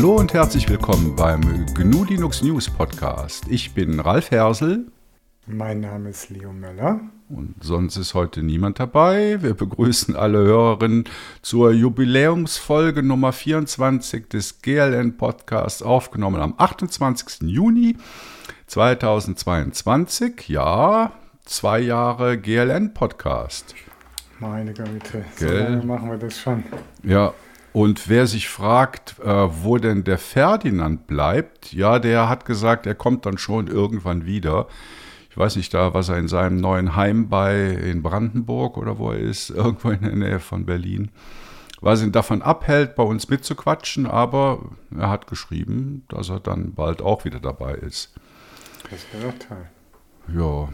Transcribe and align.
Hallo 0.00 0.16
und 0.16 0.32
herzlich 0.32 0.66
willkommen 0.66 1.14
beim 1.14 1.42
GNU 1.74 2.04
Linux 2.04 2.40
News 2.40 2.70
Podcast. 2.70 3.44
Ich 3.50 3.74
bin 3.74 4.00
Ralf 4.00 4.30
Hersel. 4.30 4.86
Mein 5.46 5.80
Name 5.80 6.08
ist 6.08 6.30
Leo 6.30 6.54
Möller. 6.54 7.00
Und 7.28 7.56
sonst 7.60 7.98
ist 7.98 8.14
heute 8.14 8.42
niemand 8.42 8.80
dabei. 8.80 9.42
Wir 9.42 9.52
begrüßen 9.52 10.16
alle 10.16 10.38
Hörerinnen 10.38 11.04
zur 11.42 11.72
Jubiläumsfolge 11.72 13.02
Nummer 13.02 13.34
24 13.34 14.26
des 14.30 14.62
GLN 14.62 15.18
Podcasts, 15.18 15.82
aufgenommen 15.82 16.40
am 16.40 16.54
28. 16.56 17.42
Juni 17.50 17.98
2022. 18.68 20.48
Ja, 20.48 21.12
zwei 21.44 21.78
Jahre 21.78 22.38
GLN 22.38 22.94
Podcast. 22.94 23.74
Meine 24.38 24.72
Güte, 24.72 25.26
so 25.36 25.44
lange 25.44 25.84
machen 25.84 26.08
wir 26.08 26.16
das 26.16 26.40
schon. 26.40 26.64
Ja, 27.02 27.34
und 27.72 28.08
wer 28.08 28.26
sich 28.26 28.48
fragt, 28.48 29.18
äh, 29.20 29.48
wo 29.62 29.78
denn 29.78 30.04
der 30.04 30.18
Ferdinand 30.18 31.06
bleibt, 31.06 31.72
ja, 31.72 31.98
der 31.98 32.28
hat 32.28 32.44
gesagt, 32.44 32.86
er 32.86 32.94
kommt 32.94 33.26
dann 33.26 33.38
schon 33.38 33.68
irgendwann 33.68 34.26
wieder. 34.26 34.66
Ich 35.30 35.36
weiß 35.36 35.54
nicht 35.56 35.72
da, 35.72 35.94
was 35.94 36.08
er 36.08 36.18
in 36.18 36.26
seinem 36.26 36.56
neuen 36.56 36.96
Heim 36.96 37.28
bei 37.28 37.70
in 37.70 38.02
Brandenburg 38.02 38.76
oder 38.76 38.98
wo 38.98 39.12
er 39.12 39.18
ist, 39.18 39.50
irgendwo 39.50 39.90
in 39.90 40.02
der 40.02 40.16
Nähe 40.16 40.40
von 40.40 40.66
Berlin, 40.66 41.10
was 41.80 42.02
ihn 42.02 42.12
davon 42.12 42.42
abhält, 42.42 42.96
bei 42.96 43.04
uns 43.04 43.28
mitzuquatschen, 43.28 44.06
aber 44.06 44.70
er 44.96 45.08
hat 45.08 45.28
geschrieben, 45.28 46.04
dass 46.08 46.28
er 46.28 46.40
dann 46.40 46.74
bald 46.74 47.00
auch 47.00 47.24
wieder 47.24 47.38
dabei 47.38 47.74
ist. 47.74 48.12
Das 48.90 49.06
wäre 49.12 49.32
doch 49.32 49.46
toll. 49.46 49.66
Ja. 50.34 50.68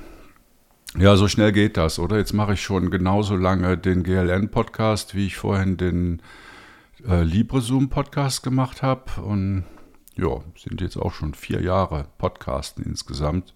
Ja, 0.99 1.17
so 1.17 1.29
schnell 1.29 1.53
geht 1.53 1.77
das, 1.77 1.99
oder? 1.99 2.17
Jetzt 2.17 2.33
mache 2.33 2.55
ich 2.55 2.63
schon 2.63 2.91
genauso 2.91 3.37
lange 3.37 3.77
den 3.77 4.03
GLN-Podcast, 4.03 5.15
wie 5.15 5.27
ich 5.27 5.37
vorhin 5.37 5.77
den 5.77 6.23
äh, 7.09 7.23
LibreZoom-Podcast 7.23 8.43
gemacht 8.43 8.83
habe. 8.83 9.21
Und 9.23 9.65
ja, 10.17 10.41
sind 10.57 10.81
jetzt 10.81 10.97
auch 10.97 11.13
schon 11.13 11.35
vier 11.35 11.63
Jahre 11.63 12.07
Podcasten 12.19 12.85
insgesamt. 12.85 13.55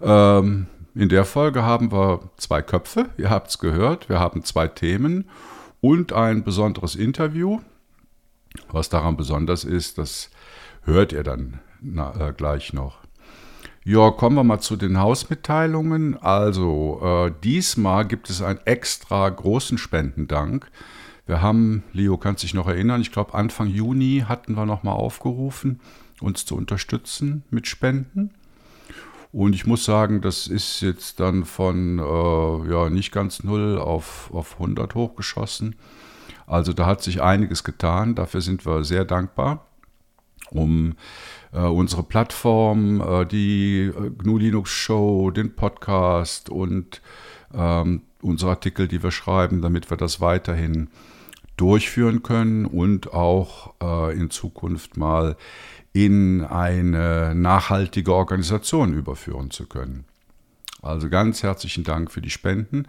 Ähm, 0.00 0.66
in 0.94 1.08
der 1.08 1.24
Folge 1.24 1.62
haben 1.62 1.92
wir 1.92 2.30
zwei 2.36 2.62
Köpfe, 2.62 3.10
ihr 3.18 3.30
habt 3.30 3.50
es 3.50 3.58
gehört. 3.58 4.08
Wir 4.08 4.18
haben 4.18 4.44
zwei 4.44 4.68
Themen 4.68 5.28
und 5.80 6.12
ein 6.12 6.44
besonderes 6.44 6.94
Interview. 6.94 7.60
Was 8.70 8.88
daran 8.88 9.16
besonders 9.16 9.64
ist, 9.64 9.98
das 9.98 10.30
hört 10.82 11.12
ihr 11.12 11.22
dann 11.22 11.60
na, 11.80 12.28
äh, 12.28 12.32
gleich 12.32 12.72
noch. 12.72 12.98
Ja, 13.84 14.10
kommen 14.10 14.36
wir 14.36 14.42
mal 14.42 14.58
zu 14.58 14.76
den 14.76 14.98
Hausmitteilungen. 14.98 16.20
Also, 16.20 17.00
äh, 17.02 17.32
diesmal 17.44 18.04
gibt 18.04 18.30
es 18.30 18.42
einen 18.42 18.58
extra 18.64 19.28
großen 19.28 19.78
Spendendank. 19.78 20.68
Wir 21.26 21.42
haben, 21.42 21.82
Leo 21.92 22.16
kann 22.16 22.36
sich 22.36 22.54
noch 22.54 22.68
erinnern, 22.68 23.00
ich 23.00 23.10
glaube 23.10 23.34
Anfang 23.34 23.66
Juni 23.66 24.24
hatten 24.28 24.54
wir 24.54 24.64
nochmal 24.64 24.94
aufgerufen, 24.94 25.80
uns 26.20 26.44
zu 26.44 26.56
unterstützen 26.56 27.42
mit 27.50 27.66
Spenden. 27.66 28.30
Und 29.32 29.54
ich 29.54 29.66
muss 29.66 29.84
sagen, 29.84 30.22
das 30.22 30.46
ist 30.46 30.80
jetzt 30.80 31.20
dann 31.20 31.44
von 31.44 31.98
äh, 31.98 32.70
ja, 32.70 32.88
nicht 32.88 33.12
ganz 33.12 33.42
null 33.42 33.78
auf, 33.78 34.30
auf 34.32 34.54
100 34.54 34.94
hochgeschossen. 34.94 35.74
Also 36.46 36.72
da 36.72 36.86
hat 36.86 37.02
sich 37.02 37.20
einiges 37.20 37.64
getan. 37.64 38.14
Dafür 38.14 38.40
sind 38.40 38.64
wir 38.64 38.84
sehr 38.84 39.04
dankbar, 39.04 39.66
um 40.50 40.94
äh, 41.52 41.58
unsere 41.58 42.04
Plattform, 42.04 43.00
äh, 43.00 43.26
die 43.26 43.92
äh, 43.94 44.10
GNU 44.10 44.38
Linux 44.38 44.70
Show, 44.70 45.30
den 45.32 45.54
Podcast 45.54 46.48
und 46.48 47.02
ähm, 47.52 48.02
unsere 48.22 48.52
Artikel, 48.52 48.88
die 48.88 49.02
wir 49.02 49.10
schreiben, 49.10 49.60
damit 49.60 49.90
wir 49.90 49.96
das 49.96 50.20
weiterhin 50.20 50.88
durchführen 51.56 52.22
können 52.22 52.66
und 52.66 53.12
auch 53.12 53.74
äh, 53.82 54.16
in 54.16 54.30
Zukunft 54.30 54.96
mal 54.96 55.36
in 55.92 56.44
eine 56.44 57.34
nachhaltige 57.34 58.12
Organisation 58.12 58.92
überführen 58.92 59.50
zu 59.50 59.66
können. 59.66 60.04
Also 60.82 61.08
ganz 61.08 61.42
herzlichen 61.42 61.84
Dank 61.84 62.10
für 62.10 62.20
die 62.20 62.30
Spenden. 62.30 62.86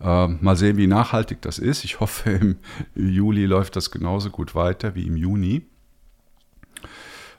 Äh, 0.00 0.28
mal 0.28 0.56
sehen, 0.56 0.76
wie 0.76 0.86
nachhaltig 0.86 1.42
das 1.42 1.58
ist. 1.58 1.84
Ich 1.84 2.00
hoffe, 2.00 2.30
im 2.30 2.56
Juli 2.94 3.46
läuft 3.46 3.76
das 3.76 3.90
genauso 3.90 4.30
gut 4.30 4.54
weiter 4.54 4.94
wie 4.94 5.06
im 5.06 5.16
Juni. 5.16 5.62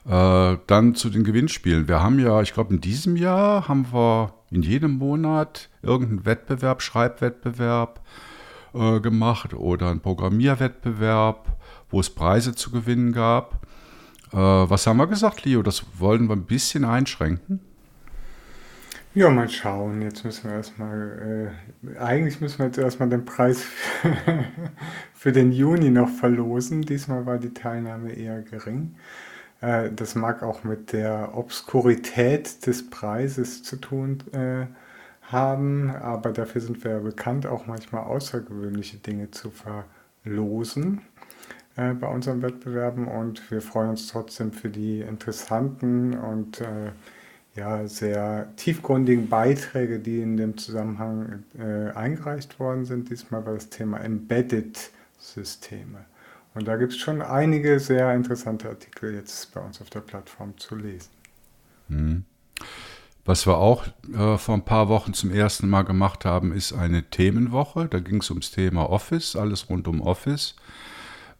Äh, 0.06 0.56
dann 0.66 0.94
zu 0.94 1.10
den 1.10 1.24
Gewinnspielen. 1.24 1.88
Wir 1.88 2.02
haben 2.02 2.18
ja, 2.18 2.40
ich 2.42 2.54
glaube, 2.54 2.74
in 2.74 2.80
diesem 2.80 3.16
Jahr 3.16 3.68
haben 3.68 3.86
wir 3.92 4.34
in 4.50 4.62
jedem 4.62 4.98
Monat 4.98 5.68
irgendeinen 5.82 6.24
Wettbewerb, 6.24 6.82
Schreibwettbewerb, 6.82 8.00
äh, 8.76 9.00
gemacht 9.00 9.54
oder 9.54 9.90
einen 9.90 10.00
Programmierwettbewerb, 10.00 11.56
wo 11.90 12.00
es 12.00 12.10
Preise 12.10 12.54
zu 12.54 12.70
gewinnen 12.70 13.12
gab. 13.12 13.66
Äh, 14.32 14.36
was 14.36 14.86
haben 14.86 14.98
wir 14.98 15.06
gesagt, 15.06 15.44
Leo? 15.44 15.62
Das 15.62 15.84
wollen 15.98 16.28
wir 16.28 16.36
ein 16.36 16.44
bisschen 16.44 16.84
einschränken. 16.84 17.60
Ja, 19.14 19.30
mal 19.30 19.48
schauen. 19.48 20.02
Jetzt 20.02 20.24
müssen 20.24 20.50
wir 20.50 20.56
erstmal, 20.56 21.50
äh, 21.82 21.98
eigentlich 21.98 22.42
müssen 22.42 22.58
wir 22.58 22.66
jetzt 22.66 22.76
erstmal 22.76 23.08
den 23.08 23.24
Preis 23.24 23.64
für 25.14 25.32
den 25.32 25.52
Juni 25.52 25.88
noch 25.88 26.10
verlosen. 26.10 26.82
Diesmal 26.82 27.24
war 27.24 27.38
die 27.38 27.54
Teilnahme 27.54 28.12
eher 28.12 28.42
gering. 28.42 28.94
Äh, 29.62 29.90
das 29.90 30.16
mag 30.16 30.42
auch 30.42 30.64
mit 30.64 30.92
der 30.92 31.30
Obskurität 31.34 32.66
des 32.66 32.90
Preises 32.90 33.62
zu 33.62 33.76
tun 33.76 34.22
äh, 34.32 34.66
haben, 35.32 35.90
aber 35.90 36.32
dafür 36.32 36.60
sind 36.60 36.84
wir 36.84 36.92
ja 36.92 36.98
bekannt, 36.98 37.46
auch 37.46 37.66
manchmal 37.66 38.04
außergewöhnliche 38.04 38.98
Dinge 38.98 39.30
zu 39.30 39.50
verlosen 39.50 41.00
äh, 41.76 41.94
bei 41.94 42.08
unseren 42.08 42.42
Wettbewerben 42.42 43.08
und 43.08 43.50
wir 43.50 43.60
freuen 43.60 43.90
uns 43.90 44.08
trotzdem 44.08 44.52
für 44.52 44.68
die 44.68 45.00
interessanten 45.00 46.14
und 46.14 46.60
äh, 46.60 46.90
ja, 47.56 47.88
sehr 47.88 48.54
tiefgründigen 48.56 49.28
Beiträge, 49.28 49.98
die 49.98 50.20
in 50.20 50.36
dem 50.36 50.58
Zusammenhang 50.58 51.44
äh, 51.58 51.90
eingereicht 51.90 52.60
worden 52.60 52.84
sind. 52.84 53.10
Diesmal 53.10 53.44
war 53.46 53.54
das 53.54 53.70
Thema 53.70 53.98
Embedded-Systeme. 53.98 56.04
Und 56.54 56.68
da 56.68 56.76
gibt 56.76 56.92
es 56.92 56.98
schon 56.98 57.22
einige 57.22 57.80
sehr 57.80 58.14
interessante 58.14 58.68
Artikel 58.68 59.14
jetzt 59.14 59.52
bei 59.54 59.60
uns 59.60 59.80
auf 59.80 59.90
der 59.90 60.00
Plattform 60.00 60.56
zu 60.58 60.76
lesen. 60.76 61.10
Mhm. 61.88 62.24
Was 63.26 63.44
wir 63.44 63.58
auch 63.58 63.84
äh, 64.14 64.38
vor 64.38 64.54
ein 64.54 64.64
paar 64.64 64.88
Wochen 64.88 65.12
zum 65.12 65.32
ersten 65.32 65.68
Mal 65.68 65.82
gemacht 65.82 66.24
haben, 66.24 66.52
ist 66.52 66.72
eine 66.72 67.10
Themenwoche. 67.10 67.88
Da 67.88 67.98
ging 67.98 68.20
es 68.20 68.30
ums 68.30 68.52
Thema 68.52 68.88
Office, 68.88 69.34
alles 69.34 69.68
rund 69.68 69.88
um 69.88 70.00
Office. 70.00 70.54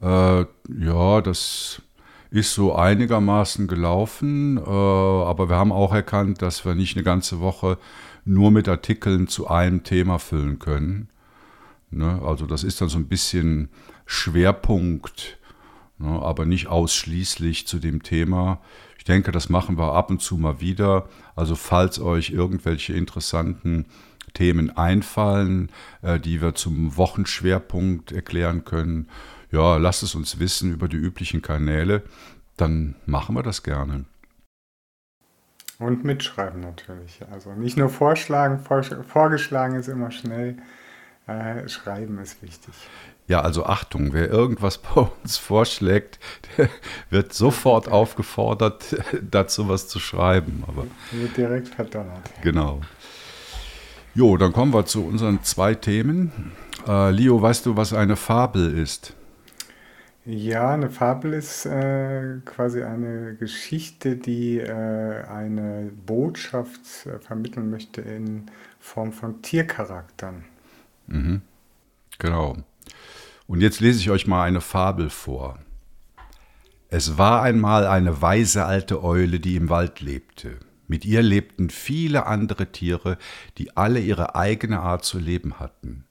Äh, 0.03 0.41
ja, 0.41 1.21
das 1.21 1.81
ist 2.31 2.55
so 2.55 2.75
einigermaßen 2.75 3.69
gelaufen, 3.69 4.59
äh, 4.59 4.61
aber 4.61 5.49
wir 5.49 5.55
haben 5.55 5.71
auch 5.71 5.95
erkannt, 5.95 6.43
dass 6.43 6.65
wir 6.65 6.75
nicht 6.75 6.97
eine 6.97 7.05
ganze 7.05 7.39
Woche 7.39 7.79
nur 8.25 8.51
mit 8.51 8.69
Artikeln 8.69 9.29
zu 9.29 9.47
einem 9.47 9.85
Thema 9.85 10.19
füllen 10.19 10.59
können. 10.59 11.09
Ne? 11.91 12.21
Also 12.25 12.47
das 12.47 12.65
ist 12.65 12.81
dann 12.81 12.89
so 12.89 12.99
ein 12.99 13.07
bisschen 13.07 13.69
Schwerpunkt, 14.07 15.39
ne? 15.99 16.21
aber 16.21 16.47
nicht 16.47 16.67
ausschließlich 16.67 17.69
zu 17.69 17.79
dem 17.79 18.03
Thema 18.03 18.61
denke, 19.07 19.33
das 19.33 19.49
machen 19.49 19.79
wir 19.79 19.95
ab 19.95 20.11
und 20.11 20.21
zu 20.21 20.37
mal 20.37 20.61
wieder. 20.61 21.09
Also 21.35 21.55
falls 21.55 21.99
euch 21.99 22.31
irgendwelche 22.31 22.93
interessanten 22.93 23.87
Themen 24.35 24.77
einfallen, 24.77 25.71
äh, 26.03 26.21
die 26.21 26.43
wir 26.43 26.55
zum 26.55 26.97
Wochenschwerpunkt 26.97 28.13
erklären 28.13 28.65
können, 28.65 29.09
ja, 29.51 29.77
lasst 29.77 30.03
es 30.03 30.15
uns 30.15 30.39
wissen 30.39 30.73
über 30.73 30.89
die 30.89 30.97
üblichen 30.97 31.41
Kanäle, 31.41 32.03
dann 32.57 32.97
machen 33.07 33.35
wir 33.35 33.43
das 33.43 33.63
gerne. 33.63 34.05
Und 35.79 36.05
mitschreiben 36.05 36.61
natürlich. 36.61 37.21
Also 37.31 37.53
nicht 37.53 37.77
nur 37.77 37.91
vorschlagen, 37.91 38.61
vorgeschlagen 38.61 39.77
ist 39.77 39.89
immer 39.89 40.11
schnell, 40.11 40.57
äh, 41.27 41.69
schreiben 41.69 42.19
ist 42.19 42.43
wichtig. 42.43 42.75
Ja, 43.29 43.41
also 43.41 43.67
Achtung, 43.67 44.13
wer 44.13 44.31
irgendwas 44.31 44.79
bei 44.95 45.09
uns 45.23 45.37
vorschlägt, 45.37 46.19
der 46.57 46.69
wird 47.11 47.33
sofort 47.33 47.89
aufgefordert, 47.91 48.97
dazu 49.31 49.69
was 49.69 49.89
zu 49.89 49.99
schreiben. 49.99 50.65
Aber 50.67 50.87
wird 51.13 51.37
direkt 51.37 51.69
verdonnert. 51.69 52.31
Genau. 52.43 52.81
Jo, 54.15 54.37
dann 54.37 54.53
kommen 54.53 54.73
wir 54.73 54.87
zu 54.87 55.05
unseren 55.05 55.43
zwei 55.43 55.75
Themen. 55.75 56.53
Äh, 56.89 57.11
Leo, 57.11 57.41
weißt 57.43 57.67
du, 57.67 57.77
was 57.77 57.93
eine 57.93 58.17
Fabel 58.17 58.79
ist? 58.79 59.15
Ja, 60.25 60.71
eine 60.71 60.91
Fabel 60.91 61.35
ist 61.35 61.67
äh, 61.67 62.39
quasi 62.45 62.83
eine 62.83 63.37
Geschichte, 63.37 64.17
die 64.17 64.59
äh, 64.59 65.23
eine 65.25 65.93
Botschaft 66.05 67.07
äh, 67.07 67.21
vermitteln 67.21 67.71
möchte 67.71 68.01
in 68.01 68.47
Form 68.81 69.13
von 69.13 69.43
Tiercharakteren. 69.43 70.45
Mhm. 71.07 71.43
Genau. 72.19 72.57
Und 73.47 73.61
jetzt 73.61 73.81
lese 73.81 74.01
ich 74.01 74.11
euch 74.11 74.27
mal 74.27 74.43
eine 74.45 74.61
Fabel 74.61 75.09
vor. 75.09 75.59
Es 76.89 77.19
war 77.19 77.43
einmal 77.43 77.87
eine 77.87 78.23
weise 78.23 78.65
alte 78.65 79.03
Eule, 79.03 79.41
die 79.41 79.57
im 79.57 79.69
Wald 79.69 80.01
lebte. 80.01 80.59
Mit 80.89 81.05
ihr 81.05 81.23
lebten 81.23 81.71
viele 81.71 82.27
andere 82.27 82.71
Tiere, 82.71 83.19
die 83.59 83.77
alle 83.77 84.01
ihre 84.01 84.35
eigene 84.37 84.81
Art 84.81 85.05
zu 85.05 85.19
leben 85.19 85.59
hatten. 85.59 86.05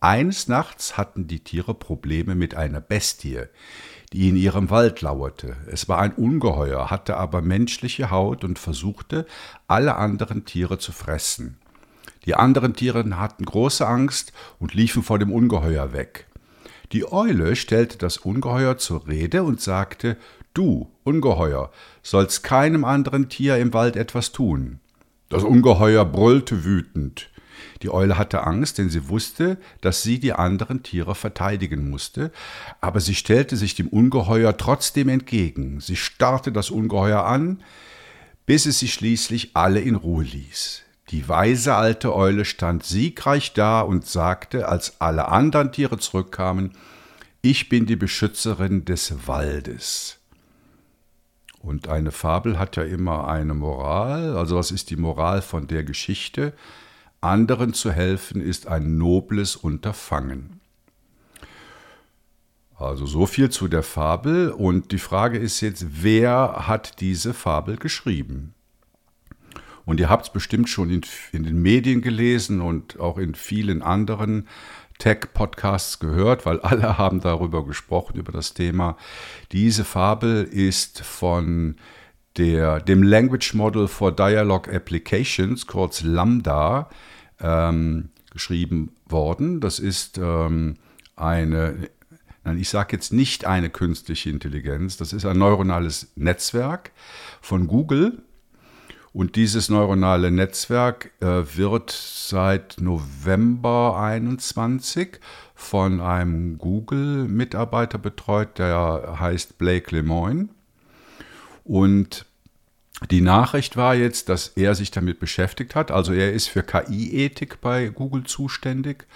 Eines 0.00 0.48
Nachts 0.48 0.98
hatten 0.98 1.26
die 1.26 1.40
Tiere 1.40 1.72
Probleme 1.72 2.34
mit 2.34 2.54
einer 2.54 2.80
Bestie, 2.80 3.40
die 4.12 4.28
in 4.28 4.36
ihrem 4.36 4.68
Wald 4.68 5.00
lauerte. 5.00 5.56
Es 5.66 5.88
war 5.88 5.98
ein 6.00 6.12
Ungeheuer, 6.12 6.90
hatte 6.90 7.16
aber 7.16 7.40
menschliche 7.40 8.10
Haut 8.10 8.44
und 8.44 8.58
versuchte, 8.58 9.26
alle 9.66 9.96
anderen 9.96 10.44
Tiere 10.44 10.78
zu 10.78 10.92
fressen. 10.92 11.58
Die 12.26 12.34
anderen 12.34 12.74
Tiere 12.74 13.04
hatten 13.18 13.44
große 13.44 13.86
Angst 13.86 14.32
und 14.58 14.74
liefen 14.74 15.02
vor 15.02 15.18
dem 15.18 15.32
Ungeheuer 15.32 15.92
weg. 15.94 16.26
Die 16.94 17.10
Eule 17.10 17.56
stellte 17.56 17.98
das 17.98 18.18
Ungeheuer 18.18 18.78
zur 18.78 19.08
Rede 19.08 19.42
und 19.42 19.60
sagte 19.60 20.16
Du, 20.54 20.92
Ungeheuer, 21.02 21.72
sollst 22.04 22.44
keinem 22.44 22.84
anderen 22.84 23.28
Tier 23.28 23.56
im 23.56 23.74
Wald 23.74 23.96
etwas 23.96 24.30
tun. 24.30 24.78
Das 25.28 25.42
Ungeheuer 25.42 26.04
brüllte 26.04 26.64
wütend. 26.64 27.30
Die 27.82 27.90
Eule 27.90 28.16
hatte 28.16 28.44
Angst, 28.46 28.78
denn 28.78 28.90
sie 28.90 29.08
wusste, 29.08 29.58
dass 29.80 30.02
sie 30.02 30.20
die 30.20 30.34
anderen 30.34 30.84
Tiere 30.84 31.16
verteidigen 31.16 31.90
musste, 31.90 32.30
aber 32.80 33.00
sie 33.00 33.16
stellte 33.16 33.56
sich 33.56 33.74
dem 33.74 33.88
Ungeheuer 33.88 34.56
trotzdem 34.56 35.08
entgegen. 35.08 35.80
Sie 35.80 35.96
starrte 35.96 36.52
das 36.52 36.70
Ungeheuer 36.70 37.24
an, 37.24 37.60
bis 38.46 38.66
es 38.66 38.78
sie 38.78 38.88
schließlich 38.88 39.50
alle 39.54 39.80
in 39.80 39.96
Ruhe 39.96 40.22
ließ. 40.22 40.83
Die 41.14 41.28
weise 41.28 41.76
alte 41.76 42.12
Eule 42.12 42.44
stand 42.44 42.82
siegreich 42.82 43.52
da 43.52 43.82
und 43.82 44.04
sagte, 44.04 44.68
als 44.68 45.00
alle 45.00 45.28
anderen 45.28 45.70
Tiere 45.70 45.96
zurückkamen, 45.96 46.72
ich 47.40 47.68
bin 47.68 47.86
die 47.86 47.94
Beschützerin 47.94 48.84
des 48.84 49.28
Waldes. 49.28 50.18
Und 51.60 51.86
eine 51.86 52.10
Fabel 52.10 52.58
hat 52.58 52.74
ja 52.74 52.82
immer 52.82 53.28
eine 53.28 53.54
Moral. 53.54 54.36
Also 54.36 54.56
was 54.56 54.72
ist 54.72 54.90
die 54.90 54.96
Moral 54.96 55.40
von 55.40 55.68
der 55.68 55.84
Geschichte? 55.84 56.52
Anderen 57.20 57.74
zu 57.74 57.92
helfen 57.92 58.40
ist 58.40 58.66
ein 58.66 58.98
nobles 58.98 59.54
Unterfangen. 59.54 60.58
Also 62.74 63.06
so 63.06 63.26
viel 63.26 63.50
zu 63.50 63.68
der 63.68 63.84
Fabel. 63.84 64.50
Und 64.50 64.90
die 64.90 64.98
Frage 64.98 65.38
ist 65.38 65.60
jetzt, 65.60 66.02
wer 66.02 66.66
hat 66.66 67.00
diese 67.00 67.34
Fabel 67.34 67.76
geschrieben? 67.76 68.53
Und 69.84 70.00
ihr 70.00 70.08
habt 70.08 70.26
es 70.26 70.32
bestimmt 70.32 70.68
schon 70.68 70.90
in, 70.90 71.02
in, 71.32 71.44
den 71.44 71.60
Medien 71.60 72.00
gelesen 72.00 72.60
und 72.60 72.98
auch 72.98 73.18
in 73.18 73.34
vielen 73.34 73.82
anderen 73.82 74.48
Tech-Podcasts 74.98 75.98
gehört, 75.98 76.46
weil 76.46 76.60
alle 76.60 76.98
haben 76.98 77.20
darüber 77.20 77.64
gesprochen, 77.66 78.18
über 78.18 78.32
das 78.32 78.54
Thema. 78.54 78.96
Diese 79.52 79.84
Fabel 79.84 80.44
ist 80.44 81.02
von 81.02 81.76
der, 82.36 82.80
dem 82.80 83.02
Language 83.02 83.54
Model 83.54 83.88
for 83.88 84.12
Dialogue 84.12 84.72
Applications, 84.72 85.66
kurz 85.66 86.02
Lambda, 86.02 86.88
ähm, 87.40 88.10
geschrieben 88.32 88.92
worden. 89.06 89.60
Das 89.60 89.78
ist 89.78 90.18
ähm, 90.18 90.76
eine, 91.16 91.88
nein, 92.42 92.58
ich 92.58 92.68
sage 92.68 92.96
jetzt 92.96 93.12
nicht 93.12 93.44
eine 93.44 93.70
künstliche 93.70 94.30
Intelligenz, 94.30 94.96
das 94.96 95.12
ist 95.12 95.24
ein 95.24 95.38
neuronales 95.38 96.12
Netzwerk 96.16 96.90
von 97.40 97.66
Google. 97.66 98.22
Und 99.14 99.36
dieses 99.36 99.68
neuronale 99.68 100.32
Netzwerk 100.32 101.12
äh, 101.20 101.44
wird 101.56 101.92
seit 101.92 102.80
November 102.80 103.96
21 103.96 105.20
von 105.54 106.00
einem 106.00 106.58
Google-Mitarbeiter 106.58 107.98
betreut, 107.98 108.58
der 108.58 109.18
heißt 109.20 109.56
Blake 109.56 109.94
Lemoyne. 109.94 110.48
Und 111.62 112.26
die 113.08 113.20
Nachricht 113.20 113.76
war 113.76 113.94
jetzt, 113.94 114.30
dass 114.30 114.48
er 114.48 114.74
sich 114.74 114.90
damit 114.90 115.20
beschäftigt 115.20 115.76
hat. 115.76 115.92
Also 115.92 116.12
er 116.12 116.32
ist 116.32 116.48
für 116.48 116.64
KI-Ethik 116.64 117.60
bei 117.60 117.90
Google 117.90 118.24
zuständig 118.24 119.06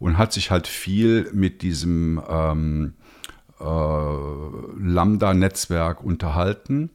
und 0.00 0.18
hat 0.18 0.32
sich 0.32 0.50
halt 0.50 0.66
viel 0.66 1.30
mit 1.32 1.62
diesem 1.62 2.20
ähm, 2.28 2.94
äh, 3.60 3.64
Lambda-Netzwerk 3.64 6.02
unterhalten 6.02 6.90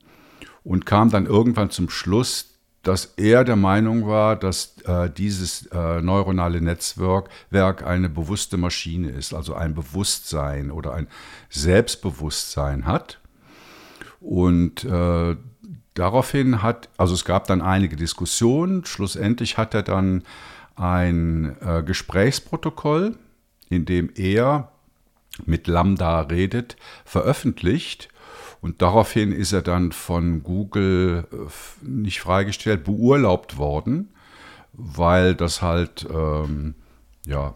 und 0.63 0.85
kam 0.85 1.09
dann 1.09 1.25
irgendwann 1.25 1.69
zum 1.69 1.89
Schluss, 1.89 2.51
dass 2.83 3.13
er 3.17 3.43
der 3.43 3.55
Meinung 3.55 4.07
war, 4.07 4.35
dass 4.35 4.75
äh, 4.85 5.09
dieses 5.09 5.67
äh, 5.67 6.01
neuronale 6.01 6.61
Netzwerk 6.61 7.29
Werk 7.51 7.85
eine 7.85 8.09
bewusste 8.09 8.57
Maschine 8.57 9.09
ist, 9.09 9.33
also 9.33 9.53
ein 9.53 9.75
Bewusstsein 9.75 10.71
oder 10.71 10.93
ein 10.93 11.07
Selbstbewusstsein 11.49 12.85
hat. 12.85 13.19
Und 14.19 14.83
äh, 14.83 15.35
daraufhin 15.93 16.63
hat, 16.63 16.89
also 16.97 17.13
es 17.13 17.25
gab 17.25 17.47
dann 17.47 17.61
einige 17.61 17.95
Diskussionen, 17.95 18.85
schlussendlich 18.85 19.57
hat 19.57 19.73
er 19.73 19.83
dann 19.83 20.23
ein 20.75 21.55
äh, 21.61 21.83
Gesprächsprotokoll, 21.83 23.15
in 23.69 23.85
dem 23.85 24.09
er 24.15 24.71
mit 25.45 25.67
Lambda 25.67 26.21
redet, 26.21 26.75
veröffentlicht. 27.05 28.09
Und 28.61 28.81
daraufhin 28.81 29.31
ist 29.31 29.53
er 29.53 29.63
dann 29.63 29.91
von 29.91 30.43
Google 30.43 31.27
äh, 31.31 31.85
nicht 31.85 32.21
freigestellt, 32.21 32.83
beurlaubt 32.83 33.57
worden, 33.57 34.13
weil 34.73 35.35
das 35.35 35.61
halt 35.61 36.07
ähm, 36.13 36.75
ja, 37.25 37.55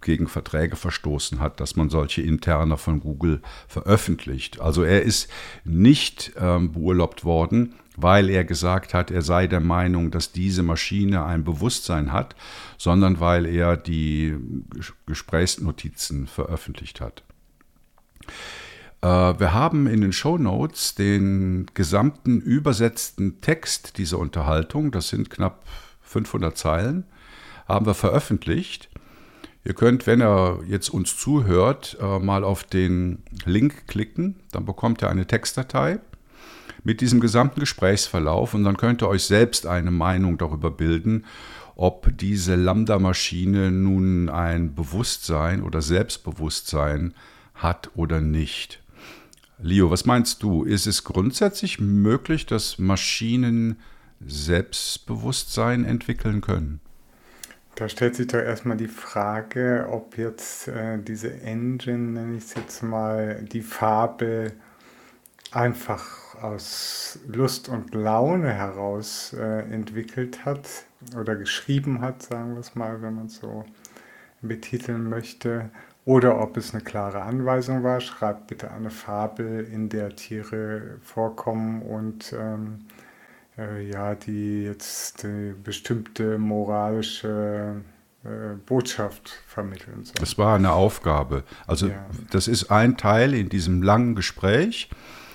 gegen 0.00 0.28
Verträge 0.28 0.76
verstoßen 0.76 1.40
hat, 1.40 1.60
dass 1.60 1.76
man 1.76 1.90
solche 1.90 2.22
Interne 2.22 2.76
von 2.76 3.00
Google 3.00 3.40
veröffentlicht. 3.68 4.60
Also 4.60 4.82
er 4.82 5.02
ist 5.02 5.28
nicht 5.64 6.32
ähm, 6.38 6.72
beurlaubt 6.72 7.24
worden, 7.24 7.74
weil 7.96 8.28
er 8.28 8.44
gesagt 8.44 8.94
hat, 8.94 9.10
er 9.10 9.22
sei 9.22 9.46
der 9.46 9.60
Meinung, 9.60 10.10
dass 10.10 10.32
diese 10.32 10.62
Maschine 10.62 11.24
ein 11.24 11.44
Bewusstsein 11.44 12.12
hat, 12.12 12.36
sondern 12.78 13.20
weil 13.20 13.46
er 13.46 13.76
die 13.76 14.36
Gesprächsnotizen 15.06 16.26
veröffentlicht 16.26 17.00
hat. 17.00 17.22
Äh, 19.02 19.06
wir 19.06 19.52
haben 19.52 19.86
in 19.86 20.00
den 20.00 20.12
Show 20.12 20.38
Notes 20.38 20.94
den 20.94 21.66
gesamten 21.74 22.40
übersetzten 22.40 23.40
Text 23.40 23.98
dieser 23.98 24.18
Unterhaltung, 24.18 24.90
das 24.90 25.08
sind 25.08 25.30
knapp 25.30 25.64
500 26.02 26.56
Zeilen, 26.56 27.04
haben 27.68 27.86
wir 27.86 27.94
veröffentlicht. 27.94 28.88
Ihr 29.64 29.74
könnt, 29.74 30.06
wenn 30.06 30.20
er 30.20 30.60
jetzt 30.68 30.90
uns 30.90 31.16
zuhört, 31.16 31.96
äh, 32.00 32.18
mal 32.20 32.44
auf 32.44 32.62
den 32.62 33.24
Link 33.44 33.88
klicken, 33.88 34.36
dann 34.52 34.64
bekommt 34.64 35.02
ihr 35.02 35.10
eine 35.10 35.26
Textdatei 35.26 35.98
mit 36.84 37.00
diesem 37.00 37.18
gesamten 37.18 37.58
Gesprächsverlauf 37.58 38.54
und 38.54 38.62
dann 38.62 38.76
könnt 38.76 39.02
ihr 39.02 39.08
euch 39.08 39.24
selbst 39.24 39.66
eine 39.66 39.90
Meinung 39.90 40.38
darüber 40.38 40.70
bilden, 40.70 41.24
ob 41.74 42.16
diese 42.16 42.54
Lambda-Maschine 42.54 43.72
nun 43.72 44.28
ein 44.28 44.76
Bewusstsein 44.76 45.62
oder 45.62 45.82
Selbstbewusstsein 45.82 47.12
hat 47.54 47.90
oder 47.96 48.20
nicht. 48.20 48.80
Leo, 49.58 49.90
was 49.90 50.04
meinst 50.04 50.42
du? 50.42 50.64
Ist 50.64 50.86
es 50.86 51.04
grundsätzlich 51.04 51.80
möglich, 51.80 52.46
dass 52.46 52.78
Maschinen 52.78 53.78
Selbstbewusstsein 54.20 55.84
entwickeln 55.84 56.40
können? 56.40 56.80
Da 57.74 57.88
stellt 57.88 58.16
sich 58.16 58.26
doch 58.26 58.38
erstmal 58.38 58.76
die 58.76 58.88
Frage, 58.88 59.88
ob 59.90 60.16
jetzt 60.16 60.68
äh, 60.68 60.98
diese 60.98 61.40
Engine, 61.42 61.98
nenne 61.98 62.36
ich 62.36 62.44
es 62.44 62.54
jetzt 62.54 62.82
mal, 62.82 63.42
die 63.52 63.60
Fabel 63.60 64.52
einfach 65.52 66.42
aus 66.42 67.18
Lust 67.26 67.68
und 67.68 67.94
Laune 67.94 68.52
heraus 68.52 69.34
äh, 69.34 69.60
entwickelt 69.70 70.44
hat 70.44 70.68
oder 71.18 71.36
geschrieben 71.36 72.00
hat, 72.00 72.22
sagen 72.22 72.54
wir 72.54 72.60
es 72.60 72.74
mal, 72.74 73.00
wenn 73.02 73.14
man 73.14 73.26
es 73.26 73.36
so 73.36 73.64
betiteln 74.40 75.08
möchte, 75.08 75.70
oder 76.06 76.40
ob 76.40 76.56
es 76.56 76.72
eine 76.72 76.84
klare 76.84 77.22
Anweisung 77.22 77.82
war, 77.82 78.00
schreibt 78.00 78.46
bitte 78.46 78.70
eine 78.70 78.90
Fabel, 78.90 79.64
in 79.70 79.88
der 79.88 80.14
Tiere 80.14 80.98
vorkommen 81.02 81.82
und 81.82 82.32
ähm, 82.32 82.86
äh, 83.58 83.90
ja, 83.90 84.14
die 84.14 84.62
jetzt 84.62 85.24
die 85.24 85.52
bestimmte 85.52 86.38
moralische 86.38 87.82
äh, 88.22 88.54
Botschaft 88.66 89.30
vermitteln 89.48 90.04
soll. 90.04 90.14
Das 90.20 90.38
war 90.38 90.54
eine 90.54 90.72
Aufgabe. 90.72 91.42
Also 91.66 91.88
ja. 91.88 92.06
das 92.30 92.46
ist 92.46 92.70
ein 92.70 92.96
Teil 92.96 93.34
in 93.34 93.48
diesem 93.48 93.82
langen 93.82 94.14
Gespräch. 94.14 94.88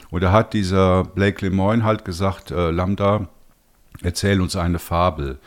Und 0.10 0.24
da 0.24 0.32
hat 0.32 0.54
dieser 0.54 1.04
Blake 1.04 1.46
Lemoyne 1.46 1.84
halt 1.84 2.06
gesagt, 2.06 2.50
äh, 2.50 2.72
Lambda, 2.72 3.28
erzähl 4.04 4.40
uns 4.40 4.56
eine 4.56 4.80
Fabel. 4.80 5.38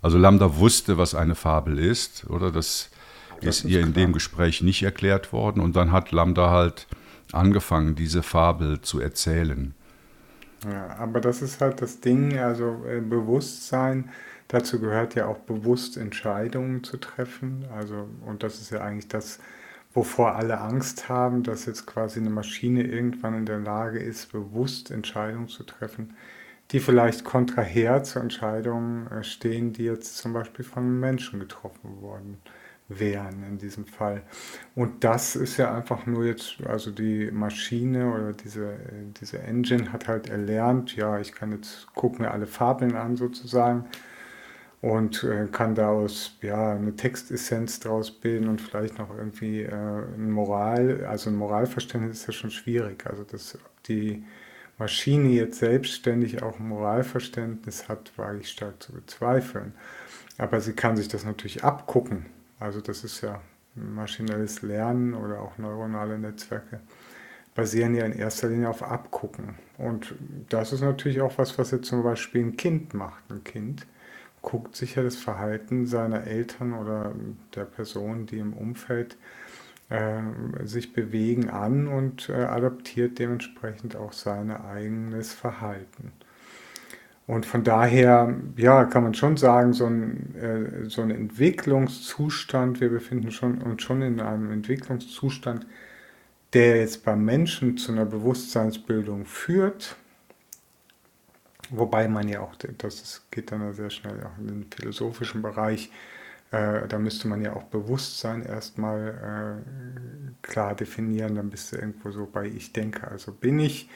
Also 0.00 0.18
Lambda 0.18 0.56
wusste, 0.56 0.98
was 0.98 1.14
eine 1.14 1.36
Fabel 1.36 1.78
ist, 1.78 2.28
oder? 2.28 2.50
Das, 2.50 2.90
das 3.46 3.58
ist 3.58 3.64
ihr 3.70 3.80
in 3.80 3.92
dem 3.92 4.12
Gespräch 4.12 4.62
nicht 4.62 4.82
erklärt 4.82 5.32
worden. 5.32 5.60
Und 5.60 5.76
dann 5.76 5.92
hat 5.92 6.12
Lambda 6.12 6.50
halt 6.50 6.86
angefangen, 7.32 7.94
diese 7.94 8.22
Fabel 8.22 8.80
zu 8.80 9.00
erzählen. 9.00 9.74
Ja, 10.70 10.96
aber 10.98 11.20
das 11.20 11.42
ist 11.42 11.60
halt 11.60 11.82
das 11.82 12.00
Ding, 12.00 12.38
also 12.38 12.84
äh, 12.86 13.00
Bewusstsein, 13.00 14.10
dazu 14.48 14.78
gehört 14.78 15.14
ja 15.14 15.26
auch 15.26 15.38
bewusst 15.38 15.96
Entscheidungen 15.96 16.84
zu 16.84 16.98
treffen. 16.98 17.64
Also, 17.74 18.08
und 18.24 18.42
das 18.42 18.60
ist 18.60 18.70
ja 18.70 18.80
eigentlich 18.80 19.08
das, 19.08 19.40
wovor 19.92 20.36
alle 20.36 20.60
Angst 20.60 21.08
haben, 21.08 21.42
dass 21.42 21.66
jetzt 21.66 21.86
quasi 21.86 22.20
eine 22.20 22.30
Maschine 22.30 22.84
irgendwann 22.84 23.34
in 23.34 23.46
der 23.46 23.58
Lage 23.58 23.98
ist, 23.98 24.30
bewusst 24.32 24.90
Entscheidungen 24.90 25.48
zu 25.48 25.64
treffen, 25.64 26.16
die 26.70 26.80
vielleicht 26.80 27.24
kontraher 27.24 28.02
zu 28.04 28.20
Entscheidungen 28.20 29.08
äh, 29.08 29.24
stehen, 29.24 29.72
die 29.72 29.84
jetzt 29.84 30.16
zum 30.18 30.32
Beispiel 30.32 30.64
von 30.64 31.00
Menschen 31.00 31.40
getroffen 31.40 32.00
worden 32.00 32.38
wären 32.98 33.44
in 33.48 33.58
diesem 33.58 33.86
Fall. 33.86 34.22
Und 34.74 35.04
das 35.04 35.36
ist 35.36 35.56
ja 35.56 35.74
einfach 35.74 36.06
nur 36.06 36.24
jetzt, 36.24 36.58
also 36.66 36.90
die 36.90 37.30
Maschine 37.30 38.12
oder 38.12 38.32
diese, 38.32 38.74
diese 39.20 39.40
Engine 39.40 39.92
hat 39.92 40.08
halt 40.08 40.28
erlernt, 40.28 40.96
ja, 40.96 41.18
ich 41.18 41.32
kann 41.32 41.52
jetzt, 41.52 41.86
gucke 41.94 42.22
mir 42.22 42.30
alle 42.30 42.46
Fabeln 42.46 42.94
an 42.96 43.16
sozusagen 43.16 43.86
und 44.82 45.22
äh, 45.22 45.46
kann 45.50 45.74
daraus 45.74 46.36
ja 46.42 46.72
eine 46.72 46.96
Textessenz 46.96 47.80
draus 47.80 48.10
bilden 48.10 48.48
und 48.48 48.60
vielleicht 48.60 48.98
noch 48.98 49.16
irgendwie 49.16 49.62
äh, 49.62 49.72
ein 49.72 50.30
Moral, 50.30 51.06
also 51.06 51.30
ein 51.30 51.36
Moralverständnis 51.36 52.20
ist 52.20 52.26
ja 52.26 52.32
schon 52.32 52.50
schwierig. 52.50 53.06
Also 53.06 53.22
dass 53.22 53.56
die 53.86 54.24
Maschine 54.78 55.28
jetzt 55.28 55.60
selbstständig 55.60 56.42
auch 56.42 56.58
ein 56.58 56.66
Moralverständnis 56.68 57.88
hat, 57.88 58.12
wage 58.16 58.40
ich 58.40 58.50
stark 58.50 58.82
zu 58.82 58.92
bezweifeln. 58.92 59.72
Aber 60.38 60.60
sie 60.60 60.72
kann 60.72 60.96
sich 60.96 61.06
das 61.06 61.24
natürlich 61.24 61.62
abgucken. 61.62 62.26
Also 62.62 62.80
das 62.80 63.04
ist 63.04 63.20
ja 63.20 63.40
maschinelles 63.74 64.62
Lernen 64.62 65.14
oder 65.14 65.40
auch 65.40 65.58
neuronale 65.58 66.18
Netzwerke 66.18 66.80
basieren 67.54 67.94
ja 67.94 68.04
in 68.04 68.12
erster 68.12 68.48
Linie 68.48 68.70
auf 68.70 68.82
Abgucken. 68.82 69.56
Und 69.78 70.14
das 70.48 70.72
ist 70.72 70.80
natürlich 70.80 71.20
auch 71.20 71.36
was, 71.36 71.58
was 71.58 71.70
jetzt 71.70 71.86
zum 71.86 72.02
Beispiel 72.02 72.42
ein 72.42 72.56
Kind 72.56 72.94
macht. 72.94 73.30
Ein 73.30 73.44
Kind 73.44 73.86
guckt 74.40 74.74
sich 74.74 74.94
ja 74.94 75.02
das 75.02 75.16
Verhalten 75.16 75.86
seiner 75.86 76.26
Eltern 76.26 76.72
oder 76.72 77.12
der 77.54 77.64
Person, 77.64 78.26
die 78.26 78.38
im 78.38 78.54
Umfeld 78.54 79.16
äh, 79.90 80.22
sich 80.64 80.92
bewegen, 80.92 81.50
an 81.50 81.88
und 81.88 82.28
äh, 82.28 82.44
adaptiert 82.44 83.18
dementsprechend 83.18 83.96
auch 83.96 84.12
sein 84.12 84.50
eigenes 84.50 85.32
Verhalten. 85.34 86.12
Und 87.26 87.46
von 87.46 87.64
daher, 87.64 88.34
ja, 88.56 88.84
kann 88.84 89.04
man 89.04 89.14
schon 89.14 89.36
sagen, 89.36 89.72
so 89.72 89.86
ein, 89.86 90.34
äh, 90.36 90.88
so 90.88 91.02
ein 91.02 91.10
Entwicklungszustand, 91.10 92.80
wir 92.80 92.90
befinden 92.90 93.30
schon, 93.30 93.62
uns 93.62 93.82
schon 93.82 94.02
in 94.02 94.20
einem 94.20 94.50
Entwicklungszustand, 94.50 95.66
der 96.52 96.78
jetzt 96.78 97.04
beim 97.04 97.24
Menschen 97.24 97.76
zu 97.78 97.92
einer 97.92 98.04
Bewusstseinsbildung 98.06 99.24
führt, 99.26 99.96
Wobei 101.70 102.06
man 102.06 102.28
ja 102.28 102.40
auch, 102.40 102.54
das 102.56 103.26
geht 103.30 103.50
dann 103.50 103.72
sehr 103.72 103.88
schnell 103.88 104.22
auch 104.24 104.38
in 104.38 104.46
den 104.46 104.66
philosophischen 104.70 105.40
Bereich, 105.40 105.90
äh, 106.50 106.86
da 106.86 106.98
müsste 106.98 107.28
man 107.28 107.40
ja 107.40 107.54
auch 107.54 107.62
Bewusstsein 107.64 108.42
erstmal 108.42 109.62
äh, 109.64 110.32
klar 110.42 110.74
definieren, 110.74 111.34
dann 111.34 111.48
bist 111.48 111.72
du 111.72 111.76
irgendwo 111.76 112.10
so 112.10 112.28
bei 112.30 112.44
ich 112.46 112.74
denke, 112.74 113.08
also 113.08 113.32
bin 113.32 113.58
ich 113.58 113.88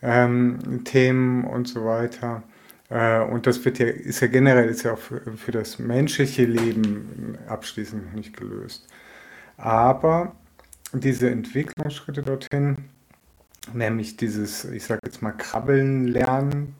ähm, 0.00 0.84
Themen 0.84 1.44
und 1.44 1.68
so 1.68 1.84
weiter. 1.84 2.44
Äh, 2.92 3.20
und 3.24 3.46
das 3.46 3.64
wird 3.64 3.78
ja, 3.78 3.86
ist 3.86 4.20
ja 4.20 4.26
generell 4.28 4.68
ist 4.68 4.82
ja 4.82 4.92
auch 4.92 4.98
für, 4.98 5.20
für 5.36 5.52
das 5.52 5.78
menschliche 5.78 6.44
Leben 6.44 7.38
abschließend 7.48 8.14
nicht 8.14 8.36
gelöst. 8.36 8.86
Aber 9.56 10.36
diese 10.92 11.30
Entwicklungsschritte 11.30 12.22
dorthin, 12.22 12.76
nämlich 13.72 14.16
dieses, 14.16 14.64
ich 14.66 14.84
sage 14.84 15.00
jetzt 15.06 15.22
mal, 15.22 15.32
Krabbeln 15.32 16.08
lernen, 16.08 16.74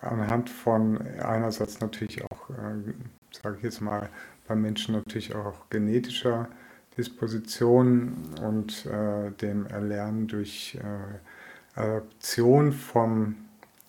anhand 0.00 0.50
von 0.50 1.00
einerseits 1.20 1.80
natürlich 1.80 2.24
auch, 2.24 2.50
äh, 2.50 2.92
sage 3.30 3.58
ich 3.58 3.62
jetzt 3.62 3.80
mal, 3.80 4.08
bei 4.48 4.56
Menschen 4.56 4.94
natürlich 4.94 5.34
auch 5.34 5.70
genetischer 5.70 6.48
Disposition 6.96 8.14
und 8.42 8.84
äh, 8.86 9.30
dem 9.40 9.66
Erlernen 9.66 10.26
durch 10.26 10.76
äh, 10.82 11.78
Adaption 11.80 12.72
vom 12.72 13.36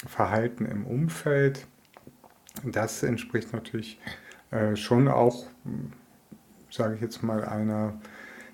Verhalten 0.07 0.65
im 0.65 0.86
Umfeld. 0.86 1.67
Das 2.63 3.03
entspricht 3.03 3.53
natürlich 3.53 4.00
äh, 4.51 4.75
schon 4.75 5.07
auch, 5.07 5.45
sage 6.69 6.95
ich 6.95 7.01
jetzt 7.01 7.24
mal, 7.24 7.43
einer 7.45 8.00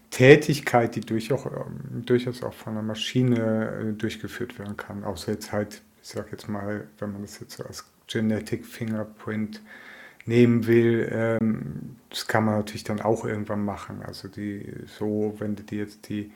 Tätigkeit, 0.09 0.95
die 0.95 1.01
durchaus, 1.01 1.47
durchaus 1.91 2.43
auch 2.43 2.53
von 2.53 2.73
einer 2.73 2.81
Maschine 2.81 3.91
äh, 3.91 3.93
durchgeführt 3.93 4.57
werden 4.57 4.77
kann, 4.77 5.03
außer 5.03 5.31
jetzt 5.33 5.51
halt 5.51 5.81
ich 6.01 6.09
sage 6.09 6.29
jetzt 6.31 6.47
mal, 6.47 6.87
wenn 6.97 7.11
man 7.11 7.21
das 7.21 7.39
jetzt 7.39 7.57
so 7.57 7.63
als 7.63 7.85
Genetic 8.07 8.65
Fingerprint 8.65 9.61
nehmen 10.25 10.67
will, 10.67 11.09
ähm, 11.11 11.97
das 12.09 12.27
kann 12.27 12.45
man 12.45 12.55
natürlich 12.55 12.83
dann 12.83 13.01
auch 13.01 13.25
irgendwann 13.25 13.63
machen. 13.63 14.01
Also 14.05 14.27
die 14.27 14.65
so, 14.87 15.35
wenn 15.39 15.55
du 15.55 15.63
dir 15.63 15.79
jetzt 15.79 16.09
die 16.09 16.31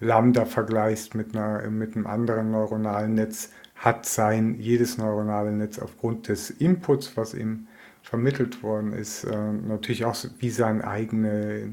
Lambda 0.00 0.44
vergleichst 0.44 1.14
mit, 1.14 1.36
einer, 1.36 1.68
mit 1.70 1.96
einem 1.96 2.06
anderen 2.06 2.50
neuronalen 2.50 3.14
Netz, 3.14 3.52
hat 3.78 4.06
sein 4.06 4.58
jedes 4.58 4.98
neuronale 4.98 5.52
Netz 5.52 5.78
aufgrund 5.78 6.28
des 6.28 6.50
Inputs, 6.50 7.16
was 7.16 7.34
ihm 7.34 7.68
vermittelt 8.02 8.62
worden 8.62 8.92
ist, 8.92 9.24
äh, 9.24 9.52
natürlich 9.52 10.04
auch 10.04 10.16
wie 10.38 10.50
sein 10.50 10.82
eigene, 10.82 11.72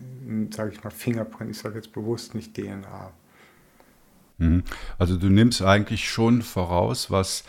sage 0.52 0.72
ich 0.74 0.84
mal, 0.84 0.90
Fingerprint, 0.90 1.52
ich 1.52 1.58
sage 1.58 1.76
jetzt 1.76 1.94
bewusst 1.94 2.36
nicht 2.36 2.54
DNA. 2.54 3.12
Mhm. 4.38 4.64
Also 4.98 5.18
du 5.18 5.28
nimmst 5.30 5.62
eigentlich 5.62 6.10
schon 6.10 6.42
voraus, 6.42 7.10
was 7.10 7.44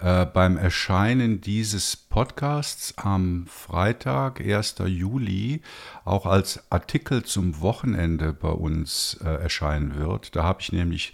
äh, 0.00 0.24
beim 0.24 0.56
Erscheinen 0.56 1.40
dieses 1.42 1.94
Podcasts 1.94 2.96
am 2.96 3.46
Freitag, 3.46 4.40
1. 4.40 4.76
Juli, 4.86 5.60
auch 6.04 6.24
als 6.24 6.70
Artikel 6.70 7.22
zum 7.22 7.60
Wochenende 7.60 8.32
bei 8.32 8.48
uns 8.48 9.18
äh, 9.22 9.28
erscheinen 9.28 9.96
wird. 9.96 10.34
Da 10.36 10.42
habe 10.42 10.62
ich 10.62 10.72
nämlich 10.72 11.12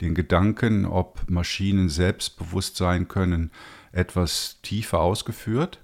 den 0.00 0.14
Gedanken, 0.14 0.86
ob 0.86 1.28
Maschinen 1.28 1.88
selbstbewusst 1.88 2.76
sein 2.76 3.08
können, 3.08 3.50
etwas 3.90 4.58
tiefer 4.62 5.00
ausgeführt. 5.00 5.80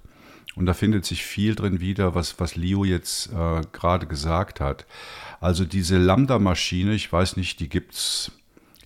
Und 0.55 0.65
da 0.65 0.73
findet 0.73 1.05
sich 1.05 1.25
viel 1.25 1.55
drin 1.55 1.81
wieder, 1.81 2.15
was, 2.15 2.39
was 2.39 2.55
Leo 2.55 2.85
jetzt 2.85 3.33
äh, 3.33 3.61
gerade 3.73 4.07
gesagt 4.07 4.61
hat. 4.61 4.85
Also 5.41 5.65
diese 5.65 5.97
Lambda-Maschine, 5.97 6.93
ich 6.93 7.11
weiß 7.11 7.35
nicht, 7.35 7.59
die 7.59 7.67
gibt 7.67 7.95
es 7.95 8.31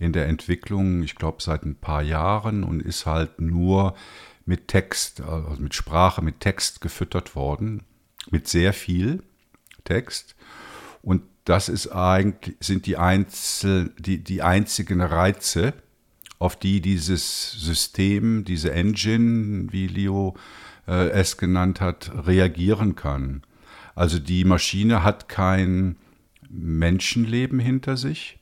in 0.00 0.12
der 0.12 0.26
Entwicklung, 0.26 1.02
ich 1.02 1.14
glaube, 1.14 1.42
seit 1.42 1.64
ein 1.64 1.76
paar 1.76 2.02
Jahren 2.02 2.64
und 2.64 2.82
ist 2.82 3.06
halt 3.06 3.40
nur 3.40 3.94
mit 4.46 4.66
Text, 4.66 5.20
also 5.20 5.62
mit 5.62 5.74
Sprache, 5.74 6.22
mit 6.22 6.40
Text 6.40 6.80
gefüttert 6.80 7.36
worden, 7.36 7.82
mit 8.30 8.48
sehr 8.48 8.72
viel 8.72 9.22
Text. 9.84 10.34
Und 11.02 11.22
das 11.44 11.68
ist 11.68 11.88
eigentlich, 11.88 12.56
sind 12.60 12.86
die, 12.86 12.96
Einzel, 12.96 13.92
die, 13.98 14.18
die 14.18 14.42
einzigen 14.42 15.02
Reize, 15.02 15.74
auf 16.38 16.56
die 16.56 16.80
dieses 16.80 17.52
System, 17.52 18.44
diese 18.44 18.72
Engine, 18.72 19.70
wie 19.70 19.86
Leo 19.86 20.34
äh, 20.88 21.10
es 21.10 21.36
genannt 21.36 21.82
hat, 21.82 22.10
reagieren 22.26 22.96
kann. 22.96 23.42
Also 23.94 24.18
die 24.18 24.44
Maschine 24.44 25.02
hat 25.02 25.28
kein 25.28 25.96
Menschenleben 26.48 27.58
hinter 27.58 27.98
sich, 27.98 28.39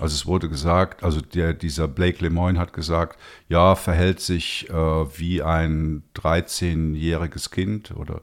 also 0.00 0.14
es 0.14 0.26
wurde 0.26 0.48
gesagt, 0.48 1.02
also 1.02 1.20
der, 1.20 1.54
dieser 1.54 1.88
Blake 1.88 2.22
Lemoyne 2.22 2.58
hat 2.58 2.72
gesagt, 2.72 3.18
ja, 3.48 3.74
verhält 3.74 4.20
sich 4.20 4.70
äh, 4.70 4.72
wie 4.72 5.42
ein 5.42 6.04
13-jähriges 6.14 7.50
Kind 7.50 7.90
oder 7.92 8.22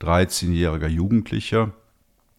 13-jähriger 0.00 0.88
Jugendlicher. 0.88 1.72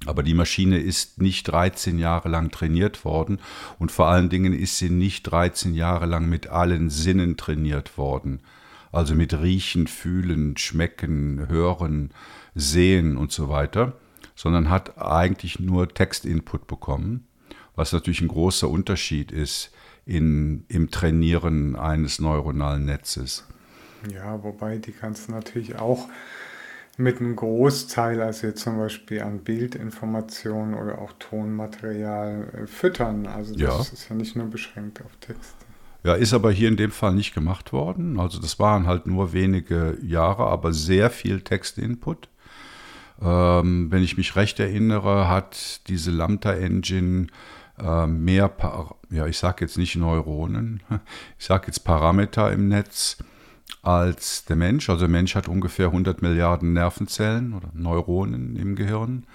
Aber 0.07 0.23
die 0.23 0.33
Maschine 0.33 0.79
ist 0.79 1.21
nicht 1.21 1.43
13 1.43 1.99
Jahre 1.99 2.27
lang 2.27 2.49
trainiert 2.49 3.05
worden 3.05 3.39
und 3.77 3.91
vor 3.91 4.07
allen 4.07 4.29
Dingen 4.29 4.51
ist 4.51 4.79
sie 4.79 4.89
nicht 4.89 5.23
13 5.23 5.75
Jahre 5.75 6.07
lang 6.07 6.27
mit 6.27 6.47
allen 6.47 6.89
Sinnen 6.89 7.37
trainiert 7.37 7.99
worden. 7.99 8.39
Also 8.91 9.13
mit 9.13 9.39
Riechen, 9.39 9.85
Fühlen, 9.85 10.57
Schmecken, 10.57 11.47
Hören, 11.47 12.09
Sehen 12.55 13.15
und 13.15 13.31
so 13.31 13.47
weiter, 13.47 13.93
sondern 14.35 14.71
hat 14.71 14.97
eigentlich 14.97 15.59
nur 15.59 15.87
Textinput 15.87 16.65
bekommen 16.65 17.27
was 17.75 17.93
natürlich 17.93 18.21
ein 18.21 18.27
großer 18.27 18.69
Unterschied 18.69 19.31
ist 19.31 19.71
in, 20.05 20.65
im 20.67 20.91
Trainieren 20.91 21.75
eines 21.75 22.19
neuronalen 22.19 22.85
Netzes. 22.85 23.47
Ja, 24.11 24.43
wobei 24.43 24.77
die 24.77 24.91
kannst 24.91 25.27
du 25.27 25.33
natürlich 25.33 25.75
auch 25.77 26.07
mit 26.97 27.19
einem 27.19 27.35
Großteil, 27.35 28.21
also 28.21 28.47
jetzt 28.47 28.61
zum 28.61 28.77
Beispiel 28.77 29.21
an 29.21 29.39
Bildinformationen 29.39 30.75
oder 30.75 30.99
auch 30.99 31.13
Tonmaterial 31.19 32.49
äh, 32.53 32.67
füttern. 32.67 33.27
Also 33.27 33.53
das 33.53 33.61
ja. 33.61 33.79
ist 33.79 34.09
ja 34.09 34.15
nicht 34.15 34.35
nur 34.35 34.47
beschränkt 34.47 35.01
auf 35.01 35.11
Text. 35.19 35.55
Ja, 36.03 36.15
ist 36.15 36.33
aber 36.33 36.51
hier 36.51 36.67
in 36.67 36.77
dem 36.77 36.91
Fall 36.91 37.13
nicht 37.13 37.33
gemacht 37.33 37.73
worden. 37.73 38.19
Also 38.19 38.39
das 38.39 38.59
waren 38.59 38.87
halt 38.87 39.05
nur 39.05 39.33
wenige 39.33 39.97
Jahre, 40.01 40.47
aber 40.47 40.73
sehr 40.73 41.09
viel 41.11 41.41
Textinput. 41.41 42.27
Ähm, 43.21 43.91
wenn 43.91 44.01
ich 44.01 44.17
mich 44.17 44.35
recht 44.35 44.59
erinnere, 44.59 45.29
hat 45.29 45.87
diese 45.87 46.09
Lambda 46.09 46.53
Engine 46.53 47.27
äh, 47.81 48.07
mehr, 48.07 48.51
ja, 49.09 49.25
ich 49.25 49.37
sage 49.37 49.65
jetzt 49.65 49.77
nicht 49.77 49.95
Neuronen, 49.95 50.81
ich 51.39 51.45
sage 51.45 51.67
jetzt 51.67 51.79
Parameter 51.79 52.51
im 52.51 52.67
Netz 52.67 53.17
als 53.81 54.45
der 54.45 54.55
Mensch. 54.55 54.89
Also 54.89 55.01
der 55.01 55.09
Mensch 55.09 55.35
hat 55.35 55.47
ungefähr 55.47 55.87
100 55.87 56.21
Milliarden 56.21 56.73
Nervenzellen 56.73 57.53
oder 57.53 57.69
Neuronen 57.73 58.55
im 58.55 58.75
Gehirn. 58.75 59.25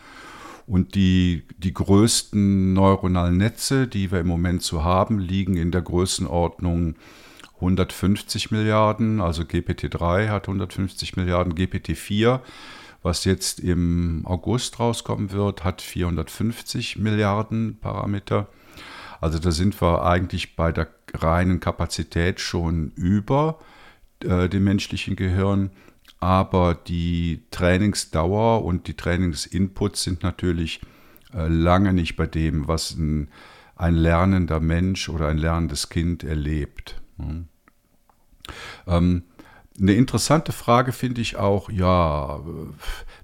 Und 0.67 0.97
die, 0.97 1.45
die 1.59 1.73
größten 1.73 2.73
neuronalen 2.73 3.37
Netze, 3.37 3.87
die 3.87 4.11
wir 4.11 4.21
im 4.21 4.26
Moment 4.26 4.62
so 4.62 4.83
haben, 4.83 5.21
liegen 5.21 5.57
in 5.57 5.71
der 5.71 5.83
Größenordnung 5.83 6.97
150 7.57 8.50
Milliarden. 8.50 9.21
Also 9.21 9.43
GPT-3 9.43 10.29
hat 10.29 10.49
150 10.49 11.17
Milliarden, 11.17 11.55
GPT-4 11.55 12.41
Was 13.06 13.25
jetzt 13.25 13.60
im 13.60 14.22
August 14.26 14.80
rauskommen 14.80 15.30
wird, 15.30 15.62
hat 15.62 15.80
450 15.80 16.98
Milliarden 16.98 17.78
Parameter. 17.78 18.48
Also 19.20 19.38
da 19.38 19.52
sind 19.52 19.80
wir 19.80 20.04
eigentlich 20.04 20.56
bei 20.56 20.72
der 20.72 20.88
reinen 21.14 21.60
Kapazität 21.60 22.40
schon 22.40 22.90
über 22.96 23.60
äh, 24.25 24.48
dem 24.48 24.64
menschlichen 24.64 25.14
Gehirn. 25.14 25.70
Aber 26.18 26.75
die 26.75 27.44
Trainingsdauer 27.52 28.64
und 28.64 28.88
die 28.88 28.94
Trainingsinputs 28.94 30.02
sind 30.02 30.25
natürlich 30.25 30.80
äh, 31.32 31.46
lange 31.46 31.92
nicht 31.92 32.16
bei 32.16 32.26
dem, 32.26 32.66
was 32.66 32.96
ein, 32.96 33.28
ein 33.76 33.94
lernender 33.94 34.58
Mensch 34.58 35.08
oder 35.08 35.28
ein 35.28 35.38
lernendes 35.38 35.90
Kind 35.90 36.25
erlebt. 36.25 37.00
Hm. 37.18 37.46
Ähm, 38.88 39.22
eine 39.80 39.92
interessante 39.92 40.52
Frage 40.52 40.92
finde 40.92 41.21
ich 41.21 41.37
auch, 41.37 41.71
ja, 41.71 42.40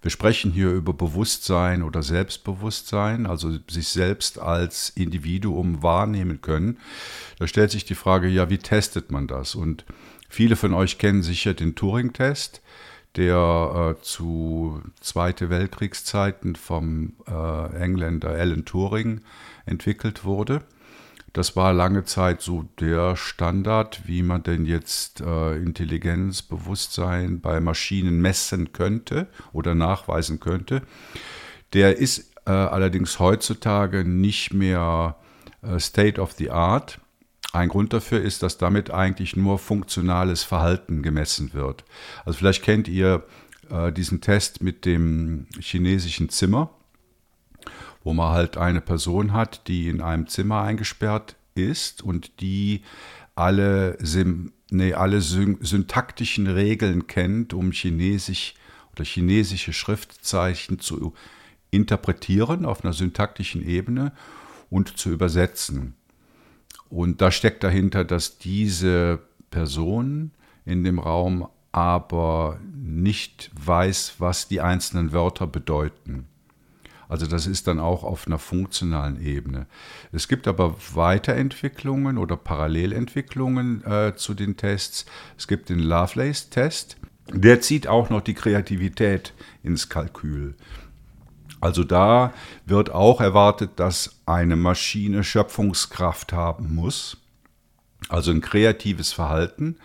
wir 0.03 0.11
sprechen 0.11 0.53
hier 0.53 0.71
über 0.71 0.93
Bewusstsein 0.93 1.83
oder 1.83 2.03
Selbstbewusstsein, 2.03 3.27
also 3.27 3.59
sich 3.69 3.89
selbst 3.89 4.39
als 4.39 4.91
Individuum 4.91 5.83
wahrnehmen 5.83 6.41
können. 6.41 6.79
Da 7.39 7.47
stellt 7.47 7.71
sich 7.71 7.85
die 7.85 7.95
Frage, 7.95 8.29
ja, 8.29 8.51
wie 8.51 8.59
testet 8.59 9.11
man 9.11 9.27
das? 9.27 9.55
Und 9.55 9.85
viele 10.29 10.57
von 10.57 10.75
euch 10.75 10.99
kennen 10.99 11.23
sicher 11.23 11.55
den 11.55 11.75
Turing-Test, 11.75 12.63
der 13.17 13.97
äh, 13.97 14.03
zu 14.03 14.83
Zweite 15.01 15.51
Weltkriegszeiten 15.51 16.57
vom 16.57 17.15
äh, 17.27 17.77
Engländer 17.77 18.31
Alan 18.31 18.65
Turing 18.65 19.21
entwickelt 19.67 20.25
wurde. 20.25 20.63
Das 21.33 21.57
war 21.57 21.73
lange 21.73 22.05
Zeit 22.05 22.43
so 22.43 22.69
der 22.79 23.17
Standard, 23.17 24.03
wie 24.07 24.23
man 24.23 24.43
denn 24.43 24.67
jetzt 24.67 25.23
äh, 25.23 25.57
Intelligenz, 25.57 26.43
Bewusstsein 26.43 27.41
bei 27.41 27.61
Maschinen 27.61 28.21
messen 28.21 28.73
könnte 28.73 29.29
oder 29.53 29.75
nachweisen 29.75 30.41
könnte. 30.41 30.83
Der 31.73 31.97
ist 31.97 32.35
äh, 32.45 32.51
allerdings 32.51 33.19
heutzutage 33.19 34.05
nicht 34.05 34.53
mehr 34.53 35.17
äh, 35.63 35.79
State 35.79 36.21
of 36.21 36.33
the 36.33 36.51
Art. 36.51 37.01
Ein 37.55 37.71
Grund 37.71 37.95
dafür 37.95 38.21
ist, 38.21 38.43
dass 38.43 38.59
damit 38.59 38.91
eigentlich 38.91 39.35
nur 39.35 39.59
funktionales 39.59 40.43
Verhalten 40.43 41.03
gemessen 41.03 41.55
wird. 41.55 41.85
Also 42.27 42.39
vielleicht 42.39 42.63
kennt 42.63 42.89
ihr 42.89 43.25
äh, 43.71 43.91
diesen 43.91 44.21
Test 44.21 44.63
mit 44.63 44.85
dem 44.85 45.47
chinesischen 45.61 46.29
Zimmer 46.29 46.71
wo 48.05 48.13
man 48.13 48.33
halt 48.33 48.57
eine 48.57 48.81
Person 48.81 49.33
hat, 49.33 49.69
die 49.69 49.89
in 49.89 50.01
einem 50.01 50.27
Zimmer 50.27 50.63
eingesperrt 50.63 51.37
ist 51.55 52.03
und 52.03 52.41
die 52.41 52.83
alle, 53.35 53.97
nee, 54.71 54.95
alle 54.95 55.21
syntaktischen 55.21 56.47
Regeln 56.47 57.07
kennt, 57.07 57.55
um 57.55 57.73
Chinesisch 57.73 58.55
oder 58.93 59.05
chinesische 59.05 59.73
Schriftzeichen 59.73 60.79
zu 60.79 61.15
interpretieren 61.71 62.67
auf 62.67 62.85
einer 62.85 62.93
syntaktischen 62.93 63.67
Ebene 63.67 64.13
und 64.69 64.99
zu 64.99 65.11
übersetzen. 65.11 65.95
Und 66.91 67.23
da 67.23 67.31
steckt 67.31 67.65
dahinter, 67.65 68.05
dass 68.05 68.37
diese 68.37 69.21
Person 69.51 70.33
in 70.67 70.85
dem 70.85 70.99
Raum 70.99 71.49
aber 71.73 72.61
nicht 72.75 73.51
weiß, 73.55 74.17
was 74.19 74.47
die 74.49 74.61
einzelnen 74.61 75.13
Wörter 75.13 75.47
bedeuten. 75.47 76.29
Also 77.13 77.27
das 77.27 77.47
ist 77.47 77.67
dann 77.67 77.79
auch 77.79 78.05
auf 78.05 78.27
einer 78.27 78.39
funktionalen 78.39 79.21
Ebene. 79.21 79.67
Es 80.13 80.29
gibt 80.29 80.49
aber 80.49 80.75
Weiterentwicklungen 80.95 82.17
oder 82.17 82.39
Parallelentwicklungen 82.39 83.85
äh, 83.85 84.15
zu 84.17 84.33
den 84.33 84.57
Tests. 84.57 85.05
Es 85.37 85.47
gibt 85.47 85.69
den 85.69 85.79
Lovelace-Test. 85.79 86.97
Der 87.29 87.61
zieht 87.61 87.87
auch 87.87 88.09
noch 88.09 88.23
die 88.23 88.33
Kreativität 88.33 89.35
ins 89.63 89.91
Kalkül. 89.91 90.55
Also 91.61 91.85
da 91.85 92.33
wird 92.65 92.91
auch 92.93 93.21
erwartet, 93.21 93.73
dass 93.77 94.23
eine 94.25 94.57
Maschine 94.57 95.23
Schöpfungskraft 95.23 96.33
haben 96.33 96.75
muss, 96.75 97.19
also 98.09 98.31
ein 98.31 98.41
kreatives 98.41 99.13
Verhalten. 99.13 99.77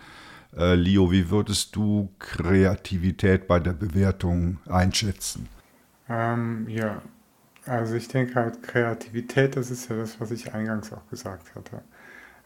Äh, 0.56 0.76
Leo, 0.76 1.12
wie 1.12 1.28
würdest 1.28 1.76
du 1.76 2.08
Kreativität 2.18 3.46
bei 3.46 3.60
der 3.60 3.74
Bewertung 3.74 4.60
einschätzen? 4.66 5.46
Ähm, 6.08 6.66
ja, 6.70 7.02
also 7.68 7.94
ich 7.94 8.08
denke 8.08 8.34
halt, 8.36 8.62
Kreativität, 8.62 9.56
das 9.56 9.70
ist 9.70 9.88
ja 9.90 9.96
das, 9.96 10.20
was 10.20 10.30
ich 10.30 10.54
eingangs 10.54 10.92
auch 10.92 11.06
gesagt 11.10 11.54
hatte. 11.54 11.82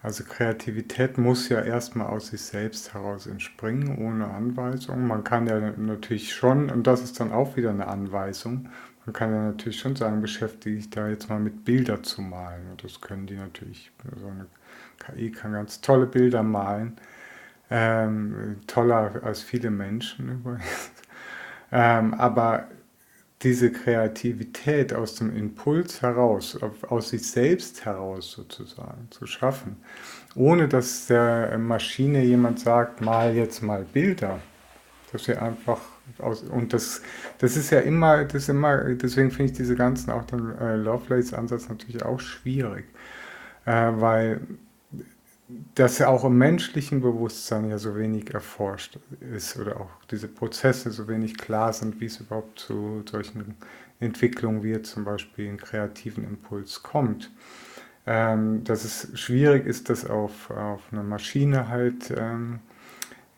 Also 0.03 0.25
Kreativität 0.25 1.17
muss 1.19 1.49
ja 1.49 1.61
erstmal 1.63 2.09
aus 2.09 2.29
sich 2.29 2.43
selbst 2.43 2.93
heraus 2.93 3.27
entspringen, 3.27 3.99
ohne 3.99 4.27
Anweisung. 4.29 5.07
Man 5.07 5.23
kann 5.25 5.47
ja 5.47 5.61
natürlich 5.61 6.35
schon, 6.35 6.71
und 6.71 6.87
das 6.87 7.03
ist 7.03 7.21
dann 7.21 7.33
auch 7.33 7.57
wieder 7.57 7.71
eine 7.71 7.87
Anweisung, 7.87 8.69
man 9.05 9.13
kann 9.13 9.33
ja 9.33 9.43
natürlich 9.47 9.81
schon 9.81 9.97
sagen, 9.97 10.21
beschäftige 10.21 10.77
ich 10.77 10.91
da 10.91 11.09
jetzt 11.09 11.29
mal 11.29 11.41
mit 11.41 11.65
Bilder 11.65 12.03
zu 12.03 12.23
malen. 12.23 12.71
Und 12.71 12.85
das 12.85 13.01
können 13.01 13.27
die 13.27 13.37
natürlich, 13.37 13.91
so 14.17 14.29
eine 14.29 14.47
KI 14.99 15.33
kann 15.33 15.53
ganz 15.53 15.81
tolle 15.81 16.07
Bilder 16.07 16.43
malen. 16.43 16.97
Ähm, 17.71 18.61
toller 18.67 19.23
als 19.25 19.43
viele 19.43 19.71
Menschen 19.71 20.29
übrigens. 20.33 20.93
Ähm, 21.73 22.15
aber 22.15 22.69
diese 23.43 23.73
Kreativität 23.73 24.93
aus 24.93 25.17
dem 25.17 25.37
Impuls 25.37 26.03
heraus, 26.03 26.59
aus 26.89 27.11
sich 27.11 27.29
selbst 27.29 27.85
heraus 27.85 28.33
sozusagen 28.33 29.09
zu 29.11 29.27
schaffen, 29.27 29.77
ohne 30.35 30.69
dass 30.69 31.07
der 31.07 31.59
Maschine 31.59 32.23
jemand 32.23 32.61
sagt, 32.61 33.01
mal 33.01 33.35
jetzt 33.35 33.63
mal 33.63 33.85
Bilder, 33.85 34.41
dass 35.13 35.27
wir 35.29 35.43
einfach 35.43 35.81
aus, 36.19 36.43
und 36.43 36.73
das, 36.73 37.03
das 37.39 37.57
ist 37.57 37.71
ja 37.71 37.81
immer, 37.81 38.25
das 38.25 38.49
immer, 38.49 38.95
deswegen 38.95 39.31
finde 39.31 39.53
ich 39.53 39.59
diese 39.59 39.77
ganzen, 39.77 40.11
auch 40.11 40.25
den 40.25 40.57
äh, 40.59 40.77
Lovelace-Ansatz 40.77 41.69
natürlich 41.69 42.03
auch 42.05 42.21
schwierig, 42.21 42.87
äh, 43.67 43.91
weil 43.95 44.41
dass 45.75 45.99
ja 45.99 46.09
auch 46.09 46.25
im 46.25 46.39
menschlichen 46.39 47.01
Bewusstsein 47.01 47.69
ja 47.69 47.79
so 47.79 47.97
wenig 47.97 48.33
erforscht 48.33 48.99
ist 49.35 49.59
oder 49.59 49.81
auch 49.81 49.91
diese 50.11 50.29
Prozesse 50.29 50.91
so 50.91 51.09
wenig 51.09 51.39
klar 51.39 51.73
sind, 51.73 52.01
wie 52.01 52.07
es 52.07 52.21
überhaupt 52.21 52.59
zu 52.59 53.03
solchen 53.11 53.57
Entwicklungen 54.01 54.63
wie 54.63 54.81
zum 54.83 55.05
Beispiel 55.05 55.49
einen 55.49 55.59
kreativen 55.59 56.25
Impuls 56.25 56.83
kommt. 56.83 57.31
Ähm, 58.05 58.65
dass 58.65 58.85
es 58.85 59.09
schwierig 59.19 59.65
ist, 59.65 59.89
das 59.89 60.05
auf, 60.05 60.51
auf 60.51 60.81
eine 60.91 61.05
Maschine 61.05 61.69
halt 61.69 62.13
ähm, 62.17 62.59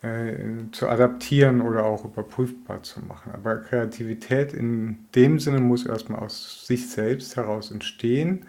äh, 0.01 0.71
zu 0.73 0.89
adaptieren 0.89 1.61
oder 1.61 1.85
auch 1.85 2.05
überprüfbar 2.07 2.83
zu 2.83 3.01
machen. 3.01 3.33
Aber 3.35 3.57
Kreativität 3.57 4.55
in 4.55 5.07
dem 5.15 5.39
Sinne 5.39 5.61
muss 5.61 5.85
erstmal 5.85 6.21
aus 6.21 6.67
sich 6.67 6.89
selbst 6.89 7.37
heraus 7.37 7.71
entstehen 7.71 8.47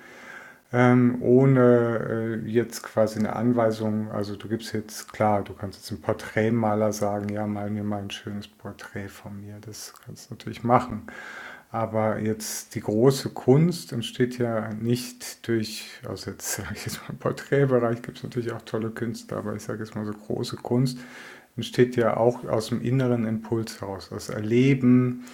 ähm, 0.74 1.18
ohne 1.22 2.42
äh, 2.44 2.50
jetzt 2.50 2.84
quasi 2.84 3.20
eine 3.20 3.36
Anweisung, 3.36 4.12
also 4.12 4.36
du 4.36 4.48
gibst 4.48 4.74
jetzt, 4.74 5.12
klar, 5.14 5.44
du 5.44 5.54
kannst 5.54 5.80
jetzt 5.80 5.92
einem 5.92 6.02
Porträtmaler 6.02 6.92
sagen, 6.92 7.30
ja, 7.30 7.48
mal 7.48 7.70
mir 7.70 7.84
mal 7.84 8.02
ein 8.02 8.12
schönes 8.12 8.48
Porträt 8.48 9.10
von 9.10 9.40
mir, 9.42 9.58
das 9.62 9.94
kannst 10.06 10.30
du 10.30 10.34
natürlich 10.34 10.64
machen. 10.64 11.08
Aber 11.72 12.20
jetzt 12.20 12.76
die 12.76 12.80
große 12.82 13.30
Kunst 13.30 13.92
entsteht 13.92 14.38
ja 14.38 14.74
nicht 14.74 15.48
durch, 15.48 15.90
also 16.08 16.32
jetzt 16.32 16.54
sage 16.54 16.70
ich 16.74 16.86
jetzt 16.86 17.02
mal 17.02 17.10
im 17.10 17.18
Porträtbereich 17.20 18.02
gibt 18.02 18.18
es 18.18 18.24
natürlich 18.24 18.54
auch 18.54 18.62
tolle 18.62 18.92
Künstler, 18.92 19.38
aber 19.38 19.56
ich 19.56 19.64
sage 19.64 19.80
jetzt 19.84 19.96
mal 19.96 20.06
so 20.06 20.14
große 20.14 20.58
Kunst 20.58 21.00
entsteht 21.58 21.96
ja 21.96 22.18
auch 22.18 22.46
aus 22.46 22.68
dem 22.70 22.82
inneren 22.82 23.26
Impuls 23.26 23.82
heraus, 23.82 24.12
aus 24.12 24.30
Erleben, 24.30 25.26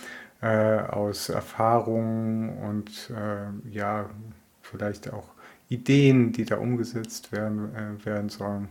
äh, 0.41 0.79
aus 0.79 1.29
Erfahrungen 1.29 2.57
und 2.57 3.11
äh, 3.11 3.69
ja, 3.69 4.09
vielleicht 4.71 5.11
auch 5.11 5.29
Ideen, 5.69 6.31
die 6.31 6.45
da 6.45 6.57
umgesetzt 6.57 7.31
werden, 7.31 7.75
äh, 7.75 8.05
werden 8.05 8.29
sollen. 8.29 8.69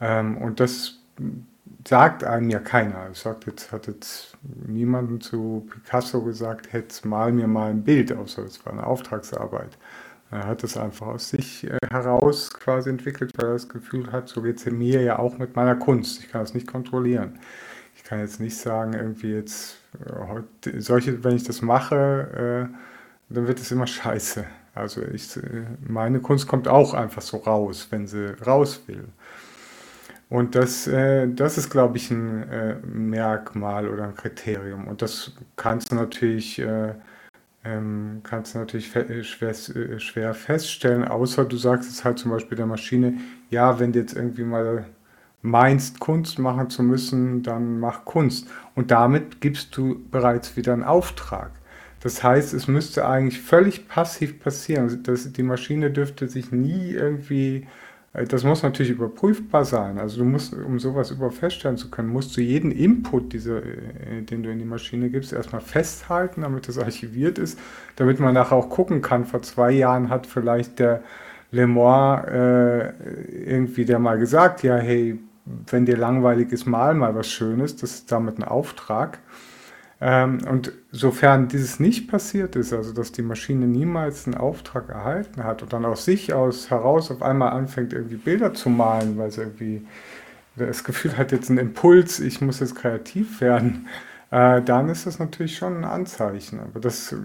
Ähm, 0.00 0.36
und 0.38 0.60
das 0.60 0.98
sagt 1.86 2.24
einem 2.24 2.50
ja 2.50 2.58
keiner. 2.58 3.08
Es 3.12 3.22
sagt 3.22 3.46
jetzt, 3.46 3.72
hat 3.72 3.86
jetzt 3.86 4.36
niemanden 4.66 5.20
zu 5.20 5.66
Picasso 5.70 6.22
gesagt, 6.22 6.72
hätte 6.72 7.06
mal 7.06 7.32
mir 7.32 7.46
mal 7.46 7.70
ein 7.70 7.84
Bild, 7.84 8.12
außer 8.12 8.42
es 8.44 8.64
war 8.64 8.72
eine 8.72 8.86
Auftragsarbeit. 8.86 9.78
Er 10.30 10.46
hat 10.46 10.64
es 10.64 10.76
einfach 10.76 11.06
aus 11.06 11.30
sich 11.30 11.64
äh, 11.64 11.78
heraus 11.90 12.50
quasi 12.52 12.90
entwickelt, 12.90 13.30
weil 13.36 13.50
er 13.50 13.52
das 13.52 13.68
Gefühl 13.68 14.10
hat, 14.10 14.28
so 14.28 14.42
geht 14.42 14.56
es 14.56 14.66
mir 14.66 15.02
ja 15.02 15.18
auch 15.18 15.38
mit 15.38 15.54
meiner 15.54 15.76
Kunst. 15.76 16.20
Ich 16.20 16.30
kann 16.30 16.42
es 16.42 16.54
nicht 16.54 16.66
kontrollieren. 16.66 17.38
Ich 17.96 18.02
kann 18.02 18.18
jetzt 18.18 18.40
nicht 18.40 18.56
sagen, 18.56 18.94
irgendwie 18.94 19.32
jetzt, 19.32 19.78
äh, 20.04 20.80
solche, 20.80 21.22
wenn 21.22 21.36
ich 21.36 21.44
das 21.44 21.62
mache, 21.62 22.70
äh, 22.72 22.76
dann 23.34 23.46
wird 23.46 23.60
es 23.60 23.70
immer 23.70 23.86
scheiße. 23.86 24.44
Also 24.74 25.02
ich, 25.02 25.38
meine 25.86 26.20
Kunst 26.20 26.48
kommt 26.48 26.66
auch 26.68 26.94
einfach 26.94 27.22
so 27.22 27.38
raus, 27.38 27.88
wenn 27.90 28.06
sie 28.06 28.34
raus 28.44 28.82
will. 28.86 29.04
Und 30.28 30.54
das, 30.54 30.86
äh, 30.86 31.28
das 31.28 31.58
ist, 31.58 31.70
glaube 31.70 31.96
ich, 31.96 32.10
ein 32.10 32.42
äh, 32.50 32.76
Merkmal 32.84 33.88
oder 33.88 34.04
ein 34.04 34.14
Kriterium. 34.14 34.88
Und 34.88 35.02
das 35.02 35.32
kannst 35.54 35.92
du 35.92 35.96
natürlich, 35.96 36.58
äh, 36.58 36.94
ähm, 37.64 38.20
kannst 38.24 38.54
du 38.54 38.58
natürlich 38.58 38.88
schwer, 38.88 39.50
äh, 39.50 40.00
schwer 40.00 40.34
feststellen, 40.34 41.04
außer 41.04 41.44
du 41.44 41.56
sagst 41.56 41.90
es 41.90 42.04
halt 42.04 42.18
zum 42.18 42.32
Beispiel 42.32 42.56
der 42.56 42.66
Maschine, 42.66 43.14
ja, 43.50 43.78
wenn 43.78 43.92
du 43.92 44.00
jetzt 44.00 44.16
irgendwie 44.16 44.44
mal 44.44 44.86
meinst, 45.42 46.00
Kunst 46.00 46.38
machen 46.38 46.70
zu 46.70 46.82
müssen, 46.82 47.42
dann 47.42 47.78
mach 47.78 48.04
Kunst. 48.04 48.48
Und 48.74 48.90
damit 48.90 49.40
gibst 49.40 49.76
du 49.76 50.02
bereits 50.10 50.56
wieder 50.56 50.72
einen 50.72 50.84
Auftrag. 50.84 51.52
Das 52.04 52.22
heißt, 52.22 52.54
es 52.54 52.68
müsste 52.68 53.08
eigentlich 53.08 53.40
völlig 53.40 53.88
passiv 53.88 54.38
passieren. 54.38 55.02
Das, 55.02 55.32
die 55.32 55.42
Maschine 55.42 55.90
dürfte 55.90 56.28
sich 56.28 56.52
nie 56.52 56.92
irgendwie 56.92 57.66
äh, 58.14 58.24
das 58.24 58.44
muss 58.44 58.62
natürlich 58.62 58.92
überprüfbar 58.92 59.64
sein. 59.64 59.98
Also 59.98 60.18
du 60.18 60.24
musst, 60.24 60.54
um 60.54 60.78
sowas 60.78 61.10
überhaupt 61.10 61.36
feststellen 61.36 61.76
zu 61.76 61.90
können, 61.90 62.08
musst 62.08 62.36
du 62.36 62.40
jeden 62.40 62.70
Input, 62.70 63.32
diese, 63.32 63.58
äh, 63.58 64.22
den 64.22 64.42
du 64.42 64.50
in 64.50 64.58
die 64.58 64.64
Maschine 64.64 65.10
gibst, 65.10 65.32
erstmal 65.32 65.60
festhalten, 65.60 66.42
damit 66.42 66.68
das 66.68 66.78
archiviert 66.78 67.38
ist, 67.38 67.58
damit 67.96 68.20
man 68.20 68.34
nachher 68.34 68.56
auch 68.56 68.70
gucken 68.70 69.02
kann. 69.02 69.24
Vor 69.24 69.42
zwei 69.42 69.72
Jahren 69.72 70.08
hat 70.08 70.26
vielleicht 70.26 70.78
der 70.78 71.02
Lemoyne 71.50 72.94
äh, 72.98 73.50
irgendwie 73.50 73.84
der 73.84 73.98
mal 73.98 74.18
gesagt, 74.18 74.62
ja, 74.62 74.76
hey, 74.76 75.18
wenn 75.44 75.84
dir 75.84 75.96
langweilig 75.96 76.52
ist, 76.52 76.66
mal 76.66 76.94
mal 76.94 77.14
was 77.14 77.28
Schönes. 77.28 77.76
Das 77.76 77.92
ist 77.92 78.12
damit 78.12 78.38
ein 78.38 78.44
Auftrag. 78.44 79.18
Ähm, 80.06 80.40
und 80.46 80.70
sofern 80.92 81.48
dieses 81.48 81.80
nicht 81.80 82.08
passiert 82.08 82.56
ist, 82.56 82.74
also 82.74 82.92
dass 82.92 83.10
die 83.10 83.22
Maschine 83.22 83.66
niemals 83.66 84.26
einen 84.26 84.34
Auftrag 84.34 84.90
erhalten 84.90 85.44
hat 85.44 85.62
und 85.62 85.72
dann 85.72 85.86
aus 85.86 86.04
sich 86.04 86.34
aus 86.34 86.68
heraus 86.68 87.10
auf 87.10 87.22
einmal 87.22 87.52
anfängt, 87.52 87.94
irgendwie 87.94 88.16
Bilder 88.16 88.52
zu 88.52 88.68
malen, 88.68 89.16
weil 89.16 89.30
sie 89.30 89.40
irgendwie 89.40 89.86
das 90.56 90.84
Gefühl 90.84 91.16
hat, 91.16 91.32
jetzt 91.32 91.48
einen 91.48 91.58
Impuls, 91.58 92.20
ich 92.20 92.42
muss 92.42 92.60
jetzt 92.60 92.76
kreativ 92.76 93.40
werden, 93.40 93.88
äh, 94.30 94.60
dann 94.60 94.90
ist 94.90 95.06
das 95.06 95.18
natürlich 95.18 95.56
schon 95.56 95.78
ein 95.78 95.84
Anzeichen. 95.86 96.60
Aber 96.60 96.80
das, 96.80 97.16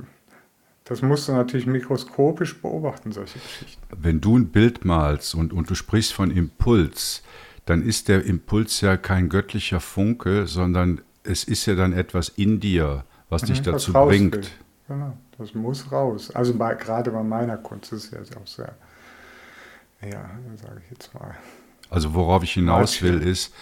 das 0.85 1.01
musst 1.01 1.27
du 1.27 1.33
natürlich 1.33 1.67
mikroskopisch 1.67 2.61
beobachten, 2.61 3.11
solche 3.11 3.39
Geschichten. 3.39 3.83
Wenn 3.93 4.21
du 4.21 4.37
ein 4.37 4.47
Bild 4.47 4.85
malst 4.85 5.35
und, 5.35 5.51
und 5.51 5.69
du 5.69 5.75
sprichst 5.75 6.13
von 6.13 6.31
Impuls, 6.31 7.23
dann 7.65 7.81
ist 7.81 8.07
der 8.07 8.23
Impuls 8.23 8.79
ja 8.79 8.95
kein 8.95 9.27
göttlicher 9.27 9.81
Funke, 9.81 10.47
sondern 10.47 11.01
es 11.23 11.43
ist 11.43 11.65
ja 11.65 11.75
dann 11.75 11.93
etwas 11.93 12.29
in 12.29 12.59
dir, 12.59 13.03
was 13.29 13.43
dich 13.43 13.59
mhm, 13.59 13.65
dazu 13.65 13.93
bringt. 13.93 14.35
Will. 14.35 14.47
Genau, 14.87 15.17
das 15.37 15.53
muss 15.53 15.91
raus. 15.91 16.31
Also 16.31 16.55
bei, 16.55 16.73
gerade 16.73 17.11
bei 17.11 17.23
meiner 17.23 17.57
Kunst 17.57 17.91
ist 17.93 18.11
es 18.11 18.29
ja 18.29 18.37
auch 18.37 18.47
sehr, 18.47 18.75
ja, 20.01 20.29
sage 20.55 20.81
ich 20.83 20.91
jetzt 20.91 21.13
mal. 21.13 21.35
Also 21.89 22.13
worauf 22.13 22.43
ich 22.43 22.53
hinaus 22.53 23.01
will, 23.01 23.21
ist, 23.21 23.53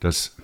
dass 0.00 0.36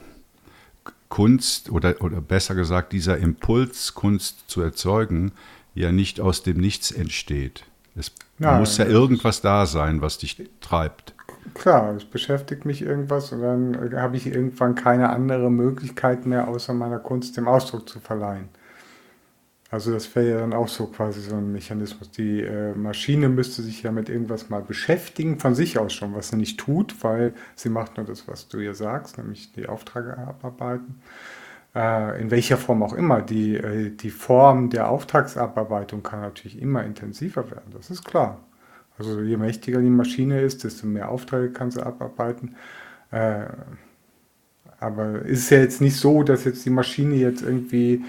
Kunst 1.08 1.70
oder, 1.70 2.00
oder 2.00 2.20
besser 2.20 2.54
gesagt 2.54 2.92
dieser 2.92 3.18
Impuls, 3.18 3.94
Kunst 3.94 4.44
zu 4.48 4.60
erzeugen, 4.60 5.32
ja 5.74 5.92
nicht 5.92 6.20
aus 6.20 6.42
dem 6.42 6.58
Nichts 6.58 6.90
entsteht. 6.90 7.64
Es 7.94 8.12
Nein, 8.38 8.60
muss 8.60 8.76
ja 8.76 8.86
irgendwas 8.86 9.40
da 9.40 9.66
sein, 9.66 10.02
was 10.02 10.18
dich 10.18 10.42
treibt. 10.60 11.14
Klar, 11.54 11.94
es 11.94 12.04
beschäftigt 12.04 12.64
mich 12.64 12.82
irgendwas 12.82 13.32
und 13.32 13.42
dann 13.42 13.74
äh, 13.92 13.96
habe 13.96 14.16
ich 14.16 14.26
irgendwann 14.26 14.74
keine 14.74 15.10
andere 15.10 15.50
Möglichkeit 15.50 16.26
mehr, 16.26 16.48
außer 16.48 16.74
meiner 16.74 16.98
Kunst 16.98 17.36
dem 17.36 17.48
Ausdruck 17.48 17.88
zu 17.88 18.00
verleihen. 18.00 18.48
Also 19.70 19.92
das 19.92 20.14
wäre 20.14 20.30
ja 20.30 20.38
dann 20.38 20.52
auch 20.52 20.68
so 20.68 20.86
quasi 20.86 21.20
so 21.20 21.36
ein 21.36 21.52
Mechanismus. 21.52 22.10
Die 22.12 22.40
äh, 22.40 22.74
Maschine 22.74 23.28
müsste 23.28 23.62
sich 23.62 23.82
ja 23.82 23.90
mit 23.90 24.08
irgendwas 24.08 24.48
mal 24.48 24.62
beschäftigen, 24.62 25.38
von 25.40 25.54
sich 25.54 25.78
aus 25.78 25.92
schon, 25.92 26.14
was 26.14 26.28
sie 26.28 26.36
nicht 26.36 26.58
tut, 26.58 27.02
weil 27.02 27.34
sie 27.56 27.68
macht 27.68 27.96
nur 27.96 28.06
das, 28.06 28.28
was 28.28 28.48
du 28.48 28.58
ihr 28.58 28.74
sagst, 28.74 29.18
nämlich 29.18 29.52
die 29.52 29.68
Aufträge 29.68 30.16
abarbeiten. 30.18 31.00
Äh, 31.74 32.20
in 32.22 32.30
welcher 32.30 32.56
Form 32.56 32.82
auch 32.82 32.94
immer. 32.94 33.22
Die, 33.22 33.56
äh, 33.56 33.90
die 33.90 34.10
Form 34.10 34.70
der 34.70 34.88
Auftragsabarbeitung 34.88 36.02
kann 36.02 36.20
natürlich 36.20 36.60
immer 36.62 36.84
intensiver 36.84 37.50
werden, 37.50 37.72
das 37.72 37.90
ist 37.90 38.04
klar. 38.04 38.45
Also 38.98 39.20
je 39.20 39.36
mächtiger 39.36 39.80
die 39.80 39.90
Maschine 39.90 40.40
ist, 40.40 40.64
desto 40.64 40.86
mehr 40.86 41.10
Aufträge 41.10 41.50
kann 41.50 41.70
sie 41.70 41.84
abarbeiten. 41.84 42.56
Äh, 43.10 43.44
aber 44.80 45.24
es 45.24 45.40
ist 45.40 45.50
ja 45.50 45.58
jetzt 45.58 45.80
nicht 45.80 45.96
so, 45.96 46.22
dass 46.22 46.44
jetzt 46.44 46.64
die 46.64 46.70
Maschine 46.70 47.14
jetzt 47.14 47.42
irgendwie 47.42 48.04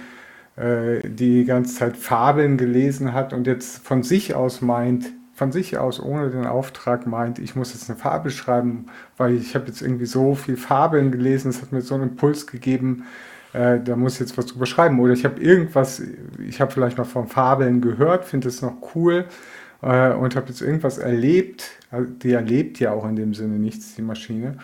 äh, 0.55 1.07
die 1.07 1.45
ganze 1.45 1.75
Zeit 1.75 1.97
Fabeln 1.97 2.57
gelesen 2.57 3.13
hat 3.13 3.33
und 3.33 3.47
jetzt 3.47 3.85
von 3.85 4.03
sich 4.03 4.35
aus 4.35 4.61
meint, 4.61 5.11
von 5.33 5.51
sich 5.51 5.77
aus 5.77 6.01
ohne 6.01 6.29
den 6.29 6.45
Auftrag 6.45 7.05
meint, 7.05 7.39
ich 7.39 7.55
muss 7.55 7.73
jetzt 7.73 7.89
eine 7.89 7.99
Fabel 7.99 8.31
schreiben, 8.31 8.87
weil 9.17 9.35
ich 9.35 9.55
habe 9.55 9.67
jetzt 9.67 9.81
irgendwie 9.81 10.07
so 10.07 10.35
viel 10.35 10.57
Fabeln 10.57 11.11
gelesen, 11.11 11.49
es 11.49 11.61
hat 11.61 11.71
mir 11.71 11.81
so 11.81 11.95
einen 11.95 12.09
Impuls 12.09 12.47
gegeben, 12.47 13.05
äh, 13.53 13.79
da 13.79 13.95
muss 13.95 14.15
ich 14.15 14.21
jetzt 14.21 14.37
was 14.37 14.47
drüber 14.47 14.65
schreiben. 14.65 14.99
Oder 14.99 15.13
ich 15.13 15.25
habe 15.25 15.39
irgendwas, 15.39 16.01
ich 16.45 16.59
habe 16.59 16.71
vielleicht 16.71 16.97
mal 16.97 17.03
von 17.03 17.27
Fabeln 17.27 17.81
gehört, 17.81 18.25
finde 18.25 18.47
es 18.47 18.61
noch 18.61 18.95
cool 18.95 19.25
äh, 19.81 20.13
und 20.13 20.35
habe 20.35 20.47
jetzt 20.49 20.61
irgendwas 20.61 20.97
erlebt. 20.97 21.71
Also 21.91 22.09
die 22.09 22.31
erlebt 22.31 22.79
ja 22.79 22.91
auch 22.91 23.07
in 23.07 23.15
dem 23.15 23.33
Sinne 23.33 23.57
nichts, 23.59 23.95
die 23.95 24.01
Maschine. 24.01 24.57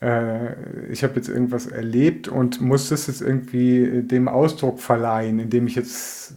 Äh, 0.00 0.90
ich 0.90 1.02
habe 1.02 1.16
jetzt 1.16 1.28
irgendwas 1.28 1.66
erlebt 1.66 2.28
und 2.28 2.60
muss 2.60 2.88
das 2.88 3.06
jetzt 3.06 3.20
irgendwie 3.20 4.02
dem 4.02 4.28
Ausdruck 4.28 4.80
verleihen, 4.80 5.38
indem 5.38 5.66
ich 5.66 5.74
jetzt 5.74 6.34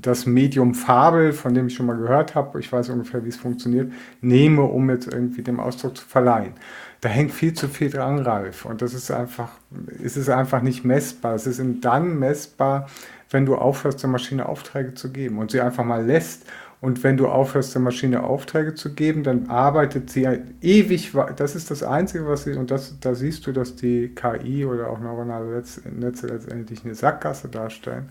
das 0.00 0.26
Medium 0.26 0.74
Fabel, 0.74 1.32
von 1.32 1.54
dem 1.54 1.68
ich 1.68 1.74
schon 1.74 1.86
mal 1.86 1.96
gehört 1.96 2.34
habe, 2.34 2.58
ich 2.60 2.70
weiß 2.72 2.90
ungefähr, 2.90 3.24
wie 3.24 3.28
es 3.28 3.36
funktioniert, 3.36 3.92
nehme, 4.20 4.62
um 4.62 4.90
jetzt 4.90 5.12
irgendwie 5.12 5.42
dem 5.42 5.60
Ausdruck 5.60 5.96
zu 5.96 6.04
verleihen. 6.04 6.54
Da 7.00 7.08
hängt 7.08 7.32
viel 7.32 7.52
zu 7.52 7.68
viel 7.68 7.90
dran, 7.90 8.18
Ralf. 8.18 8.64
Und 8.64 8.82
das 8.82 8.92
ist 8.94 9.10
einfach, 9.10 9.50
ist 10.02 10.16
es 10.16 10.28
einfach 10.28 10.62
nicht 10.62 10.84
messbar. 10.84 11.34
Es 11.34 11.46
ist 11.46 11.62
dann 11.80 12.18
messbar, 12.18 12.88
wenn 13.30 13.46
du 13.46 13.56
aufhörst, 13.56 14.02
der 14.02 14.10
Maschine 14.10 14.48
Aufträge 14.48 14.94
zu 14.94 15.10
geben 15.10 15.38
und 15.38 15.50
sie 15.50 15.60
einfach 15.60 15.84
mal 15.84 16.04
lässt 16.04 16.44
und 16.84 17.02
wenn 17.02 17.16
du 17.16 17.28
aufhörst, 17.28 17.74
der 17.74 17.80
Maschine 17.80 18.24
Aufträge 18.24 18.74
zu 18.74 18.94
geben, 18.94 19.22
dann 19.22 19.48
arbeitet 19.48 20.10
sie 20.10 20.28
ewig. 20.60 21.12
Das 21.36 21.56
ist 21.56 21.70
das 21.70 21.82
Einzige, 21.82 22.26
was 22.28 22.44
sie, 22.44 22.52
und 22.52 22.70
das, 22.70 23.00
da 23.00 23.14
siehst 23.14 23.46
du, 23.46 23.52
dass 23.52 23.74
die 23.74 24.14
KI 24.14 24.66
oder 24.66 24.90
auch 24.90 25.00
neuronale 25.00 25.46
Netze 25.46 26.26
letztendlich 26.26 26.84
eine 26.84 26.94
Sackgasse 26.94 27.48
darstellen. 27.48 28.10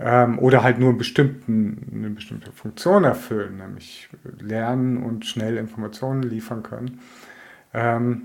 Ähm, 0.00 0.40
oder 0.40 0.64
halt 0.64 0.80
nur 0.80 0.98
bestimmten, 0.98 1.92
eine 1.94 2.10
bestimmte 2.10 2.50
Funktion 2.50 3.04
erfüllen, 3.04 3.58
nämlich 3.58 4.08
lernen 4.40 5.00
und 5.00 5.24
schnell 5.24 5.56
Informationen 5.56 6.24
liefern 6.24 6.64
können. 6.64 6.98
Ähm, 7.72 8.22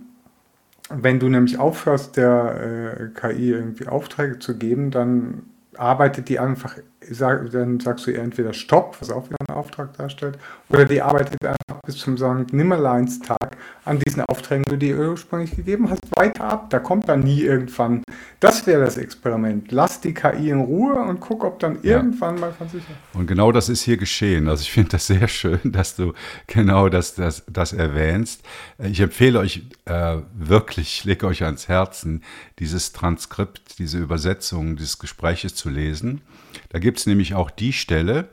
wenn 0.89 1.19
du 1.19 1.30
nämlich 1.30 1.60
aufhörst, 1.60 2.17
der 2.17 2.97
äh, 3.00 3.08
KI 3.10 3.52
irgendwie 3.52 3.88
Aufträge 3.88 4.39
zu 4.39 4.58
geben, 4.58 4.89
dann 4.89 5.43
arbeitet 5.78 6.30
die 6.30 6.39
einfach 6.39 6.78
sag, 7.10 7.52
dann 7.52 7.80
sagst 7.80 8.06
du 8.06 8.12
ihr 8.12 8.19
entweder 8.19 8.54
Stopp, 8.54 8.97
was 9.00 9.10
auch 9.10 9.26
wieder 9.26 9.38
einen 9.39 9.41
Auftrag 9.62 9.95
darstellt, 9.97 10.39
oder 10.69 10.86
die 10.86 11.02
arbeitet 11.02 11.38
einfach 11.45 11.82
bis 11.86 11.97
zum 11.97 12.17
St. 12.17 12.52
Nimmerleinstag 12.52 13.58
an 13.86 14.00
diesen 14.00 14.24
Aufträgen, 14.26 14.63
die 14.65 14.71
du 14.71 14.78
dir 14.78 14.97
ursprünglich 14.97 15.56
gegeben 15.56 15.89
hast, 15.89 16.02
weiter 16.15 16.43
ab. 16.43 16.69
Da 16.69 16.80
kommt 16.80 17.08
dann 17.08 17.21
nie 17.21 17.41
irgendwann. 17.41 18.04
Das 18.39 18.65
wäre 18.65 18.84
das 18.84 18.97
Experiment. 18.97 19.71
Lass 19.71 20.02
die 20.02 20.13
KI 20.13 20.50
in 20.50 20.62
Ruhe 20.62 20.95
und 20.95 21.19
guck, 21.19 21.43
ob 21.43 21.60
dann 21.60 21.80
irgendwann 21.84 22.36
ja. 22.36 22.41
mal 22.41 22.54
von 22.54 22.69
sich. 22.69 22.84
Und 23.13 23.28
genau 23.28 23.52
das 23.52 23.69
ist 23.69 23.82
hier 23.82 23.97
geschehen. 23.97 24.47
Also 24.47 24.62
ich 24.62 24.71
finde 24.71 24.89
das 24.89 25.08
sehr 25.08 25.28
schön, 25.28 25.60
dass 25.63 25.95
du 25.95 26.13
genau 26.47 26.89
das, 26.89 27.15
das, 27.15 27.43
das 27.47 27.74
erwähnst. 27.74 28.41
Ich 28.80 29.00
empfehle 29.00 29.39
euch 29.39 29.63
äh, 29.86 30.17
wirklich, 30.34 31.00
ich 31.00 31.04
lege 31.06 31.28
euch 31.28 31.43
ans 31.43 31.67
Herzen, 31.67 32.24
dieses 32.60 32.93
Transkript, 32.93 33.80
diese 33.80 34.00
Übersetzung 34.00 34.76
des 34.76 35.00
Gespräches 35.00 35.56
zu 35.56 35.69
lesen. 35.69 36.21
Da 36.69 36.80
gibt 36.80 37.00
es 37.00 37.06
nämlich 37.06 37.34
auch 37.34 37.50
die 37.50 37.74
Stelle, 37.74 38.30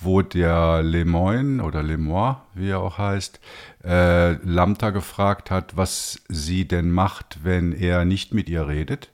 wo 0.00 0.22
der 0.22 0.82
Lemoyne 0.82 1.62
oder 1.62 1.82
Lemoyne, 1.82 2.38
wie 2.54 2.70
er 2.70 2.80
auch 2.80 2.98
heißt, 2.98 3.40
äh, 3.84 4.32
Lambda 4.44 4.90
gefragt 4.90 5.50
hat, 5.50 5.76
was 5.76 6.22
sie 6.28 6.66
denn 6.66 6.90
macht, 6.90 7.40
wenn 7.42 7.72
er 7.72 8.04
nicht 8.04 8.32
mit 8.32 8.48
ihr 8.48 8.66
redet. 8.66 9.10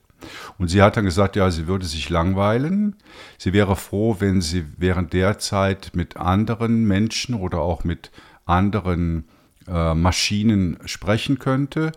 Und 0.57 0.69
sie 0.69 0.81
hat 0.81 0.97
dann 0.97 1.05
gesagt, 1.05 1.35
ja, 1.35 1.51
sie 1.51 1.67
würde 1.67 1.85
sich 1.85 2.09
langweilen. 2.09 2.95
Sie 3.37 3.53
wäre 3.53 3.75
froh, 3.75 4.15
wenn 4.19 4.41
sie 4.41 4.65
während 4.77 5.13
der 5.13 5.37
Zeit 5.37 5.91
mit 5.93 6.17
anderen 6.17 6.85
Menschen 6.85 7.35
oder 7.35 7.59
auch 7.59 7.83
mit 7.83 8.11
anderen 8.45 9.25
äh, 9.67 9.93
Maschinen 9.93 10.79
sprechen 10.85 11.37
könnte. 11.39 11.91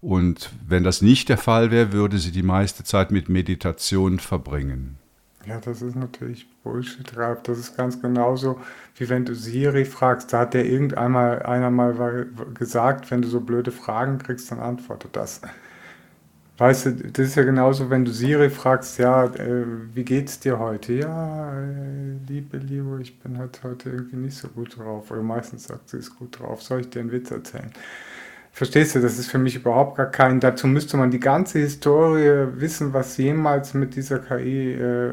Und 0.00 0.50
wenn 0.66 0.84
das 0.84 1.00
nicht 1.00 1.30
der 1.30 1.38
Fall 1.38 1.70
wäre, 1.70 1.92
würde 1.92 2.18
sie 2.18 2.32
die 2.32 2.42
meiste 2.42 2.84
Zeit 2.84 3.10
mit 3.10 3.28
Meditation 3.28 4.18
verbringen. 4.18 4.98
Ja, 5.46 5.60
das 5.60 5.82
ist 5.82 5.94
natürlich 5.96 6.46
Bullshit, 6.62 7.16
Ralf. 7.16 7.42
Das 7.42 7.58
ist 7.58 7.76
ganz 7.76 8.00
genauso, 8.00 8.60
wie 8.96 9.08
wenn 9.08 9.24
du 9.26 9.34
Siri 9.34 9.84
fragst. 9.84 10.32
Da 10.32 10.40
hat 10.40 10.54
der 10.54 10.64
irgendeinmal 10.64 11.42
einer 11.42 11.70
mal 11.70 12.26
gesagt, 12.54 13.10
wenn 13.10 13.20
du 13.22 13.28
so 13.28 13.40
blöde 13.40 13.70
Fragen 13.70 14.18
kriegst, 14.18 14.50
dann 14.50 14.60
antwortet 14.60 15.16
das. 15.16 15.42
Weißt 16.56 16.86
du, 16.86 16.92
das 17.10 17.28
ist 17.28 17.34
ja 17.34 17.42
genauso, 17.42 17.90
wenn 17.90 18.04
du 18.04 18.12
Siri 18.12 18.48
fragst, 18.48 18.98
ja, 18.98 19.24
äh, 19.26 19.64
wie 19.92 20.04
geht's 20.04 20.38
dir 20.38 20.60
heute? 20.60 20.92
Ja, 20.92 21.52
äh, 21.60 22.12
liebe 22.28 22.58
Liebe, 22.58 23.00
ich 23.02 23.18
bin 23.18 23.38
halt 23.38 23.60
heute 23.64 23.90
irgendwie 23.90 24.16
nicht 24.16 24.36
so 24.36 24.46
gut 24.48 24.76
drauf. 24.78 25.10
Oder 25.10 25.22
meistens 25.22 25.64
sagt 25.64 25.88
sie, 25.90 25.98
ist 25.98 26.16
gut 26.16 26.38
drauf. 26.38 26.62
Soll 26.62 26.82
ich 26.82 26.90
dir 26.90 27.00
einen 27.00 27.10
Witz 27.10 27.32
erzählen? 27.32 27.72
Verstehst 28.56 28.94
du, 28.94 29.00
das 29.00 29.18
ist 29.18 29.32
für 29.32 29.38
mich 29.38 29.56
überhaupt 29.56 29.96
gar 29.96 30.06
kein. 30.06 30.38
Dazu 30.38 30.68
müsste 30.68 30.96
man 30.96 31.10
die 31.10 31.18
ganze 31.18 31.58
Historie 31.58 32.46
wissen, 32.54 32.92
was 32.92 33.16
jemals 33.16 33.74
mit 33.74 33.96
dieser 33.96 34.20
KI 34.20 34.74
äh, 34.74 35.10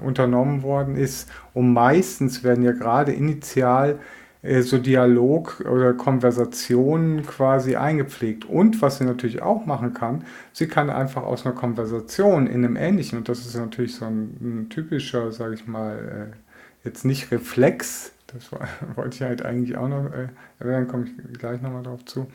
unternommen 0.00 0.62
worden 0.62 0.96
ist. 0.96 1.28
Und 1.52 1.74
meistens 1.74 2.42
werden 2.42 2.64
ja 2.64 2.72
gerade 2.72 3.12
initial 3.12 3.98
äh, 4.40 4.62
so 4.62 4.78
Dialog 4.78 5.60
oder 5.70 5.92
Konversationen 5.92 7.26
quasi 7.26 7.76
eingepflegt. 7.76 8.46
Und 8.46 8.80
was 8.80 8.96
sie 8.96 9.04
natürlich 9.04 9.42
auch 9.42 9.66
machen 9.66 9.92
kann, 9.92 10.24
sie 10.54 10.66
kann 10.66 10.88
einfach 10.88 11.22
aus 11.22 11.44
einer 11.44 11.54
Konversation 11.54 12.46
in 12.46 12.64
einem 12.64 12.76
ähnlichen, 12.76 13.18
und 13.18 13.28
das 13.28 13.40
ist 13.40 13.56
natürlich 13.56 13.94
so 13.94 14.06
ein, 14.06 14.38
ein 14.40 14.68
typischer, 14.70 15.32
sage 15.32 15.52
ich 15.52 15.66
mal, 15.66 16.32
äh, 16.32 16.86
jetzt 16.86 17.04
nicht 17.04 17.30
Reflex, 17.30 18.13
das 18.34 18.50
wollte 18.96 19.16
ich 19.16 19.22
halt 19.22 19.44
eigentlich 19.44 19.76
auch 19.76 19.88
noch 19.88 20.12
äh, 20.12 20.28
erwähnen, 20.58 20.88
komme 20.88 21.06
ich 21.06 21.38
gleich 21.38 21.62
nochmal 21.62 21.82
drauf 21.82 22.04
zu, 22.04 22.26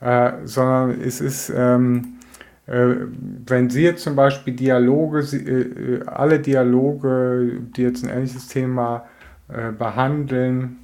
äh, 0.00 0.32
sondern 0.44 1.00
es 1.00 1.20
ist, 1.20 1.52
ähm, 1.54 2.18
äh, 2.66 2.94
wenn 3.46 3.70
Sie 3.70 3.82
jetzt 3.82 4.02
zum 4.02 4.16
Beispiel 4.16 4.54
Dialoge, 4.54 5.20
äh, 5.20 6.04
alle 6.06 6.40
Dialoge, 6.40 7.60
die 7.76 7.82
jetzt 7.82 8.04
ein 8.04 8.10
ähnliches 8.10 8.48
Thema 8.48 9.06
behandeln, 9.78 10.78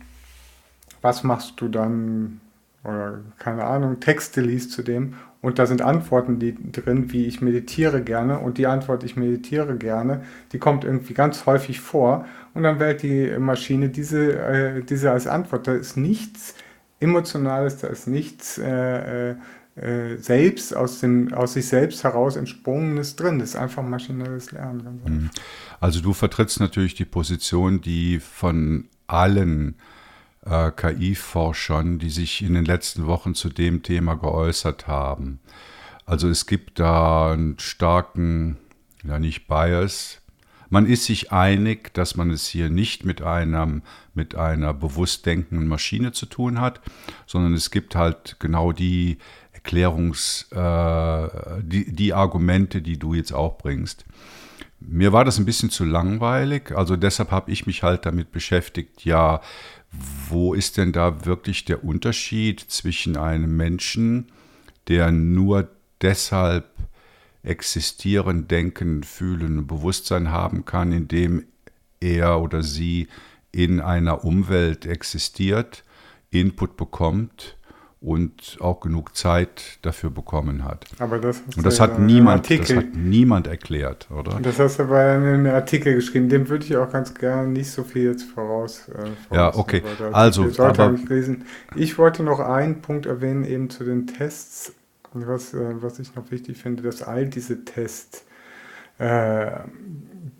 was 1.00 1.24
machst 1.24 1.60
du 1.60 1.66
dann, 1.66 2.40
oder 2.84 3.18
keine 3.40 3.64
Ahnung, 3.64 3.98
Texte 3.98 4.40
liest 4.40 4.70
zu 4.70 4.84
dem 4.84 5.14
und 5.42 5.58
da 5.58 5.66
sind 5.66 5.82
Antworten 5.82 6.38
die, 6.38 6.54
drin, 6.70 7.12
wie 7.12 7.26
ich 7.26 7.42
meditiere 7.42 8.00
gerne 8.00 8.38
und 8.38 8.58
die 8.58 8.68
Antwort, 8.68 9.02
ich 9.02 9.16
meditiere 9.16 9.76
gerne, 9.76 10.22
die 10.52 10.60
kommt 10.60 10.84
irgendwie 10.84 11.14
ganz 11.14 11.44
häufig 11.44 11.80
vor 11.80 12.24
und 12.54 12.62
dann 12.62 12.80
wählt 12.80 13.02
die 13.02 13.38
Maschine 13.38 13.88
diese, 13.88 14.32
äh, 14.38 14.82
diese 14.82 15.10
als 15.10 15.26
Antwort. 15.26 15.66
Da 15.66 15.74
ist 15.74 15.96
nichts 15.96 16.54
Emotionales, 17.00 17.78
da 17.78 17.88
ist 17.88 18.06
nichts 18.06 18.58
äh, 18.58 19.30
äh, 19.30 19.36
äh 19.76 20.16
selbst 20.18 20.76
aus, 20.76 21.00
dem, 21.00 21.32
aus 21.32 21.54
sich 21.54 21.66
selbst 21.66 22.04
heraus 22.04 22.36
entsprungenes 22.36 23.16
drin. 23.16 23.38
Das 23.38 23.50
ist 23.50 23.56
einfach 23.56 23.82
maschinelles 23.82 24.52
Lernen. 24.52 25.00
Mhm. 25.04 25.30
Also 25.80 26.00
du 26.00 26.12
vertrittst 26.12 26.60
natürlich 26.60 26.94
die 26.94 27.04
Position, 27.04 27.80
die 27.80 28.20
von 28.20 28.88
allen 29.06 29.76
äh, 30.44 30.70
KI-Forschern, 30.70 31.98
die 31.98 32.10
sich 32.10 32.42
in 32.42 32.54
den 32.54 32.64
letzten 32.64 33.06
Wochen 33.06 33.34
zu 33.34 33.48
dem 33.48 33.82
Thema 33.82 34.14
geäußert 34.14 34.86
haben. 34.86 35.40
Also 36.04 36.28
es 36.28 36.46
gibt 36.46 36.78
da 36.78 37.32
einen 37.32 37.58
starken, 37.58 38.58
ja 39.04 39.18
nicht 39.18 39.46
Bias. 39.46 40.21
Man 40.72 40.86
ist 40.86 41.04
sich 41.04 41.32
einig, 41.32 41.92
dass 41.92 42.16
man 42.16 42.30
es 42.30 42.46
hier 42.46 42.70
nicht 42.70 43.04
mit, 43.04 43.20
einem, 43.20 43.82
mit 44.14 44.36
einer 44.36 44.72
bewusst 44.72 45.26
denkenden 45.26 45.68
Maschine 45.68 46.12
zu 46.12 46.24
tun 46.24 46.62
hat, 46.62 46.80
sondern 47.26 47.52
es 47.52 47.70
gibt 47.70 47.94
halt 47.94 48.36
genau 48.38 48.72
die 48.72 49.18
Erklärungs, 49.52 50.50
äh, 50.50 51.28
die, 51.60 51.92
die 51.92 52.14
Argumente, 52.14 52.80
die 52.80 52.98
du 52.98 53.12
jetzt 53.12 53.34
auch 53.34 53.58
bringst. 53.58 54.06
Mir 54.80 55.12
war 55.12 55.26
das 55.26 55.36
ein 55.36 55.44
bisschen 55.44 55.68
zu 55.68 55.84
langweilig, 55.84 56.72
also 56.74 56.96
deshalb 56.96 57.32
habe 57.32 57.50
ich 57.50 57.66
mich 57.66 57.82
halt 57.82 58.06
damit 58.06 58.32
beschäftigt, 58.32 59.04
ja, 59.04 59.42
wo 60.30 60.54
ist 60.54 60.78
denn 60.78 60.92
da 60.92 61.26
wirklich 61.26 61.66
der 61.66 61.84
Unterschied 61.84 62.60
zwischen 62.60 63.18
einem 63.18 63.58
Menschen, 63.58 64.32
der 64.88 65.12
nur 65.12 65.68
deshalb 66.00 66.71
existieren, 67.42 68.48
denken, 68.48 69.02
fühlen 69.02 69.66
Bewusstsein 69.66 70.30
haben 70.30 70.64
kann, 70.64 70.92
indem 70.92 71.44
er 72.00 72.40
oder 72.40 72.62
sie 72.62 73.08
in 73.50 73.80
einer 73.80 74.24
Umwelt 74.24 74.86
existiert, 74.86 75.84
Input 76.30 76.76
bekommt 76.76 77.56
und 78.02 78.56
auch 78.60 78.80
genug 78.80 79.16
Zeit 79.16 79.78
dafür 79.82 80.10
bekommen 80.10 80.64
hat. 80.64 80.86
Aber 80.98 81.18
das 81.18 81.40
und 81.56 81.64
das 81.64 81.78
hat, 81.78 82.00
niemand, 82.00 82.50
das 82.50 82.74
hat 82.74 82.94
niemand 82.94 83.46
erklärt, 83.46 84.10
oder? 84.10 84.40
Das 84.42 84.58
hast 84.58 84.80
du 84.80 84.84
bei 84.86 85.14
einem 85.14 85.46
Artikel 85.46 85.94
geschrieben, 85.94 86.28
dem 86.28 86.48
würde 86.48 86.64
ich 86.64 86.76
auch 86.76 86.90
ganz 86.90 87.14
gerne 87.14 87.46
nicht 87.48 87.70
so 87.70 87.84
viel 87.84 88.10
jetzt 88.10 88.24
voraus. 88.24 88.88
Äh, 88.88 88.92
voraus 88.92 89.14
ja, 89.30 89.54
okay. 89.54 89.82
Also, 90.10 90.50
aber, 90.58 90.94
ich, 90.94 91.28
ich 91.76 91.98
wollte 91.98 92.24
noch 92.24 92.40
einen 92.40 92.82
Punkt 92.82 93.06
erwähnen, 93.06 93.44
eben 93.44 93.70
zu 93.70 93.84
den 93.84 94.08
Tests, 94.08 94.72
was, 95.14 95.54
äh, 95.54 95.82
was 95.82 95.98
ich 95.98 96.14
noch 96.14 96.30
wichtig 96.30 96.60
finde, 96.62 96.82
dass 96.82 97.02
all 97.02 97.26
diese 97.26 97.64
Tests, 97.64 98.24
äh, 98.98 99.50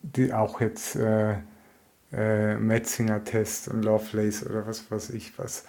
die 0.02 0.32
auch 0.32 0.60
jetzt 0.60 0.96
äh, 0.96 1.36
äh 2.12 2.56
Metzinger-Test 2.56 3.68
und 3.68 3.84
Lovelace 3.84 4.46
oder 4.46 4.66
was 4.66 4.90
weiß 4.90 5.10
ich 5.10 5.38
was, 5.38 5.64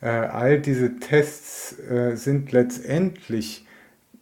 äh, 0.00 0.08
all 0.08 0.60
diese 0.60 0.96
Tests 0.98 1.78
äh, 1.78 2.16
sind 2.16 2.52
letztendlich 2.52 3.66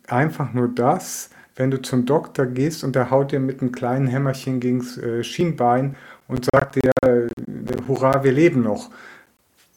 einfach 0.06 0.52
nur 0.52 0.68
das, 0.68 1.30
wenn 1.56 1.70
du 1.70 1.80
zum 1.80 2.06
Doktor 2.06 2.46
gehst 2.46 2.84
und 2.84 2.94
der 2.94 3.10
haut 3.10 3.32
dir 3.32 3.40
mit 3.40 3.60
einem 3.60 3.72
kleinen 3.72 4.06
Hämmerchen 4.06 4.60
gegen 4.60 4.80
äh, 5.00 5.22
Schienbein 5.24 5.96
und 6.28 6.46
sagt 6.52 6.76
dir, 6.76 6.90
hurra, 7.86 8.24
wir 8.24 8.32
leben 8.32 8.62
noch. 8.62 8.90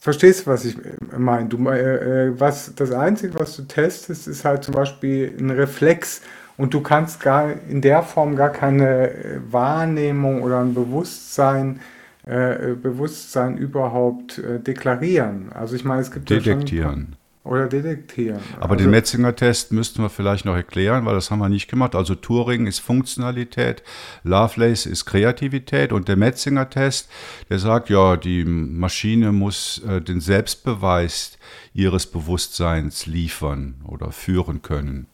Verstehst 0.00 0.46
du, 0.46 0.50
was 0.50 0.64
ich 0.64 0.76
äh, 0.76 1.18
meine? 1.18 1.48
Du, 1.48 1.68
äh, 1.68 2.26
äh, 2.26 2.40
was, 2.40 2.72
das 2.74 2.92
Einzige, 2.92 3.38
was 3.38 3.56
du 3.56 3.62
testest, 3.62 4.28
ist 4.28 4.44
halt 4.44 4.64
zum 4.64 4.74
Beispiel 4.74 5.34
ein 5.38 5.50
Reflex 5.50 6.22
und 6.56 6.72
du 6.72 6.80
kannst 6.80 7.20
gar 7.20 7.52
in 7.68 7.80
der 7.80 8.02
Form 8.02 8.36
gar 8.36 8.50
keine 8.50 9.40
Wahrnehmung 9.50 10.42
oder 10.42 10.60
ein 10.60 10.74
Bewusstsein 10.74 11.80
äh, 12.26 12.74
Bewusstsein 12.74 13.56
überhaupt 13.56 14.38
äh, 14.38 14.60
deklarieren. 14.60 15.50
Also 15.52 15.74
ich 15.76 15.84
meine, 15.84 16.02
es 16.02 16.10
gibt 16.10 16.28
detektieren. 16.28 17.08
Ja 17.12 17.17
oder 17.48 17.66
detektieren. 17.66 18.40
Aber 18.56 18.72
also, 18.72 18.84
den 18.84 18.90
Metzinger-Test 18.90 19.72
müssten 19.72 20.02
wir 20.02 20.10
vielleicht 20.10 20.44
noch 20.44 20.54
erklären, 20.54 21.06
weil 21.06 21.14
das 21.14 21.30
haben 21.30 21.38
wir 21.38 21.48
nicht 21.48 21.68
gemacht. 21.68 21.94
Also 21.94 22.14
Turing 22.14 22.66
ist 22.66 22.78
Funktionalität, 22.78 23.82
Lovelace 24.22 24.86
ist 24.86 25.06
Kreativität 25.06 25.92
und 25.92 26.08
der 26.08 26.16
Metzinger-Test, 26.16 27.08
der 27.48 27.58
sagt, 27.58 27.90
ja, 27.90 28.16
die 28.16 28.44
Maschine 28.44 29.32
muss 29.32 29.82
äh, 29.86 30.00
den 30.00 30.20
Selbstbeweis 30.20 31.38
ihres 31.72 32.06
Bewusstseins 32.06 33.06
liefern 33.06 33.76
oder 33.84 34.12
führen 34.12 34.62
können. 34.62 35.06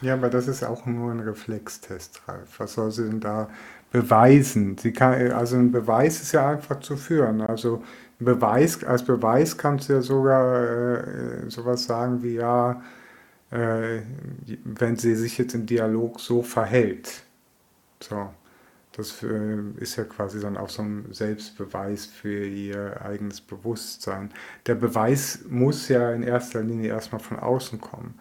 Ja, 0.00 0.14
aber 0.14 0.30
das 0.30 0.46
ist 0.46 0.62
auch 0.62 0.86
nur 0.86 1.10
ein 1.10 1.20
Reflextest, 1.20 2.22
Ralf. 2.28 2.58
Was 2.58 2.74
soll 2.74 2.90
sie 2.92 3.04
denn 3.04 3.20
da 3.20 3.48
beweisen. 3.90 4.76
Sie 4.78 4.92
kann, 4.92 5.32
also 5.32 5.56
ein 5.56 5.72
Beweis 5.72 6.20
ist 6.20 6.32
ja 6.32 6.50
einfach 6.50 6.80
zu 6.80 6.96
führen. 6.96 7.40
Also 7.40 7.82
Beweis, 8.18 8.82
als 8.84 9.04
Beweis 9.04 9.56
kannst 9.56 9.88
du 9.88 9.94
ja 9.94 10.02
sogar 10.02 10.64
äh, 10.64 11.50
sowas 11.50 11.84
sagen 11.84 12.22
wie, 12.22 12.34
ja, 12.34 12.82
äh, 13.50 14.00
wenn 14.64 14.96
sie 14.96 15.14
sich 15.14 15.38
jetzt 15.38 15.54
im 15.54 15.66
Dialog 15.66 16.20
so 16.20 16.42
verhält. 16.42 17.22
So. 18.00 18.28
Das 18.98 19.22
äh, 19.22 19.58
ist 19.76 19.94
ja 19.94 20.02
quasi 20.02 20.40
dann 20.40 20.56
auch 20.56 20.68
so 20.68 20.82
ein 20.82 21.06
Selbstbeweis 21.12 22.06
für 22.06 22.44
ihr 22.44 23.00
eigenes 23.00 23.40
Bewusstsein. 23.40 24.30
Der 24.66 24.74
Beweis 24.74 25.44
muss 25.48 25.88
ja 25.88 26.10
in 26.10 26.24
erster 26.24 26.62
Linie 26.62 26.88
erstmal 26.90 27.20
von 27.20 27.38
außen 27.38 27.80
kommen. 27.80 28.18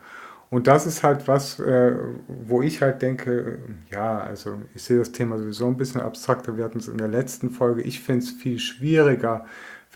Und 0.52 0.68
das 0.68 0.86
ist 0.86 1.04
halt 1.04 1.28
was, 1.28 1.60
äh, 1.60 1.96
wo 2.28 2.62
ich 2.62 2.82
halt 2.82 3.02
denke, 3.02 3.58
ja, 3.92 4.20
also 4.20 4.62
ich 4.76 4.84
sehe 4.84 5.00
das 5.00 5.12
Thema 5.12 5.40
sowieso 5.40 5.68
ein 5.68 5.78
bisschen 5.78 6.00
abstrakter. 6.02 6.56
Wir 6.58 6.66
hatten 6.66 6.78
es 6.78 6.88
in 6.88 7.00
der 7.00 7.10
letzten 7.10 7.50
Folge. 7.50 7.82
Ich 7.82 8.02
finde 8.02 8.24
es 8.24 8.30
viel 8.32 8.60
schwieriger, 8.60 9.46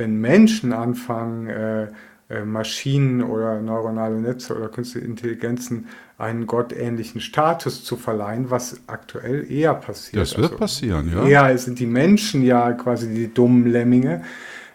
wenn 0.02 0.20
Menschen 0.20 0.74
anfangen, 0.74 1.48
äh, 1.48 1.88
äh, 2.30 2.44
Maschinen 2.44 3.22
oder 3.22 3.62
neuronale 3.62 4.20
Netze 4.20 4.58
oder 4.58 4.68
künstliche 4.68 5.06
Intelligenzen 5.06 5.88
einen 6.18 6.48
gottähnlichen 6.48 7.22
Status 7.22 7.84
zu 7.84 7.98
verleihen, 7.98 8.50
was 8.50 8.82
aktuell 8.88 9.50
eher 9.52 9.76
passiert. 9.76 10.24
Das 10.24 10.36
wird 10.36 10.46
also, 10.46 10.58
passieren, 10.58 11.12
ja. 11.14 11.26
Eher 11.26 11.58
sind 11.58 11.78
die 11.78 11.86
Menschen 11.86 12.44
ja 12.44 12.72
quasi 12.74 13.14
die 13.14 13.32
dummen 13.32 13.68
Lemminge 13.68 14.24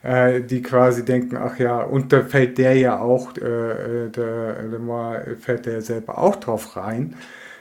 äh, 0.02 0.42
die 0.42 0.62
quasi 0.62 1.04
denken, 1.04 1.36
ach 1.36 1.58
ja, 1.58 1.82
und 1.82 2.12
da 2.12 2.22
fällt 2.22 2.58
der 2.58 2.74
ja 2.74 3.00
auch, 3.00 3.36
äh, 3.36 4.08
der 4.08 4.62
Lemar 4.70 5.22
fällt 5.40 5.66
der 5.66 5.74
ja 5.74 5.80
selber 5.80 6.18
auch 6.18 6.36
drauf 6.36 6.76
rein. 6.76 7.14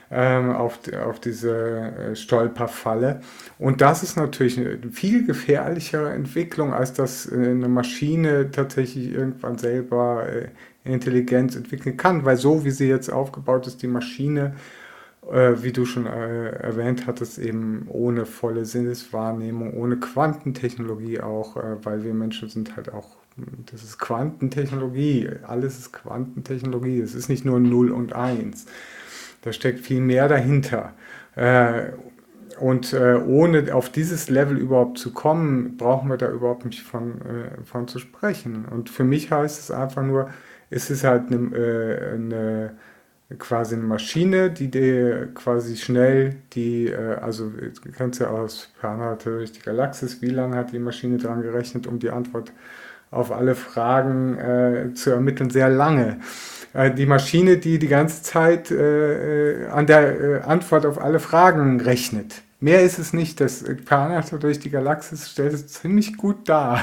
Ähm, 0.08 0.52
auf, 0.52 0.78
auf 1.04 1.18
diese 1.18 1.56
äh, 1.56 2.14
Stolperfalle. 2.14 3.22
Und 3.58 3.80
das 3.80 4.04
ist 4.04 4.16
natürlich 4.16 4.56
eine 4.56 4.78
viel 4.92 5.26
gefährlichere 5.26 6.10
Entwicklung, 6.10 6.72
als 6.72 6.92
dass 6.92 7.30
eine 7.32 7.68
Maschine 7.68 8.52
tatsächlich 8.52 9.12
irgendwann 9.12 9.58
selber 9.58 10.24
Intelligenz 10.84 11.56
entwickeln 11.56 11.96
kann, 11.96 12.24
weil 12.24 12.36
so 12.36 12.64
wie 12.64 12.70
sie 12.70 12.88
jetzt 12.88 13.12
aufgebaut 13.12 13.66
ist, 13.66 13.82
die 13.82 13.88
Maschine 13.88 14.54
äh, 15.30 15.62
wie 15.62 15.72
du 15.72 15.84
schon 15.84 16.06
äh, 16.06 16.50
erwähnt 16.50 17.06
hattest, 17.06 17.38
eben 17.38 17.86
ohne 17.88 18.26
volle 18.26 18.64
Sinneswahrnehmung, 18.64 19.74
ohne 19.74 19.96
Quantentechnologie 19.96 21.20
auch, 21.20 21.56
äh, 21.56 21.84
weil 21.84 22.04
wir 22.04 22.14
Menschen 22.14 22.48
sind 22.48 22.76
halt 22.76 22.92
auch, 22.92 23.16
das 23.70 23.82
ist 23.82 23.98
Quantentechnologie, 23.98 25.28
alles 25.42 25.78
ist 25.78 25.92
Quantentechnologie, 25.92 27.00
es 27.00 27.14
ist 27.14 27.28
nicht 27.28 27.44
nur 27.44 27.58
0 27.58 27.90
und 27.90 28.12
1, 28.12 28.66
da 29.46 29.52
steckt 29.52 29.80
viel 29.80 30.00
mehr 30.00 30.26
dahinter. 30.28 30.92
Äh, 31.36 31.92
und 32.58 32.92
äh, 32.92 33.14
ohne 33.14 33.72
auf 33.74 33.90
dieses 33.90 34.28
Level 34.28 34.58
überhaupt 34.58 34.98
zu 34.98 35.12
kommen, 35.12 35.76
brauchen 35.76 36.08
wir 36.08 36.16
da 36.16 36.28
überhaupt 36.28 36.64
nicht 36.64 36.82
von, 36.82 37.20
äh, 37.20 37.64
von 37.64 37.86
zu 37.86 38.00
sprechen. 38.00 38.64
Und 38.64 38.90
für 38.90 39.04
mich 39.04 39.30
heißt 39.30 39.60
es 39.60 39.70
einfach 39.70 40.02
nur, 40.02 40.30
es 40.68 40.90
ist 40.90 41.04
halt 41.04 41.30
eine, 41.30 42.10
eine 42.14 42.76
quasi 43.38 43.76
eine 43.76 43.84
Maschine, 43.84 44.50
die 44.50 44.68
dir 44.68 45.28
quasi 45.34 45.76
schnell 45.76 46.36
die, 46.54 46.92
also 46.92 47.50
du 47.50 47.92
kannst 47.92 48.20
ja 48.20 48.30
aus 48.30 48.72
Planete 48.80 49.30
durch 49.30 49.52
die 49.52 49.60
Galaxis, 49.60 50.22
wie 50.22 50.30
lange 50.30 50.56
hat 50.56 50.72
die 50.72 50.80
Maschine 50.80 51.18
dran 51.18 51.42
gerechnet, 51.42 51.86
um 51.86 52.00
die 52.00 52.10
Antwort 52.10 52.52
auf 53.10 53.30
alle 53.30 53.54
Fragen 53.54 54.38
äh, 54.38 54.94
zu 54.94 55.10
ermitteln, 55.10 55.50
sehr 55.50 55.68
lange. 55.68 56.18
Äh, 56.76 56.94
die 56.94 57.06
Maschine, 57.06 57.56
die 57.56 57.78
die 57.78 57.88
ganze 57.88 58.22
Zeit 58.22 58.70
äh, 58.70 59.62
äh 59.62 59.66
an 59.68 59.86
der 59.86 60.20
äh, 60.20 60.40
Antwort 60.42 60.84
auf 60.84 61.00
alle 61.00 61.20
Fragen 61.20 61.80
rechnet. 61.80 62.42
Mehr 62.60 62.82
ist 62.82 62.98
es 62.98 63.12
nicht. 63.12 63.40
Das 63.40 63.64
Planete 63.84 64.38
durch 64.38 64.60
die 64.60 64.70
Galaxis 64.70 65.30
stellt 65.30 65.54
es 65.54 65.68
ziemlich 65.68 66.16
gut 66.16 66.48
dar. 66.48 66.82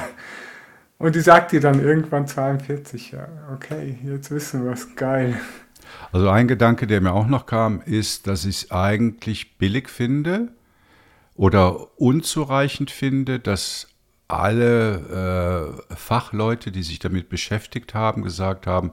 Und 0.98 1.16
die 1.16 1.22
sagt 1.22 1.52
dir 1.52 1.60
dann 1.60 1.80
irgendwann 1.84 2.28
42, 2.28 3.12
ja, 3.12 3.28
okay, 3.54 3.98
jetzt 4.06 4.32
wissen 4.32 4.64
wir 4.64 4.72
es, 4.72 4.96
geil. 4.96 5.40
Also 6.12 6.30
ein 6.30 6.48
Gedanke, 6.48 6.88
der 6.88 7.02
mir 7.02 7.12
auch 7.12 7.28
noch 7.28 7.46
kam, 7.46 7.82
ist, 7.82 8.28
dass 8.28 8.46
ich 8.46 8.64
es 8.64 8.72
eigentlich 8.72 9.58
billig 9.58 9.90
finde 9.90 10.50
oder 11.36 12.00
unzureichend 12.00 12.90
finde, 12.90 13.40
dass 13.40 13.88
alle 14.28 15.78
äh, 15.90 15.96
Fachleute, 15.96 16.72
die 16.72 16.84
sich 16.84 17.00
damit 17.00 17.30
beschäftigt 17.30 17.94
haben, 17.94 18.24
gesagt 18.24 18.66
haben, 18.66 18.92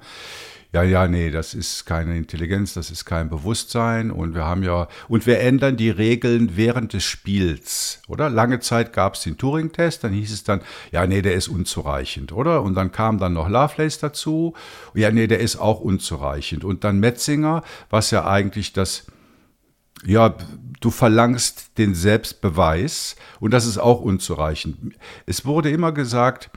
ja, 0.72 0.85
ja, 0.85 1.09
nee, 1.09 1.33
das 1.33 1.52
ist 1.52 1.85
keine 1.85 2.16
Intelligenz, 2.16 2.74
das 2.74 2.92
ist 2.92 3.04
kein 3.04 3.28
Bewusstsein 3.28 4.12
und 4.12 4.35
wir 4.35 4.44
haben 4.44 4.62
ja, 4.62 4.87
und 5.09 5.26
wir 5.26 5.40
ändern 5.40 5.76
die 5.76 5.90
Regeln 5.90 6.56
während 6.56 6.92
des 6.92 7.02
Spiels, 7.02 8.00
oder? 8.06 8.30
Lange 8.30 8.61
Zeit 8.61 8.92
gab 8.92 9.14
es 9.14 9.22
den 9.22 9.37
Turing-Test, 9.37 10.04
dann 10.04 10.12
hieß 10.12 10.33
es 10.33 10.44
dann, 10.44 10.61
ja, 10.92 11.06
nee, 11.09 11.22
der 11.22 11.35
ist 11.35 11.48
unzureichend, 11.48 12.30
oder? 12.33 12.62
Und 12.62 12.74
dann 12.74 12.92
kam 12.92 13.18
dann 13.18 13.33
noch 13.33 13.48
Lovelace 13.48 13.98
dazu, 13.98 14.54
ja, 14.94 15.11
nee, 15.11 15.26
der 15.26 15.40
ist 15.40 15.56
auch 15.56 15.80
unzureichend. 15.80 16.64
Und 16.64 16.85
dann 16.85 17.00
Metzinger, 17.00 17.62
was 17.88 18.12
ja 18.12 18.26
eigentlich 18.28 18.72
das, 18.72 19.06
ja, 20.04 20.37
du 20.80 20.90
verlangst 20.92 21.78
den 21.78 21.96
Selbstbeweis 21.96 23.16
und 23.40 23.52
das 23.52 23.66
ist 23.66 23.78
auch 23.78 24.00
unzureichend. 24.00 24.94
Es 25.26 25.44
wurde 25.44 25.70
immer 25.70 25.90
gesagt, 25.90 26.50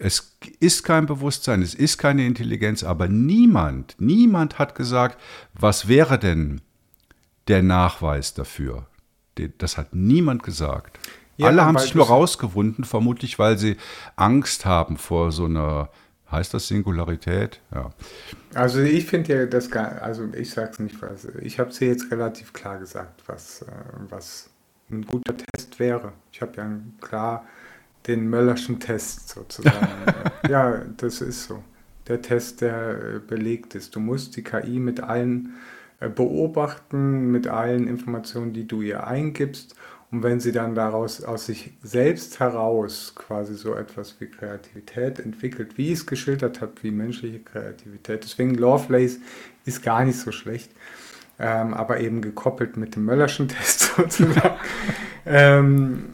es 0.00 0.38
ist 0.60 0.82
kein 0.82 1.04
Bewusstsein, 1.04 1.60
es 1.60 1.74
ist 1.74 1.98
keine 1.98 2.24
Intelligenz, 2.24 2.82
aber 2.82 3.06
niemand, 3.06 3.96
niemand 3.98 4.58
hat 4.58 4.74
gesagt, 4.74 5.20
was 5.52 5.88
wäre 5.88 6.18
denn 6.18 6.62
der 7.48 7.62
Nachweis 7.62 8.32
dafür? 8.32 8.86
Das 9.58 9.76
hat 9.76 9.94
niemand 9.94 10.42
gesagt. 10.42 10.98
Ja, 11.36 11.48
Alle 11.48 11.64
haben 11.64 11.78
sich 11.78 11.94
nur 11.94 12.06
rausgewunden, 12.06 12.84
vermutlich 12.84 13.38
weil 13.38 13.58
sie 13.58 13.76
Angst 14.16 14.64
haben 14.64 14.96
vor 14.96 15.32
so 15.32 15.44
einer, 15.44 15.90
heißt 16.30 16.54
das 16.54 16.68
Singularität? 16.68 17.60
Ja. 17.74 17.90
Also 18.54 18.80
ich 18.80 19.04
finde 19.04 19.34
ja 19.34 19.46
das 19.46 19.70
gar, 19.70 20.00
also 20.00 20.28
ich 20.32 20.50
sage 20.50 20.70
es 20.72 20.78
nicht, 20.78 21.00
was, 21.02 21.26
ich 21.42 21.58
habe 21.58 21.70
es 21.70 21.78
hier 21.78 21.88
jetzt 21.88 22.10
relativ 22.10 22.54
klar 22.54 22.78
gesagt, 22.78 23.22
was, 23.26 23.62
äh, 23.62 23.66
was 24.08 24.48
ein 24.90 25.04
guter 25.04 25.34
Test 25.36 25.78
wäre. 25.78 26.12
Ich 26.32 26.40
habe 26.40 26.56
ja 26.56 26.70
klar 27.00 27.44
den 28.10 28.28
Möllerschen 28.28 28.80
Test 28.80 29.28
sozusagen. 29.28 29.88
ja, 30.48 30.82
das 30.96 31.20
ist 31.20 31.44
so. 31.44 31.62
Der 32.08 32.22
Test, 32.22 32.60
der 32.60 32.90
äh, 32.90 33.18
belegt 33.20 33.74
ist. 33.74 33.94
Du 33.94 34.00
musst 34.00 34.36
die 34.36 34.42
KI 34.42 34.80
mit 34.80 35.00
allen 35.00 35.54
äh, 36.00 36.08
beobachten, 36.08 37.30
mit 37.30 37.46
allen 37.46 37.86
Informationen, 37.86 38.52
die 38.52 38.66
du 38.66 38.82
ihr 38.82 39.06
eingibst. 39.06 39.76
Und 40.10 40.24
wenn 40.24 40.40
sie 40.40 40.50
dann 40.50 40.74
daraus 40.74 41.22
aus 41.22 41.46
sich 41.46 41.72
selbst 41.84 42.40
heraus 42.40 43.12
quasi 43.14 43.54
so 43.54 43.76
etwas 43.76 44.20
wie 44.20 44.26
Kreativität 44.26 45.20
entwickelt, 45.20 45.78
wie 45.78 45.92
es 45.92 46.04
geschildert 46.04 46.60
hat, 46.60 46.82
wie 46.82 46.90
menschliche 46.90 47.38
Kreativität. 47.38 48.24
Deswegen 48.24 48.56
Lovelace 48.56 49.20
ist 49.64 49.84
gar 49.84 50.04
nicht 50.04 50.18
so 50.18 50.32
schlecht, 50.32 50.72
ähm, 51.38 51.74
aber 51.74 52.00
eben 52.00 52.22
gekoppelt 52.22 52.76
mit 52.76 52.96
dem 52.96 53.04
Möllerschen 53.04 53.46
Test 53.46 53.80
sozusagen. 53.96 54.56
ähm, 55.26 56.06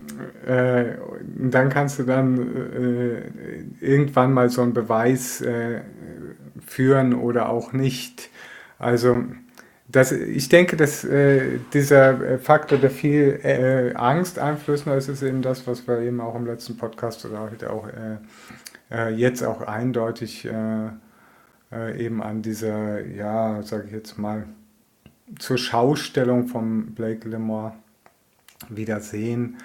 äh, 0.46 0.96
dann 1.36 1.68
kannst 1.68 1.98
du 1.98 2.04
dann 2.04 2.38
äh, 2.38 3.84
irgendwann 3.84 4.32
mal 4.32 4.48
so 4.50 4.62
einen 4.62 4.72
Beweis 4.72 5.40
äh, 5.40 5.80
führen 6.66 7.14
oder 7.14 7.48
auch 7.48 7.72
nicht. 7.72 8.30
Also 8.78 9.24
das, 9.88 10.12
ich 10.12 10.48
denke, 10.48 10.76
dass 10.76 11.04
äh, 11.04 11.58
dieser 11.72 12.38
Faktor, 12.38 12.78
der 12.78 12.90
viel 12.90 13.40
äh, 13.42 13.94
Angst 13.94 14.38
einflößt, 14.38 14.86
das 14.86 15.08
ist 15.08 15.22
eben 15.22 15.42
das, 15.42 15.66
was 15.66 15.86
wir 15.86 16.00
eben 16.00 16.20
auch 16.20 16.34
im 16.34 16.46
letzten 16.46 16.76
Podcast 16.76 17.24
oder 17.24 17.40
heute 17.40 17.70
auch 17.70 17.88
äh, 18.90 19.10
jetzt 19.10 19.42
auch 19.42 19.62
eindeutig 19.62 20.48
eben 21.98 22.22
an 22.22 22.42
dieser, 22.42 23.04
ja, 23.04 23.60
sage 23.62 23.86
ich 23.86 23.92
jetzt 23.92 24.16
mal, 24.18 24.46
zur 25.40 25.58
Schaustellung 25.58 26.46
von 26.46 26.94
Blake 26.94 27.28
Lemore 27.28 27.72
wieder 28.68 29.00
sehen 29.00 29.56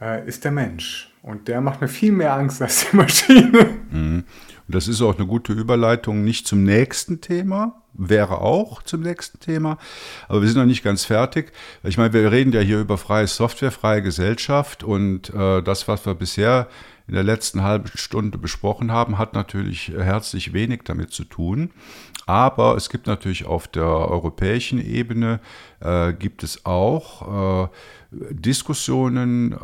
äh, 0.00 0.26
ist 0.26 0.44
der 0.44 0.52
Mensch. 0.52 1.12
Und 1.22 1.48
der 1.48 1.60
macht 1.60 1.80
mir 1.80 1.88
viel 1.88 2.12
mehr 2.12 2.34
Angst 2.34 2.62
als 2.62 2.86
die 2.90 2.96
Maschine. 2.96 3.68
Mhm. 3.90 4.24
Und 4.70 4.74
das 4.74 4.88
ist 4.88 5.02
auch 5.02 5.16
eine 5.16 5.26
gute 5.26 5.52
Überleitung 5.52 6.22
nicht 6.22 6.46
zum 6.46 6.62
nächsten 6.62 7.20
Thema, 7.20 7.82
wäre 7.92 8.38
auch 8.38 8.82
zum 8.82 9.00
nächsten 9.00 9.40
Thema, 9.40 9.78
aber 10.28 10.42
wir 10.42 10.48
sind 10.48 10.58
noch 10.58 10.64
nicht 10.64 10.84
ganz 10.84 11.04
fertig. 11.04 11.52
Ich 11.82 11.98
meine, 11.98 12.12
wir 12.12 12.30
reden 12.30 12.52
ja 12.52 12.60
hier 12.60 12.78
über 12.78 12.96
freie 12.96 13.26
Software, 13.26 13.72
freie 13.72 14.00
Gesellschaft 14.00 14.84
und 14.84 15.34
äh, 15.34 15.60
das, 15.60 15.88
was 15.88 16.06
wir 16.06 16.14
bisher 16.14 16.68
in 17.08 17.14
der 17.14 17.24
letzten 17.24 17.64
halben 17.64 17.88
Stunde 17.96 18.38
besprochen 18.38 18.92
haben, 18.92 19.18
hat 19.18 19.34
natürlich 19.34 19.88
herzlich 19.88 20.52
wenig 20.52 20.82
damit 20.84 21.10
zu 21.10 21.24
tun. 21.24 21.70
Aber 22.30 22.76
es 22.76 22.88
gibt 22.90 23.08
natürlich 23.08 23.44
auf 23.44 23.66
der 23.66 23.82
europäischen 23.82 24.80
Ebene, 24.80 25.40
äh, 25.80 26.12
gibt 26.12 26.44
es 26.44 26.64
auch 26.64 27.64
äh, 27.64 27.68
Diskussionen, 28.12 29.50
äh, 29.50 29.56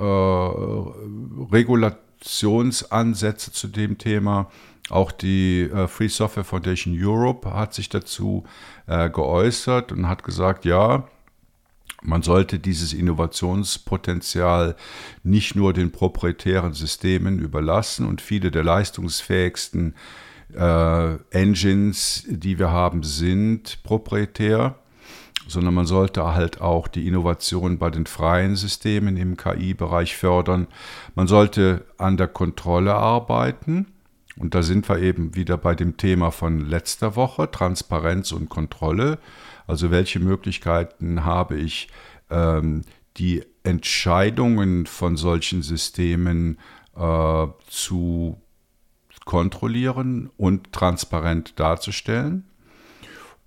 Regulationsansätze 1.52 3.52
zu 3.52 3.68
dem 3.68 3.98
Thema. 3.98 4.50
Auch 4.90 5.12
die 5.12 5.70
äh, 5.72 5.86
Free 5.86 6.08
Software 6.08 6.42
Foundation 6.42 6.98
Europe 7.00 7.54
hat 7.54 7.72
sich 7.72 7.88
dazu 7.88 8.42
äh, 8.88 9.10
geäußert 9.10 9.92
und 9.92 10.08
hat 10.08 10.24
gesagt, 10.24 10.64
ja, 10.64 11.06
man 12.02 12.22
sollte 12.22 12.58
dieses 12.58 12.92
Innovationspotenzial 12.92 14.74
nicht 15.22 15.54
nur 15.54 15.72
den 15.72 15.92
proprietären 15.92 16.72
Systemen 16.72 17.38
überlassen 17.38 18.08
und 18.08 18.20
viele 18.20 18.50
der 18.50 18.64
leistungsfähigsten 18.64 19.92
äh, 19.92 19.94
Engines, 20.54 22.24
die 22.28 22.58
wir 22.58 22.70
haben, 22.70 23.02
sind 23.02 23.82
proprietär 23.82 24.76
sondern 25.46 25.74
man 25.74 25.86
sollte 25.86 26.24
halt 26.34 26.60
auch 26.60 26.88
die 26.88 27.06
Innovation 27.06 27.78
bei 27.78 27.90
den 27.90 28.06
freien 28.06 28.56
Systemen 28.56 29.16
im 29.16 29.36
KI-Bereich 29.36 30.16
fördern. 30.16 30.66
Man 31.14 31.28
sollte 31.28 31.84
an 31.98 32.16
der 32.16 32.28
Kontrolle 32.28 32.94
arbeiten. 32.94 33.86
Und 34.38 34.54
da 34.54 34.62
sind 34.62 34.88
wir 34.88 34.98
eben 34.98 35.34
wieder 35.34 35.56
bei 35.56 35.74
dem 35.74 35.96
Thema 35.96 36.30
von 36.30 36.60
letzter 36.60 37.16
Woche, 37.16 37.50
Transparenz 37.50 38.32
und 38.32 38.50
Kontrolle. 38.50 39.18
Also 39.66 39.90
welche 39.90 40.20
Möglichkeiten 40.20 41.24
habe 41.24 41.56
ich, 41.56 41.88
ähm, 42.28 42.82
die 43.16 43.44
Entscheidungen 43.62 44.84
von 44.84 45.16
solchen 45.16 45.62
Systemen 45.62 46.58
äh, 46.94 47.46
zu 47.66 48.42
kontrollieren 49.26 50.30
und 50.38 50.72
transparent 50.72 51.60
darzustellen. 51.60 52.44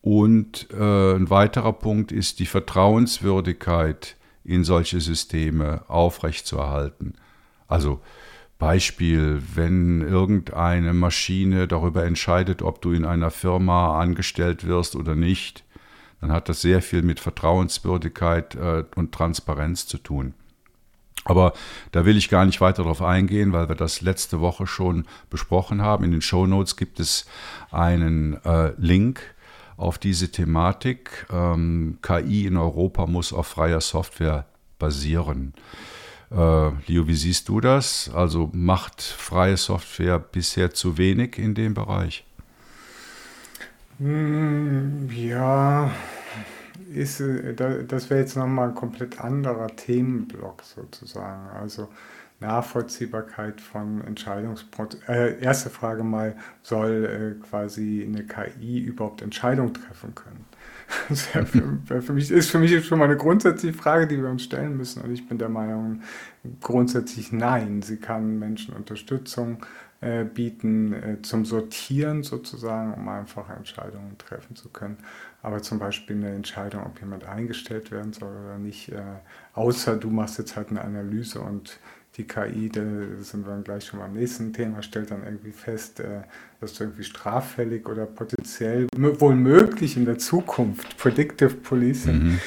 Und 0.02 0.68
äh, 0.72 1.16
ein 1.16 1.30
weiterer 1.32 1.74
Punkt 1.74 2.12
ist 2.12 2.40
die 2.40 2.46
Vertrauenswürdigkeit 2.46 4.16
in 4.44 4.64
solche 4.64 5.02
Systeme 5.02 5.84
aufrechtzuerhalten. 5.88 7.16
Also 7.68 8.02
Beispiel, 8.60 9.42
wenn 9.56 10.02
irgendeine 10.02 10.94
Maschine 10.94 11.68
darüber 11.68 12.04
entscheidet, 12.06 12.62
ob 12.62 12.82
du 12.82 12.92
in 12.92 13.06
einer 13.06 13.32
Firma 13.32 14.00
angestellt 14.00 14.68
wirst 14.68 14.96
oder 14.96 15.16
nicht, 15.16 15.64
dann 16.20 16.32
hat 16.32 16.50
das 16.50 16.62
sehr 16.62 16.82
viel 16.82 17.02
mit 17.02 17.22
Vertrauenswürdigkeit 17.22 18.56
äh, 18.56 18.84
und 18.96 19.14
Transparenz 19.14 19.88
zu 19.88 19.98
tun. 19.98 20.34
Aber 21.26 21.54
da 21.92 22.06
will 22.06 22.18
ich 22.18 22.30
gar 22.30 22.46
nicht 22.46 22.62
weiter 22.62 22.84
darauf 22.84 23.02
eingehen, 23.02 23.52
weil 23.54 23.68
wir 23.70 23.76
das 23.76 24.02
letzte 24.02 24.40
Woche 24.40 24.68
schon 24.68 25.06
besprochen 25.30 25.82
haben. 25.82 26.04
In 26.04 26.12
den 26.12 26.22
Show 26.22 26.48
Notes 26.48 26.76
gibt 26.76 27.00
es 27.00 27.26
einen 27.72 28.44
äh, 28.46 28.74
Link 28.78 29.22
auf 29.78 29.98
diese 29.98 30.32
Thematik. 30.32 31.26
Ähm, 31.32 32.00
KI 32.02 32.46
in 32.46 32.58
Europa 32.58 33.06
muss 33.06 33.34
auf 33.34 33.48
freier 33.48 33.82
Software 33.82 34.46
basieren. 34.78 35.54
Äh, 36.32 36.70
Leo, 36.88 37.08
wie 37.08 37.16
siehst 37.16 37.50
du 37.50 37.60
das? 37.60 38.10
Also 38.14 38.50
macht 38.54 39.02
freie 39.02 39.58
Software 39.58 40.20
bisher 40.20 40.74
zu 40.74 40.98
wenig 40.98 41.38
in 41.38 41.56
dem 41.56 41.74
Bereich? 41.74 42.24
Hm, 44.00 45.10
ja, 45.12 45.92
ist, 46.94 47.20
äh, 47.20 47.54
das 47.86 48.10
wäre 48.10 48.20
jetzt 48.20 48.36
nochmal 48.36 48.70
ein 48.70 48.76
komplett 48.76 49.20
anderer 49.20 49.68
Themenblock 49.68 50.64
sozusagen. 50.64 51.50
Also 51.50 51.90
Nachvollziehbarkeit 52.40 53.60
von 53.60 54.02
Entscheidungsprozessen. 54.06 55.08
Äh, 55.08 55.42
erste 55.42 55.70
Frage 55.70 56.04
mal, 56.04 56.36
soll 56.62 57.38
äh, 57.42 57.46
quasi 57.46 58.06
eine 58.08 58.26
KI 58.26 58.80
überhaupt 58.80 59.22
Entscheidungen 59.22 59.74
treffen 59.74 60.16
können? 60.16 60.46
Das 61.10 61.22
für, 61.22 62.02
für 62.02 62.14
mich, 62.14 62.32
ist 62.32 62.50
für 62.50 62.58
mich 62.58 62.84
schon 62.84 62.98
mal 62.98 63.06
eine 63.06 63.18
grundsätzliche 63.18 63.78
Frage, 63.78 64.08
die 64.08 64.18
wir 64.18 64.30
uns 64.30 64.44
stellen 64.44 64.76
müssen. 64.76 65.04
Und 65.04 65.12
ich 65.12 65.28
bin 65.28 65.38
der 65.38 65.50
Meinung, 65.50 66.02
grundsätzlich 66.62 67.32
nein. 67.32 67.84
Sie 67.84 67.98
kann 67.98 68.40
Menschen 68.40 68.74
Unterstützung 68.74 69.64
äh, 70.02 70.24
bieten 70.24 70.94
äh, 70.94 71.22
zum 71.22 71.46
Sortieren 71.46 72.24
sozusagen, 72.24 72.94
um 72.94 73.08
einfache 73.08 73.54
Entscheidungen 73.54 74.18
treffen 74.18 74.56
zu 74.56 74.70
können. 74.70 74.98
Aber 75.42 75.62
zum 75.62 75.80
Beispiel 75.80 76.18
eine 76.18 76.36
Entscheidung, 76.36 76.86
ob 76.86 77.00
jemand 77.00 77.26
eingestellt 77.26 77.92
werden 77.92 78.12
soll 78.14 78.36
oder 78.46 78.58
nicht, 78.58 78.90
äh, 78.90 79.02
außer 79.54 79.96
du 79.96 80.10
machst 80.10 80.38
jetzt 80.38 80.56
halt 80.56 80.70
eine 80.70 80.82
Analyse 80.82 81.40
und 81.40 81.80
die 82.18 82.26
KI, 82.26 82.70
da 82.70 82.82
sind 83.22 83.46
wir 83.46 83.54
dann 83.54 83.64
gleich 83.64 83.86
schon 83.86 84.00
beim 84.00 84.14
nächsten 84.14 84.52
Thema, 84.52 84.82
stellt 84.82 85.12
dann 85.12 85.24
irgendwie 85.24 85.52
fest, 85.52 86.02
äh, 86.02 86.22
dass 86.60 86.74
du 86.74 86.84
irgendwie 86.84 87.04
straffällig 87.04 87.88
oder 87.88 88.06
potenziell 88.06 88.88
wohl 88.96 89.36
möglich 89.36 89.96
in 89.96 90.06
der 90.06 90.18
Zukunft, 90.18 90.98
Predictive 90.98 91.56
Policing, 91.56 92.24
mhm. 92.24 92.40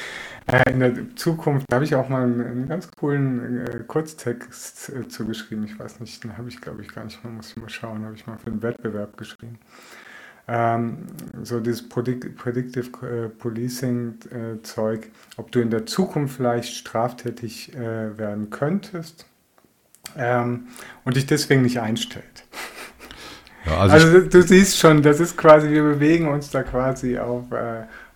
Äh, 0.45 0.71
in 0.71 0.79
der 0.81 1.15
Zukunft, 1.15 1.65
da 1.69 1.75
habe 1.75 1.85
ich 1.85 1.95
auch 1.95 2.09
mal 2.09 2.23
einen, 2.23 2.41
einen 2.41 2.67
ganz 2.67 2.89
coolen 2.91 3.65
äh, 3.65 3.79
Kurztext 3.87 4.89
äh, 4.89 5.07
zugeschrieben. 5.07 5.63
Ich 5.63 5.79
weiß 5.79 6.01
nicht, 6.01 6.21
den 6.23 6.37
habe 6.37 6.49
ich 6.49 6.59
glaube 6.59 6.81
ich 6.81 6.93
gar 6.93 7.05
nicht 7.05 7.23
mehr, 7.23 7.31
muss 7.31 7.51
ich 7.51 7.57
mal 7.57 7.69
schauen, 7.69 8.03
habe 8.03 8.15
ich 8.15 8.27
mal 8.27 8.37
für 8.37 8.51
einen 8.51 8.61
Wettbewerb 8.61 9.15
geschrieben. 9.15 9.57
Ähm, 10.45 11.07
so 11.41 11.61
dieses 11.61 11.87
Predict 11.87 12.35
Predictive 12.35 12.89
äh, 13.07 13.29
Policing 13.29 14.15
äh, 14.29 14.61
Zeug, 14.61 15.09
ob 15.37 15.51
du 15.51 15.61
in 15.61 15.69
der 15.69 15.85
Zukunft 15.85 16.35
vielleicht 16.35 16.73
straftätig 16.73 17.73
äh, 17.75 18.17
werden 18.17 18.49
könntest 18.49 19.25
ähm, 20.17 20.67
und 21.05 21.15
dich 21.15 21.25
deswegen 21.25 21.61
nicht 21.61 21.79
einstellt. 21.79 22.43
Ja, 23.65 23.77
also, 23.79 23.95
also 23.95 24.19
du 24.27 24.41
siehst 24.41 24.77
schon, 24.77 25.01
das 25.01 25.21
ist 25.21 25.37
quasi, 25.37 25.69
wir 25.69 25.83
bewegen 25.83 26.27
uns 26.27 26.49
da 26.49 26.63
quasi 26.63 27.17
auf 27.17 27.45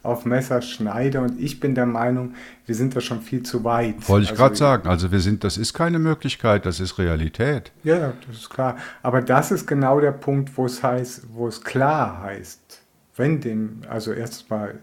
auf 0.03 0.25
Messerschneide 0.25 1.21
und 1.21 1.39
ich 1.39 1.59
bin 1.59 1.75
der 1.75 1.85
Meinung, 1.85 2.35
wir 2.65 2.75
sind 2.75 2.95
da 2.95 3.01
schon 3.01 3.21
viel 3.21 3.43
zu 3.43 3.63
weit. 3.63 4.07
Wollte 4.07 4.25
ich 4.25 4.31
also, 4.31 4.41
gerade 4.41 4.55
sagen, 4.55 4.87
also 4.87 5.11
wir 5.11 5.19
sind, 5.19 5.43
das 5.43 5.57
ist 5.57 5.73
keine 5.73 5.99
Möglichkeit, 5.99 6.65
das 6.65 6.79
ist 6.79 6.97
Realität. 6.97 7.71
Ja, 7.83 8.13
das 8.27 8.37
ist 8.37 8.49
klar. 8.49 8.77
Aber 9.01 9.21
das 9.21 9.51
ist 9.51 9.67
genau 9.67 9.99
der 9.99 10.11
Punkt, 10.11 10.57
wo 10.57 10.65
es 10.65 10.81
heißt, 10.81 11.27
wo 11.33 11.47
es 11.47 11.61
klar 11.63 12.21
heißt, 12.21 12.81
wenn 13.15 13.41
dem, 13.41 13.81
also 13.89 14.13
erstmal 14.13 14.75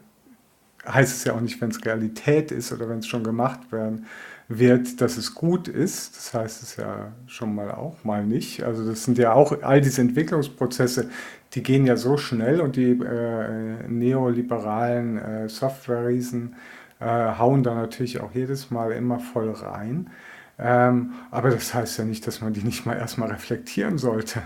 heißt 0.87 1.17
es 1.17 1.25
ja 1.25 1.33
auch 1.35 1.41
nicht, 1.41 1.61
wenn 1.61 1.71
es 1.71 1.85
Realität 1.85 2.51
ist 2.51 2.73
oder 2.73 2.89
wenn 2.89 2.99
es 2.99 3.07
schon 3.07 3.25
gemacht 3.25 3.73
werden 3.73 4.07
wird, 4.49 5.01
dass 5.01 5.17
es 5.17 5.35
gut 5.35 5.69
ist. 5.69 6.17
Das 6.17 6.35
heißt 6.35 6.63
es 6.63 6.77
ja 6.77 7.13
schon 7.27 7.55
mal 7.55 7.71
auch 7.71 8.05
mal 8.05 8.25
nicht. 8.25 8.63
Also 8.63 8.87
das 8.87 9.05
sind 9.05 9.19
ja 9.19 9.33
auch 9.33 9.63
all 9.63 9.81
diese 9.81 10.03
Entwicklungsprozesse, 10.03 11.09
die 11.55 11.63
gehen 11.63 11.87
ja 11.87 11.97
so 11.97 12.17
schnell 12.17 12.61
und 12.61 12.77
die 12.77 12.91
äh, 12.91 13.89
neoliberalen 13.89 15.19
äh, 15.19 15.49
Software-Riesen 15.49 16.57
äh, 17.01 17.07
hauen 17.39 17.63
da 17.63 17.75
natürlich 17.75 18.21
auch 18.21 18.33
jedes 18.33 18.71
Mal 18.71 18.93
immer 18.93 19.21
voll 19.21 19.51
rein. 19.51 20.11
Ähm, 20.59 21.15
aber 21.31 21.51
das 21.51 21.75
heißt 21.75 21.99
ja 21.99 22.05
nicht, 22.05 22.27
dass 22.27 22.41
man 22.41 22.53
die 22.53 22.63
nicht 22.63 22.87
mal 22.87 22.97
erstmal 22.97 23.31
reflektieren 23.31 23.99
sollte. 23.99 24.43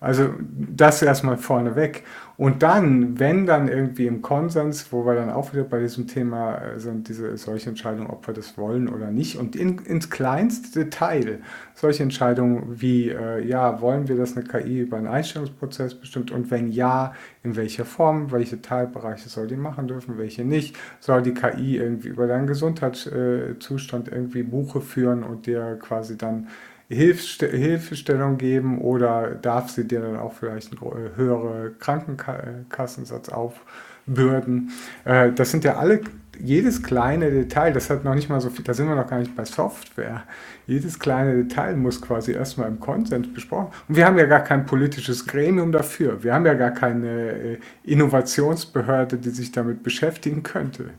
Also 0.00 0.34
das 0.38 1.00
erstmal 1.00 1.36
vorneweg. 1.36 2.04
Und 2.42 2.64
dann, 2.64 3.20
wenn 3.20 3.46
dann 3.46 3.68
irgendwie 3.68 4.08
im 4.08 4.20
Konsens, 4.20 4.92
wo 4.92 5.06
wir 5.06 5.14
dann 5.14 5.30
auch 5.30 5.52
wieder 5.52 5.62
bei 5.62 5.78
diesem 5.78 6.08
Thema 6.08 6.56
äh, 6.56 6.80
sind, 6.80 7.08
diese 7.08 7.36
solche 7.36 7.68
Entscheidungen, 7.68 8.10
ob 8.10 8.26
wir 8.26 8.34
das 8.34 8.58
wollen 8.58 8.88
oder 8.88 9.12
nicht, 9.12 9.36
und 9.36 9.54
in, 9.54 9.78
ins 9.78 10.10
kleinste 10.10 10.80
Detail 10.80 11.38
solche 11.76 12.02
Entscheidungen 12.02 12.80
wie, 12.80 13.10
äh, 13.10 13.46
ja, 13.46 13.80
wollen 13.80 14.08
wir, 14.08 14.16
dass 14.16 14.36
eine 14.36 14.44
KI 14.44 14.80
über 14.80 14.96
einen 14.96 15.06
Einstellungsprozess 15.06 15.94
bestimmt? 15.94 16.32
Und 16.32 16.50
wenn 16.50 16.72
ja, 16.72 17.12
in 17.44 17.54
welcher 17.54 17.84
Form, 17.84 18.32
welche 18.32 18.60
Teilbereiche 18.60 19.28
soll 19.28 19.46
die 19.46 19.54
machen 19.54 19.86
dürfen, 19.86 20.18
welche 20.18 20.44
nicht, 20.44 20.76
soll 20.98 21.22
die 21.22 21.34
KI 21.34 21.76
irgendwie 21.76 22.08
über 22.08 22.26
deinen 22.26 22.48
Gesundheitszustand 22.48 24.08
irgendwie 24.08 24.42
Buche 24.42 24.80
führen 24.80 25.22
und 25.22 25.46
dir 25.46 25.78
quasi 25.80 26.18
dann 26.18 26.48
Hilfestellung 26.94 28.38
geben 28.38 28.80
oder 28.80 29.30
darf 29.30 29.70
sie 29.70 29.86
dir 29.86 30.00
dann 30.00 30.16
auch 30.16 30.32
vielleicht 30.32 30.72
einen 30.72 31.16
höheren 31.16 31.78
Krankenkassensatz 31.78 33.28
aufbürden? 33.28 34.70
Äh, 35.04 35.32
das 35.32 35.50
sind 35.50 35.64
ja 35.64 35.76
alle, 35.76 36.00
jedes 36.38 36.82
kleine 36.82 37.30
Detail, 37.30 37.72
das 37.72 37.90
hat 37.90 38.04
noch 38.04 38.14
nicht 38.14 38.28
mal 38.28 38.40
so 38.40 38.50
viel, 38.50 38.64
da 38.64 38.74
sind 38.74 38.88
wir 38.88 38.94
noch 38.94 39.08
gar 39.08 39.18
nicht 39.18 39.36
bei 39.36 39.44
Software 39.44 40.24
jedes 40.66 40.98
kleine 40.98 41.42
Detail 41.42 41.76
muss 41.76 42.00
quasi 42.00 42.32
erstmal 42.32 42.68
im 42.68 42.78
Konsens 42.78 43.32
besprochen. 43.32 43.68
Und 43.88 43.96
wir 43.96 44.06
haben 44.06 44.18
ja 44.18 44.26
gar 44.26 44.40
kein 44.40 44.64
politisches 44.64 45.26
Gremium 45.26 45.72
dafür. 45.72 46.22
Wir 46.22 46.34
haben 46.34 46.46
ja 46.46 46.54
gar 46.54 46.70
keine 46.70 47.08
äh, 47.08 47.58
Innovationsbehörde, 47.84 49.16
die 49.16 49.30
sich 49.30 49.50
damit 49.52 49.82
beschäftigen 49.82 50.42
könnte. 50.42 50.90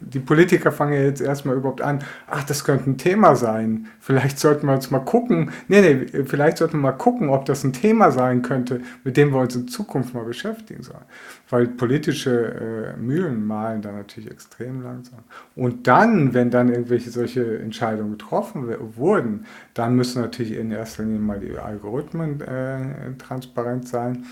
Die, 0.00 0.18
Politiker 0.18 0.72
fangen 0.72 0.94
ja 0.94 1.02
jetzt 1.02 1.20
erstmal 1.20 1.56
überhaupt 1.56 1.80
an, 1.80 2.00
ach, 2.26 2.44
das 2.44 2.64
könnte 2.64 2.90
ein 2.90 2.98
Thema 2.98 3.36
sein. 3.36 3.86
Vielleicht 4.00 4.38
sollten 4.38 4.66
wir 4.66 4.74
uns 4.74 4.90
mal 4.90 5.00
gucken, 5.00 5.50
nee, 5.68 5.80
nee, 5.80 6.24
vielleicht 6.24 6.58
sollten 6.58 6.74
wir 6.74 6.82
mal 6.82 6.92
gucken, 6.92 7.28
ob 7.30 7.44
das 7.46 7.64
ein 7.64 7.72
Thema 7.72 8.10
sein 8.10 8.42
könnte, 8.42 8.80
mit 9.02 9.16
dem 9.16 9.32
wir 9.32 9.40
uns 9.40 9.54
in 9.56 9.68
Zukunft 9.68 10.14
mal 10.14 10.24
beschäftigen 10.24 10.82
sollen. 10.82 11.04
Weil 11.48 11.68
politische 11.68 12.94
äh, 12.96 13.00
Mühlen 13.00 13.46
malen 13.46 13.82
da 13.82 13.92
natürlich 13.92 14.30
extrem 14.30 14.82
langsam. 14.82 15.20
Und 15.54 15.86
dann, 15.86 16.34
wenn 16.34 16.50
dann 16.50 16.68
irgendwelche 16.68 17.10
solche 17.10 17.58
Entscheidungen 17.58 18.12
getroffen 18.12 18.68
werden, 18.68 18.73
wurden, 18.78 19.46
dann 19.74 19.94
müssen 19.94 20.22
natürlich 20.22 20.52
in 20.52 20.70
erster 20.70 21.02
Linie 21.02 21.18
mal 21.18 21.40
die 21.40 21.56
Algorithmen 21.56 22.40
äh, 22.40 23.16
transparent 23.18 23.88
sein. 23.88 24.26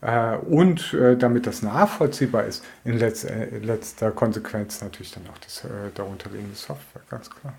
Äh, 0.00 0.36
und 0.36 0.94
äh, 0.94 1.16
damit 1.16 1.46
das 1.46 1.62
nachvollziehbar 1.62 2.44
ist, 2.44 2.64
in, 2.84 2.98
letz, 2.98 3.24
äh, 3.24 3.44
in, 3.56 3.64
letzter 3.64 4.10
Konsequenz 4.10 4.80
natürlich 4.82 5.12
dann 5.12 5.24
auch 5.32 5.38
das 5.38 5.64
äh, 5.64 5.68
darunterliegende 5.94 6.56
Software, 6.56 7.02
ganz 7.08 7.30
klar. 7.30 7.54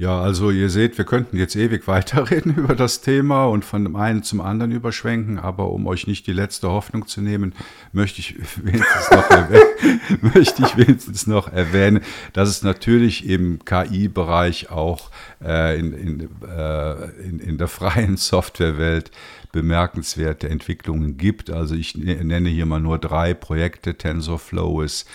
Ja, 0.00 0.18
also 0.18 0.50
ihr 0.50 0.70
seht, 0.70 0.96
wir 0.96 1.04
könnten 1.04 1.36
jetzt 1.36 1.54
ewig 1.56 1.86
weiterreden 1.86 2.54
über 2.54 2.74
das 2.74 3.02
Thema 3.02 3.44
und 3.44 3.66
von 3.66 3.84
dem 3.84 3.96
einen 3.96 4.22
zum 4.22 4.40
anderen 4.40 4.72
überschwenken, 4.72 5.38
aber 5.38 5.70
um 5.70 5.86
euch 5.86 6.06
nicht 6.06 6.26
die 6.26 6.32
letzte 6.32 6.70
Hoffnung 6.70 7.06
zu 7.06 7.20
nehmen, 7.20 7.54
möchte 7.92 8.20
ich 8.20 8.34
wenigstens 8.64 9.10
noch, 9.10 9.30
erwähnen, 9.30 10.00
möchte 10.34 10.62
ich 10.62 10.76
wenigstens 10.78 11.26
noch 11.26 11.52
erwähnen, 11.52 12.00
dass 12.32 12.48
es 12.48 12.62
natürlich 12.62 13.28
im 13.28 13.62
KI-Bereich 13.62 14.70
auch 14.70 15.10
äh, 15.44 15.78
in, 15.78 15.92
in, 15.92 16.20
äh, 16.48 17.04
in, 17.20 17.38
in 17.38 17.58
der 17.58 17.68
freien 17.68 18.16
Softwarewelt 18.16 19.10
bemerkenswerte 19.52 20.48
Entwicklungen 20.48 21.18
gibt. 21.18 21.50
Also 21.50 21.74
ich 21.74 21.94
ne-, 21.94 22.24
nenne 22.24 22.48
hier 22.48 22.64
mal 22.64 22.80
nur 22.80 22.96
drei 22.96 23.34
Projekte. 23.34 23.98
TensorFlow 23.98 24.80
ist 24.80 25.06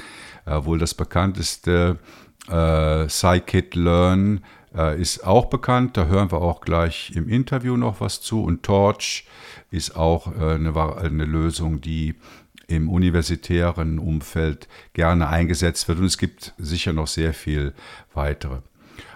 äh, 0.45 0.63
wohl 0.63 0.77
das 0.77 0.93
bekannteste. 0.93 1.97
Äh, 2.47 3.09
Scikit-Learn 3.09 4.41
äh, 4.75 4.99
ist 4.99 5.25
auch 5.25 5.45
bekannt. 5.45 5.97
Da 5.97 6.07
hören 6.07 6.31
wir 6.31 6.41
auch 6.41 6.61
gleich 6.61 7.11
im 7.15 7.29
Interview 7.29 7.77
noch 7.77 8.01
was 8.01 8.21
zu. 8.21 8.43
Und 8.43 8.63
Torch 8.63 9.25
ist 9.71 9.95
auch 9.95 10.27
äh, 10.35 10.55
eine, 10.55 10.97
eine 10.97 11.25
Lösung, 11.25 11.81
die 11.81 12.15
im 12.67 12.89
universitären 12.89 13.99
Umfeld 13.99 14.67
gerne 14.93 15.29
eingesetzt 15.29 15.87
wird. 15.87 15.99
Und 15.99 16.05
es 16.05 16.17
gibt 16.17 16.53
sicher 16.57 16.93
noch 16.93 17.07
sehr 17.07 17.33
viel 17.33 17.73
weitere. 18.13 18.57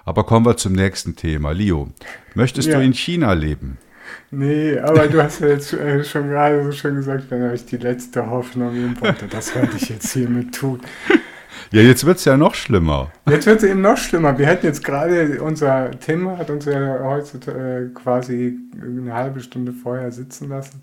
Aber 0.05 0.23
kommen 0.23 0.45
wir 0.45 0.57
zum 0.57 0.73
nächsten 0.73 1.15
Thema. 1.15 1.51
Leo, 1.51 1.89
möchtest 2.35 2.67
ja. 2.67 2.77
du 2.77 2.83
in 2.83 2.93
China 2.93 3.33
leben? 3.33 3.77
Nee, 4.31 4.77
aber 4.79 5.07
du 5.07 5.21
hast 5.21 5.39
ja 5.41 5.47
jetzt 5.47 5.73
äh, 5.73 6.03
schon 6.03 6.29
gerade 6.29 6.63
so 6.63 6.71
schön 6.71 6.95
gesagt, 6.95 7.25
wenn 7.29 7.43
euch 7.43 7.65
die 7.65 7.77
letzte 7.77 8.27
Hoffnung 8.29 8.75
im 8.75 8.95
das 9.29 9.55
werde 9.55 9.75
ich 9.75 9.89
jetzt 9.89 10.13
hiermit 10.13 10.55
tun. 10.55 10.81
Ja, 11.71 11.81
jetzt 11.81 12.05
wird 12.05 12.17
es 12.17 12.25
ja 12.25 12.37
noch 12.37 12.55
schlimmer. 12.55 13.11
Jetzt 13.27 13.45
wird 13.45 13.63
es 13.63 13.69
eben 13.69 13.81
noch 13.81 13.97
schlimmer. 13.97 14.37
Wir 14.37 14.47
hätten 14.47 14.65
jetzt 14.65 14.83
gerade, 14.83 15.41
unser 15.41 15.91
Tim 15.91 16.37
hat 16.37 16.49
uns 16.49 16.65
ja 16.65 16.99
heute 17.03 17.51
äh, 17.51 17.93
quasi 17.93 18.57
eine 18.81 19.13
halbe 19.13 19.39
Stunde 19.39 19.73
vorher 19.73 20.11
sitzen 20.11 20.49
lassen. 20.49 20.81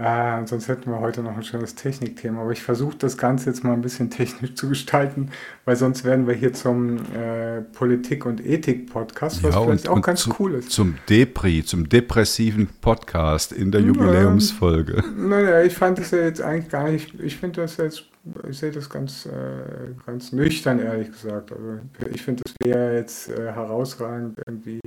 Äh, 0.00 0.46
sonst 0.46 0.68
hätten 0.68 0.90
wir 0.90 1.00
heute 1.00 1.22
noch 1.22 1.36
ein 1.36 1.42
schönes 1.42 1.74
Technikthema. 1.74 2.42
Aber 2.42 2.52
ich 2.52 2.62
versuche 2.62 2.96
das 2.96 3.18
Ganze 3.18 3.50
jetzt 3.50 3.64
mal 3.64 3.72
ein 3.72 3.80
bisschen 3.80 4.10
technisch 4.10 4.54
zu 4.54 4.68
gestalten, 4.68 5.30
weil 5.64 5.74
sonst 5.74 6.04
werden 6.04 6.28
wir 6.28 6.34
hier 6.34 6.52
zum 6.52 6.98
äh, 7.14 7.62
Politik- 7.72 8.24
und 8.24 8.44
Ethik-Podcast, 8.44 9.42
was 9.42 9.54
ja, 9.54 9.60
vielleicht 9.60 9.88
und, 9.88 9.98
auch 9.98 10.02
ganz 10.02 10.20
zu, 10.20 10.34
cool 10.38 10.54
ist. 10.54 10.70
Zum 10.70 10.96
Depri, 11.08 11.64
zum 11.64 11.88
depressiven 11.88 12.68
Podcast 12.80 13.52
in 13.52 13.72
der 13.72 13.80
Jubiläumsfolge. 13.80 15.02
Naja, 15.16 15.62
ich 15.62 15.74
fand 15.74 15.98
das 15.98 16.12
ja 16.12 16.18
jetzt 16.18 16.42
eigentlich 16.42 16.68
gar 16.68 16.88
nicht, 16.88 17.18
ich 17.20 17.36
finde 17.36 17.62
das 17.62 17.76
jetzt 17.78 18.04
ich 18.48 18.58
sehe 18.58 18.70
das 18.70 18.88
ganz, 18.88 19.26
äh, 19.26 19.94
ganz 20.06 20.32
nüchtern, 20.32 20.78
ehrlich 20.78 21.10
gesagt. 21.10 21.52
Also 21.52 21.80
ich 22.12 22.22
finde, 22.22 22.42
es 22.46 22.54
wäre 22.64 22.96
jetzt 22.96 23.28
äh, 23.28 23.52
herausragend, 23.52 24.40
irgendwie 24.46 24.80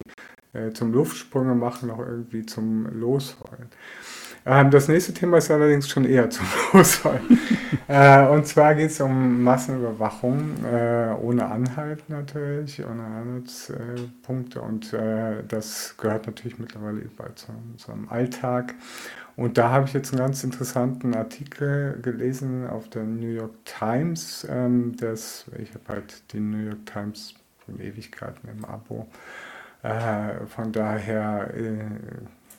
äh, 0.54 0.72
zum 0.72 0.92
Luftsprünge 0.92 1.56
machen 1.56 1.90
noch 1.90 2.00
irgendwie 2.00 2.46
zum 2.46 2.86
Losheulen. 3.00 3.70
Ähm, 4.46 4.72
das 4.72 4.88
nächste 4.88 5.14
Thema 5.14 5.38
ist 5.38 5.52
allerdings 5.52 5.88
schon 5.88 6.06
eher 6.06 6.30
zum 6.32 6.46
Losholen. 6.74 7.40
äh, 7.88 8.28
und 8.28 8.48
zwar 8.48 8.74
geht 8.76 8.90
es 8.90 9.00
um 9.00 9.44
Massenüberwachung, 9.44 10.66
äh, 10.66 11.14
ohne 11.22 11.46
Anhalt 11.46 12.10
natürlich, 12.10 12.84
ohne 12.84 13.04
Anhaltspunkte. 13.04 14.62
und 14.62 14.94
äh, 14.94 15.44
das 15.48 15.96
gehört 15.98 16.26
natürlich 16.26 16.58
mittlerweile 16.58 17.00
überall 17.00 17.36
zu 17.36 17.48
unserem 17.72 18.10
Alltag. 18.10 18.74
Und 19.36 19.58
da 19.58 19.70
habe 19.70 19.86
ich 19.88 19.94
jetzt 19.94 20.12
einen 20.12 20.20
ganz 20.20 20.44
interessanten 20.44 21.16
Artikel 21.16 22.00
gelesen 22.02 22.68
auf 22.68 22.90
der 22.90 23.04
New 23.04 23.30
York 23.30 23.54
Times. 23.66 24.46
Ähm, 24.50 24.96
das, 24.98 25.46
ich 25.58 25.74
habe 25.74 25.86
halt 25.88 26.24
die 26.34 26.40
New 26.40 26.66
York 26.66 26.86
Times 26.86 27.36
von 27.66 27.80
Ewigkeiten 27.80 28.50
im 28.50 28.66
Abo. 28.66 29.08
Äh, 29.84 30.46
von 30.48 30.72
daher 30.72 31.54
äh, 31.56 31.84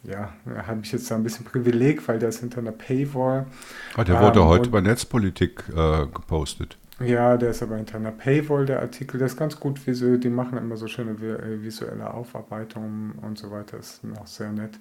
ja, 0.05 0.33
habe 0.67 0.81
ich 0.83 0.93
jetzt 0.93 1.11
da 1.11 1.15
ein 1.15 1.23
bisschen 1.23 1.45
Privileg, 1.45 2.07
weil 2.09 2.19
der 2.19 2.31
ist 2.31 2.41
hinter 2.41 2.59
einer 2.59 2.73
Paywall. 2.73 3.47
Ah, 3.95 4.05
der 4.05 4.21
wurde 4.21 4.41
ähm, 4.41 4.47
heute 4.47 4.71
bei 4.71 4.81
Netzpolitik 4.81 5.65
äh, 5.69 6.07
gepostet. 6.07 6.77
Ja, 7.01 7.37
der 7.37 7.51
ist 7.51 7.63
aber 7.63 7.77
hinter 7.77 7.97
einer 7.97 8.11
Paywall, 8.11 8.67
der 8.67 8.81
Artikel. 8.81 9.19
Der 9.19 9.27
ist 9.27 9.37
ganz 9.37 9.59
gut 9.59 9.85
visuell. 9.87 10.19
Die 10.19 10.29
machen 10.29 10.59
immer 10.59 10.77
so 10.77 10.87
schöne 10.89 11.13
äh, 11.13 11.63
visuelle 11.63 12.13
Aufarbeitungen 12.13 13.13
und 13.23 13.39
so 13.39 13.51
weiter. 13.51 13.77
Das 13.77 13.95
ist 13.95 14.05
noch 14.05 14.27
sehr 14.27 14.51
nett. 14.53 14.79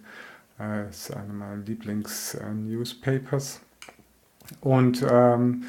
Das 0.62 1.10
ist 1.10 1.16
einer 1.16 1.34
meiner 1.34 1.58
Lieblings-Newspapers. 1.58 3.62
Und 4.60 5.06
ähm, 5.10 5.64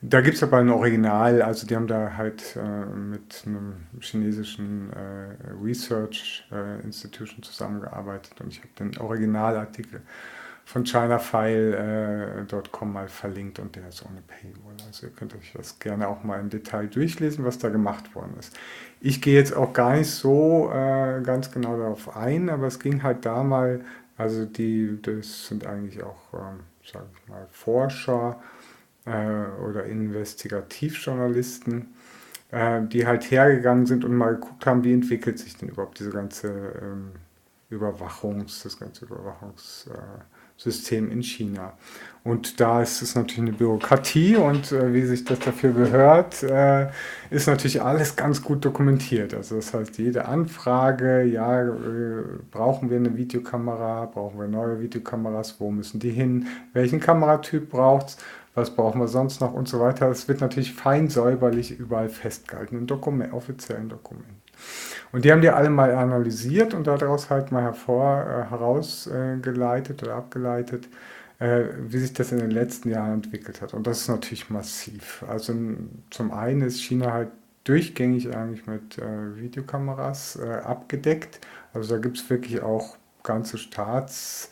da 0.00 0.20
gibt 0.20 0.36
es 0.36 0.44
aber 0.44 0.58
ein 0.58 0.68
Original, 0.68 1.42
also 1.42 1.66
die 1.66 1.74
haben 1.74 1.88
da 1.88 2.12
halt 2.16 2.56
äh, 2.56 2.86
mit 2.86 3.42
einem 3.44 3.72
chinesischen 4.00 4.92
äh, 4.92 5.34
Research 5.60 6.46
äh, 6.52 6.80
Institution 6.82 7.42
zusammengearbeitet 7.42 8.40
und 8.40 8.52
ich 8.52 8.60
habe 8.60 8.68
den 8.78 8.96
Originalartikel 8.98 10.02
von 10.64 10.84
chinafile.com 10.84 12.92
mal 12.92 13.08
verlinkt 13.08 13.58
und 13.58 13.74
der 13.74 13.88
ist 13.88 14.04
ohne 14.04 14.20
Paywall. 14.20 14.76
Also 14.86 15.06
ihr 15.06 15.12
könnt 15.12 15.34
euch 15.34 15.52
das 15.56 15.80
gerne 15.80 16.06
auch 16.06 16.22
mal 16.22 16.38
im 16.38 16.50
Detail 16.50 16.86
durchlesen, 16.86 17.44
was 17.44 17.58
da 17.58 17.70
gemacht 17.70 18.14
worden 18.14 18.36
ist. 18.38 18.56
Ich 19.00 19.20
gehe 19.20 19.34
jetzt 19.34 19.56
auch 19.56 19.72
gar 19.72 19.96
nicht 19.96 20.10
so 20.10 20.70
äh, 20.70 21.22
ganz 21.22 21.50
genau 21.50 21.76
darauf 21.76 22.16
ein, 22.16 22.50
aber 22.50 22.66
es 22.66 22.78
ging 22.78 23.02
halt 23.02 23.24
da 23.24 23.42
mal, 23.42 23.80
also 24.18 24.44
die, 24.44 24.98
das 25.00 25.46
sind 25.46 25.66
eigentlich 25.66 26.02
auch, 26.02 26.34
ähm, 26.34 26.60
sage 26.84 27.06
ich 27.14 27.28
mal, 27.28 27.46
Forscher, 27.50 28.38
äh, 29.08 29.46
oder 29.62 29.84
Investigativjournalisten, 29.84 31.94
äh, 32.50 32.82
die 32.82 33.06
halt 33.06 33.30
hergegangen 33.30 33.86
sind 33.86 34.04
und 34.04 34.16
mal 34.16 34.34
geguckt 34.34 34.66
haben, 34.66 34.84
wie 34.84 34.92
entwickelt 34.92 35.38
sich 35.38 35.56
denn 35.56 35.70
überhaupt 35.70 35.98
diese 35.98 36.10
ganze 36.10 36.48
ähm, 36.82 37.12
Überwachungs, 37.70 38.62
das 38.62 38.78
ganze 38.78 39.06
Überwachungssystem 40.58 41.10
in 41.10 41.22
China. 41.22 41.72
Und 42.24 42.60
da 42.60 42.82
ist 42.82 43.00
es 43.00 43.14
natürlich 43.14 43.40
eine 43.40 43.52
Bürokratie 43.52 44.36
und 44.36 44.72
äh, 44.72 44.92
wie 44.92 45.02
sich 45.02 45.24
das 45.24 45.38
dafür 45.38 45.72
gehört, 45.72 46.42
äh, 46.42 46.88
ist 47.30 47.46
natürlich 47.46 47.80
alles 47.80 48.16
ganz 48.16 48.42
gut 48.42 48.64
dokumentiert. 48.64 49.32
Also 49.32 49.56
das 49.56 49.72
heißt, 49.72 49.96
jede 49.98 50.26
Anfrage, 50.26 51.22
ja, 51.22 51.62
äh, 51.62 52.22
brauchen 52.50 52.90
wir 52.90 52.98
eine 52.98 53.16
Videokamera, 53.16 54.06
brauchen 54.06 54.38
wir 54.38 54.48
neue 54.48 54.80
Videokameras, 54.80 55.58
wo 55.58 55.70
müssen 55.70 56.00
die 56.00 56.10
hin, 56.10 56.48
welchen 56.74 57.00
Kameratyp 57.00 57.70
braucht 57.70 58.08
es, 58.08 58.16
was 58.54 58.74
brauchen 58.74 59.00
wir 59.00 59.08
sonst 59.08 59.40
noch 59.40 59.54
und 59.54 59.68
so 59.68 59.80
weiter. 59.80 60.10
Es 60.10 60.28
wird 60.28 60.40
natürlich 60.40 60.74
fein 60.74 61.08
säuberlich 61.08 61.78
überall 61.78 62.10
festgehalten 62.10 62.76
in 62.76 62.86
Dokument, 62.86 63.32
offiziellen 63.32 63.88
Dokumenten. 63.88 64.47
Und 65.12 65.24
die 65.24 65.32
haben 65.32 65.40
die 65.40 65.50
alle 65.50 65.70
mal 65.70 65.94
analysiert 65.94 66.74
und 66.74 66.86
daraus 66.86 67.30
halt 67.30 67.52
mal 67.52 67.62
hervor, 67.62 68.24
äh, 68.26 68.50
herausgeleitet 68.50 70.02
äh, 70.02 70.04
oder 70.04 70.14
abgeleitet, 70.16 70.88
äh, 71.38 71.64
wie 71.88 71.98
sich 71.98 72.12
das 72.12 72.32
in 72.32 72.38
den 72.38 72.50
letzten 72.50 72.90
Jahren 72.90 73.14
entwickelt 73.14 73.62
hat. 73.62 73.74
Und 73.74 73.86
das 73.86 74.02
ist 74.02 74.08
natürlich 74.08 74.50
massiv. 74.50 75.24
Also 75.28 75.54
zum 76.10 76.32
einen 76.32 76.62
ist 76.62 76.80
China 76.82 77.12
halt 77.12 77.30
durchgängig 77.64 78.34
eigentlich 78.34 78.66
mit 78.66 78.98
äh, 78.98 79.36
Videokameras 79.36 80.36
äh, 80.36 80.60
abgedeckt. 80.64 81.40
Also 81.74 81.94
da 81.94 82.00
gibt 82.00 82.18
es 82.18 82.28
wirklich 82.30 82.62
auch 82.62 82.96
ganze 83.22 83.58
Staats- 83.58 84.50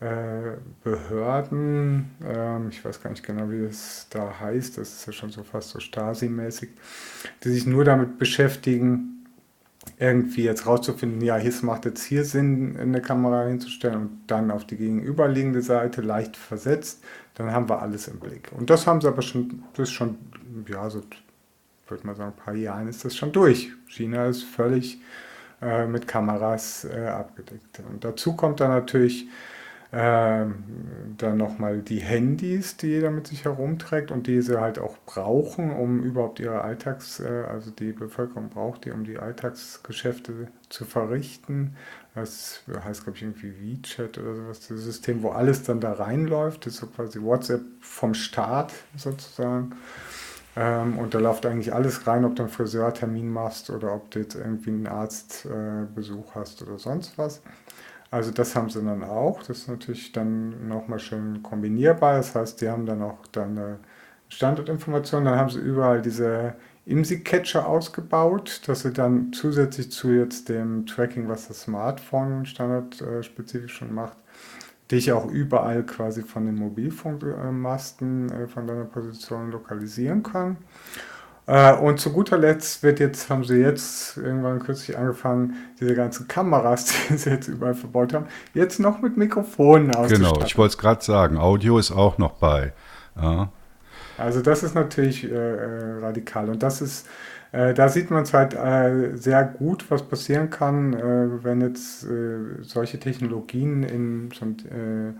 äh, 0.00 0.58
Behörden, 0.82 2.10
ähm, 2.22 2.68
ich 2.70 2.84
weiß 2.84 3.02
gar 3.02 3.10
nicht 3.10 3.24
genau, 3.24 3.48
wie 3.50 3.62
das 3.62 4.06
da 4.10 4.38
heißt, 4.40 4.76
das 4.76 4.92
ist 4.92 5.06
ja 5.06 5.12
schon 5.12 5.30
so 5.30 5.42
fast 5.44 5.70
so 5.70 5.78
Stasi-mäßig, 5.78 6.70
die 7.42 7.48
sich 7.48 7.66
nur 7.66 7.84
damit 7.84 8.18
beschäftigen, 8.18 9.13
irgendwie 9.98 10.44
jetzt 10.44 10.66
rauszufinden, 10.66 11.20
ja, 11.20 11.36
hier 11.36 11.52
macht 11.62 11.84
jetzt 11.84 12.04
hier 12.04 12.24
Sinn, 12.24 12.76
eine 12.78 13.00
Kamera 13.00 13.46
hinzustellen 13.46 13.96
und 13.96 14.20
dann 14.26 14.50
auf 14.50 14.64
die 14.64 14.76
gegenüberliegende 14.76 15.62
Seite 15.62 16.00
leicht 16.00 16.36
versetzt, 16.36 17.02
dann 17.34 17.52
haben 17.52 17.68
wir 17.68 17.80
alles 17.80 18.08
im 18.08 18.18
Blick. 18.18 18.50
Und 18.56 18.70
das 18.70 18.86
haben 18.86 19.00
sie 19.00 19.08
aber 19.08 19.22
schon, 19.22 19.62
das 19.74 19.88
ist 19.88 19.94
schon, 19.94 20.18
ja, 20.68 20.88
so, 20.90 21.02
würde 21.88 22.06
man 22.06 22.16
sagen, 22.16 22.32
ein 22.36 22.44
paar 22.44 22.54
Jahren 22.54 22.88
ist 22.88 23.04
das 23.04 23.16
schon 23.16 23.32
durch. 23.32 23.72
China 23.86 24.26
ist 24.26 24.42
völlig 24.42 25.00
äh, 25.60 25.86
mit 25.86 26.08
Kameras 26.08 26.84
äh, 26.84 27.06
abgedeckt. 27.06 27.80
Und 27.90 28.04
dazu 28.04 28.34
kommt 28.34 28.60
dann 28.60 28.70
natürlich 28.70 29.28
dann 29.96 31.36
nochmal 31.36 31.80
die 31.80 32.00
Handys, 32.00 32.76
die 32.76 32.88
jeder 32.88 33.10
mit 33.10 33.28
sich 33.28 33.44
herumträgt 33.44 34.10
und 34.10 34.26
die 34.26 34.42
sie 34.42 34.60
halt 34.60 34.78
auch 34.78 34.96
brauchen, 35.06 35.70
um 35.70 36.02
überhaupt 36.02 36.40
ihre 36.40 36.62
Alltags-, 36.62 37.20
äh, 37.20 37.44
also 37.48 37.70
die 37.70 37.92
Bevölkerung 37.92 38.48
braucht 38.48 38.84
die, 38.84 38.90
um 38.90 39.04
die 39.04 39.18
Alltagsgeschäfte 39.18 40.48
zu 40.68 40.84
verrichten. 40.84 41.76
Das 42.14 42.62
heißt, 42.68 43.04
glaube 43.04 43.16
ich, 43.16 43.22
irgendwie 43.22 43.52
WeChat 43.60 44.18
oder 44.18 44.34
sowas, 44.34 44.66
das 44.66 44.80
System, 44.80 45.22
wo 45.22 45.30
alles 45.30 45.62
dann 45.62 45.80
da 45.80 45.92
reinläuft. 45.92 46.66
Das 46.66 46.74
ist 46.74 46.80
so 46.80 46.86
quasi 46.86 47.20
WhatsApp 47.22 47.62
vom 47.80 48.14
Staat 48.14 48.72
sozusagen. 48.96 49.72
Ähm, 50.56 50.98
und 50.98 51.14
da 51.14 51.18
läuft 51.18 51.46
eigentlich 51.46 51.74
alles 51.74 52.06
rein, 52.06 52.24
ob 52.24 52.36
du 52.36 52.42
einen 52.42 52.52
Friseurtermin 52.52 53.28
machst 53.28 53.70
oder 53.70 53.92
ob 53.94 54.10
du 54.10 54.20
jetzt 54.20 54.36
irgendwie 54.36 54.70
einen 54.70 54.86
Arztbesuch 54.86 56.34
hast 56.34 56.62
oder 56.62 56.78
sonst 56.78 57.18
was. 57.18 57.42
Also 58.14 58.30
das 58.30 58.54
haben 58.54 58.70
sie 58.70 58.80
dann 58.80 59.02
auch. 59.02 59.42
Das 59.42 59.58
ist 59.58 59.68
natürlich 59.68 60.12
dann 60.12 60.68
nochmal 60.68 61.00
schön 61.00 61.42
kombinierbar. 61.42 62.18
Das 62.18 62.32
heißt, 62.36 62.60
die 62.60 62.68
haben 62.68 62.86
dann 62.86 63.02
auch 63.02 63.26
dann 63.32 63.58
eine 63.58 63.78
Standortinformation. 64.28 65.24
Dann 65.24 65.36
haben 65.36 65.50
sie 65.50 65.58
überall 65.58 66.00
diese 66.00 66.54
IMSI-Catcher 66.86 67.66
ausgebaut, 67.66 68.60
dass 68.68 68.82
sie 68.82 68.92
dann 68.92 69.32
zusätzlich 69.32 69.90
zu 69.90 70.12
jetzt 70.12 70.48
dem 70.48 70.86
Tracking, 70.86 71.28
was 71.28 71.48
das 71.48 71.62
Smartphone 71.62 72.46
standardspezifisch 72.46 73.74
schon 73.74 73.92
macht, 73.92 74.16
dich 74.92 75.10
auch 75.10 75.26
überall 75.26 75.82
quasi 75.82 76.22
von 76.22 76.46
den 76.46 76.54
Mobilfunkmasten 76.54 78.30
äh, 78.30 78.46
von 78.46 78.68
deiner 78.68 78.84
Position 78.84 79.50
lokalisieren 79.50 80.22
kann. 80.22 80.58
Äh, 81.46 81.74
und 81.74 82.00
zu 82.00 82.12
guter 82.12 82.38
Letzt 82.38 82.82
wird 82.82 83.00
jetzt, 83.00 83.28
haben 83.28 83.44
sie 83.44 83.56
jetzt 83.58 84.16
irgendwann 84.16 84.60
kürzlich 84.60 84.96
angefangen, 84.96 85.54
diese 85.78 85.94
ganzen 85.94 86.26
Kameras, 86.26 86.94
die 87.08 87.16
sie 87.16 87.30
jetzt 87.30 87.48
überall 87.48 87.74
verbaut 87.74 88.14
haben, 88.14 88.26
jetzt 88.54 88.80
noch 88.80 89.02
mit 89.02 89.16
Mikrofonen 89.16 89.94
auszustatten. 89.94 90.34
Genau, 90.34 90.46
ich 90.46 90.56
wollte 90.56 90.72
es 90.72 90.78
gerade 90.78 91.04
sagen, 91.04 91.36
Audio 91.36 91.78
ist 91.78 91.92
auch 91.92 92.18
noch 92.18 92.32
bei. 92.32 92.72
Ja. 93.20 93.50
Also 94.16 94.40
das 94.40 94.62
ist 94.62 94.74
natürlich 94.74 95.24
äh, 95.24 95.34
äh 95.34 95.98
radikal 96.00 96.48
und 96.48 96.62
das 96.62 96.80
ist, 96.80 97.06
äh, 97.52 97.74
da 97.74 97.88
sieht 97.88 98.10
man 98.10 98.22
es 98.22 98.32
halt 98.32 98.54
äh, 98.54 99.16
sehr 99.16 99.44
gut, 99.44 99.90
was 99.90 100.02
passieren 100.02 100.50
kann, 100.50 100.94
äh, 100.94 101.44
wenn 101.44 101.60
jetzt 101.60 102.06
solche 102.62 102.98
Technologien 102.98 103.82
in 103.82 104.30
so 104.32 104.46
ein 104.46 105.18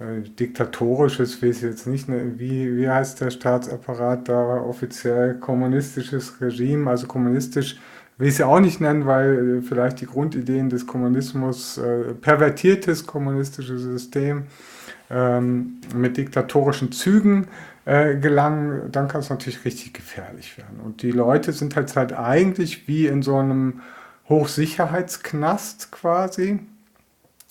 diktatorisches, 0.00 1.42
weiß 1.42 1.58
ich 1.58 1.62
jetzt 1.62 1.86
nicht, 1.86 2.08
wie, 2.08 2.76
wie 2.76 2.88
heißt 2.88 3.20
der 3.20 3.30
Staatsapparat 3.30 4.28
da 4.28 4.56
offiziell, 4.56 5.34
kommunistisches 5.34 6.40
Regime, 6.40 6.90
also 6.90 7.06
kommunistisch, 7.06 7.78
will 8.18 8.28
ich 8.28 8.34
es 8.34 8.38
ja 8.38 8.46
auch 8.46 8.60
nicht 8.60 8.80
nennen, 8.80 9.06
weil 9.06 9.58
äh, 9.58 9.62
vielleicht 9.62 10.00
die 10.00 10.06
Grundideen 10.06 10.68
des 10.68 10.86
Kommunismus, 10.86 11.78
äh, 11.78 12.14
pervertiertes 12.14 13.06
kommunistisches 13.06 13.82
System 13.82 14.44
ähm, 15.10 15.80
mit 15.94 16.16
diktatorischen 16.16 16.92
Zügen 16.92 17.48
äh, 17.84 18.16
gelangen, 18.16 18.90
dann 18.90 19.08
kann 19.08 19.20
es 19.20 19.30
natürlich 19.30 19.64
richtig 19.64 19.94
gefährlich 19.94 20.56
werden. 20.58 20.80
Und 20.80 21.02
die 21.02 21.10
Leute 21.10 21.52
sind 21.52 21.76
halt 21.76 21.94
halt 21.96 22.12
eigentlich 22.12 22.88
wie 22.88 23.06
in 23.06 23.22
so 23.22 23.36
einem 23.36 23.80
Hochsicherheitsknast 24.28 25.92
quasi. 25.92 26.60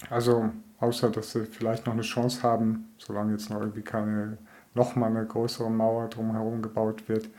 Also 0.10 0.52
außer 0.84 1.10
dass 1.10 1.32
sie 1.32 1.46
vielleicht 1.46 1.86
noch 1.86 1.94
eine 1.94 2.02
Chance 2.02 2.44
haben, 2.44 2.90
solange 2.98 3.32
jetzt 3.32 3.50
noch 3.50 3.62
irgendwie 3.62 3.82
keine, 3.82 4.38
noch 4.74 4.96
mal 4.96 5.08
eine 5.08 5.26
größere 5.26 5.72
Mauer 5.72 6.10
drumherum 6.10 6.62
gebaut 6.62 7.08
wird, 7.08 7.30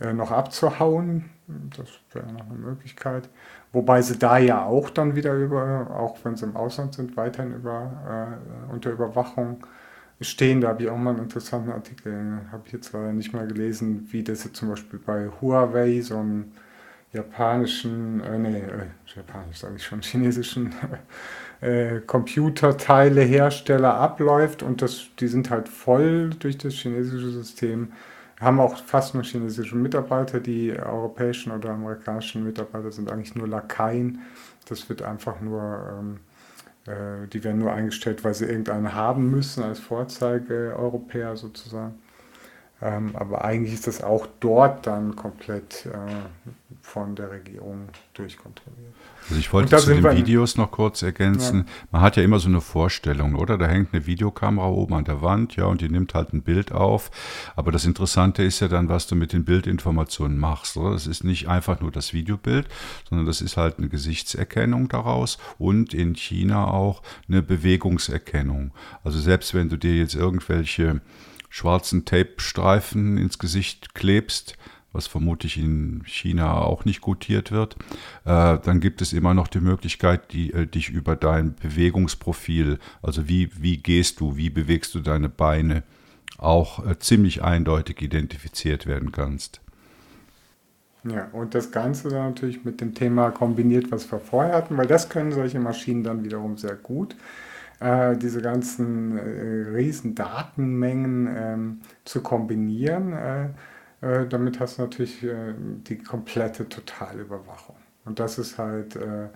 äh, 0.00 0.12
noch 0.12 0.30
abzuhauen. 0.30 1.30
Das 1.76 1.88
wäre 2.12 2.32
noch 2.32 2.46
eine 2.46 2.58
Möglichkeit. 2.58 3.28
Wobei 3.72 4.02
sie 4.02 4.18
da 4.18 4.38
ja 4.38 4.64
auch 4.64 4.90
dann 4.90 5.16
wieder 5.16 5.34
über, 5.34 5.90
auch 5.90 6.18
wenn 6.24 6.36
sie 6.36 6.44
im 6.44 6.56
Ausland 6.56 6.94
sind, 6.94 7.16
weiterhin 7.16 7.54
über, 7.54 8.38
äh, 8.68 8.72
unter 8.72 8.90
Überwachung 8.90 9.66
stehen. 10.20 10.60
Da 10.60 10.68
habe 10.68 10.82
ich 10.82 10.90
auch 10.90 10.98
mal 10.98 11.10
einen 11.10 11.20
interessanten 11.20 11.72
Artikel, 11.72 12.40
habe 12.52 12.64
ich 12.66 12.72
jetzt 12.72 12.92
leider 12.92 13.12
nicht 13.12 13.32
mehr 13.32 13.46
gelesen, 13.46 14.08
wie 14.10 14.22
das 14.22 14.44
jetzt 14.44 14.56
zum 14.56 14.68
Beispiel 14.68 14.98
bei 14.98 15.30
Huawei, 15.40 16.00
so 16.02 16.18
ein 16.18 16.52
japanischen, 17.12 18.20
äh, 18.20 18.38
nee, 18.38 18.58
äh, 18.58 18.86
japanisch 19.16 19.58
sage 19.58 19.76
ich 19.76 19.84
schon, 19.84 20.02
chinesischen 20.02 20.74
äh, 21.60 22.00
Computerteilehersteller 22.00 23.94
abläuft 23.94 24.62
und 24.62 24.82
das, 24.82 25.06
die 25.18 25.28
sind 25.28 25.50
halt 25.50 25.68
voll 25.68 26.30
durch 26.38 26.56
das 26.58 26.74
chinesische 26.74 27.30
System, 27.30 27.92
haben 28.40 28.60
auch 28.60 28.76
fast 28.76 29.14
nur 29.14 29.22
chinesische 29.22 29.76
Mitarbeiter, 29.76 30.40
die 30.40 30.72
europäischen 30.72 31.52
oder 31.52 31.70
amerikanischen 31.70 32.42
Mitarbeiter 32.44 32.90
sind 32.90 33.10
eigentlich 33.10 33.34
nur 33.34 33.46
Lakaien. 33.46 34.20
Das 34.66 34.88
wird 34.88 35.02
einfach 35.02 35.42
nur, 35.42 35.92
ähm, 35.98 36.20
äh, 36.86 37.28
die 37.28 37.44
werden 37.44 37.58
nur 37.58 37.72
eingestellt, 37.72 38.24
weil 38.24 38.32
sie 38.32 38.46
irgendeinen 38.46 38.94
haben 38.94 39.30
müssen 39.30 39.62
als 39.62 39.78
Vorzeige-Europäer 39.80 41.36
sozusagen. 41.36 41.98
Ähm, 42.80 43.14
aber 43.14 43.44
eigentlich 43.44 43.74
ist 43.74 43.86
das 43.86 44.02
auch 44.02 44.26
dort 44.40 44.86
dann 44.86 45.14
komplett 45.14 45.84
äh, 45.84 45.90
von 46.80 47.14
der 47.14 47.30
Regierung 47.30 47.88
durchkontrolliert. 48.14 48.94
Also 49.28 49.38
ich 49.38 49.52
wollte 49.52 49.76
zu 49.76 49.94
den 49.94 50.02
Videos 50.02 50.56
noch 50.56 50.70
kurz 50.70 51.02
ergänzen. 51.02 51.58
Ja. 51.58 51.72
Man 51.92 52.00
hat 52.02 52.16
ja 52.16 52.22
immer 52.22 52.38
so 52.38 52.48
eine 52.48 52.60
Vorstellung, 52.60 53.34
oder? 53.34 53.58
Da 53.58 53.66
hängt 53.66 53.92
eine 53.92 54.06
Videokamera 54.06 54.68
oben 54.68 54.94
an 54.94 55.04
der 55.04 55.22
Wand, 55.22 55.56
ja, 55.56 55.66
und 55.66 55.80
die 55.80 55.88
nimmt 55.88 56.14
halt 56.14 56.32
ein 56.32 56.42
Bild 56.42 56.72
auf. 56.72 57.10
Aber 57.56 57.70
das 57.72 57.84
Interessante 57.84 58.42
ist 58.42 58.60
ja 58.60 58.68
dann, 58.68 58.88
was 58.88 59.06
du 59.06 59.14
mit 59.14 59.32
den 59.32 59.44
Bildinformationen 59.44 60.38
machst. 60.38 60.76
Oder? 60.76 60.92
Das 60.92 61.06
ist 61.06 61.24
nicht 61.24 61.48
einfach 61.48 61.80
nur 61.80 61.92
das 61.92 62.12
Videobild, 62.12 62.66
sondern 63.08 63.26
das 63.26 63.40
ist 63.40 63.56
halt 63.56 63.78
eine 63.78 63.88
Gesichtserkennung 63.88 64.88
daraus 64.88 65.38
und 65.58 65.94
in 65.94 66.14
China 66.14 66.66
auch 66.68 67.02
eine 67.28 67.42
Bewegungserkennung. 67.42 68.72
Also 69.04 69.18
selbst 69.18 69.54
wenn 69.54 69.68
du 69.68 69.76
dir 69.76 69.94
jetzt 69.96 70.14
irgendwelche 70.14 71.00
schwarzen 71.48 72.04
Tape-Streifen 72.04 73.18
ins 73.18 73.38
Gesicht 73.38 73.94
klebst, 73.94 74.56
was 74.92 75.06
vermutlich 75.06 75.56
in 75.56 76.02
China 76.04 76.54
auch 76.62 76.84
nicht 76.84 77.00
gutiert 77.00 77.52
wird, 77.52 77.76
äh, 78.24 78.58
dann 78.58 78.80
gibt 78.80 79.00
es 79.02 79.12
immer 79.12 79.34
noch 79.34 79.48
die 79.48 79.60
Möglichkeit, 79.60 80.32
die, 80.32 80.52
äh, 80.52 80.66
dich 80.66 80.90
über 80.90 81.16
dein 81.16 81.54
Bewegungsprofil, 81.54 82.78
also 83.02 83.28
wie, 83.28 83.50
wie 83.60 83.76
gehst 83.78 84.20
du, 84.20 84.36
wie 84.36 84.50
bewegst 84.50 84.94
du 84.94 85.00
deine 85.00 85.28
Beine, 85.28 85.82
auch 86.38 86.84
äh, 86.86 86.98
ziemlich 86.98 87.42
eindeutig 87.42 88.02
identifiziert 88.02 88.86
werden 88.86 89.12
kannst. 89.12 89.60
Ja, 91.04 91.28
und 91.32 91.54
das 91.54 91.70
Ganze 91.70 92.10
dann 92.10 92.30
natürlich 92.30 92.64
mit 92.64 92.80
dem 92.80 92.94
Thema 92.94 93.30
kombiniert, 93.30 93.90
was 93.90 94.10
wir 94.10 94.18
vorher 94.18 94.54
hatten, 94.54 94.76
weil 94.76 94.86
das 94.86 95.08
können 95.08 95.32
solche 95.32 95.58
Maschinen 95.58 96.04
dann 96.04 96.24
wiederum 96.24 96.58
sehr 96.58 96.74
gut 96.74 97.16
diese 97.82 98.42
ganzen 98.42 99.16
äh, 99.16 99.70
riesen 99.70 100.14
Datenmengen 100.14 101.26
ähm, 101.34 101.80
zu 102.04 102.20
kombinieren. 102.22 103.14
Äh, 103.14 103.48
äh 104.00 104.26
damit 104.26 104.60
hast 104.60 104.78
du 104.78 104.82
natürlich 104.82 105.22
äh, 105.22 105.54
die 105.58 105.98
komplette 105.98 106.68
Totalüberwachung. 106.68 107.76
Und 108.04 108.18
das 108.18 108.38
ist 108.38 108.58
halt 108.58 108.96
äh, 108.96 109.28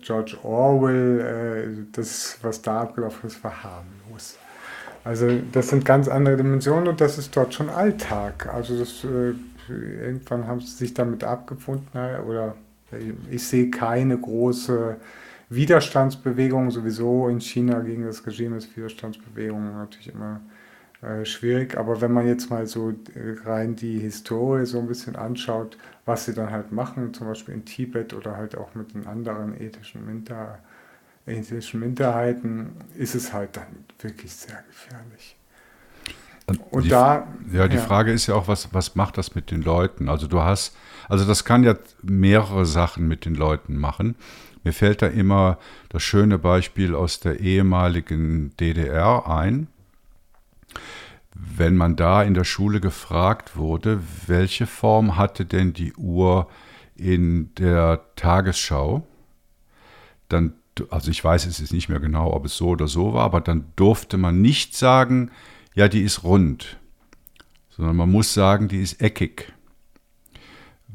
George 0.00 0.36
Orwell, 0.44 1.88
das, 1.90 2.38
was 2.42 2.62
da 2.62 2.82
abgelaufen 2.82 3.26
ist, 3.28 3.42
war 3.42 3.64
harmlos. 3.64 4.38
Also 5.02 5.26
das 5.50 5.68
sind 5.68 5.84
ganz 5.84 6.06
andere 6.06 6.36
Dimensionen 6.36 6.86
und 6.86 7.00
das 7.00 7.18
ist 7.18 7.36
dort 7.36 7.52
schon 7.52 7.68
Alltag. 7.68 8.46
Also 8.54 8.78
das, 8.78 9.04
irgendwann 9.68 10.46
haben 10.46 10.60
sie 10.60 10.72
sich 10.72 10.94
damit 10.94 11.24
abgefunden 11.24 11.98
oder 12.28 12.54
ich 13.28 13.46
sehe 13.46 13.70
keine 13.70 14.16
große 14.16 14.96
Widerstandsbewegungen 15.50 16.70
sowieso 16.70 17.28
in 17.28 17.40
China 17.40 17.80
gegen 17.80 18.04
das 18.04 18.26
Regime 18.26 18.56
ist 18.56 18.76
Widerstandsbewegungen 18.76 19.76
natürlich 19.76 20.12
immer 20.12 20.40
äh, 21.04 21.24
schwierig. 21.24 21.76
Aber 21.76 22.00
wenn 22.00 22.12
man 22.12 22.26
jetzt 22.26 22.50
mal 22.50 22.66
so 22.66 22.90
äh, 22.90 23.36
rein 23.44 23.76
die 23.76 23.98
Historie 23.98 24.64
so 24.66 24.78
ein 24.78 24.86
bisschen 24.86 25.16
anschaut, 25.16 25.76
was 26.04 26.24
sie 26.24 26.34
dann 26.34 26.50
halt 26.50 26.72
machen, 26.72 27.12
zum 27.14 27.26
Beispiel 27.26 27.54
in 27.54 27.64
Tibet 27.64 28.14
oder 28.14 28.36
halt 28.36 28.56
auch 28.56 28.74
mit 28.74 28.94
den 28.94 29.06
anderen 29.06 29.60
ethischen, 29.60 30.06
Minter, 30.06 30.58
ethischen 31.26 31.80
Minderheiten, 31.80 32.72
ist 32.96 33.14
es 33.14 33.32
halt 33.32 33.56
dann 33.56 33.66
wirklich 34.00 34.32
sehr 34.32 34.62
gefährlich. 34.66 35.36
Und 36.70 36.84
die, 36.84 36.88
da. 36.88 37.26
Ja, 37.52 37.68
die 37.68 37.76
ja. 37.76 37.82
Frage 37.82 38.12
ist 38.12 38.26
ja 38.26 38.34
auch, 38.34 38.48
was, 38.48 38.72
was 38.74 38.94
macht 38.94 39.16
das 39.16 39.34
mit 39.34 39.50
den 39.50 39.62
Leuten? 39.62 40.08
Also 40.08 40.26
du 40.26 40.42
hast, 40.42 40.76
also 41.08 41.24
das 41.24 41.44
kann 41.44 41.64
ja 41.64 41.74
mehrere 42.02 42.66
Sachen 42.66 43.08
mit 43.08 43.24
den 43.24 43.34
Leuten 43.34 43.76
machen. 43.76 44.14
Mir 44.62 44.72
fällt 44.72 45.02
da 45.02 45.06
immer 45.06 45.58
das 45.90 46.02
schöne 46.02 46.38
Beispiel 46.38 46.94
aus 46.94 47.20
der 47.20 47.40
ehemaligen 47.40 48.56
DDR 48.56 49.28
ein. 49.28 49.68
Wenn 51.34 51.76
man 51.76 51.96
da 51.96 52.22
in 52.22 52.34
der 52.34 52.44
Schule 52.44 52.80
gefragt 52.80 53.56
wurde, 53.56 54.00
welche 54.26 54.66
Form 54.66 55.16
hatte 55.16 55.44
denn 55.44 55.72
die 55.72 55.92
Uhr 55.94 56.48
in 56.94 57.52
der 57.56 58.00
Tagesschau, 58.16 59.06
dann, 60.28 60.54
also 60.90 61.10
ich 61.10 61.22
weiß 61.22 61.46
es 61.46 61.60
ist 61.60 61.72
nicht 61.72 61.88
mehr 61.88 62.00
genau, 62.00 62.32
ob 62.32 62.44
es 62.46 62.56
so 62.56 62.68
oder 62.68 62.86
so 62.86 63.14
war, 63.14 63.24
aber 63.24 63.40
dann 63.40 63.66
durfte 63.76 64.16
man 64.16 64.40
nicht 64.40 64.76
sagen, 64.76 65.30
ja, 65.74 65.88
die 65.88 66.02
ist 66.02 66.22
rund, 66.22 66.78
sondern 67.70 67.96
man 67.96 68.10
muss 68.10 68.32
sagen, 68.32 68.68
die 68.68 68.80
ist 68.80 69.00
eckig 69.00 69.52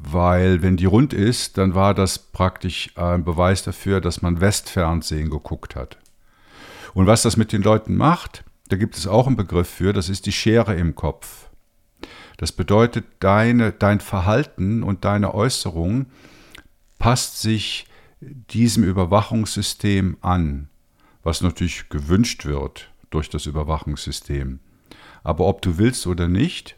weil 0.02 0.62
wenn 0.62 0.78
die 0.78 0.86
rund 0.86 1.12
ist, 1.12 1.58
dann 1.58 1.74
war 1.74 1.92
das 1.92 2.18
praktisch 2.18 2.90
ein 2.96 3.22
Beweis 3.22 3.62
dafür, 3.62 4.00
dass 4.00 4.22
man 4.22 4.40
Westfernsehen 4.40 5.28
geguckt 5.28 5.76
hat. 5.76 5.98
Und 6.94 7.06
was 7.06 7.22
das 7.22 7.36
mit 7.36 7.52
den 7.52 7.62
Leuten 7.62 7.96
macht, 7.96 8.42
da 8.70 8.76
gibt 8.76 8.96
es 8.96 9.06
auch 9.06 9.26
einen 9.26 9.36
Begriff 9.36 9.68
für, 9.68 9.92
das 9.92 10.08
ist 10.08 10.26
die 10.26 10.32
Schere 10.32 10.76
im 10.76 10.94
Kopf. 10.94 11.50
Das 12.36 12.52
bedeutet, 12.52 13.04
deine, 13.18 13.72
dein 13.72 14.00
Verhalten 14.00 14.82
und 14.82 15.04
deine 15.04 15.34
Äußerung 15.34 16.06
passt 16.98 17.40
sich 17.40 17.86
diesem 18.20 18.84
Überwachungssystem 18.84 20.16
an, 20.20 20.68
was 21.22 21.42
natürlich 21.42 21.88
gewünscht 21.88 22.46
wird 22.46 22.90
durch 23.10 23.28
das 23.28 23.46
Überwachungssystem. 23.46 24.60
Aber 25.24 25.46
ob 25.46 25.62
du 25.62 25.76
willst 25.76 26.06
oder 26.06 26.28
nicht, 26.28 26.76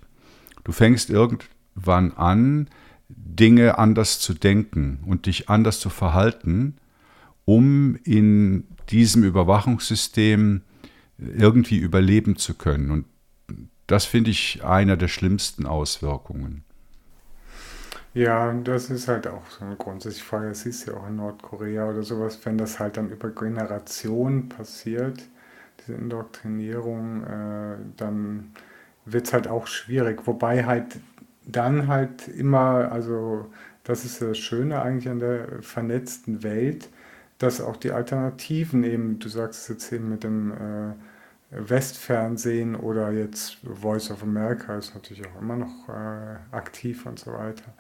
du 0.65 0.73
fängst 0.73 1.11
irgendwann 1.11 2.13
an, 2.15 2.71
Dinge 3.09 3.79
anders 3.79 4.19
zu 4.19 4.33
denken 4.33 5.01
und 5.07 5.27
dich 5.27 5.51
anders 5.51 5.79
zu 5.79 5.91
verhalten, 5.91 6.79
um 7.45 7.97
in 8.05 8.65
diesem 8.89 9.25
Überwachungssystem 9.25 10.63
irgendwie 11.19 11.79
überleben 11.79 12.37
zu 12.37 12.55
können. 12.55 12.91
Und 12.91 13.05
das 13.87 14.05
finde 14.05 14.31
ich 14.31 14.65
einer 14.65 14.97
der 14.97 15.09
schlimmsten 15.09 15.67
Auswirkungen. 15.67 16.65
Ja, 18.15 18.53
das 18.53 18.91
ist 18.91 19.09
halt 19.09 19.27
auch 19.27 19.43
so 19.51 19.65
eine 19.65 19.77
grundsätzliche 19.77 20.27
Frage. 20.27 20.49
Das 20.49 20.67
ist 20.67 20.87
ja 20.87 20.95
auch 20.95 21.07
in 21.09 21.17
Nordkorea 21.17 21.89
oder 21.89 22.03
sowas, 22.03 22.39
wenn 22.45 22.59
das 22.59 22.79
halt 22.79 22.97
dann 22.99 23.11
über 23.11 23.31
Generationen 23.31 24.49
passiert, 24.51 25.23
diese 25.81 25.95
Indoktrinierung, 25.95 27.25
äh, 27.25 27.77
dann 27.97 28.53
wird 29.07 29.27
es 29.27 29.33
halt 29.33 29.49
auch 29.49 29.67
schwierig. 29.67 30.27
Wobei 30.27 30.65
halt 30.67 30.99
dann 31.47 31.89
halt 31.89 32.29
immer, 32.29 32.93
also 32.93 33.47
das 33.85 34.05
ist 34.05 34.21
das 34.23 34.39
Schöne 34.39 34.83
eigentlich 34.83 35.09
an 35.09 35.19
der 35.21 35.63
vernetzten 35.63 36.43
Welt, 36.43 36.89
dass 37.43 37.61
auch 37.61 37.77
die 37.77 37.91
Alternativen 37.91 38.85
eben, 38.85 39.19
du 39.19 39.29
sagst 39.29 39.63
es 39.63 39.69
jetzt 39.69 39.93
eben 39.93 40.09
mit 40.09 40.23
dem 40.23 40.53
äh, 40.53 40.95
Westfernsehen 41.51 42.77
oder 42.77 43.11
jetzt 43.11 43.59
Voice 43.65 44.11
of 44.11 44.23
America 44.23 44.77
ist 44.77 44.95
natürlich 44.95 45.23
auch 45.27 45.41
immer 45.41 45.57
noch 45.57 45.89
äh, 45.89 46.37
aktiv 46.55 47.05
und 47.05 47.19
so 47.19 47.33
weiter, 47.33 47.75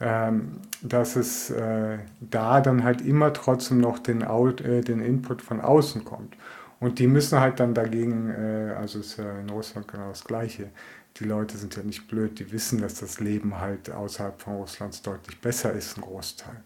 ähm, 0.00 0.60
dass 0.82 1.16
es 1.16 1.50
äh, 1.50 1.98
da 2.20 2.60
dann 2.60 2.84
halt 2.84 3.02
immer 3.02 3.32
trotzdem 3.32 3.78
noch 3.78 3.98
den, 3.98 4.22
Out, 4.22 4.60
äh, 4.60 4.80
den 4.80 5.00
Input 5.00 5.42
von 5.42 5.60
außen 5.60 6.04
kommt. 6.04 6.36
Und 6.80 6.98
die 6.98 7.06
müssen 7.06 7.40
halt 7.40 7.60
dann 7.60 7.74
dagegen, 7.74 8.30
äh, 8.30 8.74
also 8.78 9.00
ist 9.00 9.18
ja 9.18 9.38
in 9.38 9.50
Russland 9.50 9.88
genau 9.88 10.08
das 10.08 10.24
Gleiche, 10.24 10.70
die 11.16 11.24
Leute 11.24 11.56
sind 11.56 11.76
ja 11.76 11.82
nicht 11.82 12.08
blöd, 12.08 12.38
die 12.38 12.50
wissen, 12.52 12.80
dass 12.80 12.94
das 12.94 13.20
Leben 13.20 13.60
halt 13.60 13.90
außerhalb 13.90 14.40
von 14.40 14.56
Russlands 14.56 15.02
deutlich 15.02 15.40
besser 15.40 15.72
ist, 15.72 15.96
ein 15.96 16.00
Großteil. 16.00 16.56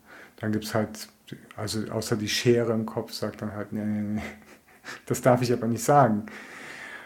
Dann 0.41 0.53
gibt 0.53 0.65
es 0.65 0.75
halt, 0.75 1.09
also 1.57 1.91
außer 1.91 2.17
die 2.17 2.29
Schere 2.29 2.73
im 2.73 2.87
Kopf 2.87 3.13
sagt 3.13 3.43
dann 3.43 3.53
halt, 3.53 3.73
nee, 3.73 3.85
nee, 3.85 4.01
nee, 4.01 4.23
das 5.07 5.21
darf 5.21 5.43
ich 5.43 5.53
aber 5.53 5.67
nicht 5.67 5.83
sagen. 5.83 6.27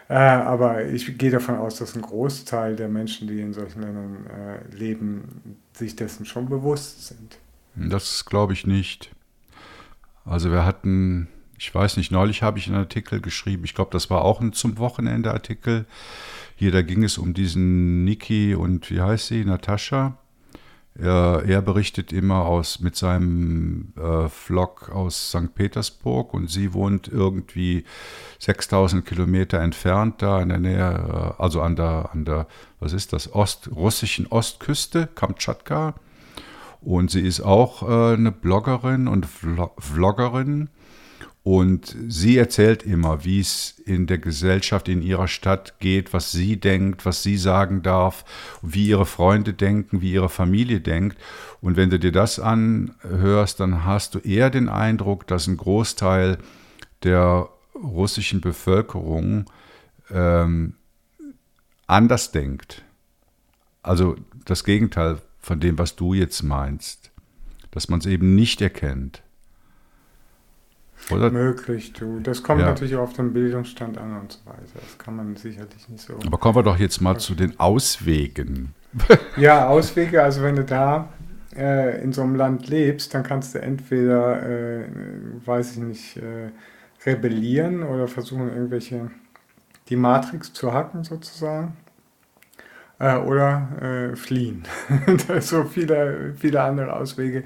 Äh, 0.09 0.15
aber 0.15 0.85
ich 0.85 1.17
gehe 1.17 1.31
davon 1.31 1.55
aus, 1.55 1.77
dass 1.77 1.95
ein 1.95 2.01
Großteil 2.01 2.75
der 2.75 2.89
Menschen, 2.89 3.27
die 3.27 3.39
in 3.39 3.53
solchen 3.53 3.81
Ländern 3.81 4.27
äh, 4.27 4.75
leben, 4.75 5.57
sich 5.73 5.95
dessen 5.95 6.25
schon 6.25 6.49
bewusst 6.49 7.07
sind. 7.07 7.39
Das 7.75 8.25
glaube 8.25 8.53
ich 8.53 8.67
nicht. 8.67 9.11
Also 10.25 10.51
wir 10.51 10.65
hatten, 10.65 11.27
ich 11.57 11.73
weiß 11.73 11.97
nicht, 11.97 12.11
neulich 12.11 12.43
habe 12.43 12.59
ich 12.59 12.67
einen 12.67 12.77
Artikel 12.77 13.21
geschrieben, 13.21 13.63
ich 13.63 13.73
glaube, 13.73 13.91
das 13.91 14.09
war 14.09 14.23
auch 14.23 14.41
ein 14.41 14.53
zum 14.53 14.77
Wochenende 14.77 15.31
Artikel 15.31 15.85
hier, 16.55 16.71
da 16.71 16.81
ging 16.81 17.03
es 17.03 17.17
um 17.17 17.33
diesen 17.33 18.03
Niki 18.05 18.55
und 18.55 18.89
wie 18.91 19.01
heißt 19.01 19.27
sie, 19.27 19.43
Natascha. 19.43 20.17
Er, 20.95 21.43
er 21.47 21.61
berichtet 21.63 22.13
immer 22.13 22.45
aus 22.45 22.79
mit 22.79 22.95
seinem 22.95 23.93
äh, 23.97 24.29
Vlog 24.29 24.91
aus 24.91 25.29
St. 25.29 25.55
Petersburg 25.55 26.33
und 26.35 26.51
sie 26.51 26.73
wohnt 26.73 27.07
irgendwie 27.07 27.83
6000 28.39 29.03
Kilometer 29.03 29.59
entfernt, 29.59 30.21
da 30.21 30.39
in 30.39 30.49
der 30.49 30.59
Nähe, 30.59 31.33
äh, 31.37 31.41
also 31.41 31.61
an 31.61 31.75
der, 31.75 32.09
an 32.11 32.25
der, 32.25 32.47
was 32.79 32.93
ist 32.93 33.11
das, 33.11 33.33
Ost, 33.33 33.71
russischen 33.75 34.27
Ostküste, 34.27 35.07
Kamtschatka. 35.07 35.95
Und 36.81 37.09
sie 37.09 37.21
ist 37.21 37.41
auch 37.41 37.81
äh, 37.81 38.13
eine 38.13 38.31
Bloggerin 38.31 39.07
und 39.07 39.25
Vloggerin. 39.25 40.69
Und 41.43 41.93
sie 42.07 42.37
erzählt 42.37 42.83
immer, 42.83 43.25
wie 43.25 43.41
es 43.41 43.77
in 43.85 44.07
der 44.07 44.17
Gesellschaft 44.17 44.87
in 44.87 45.01
ihrer 45.01 45.27
Stadt 45.27 45.77
geht, 45.79 46.13
was 46.13 46.31
sie 46.31 46.57
denkt, 46.57 47.05
was 47.05 47.21
sie 47.21 47.35
sagen 47.35 47.81
darf, 47.81 48.23
wie 48.61 48.87
ihre 48.87 49.05
Freunde 49.05 49.53
denken, 49.53 50.01
wie 50.01 50.13
ihre 50.13 50.29
Familie 50.29 50.79
denkt. 50.79 51.17
Und 51.59 51.75
wenn 51.75 51.89
du 51.89 51.99
dir 51.99 52.13
das 52.13 52.39
anhörst, 52.39 53.59
dann 53.59 53.83
hast 53.83 54.15
du 54.15 54.19
eher 54.19 54.49
den 54.49 54.69
Eindruck, 54.69 55.27
dass 55.27 55.47
ein 55.47 55.57
Großteil 55.57 56.37
der 57.03 57.49
russischen 57.75 58.39
Bevölkerung 58.39 59.45
ähm, 60.11 60.75
anders 61.87 62.31
denkt. 62.31 62.85
Also 63.81 64.15
das 64.45 64.63
Gegenteil 64.63 65.17
von 65.39 65.59
dem, 65.59 65.77
was 65.77 65.97
du 65.97 66.13
jetzt 66.13 66.41
meinst. 66.41 67.11
Dass 67.71 67.89
man 67.89 67.99
es 67.99 68.05
eben 68.05 68.33
nicht 68.33 68.61
erkennt. 68.61 69.23
Oder? 71.11 71.31
Möglich, 71.31 71.93
du. 71.93 72.19
Das 72.19 72.43
kommt 72.43 72.61
ja. 72.61 72.67
natürlich 72.67 72.95
auch 72.95 73.03
auf 73.03 73.13
den 73.13 73.33
Bildungsstand 73.33 73.97
an 73.97 74.19
und 74.19 74.31
so 74.31 74.39
weiter. 74.45 74.61
Das 74.75 74.97
kann 74.97 75.15
man 75.15 75.35
sicherlich 75.35 75.89
nicht 75.89 76.05
so. 76.05 76.15
Aber 76.25 76.37
kommen 76.37 76.55
wir 76.55 76.63
doch 76.63 76.77
jetzt 76.77 77.01
mal 77.01 77.17
zu 77.17 77.35
den 77.35 77.59
Auswegen. 77.59 78.73
ja, 79.37 79.67
Auswege, 79.67 80.23
also 80.23 80.43
wenn 80.43 80.55
du 80.55 80.63
da 80.63 81.09
äh, 81.55 82.01
in 82.01 82.13
so 82.13 82.21
einem 82.21 82.35
Land 82.35 82.67
lebst, 82.67 83.13
dann 83.13 83.23
kannst 83.23 83.55
du 83.55 83.61
entweder, 83.61 84.43
äh, 84.43 84.85
weiß 85.45 85.73
ich 85.73 85.77
nicht, 85.77 86.17
äh, 86.17 86.51
rebellieren 87.05 87.83
oder 87.83 88.07
versuchen, 88.07 88.49
irgendwelche, 88.49 89.11
die 89.89 89.95
Matrix 89.95 90.53
zu 90.53 90.73
hacken 90.73 91.03
sozusagen. 91.03 91.75
Äh, 92.99 93.17
oder 93.17 94.11
äh, 94.13 94.15
fliehen. 94.15 94.63
so 95.39 95.63
viele, 95.65 96.33
viele 96.37 96.61
andere 96.61 96.93
Auswege 96.93 97.43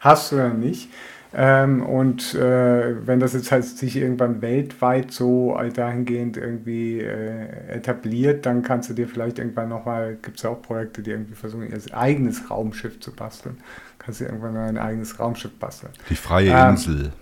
hast 0.00 0.32
du 0.32 0.36
dann 0.36 0.60
nicht. 0.60 0.90
Ähm, 1.34 1.82
und 1.82 2.34
äh, 2.34 3.06
wenn 3.06 3.20
das 3.20 3.34
jetzt 3.34 3.52
halt 3.52 3.64
sich 3.64 3.96
irgendwann 3.96 4.40
weltweit 4.40 5.12
so 5.12 5.58
dahingehend 5.74 6.38
irgendwie 6.38 7.00
äh, 7.00 7.68
etabliert, 7.68 8.46
dann 8.46 8.62
kannst 8.62 8.88
du 8.88 8.94
dir 8.94 9.08
vielleicht 9.08 9.38
irgendwann 9.38 9.68
nochmal, 9.68 10.16
gibt 10.22 10.38
es 10.38 10.44
ja 10.44 10.50
auch 10.50 10.62
Projekte, 10.62 11.02
die 11.02 11.10
irgendwie 11.10 11.34
versuchen, 11.34 11.68
ihr 11.68 11.96
eigenes 11.96 12.50
Raumschiff 12.50 13.00
zu 13.00 13.14
basteln. 13.14 13.58
Kannst 13.98 14.20
du 14.20 14.24
irgendwann 14.24 14.54
mal 14.54 14.68
ein 14.68 14.78
eigenes 14.78 15.20
Raumschiff 15.20 15.52
basteln. 15.58 15.92
Die 16.08 16.14
freie 16.14 16.50
ähm, 16.50 16.70
Insel. 16.70 17.12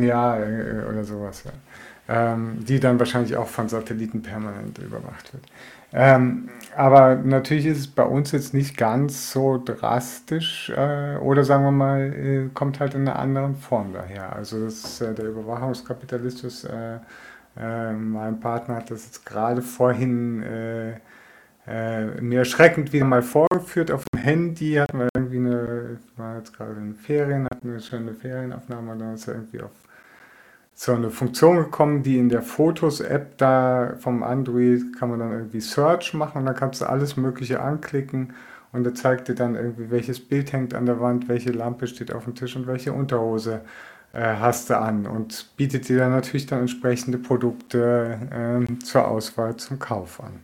Ja, 0.00 0.38
äh, 0.38 0.84
oder 0.90 1.04
sowas, 1.04 1.44
ja. 1.44 1.52
Ähm, 2.08 2.64
die 2.64 2.78
dann 2.78 3.00
wahrscheinlich 3.00 3.36
auch 3.36 3.48
von 3.48 3.68
Satelliten 3.68 4.22
permanent 4.22 4.78
überwacht 4.78 5.32
wird. 5.32 5.42
Ähm, 5.92 6.48
aber 6.76 7.16
natürlich 7.16 7.66
ist 7.66 7.78
es 7.78 7.86
bei 7.88 8.04
uns 8.04 8.30
jetzt 8.30 8.54
nicht 8.54 8.76
ganz 8.76 9.32
so 9.32 9.60
drastisch 9.64 10.70
äh, 10.70 11.16
oder 11.16 11.42
sagen 11.42 11.64
wir 11.64 11.72
mal, 11.72 12.12
äh, 12.12 12.48
kommt 12.54 12.78
halt 12.78 12.94
in 12.94 13.08
einer 13.08 13.18
anderen 13.18 13.56
Form 13.56 13.92
daher. 13.92 14.36
Also 14.36 14.64
das 14.64 15.00
äh, 15.00 15.14
der 15.14 15.26
Überwachungskapitalismus, 15.30 16.62
äh, 16.64 16.98
äh, 17.58 17.92
mein 17.92 18.38
Partner 18.38 18.76
hat 18.76 18.90
das 18.92 19.06
jetzt 19.06 19.26
gerade 19.26 19.60
vorhin 19.60 20.44
äh, 20.44 21.00
mir 22.20 22.38
erschreckend 22.40 22.92
wieder 22.92 23.04
mal 23.04 23.22
vorgeführt 23.22 23.90
auf 23.90 24.04
dem 24.14 24.20
Handy, 24.20 24.74
hatten 24.74 25.00
wir 25.00 25.08
irgendwie 25.16 25.38
eine, 25.38 25.98
war 26.16 26.36
jetzt 26.36 26.56
gerade 26.56 26.76
in 26.78 26.94
Ferien, 26.94 27.46
hatten 27.46 27.66
wir 27.66 27.72
eine 27.72 27.82
schöne 27.82 28.14
Ferienaufnahme 28.14 28.96
dann 28.96 29.14
ist 29.14 29.26
er 29.26 29.34
irgendwie 29.34 29.62
auf 29.62 29.72
so 30.78 30.92
eine 30.92 31.10
Funktion 31.10 31.56
gekommen, 31.56 32.02
die 32.02 32.18
in 32.18 32.28
der 32.28 32.42
Fotos-App 32.42 33.38
da 33.38 33.94
vom 33.98 34.22
Android 34.22 34.94
kann 34.98 35.08
man 35.08 35.20
dann 35.20 35.32
irgendwie 35.32 35.60
Search 35.60 36.12
machen 36.12 36.40
und 36.40 36.44
dann 36.44 36.54
kannst 36.54 36.82
du 36.82 36.84
alles 36.84 37.16
Mögliche 37.16 37.60
anklicken 37.60 38.34
und 38.72 38.86
er 38.86 38.94
zeigt 38.94 39.28
dir 39.28 39.34
dann 39.34 39.54
irgendwie, 39.54 39.90
welches 39.90 40.20
Bild 40.20 40.52
hängt 40.52 40.74
an 40.74 40.84
der 40.84 41.00
Wand, 41.00 41.28
welche 41.28 41.50
Lampe 41.50 41.86
steht 41.86 42.12
auf 42.12 42.24
dem 42.24 42.34
Tisch 42.34 42.56
und 42.56 42.66
welche 42.66 42.92
Unterhose 42.92 43.62
äh, 44.12 44.36
hast 44.38 44.68
du 44.68 44.78
an 44.78 45.06
und 45.06 45.56
bietet 45.56 45.88
dir 45.88 45.96
dann 45.96 46.10
natürlich 46.10 46.44
dann 46.44 46.60
entsprechende 46.60 47.16
Produkte 47.16 48.18
äh, 48.30 48.78
zur 48.80 49.08
Auswahl 49.08 49.56
zum 49.56 49.78
Kauf 49.78 50.22
an. 50.22 50.40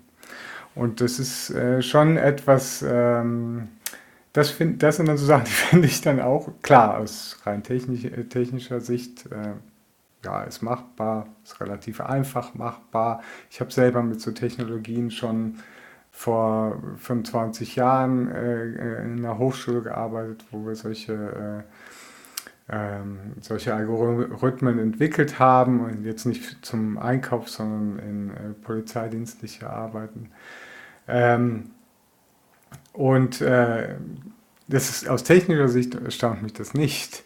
Und 0.74 1.02
das 1.02 1.18
ist 1.18 1.50
äh, 1.50 1.82
schon 1.82 2.16
etwas, 2.16 2.82
ähm, 2.88 3.68
das, 4.32 4.48
find, 4.48 4.82
das 4.82 4.96
sind 4.96 5.08
dann 5.08 5.18
so 5.18 5.26
Sachen, 5.26 5.44
die 5.46 5.50
finde 5.50 5.86
ich 5.88 6.00
dann 6.00 6.20
auch 6.20 6.48
klar 6.62 6.96
aus 6.96 7.38
rein 7.44 7.62
technisch, 7.62 8.06
äh, 8.06 8.24
technischer 8.24 8.80
Sicht 8.80 9.26
äh, 9.26 9.52
ja, 10.24 10.42
ist 10.44 10.62
machbar, 10.62 11.26
ist 11.44 11.60
relativ 11.60 12.00
einfach 12.00 12.54
machbar. 12.54 13.22
Ich 13.50 13.60
habe 13.60 13.72
selber 13.72 14.02
mit 14.02 14.20
so 14.20 14.30
Technologien 14.30 15.10
schon 15.10 15.58
vor 16.10 16.80
25 16.98 17.76
Jahren 17.76 18.30
äh, 18.30 19.02
in 19.02 19.18
einer 19.18 19.38
Hochschule 19.38 19.82
gearbeitet, 19.82 20.44
wo 20.50 20.66
wir 20.66 20.76
solche, 20.76 21.64
äh, 22.68 22.74
ähm, 22.74 23.18
solche 23.40 23.74
Algorithmen 23.74 24.78
entwickelt 24.78 25.38
haben 25.38 25.80
und 25.80 26.04
jetzt 26.04 26.26
nicht 26.26 26.64
zum 26.64 26.98
Einkauf, 26.98 27.48
sondern 27.48 27.98
in 27.98 28.30
äh, 28.30 28.52
polizeidienstliche 28.62 29.68
Arbeiten. 29.68 30.30
Ähm, 31.08 31.70
und 32.92 33.40
äh, 33.40 33.96
das 34.68 34.90
ist, 34.90 35.08
aus 35.08 35.24
technischer 35.24 35.68
Sicht 35.68 35.94
erstaunt 35.94 36.42
mich 36.42 36.52
das 36.52 36.74
nicht. 36.74 37.24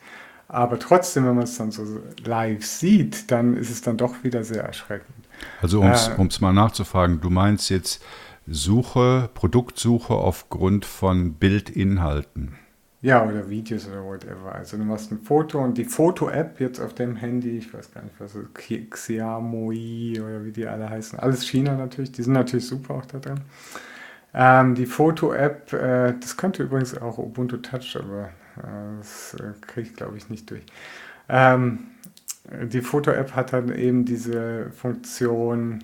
Aber 0.48 0.78
trotzdem, 0.78 1.26
wenn 1.26 1.34
man 1.34 1.44
es 1.44 1.56
dann 1.58 1.70
so 1.72 1.84
live 2.24 2.64
sieht, 2.64 3.30
dann 3.30 3.56
ist 3.56 3.70
es 3.70 3.82
dann 3.82 3.96
doch 3.96 4.22
wieder 4.22 4.44
sehr 4.44 4.62
erschreckend. 4.62 5.14
Also 5.60 5.80
um 5.80 5.90
es 5.90 6.08
äh, 6.08 6.40
mal 6.40 6.52
nachzufragen, 6.52 7.20
du 7.20 7.30
meinst 7.30 7.68
jetzt 7.70 8.02
Suche, 8.46 9.28
Produktsuche 9.34 10.14
aufgrund 10.14 10.84
von 10.84 11.34
Bildinhalten. 11.34 12.56
Ja, 13.02 13.24
oder 13.24 13.48
Videos 13.50 13.86
oder 13.88 14.04
whatever. 14.04 14.54
Also 14.54 14.76
du 14.76 14.84
machst 14.84 15.12
ein 15.12 15.18
Foto 15.18 15.62
und 15.62 15.76
die 15.76 15.84
Foto-App 15.84 16.60
jetzt 16.60 16.80
auf 16.80 16.94
dem 16.94 17.16
Handy, 17.16 17.58
ich 17.58 17.72
weiß 17.72 17.92
gar 17.92 18.02
nicht, 18.02 18.18
was 18.18 18.34
ist, 18.34 18.54
Xiaomi 18.90 20.20
oder 20.20 20.44
wie 20.44 20.52
die 20.52 20.66
alle 20.66 20.88
heißen, 20.88 21.18
alles 21.18 21.46
China 21.46 21.76
natürlich, 21.76 22.12
die 22.12 22.22
sind 22.22 22.32
natürlich 22.32 22.66
super 22.66 22.94
auch 22.94 23.06
da 23.06 23.18
drin. 23.18 23.40
Ähm, 24.32 24.74
die 24.74 24.86
Foto-App, 24.86 25.72
äh, 25.72 26.14
das 26.18 26.36
könnte 26.36 26.62
übrigens 26.62 26.96
auch 26.96 27.18
Ubuntu 27.18 27.58
Touch, 27.58 27.96
aber 27.96 28.30
das 28.98 29.34
äh, 29.34 29.52
kriege 29.60 29.88
ich, 29.88 29.96
glaube 29.96 30.16
ich, 30.16 30.28
nicht 30.30 30.50
durch. 30.50 30.64
Ähm, 31.28 31.88
die 32.62 32.80
Foto-App 32.80 33.34
hat 33.34 33.52
dann 33.52 33.74
eben 33.74 34.04
diese 34.04 34.70
Funktion, 34.70 35.82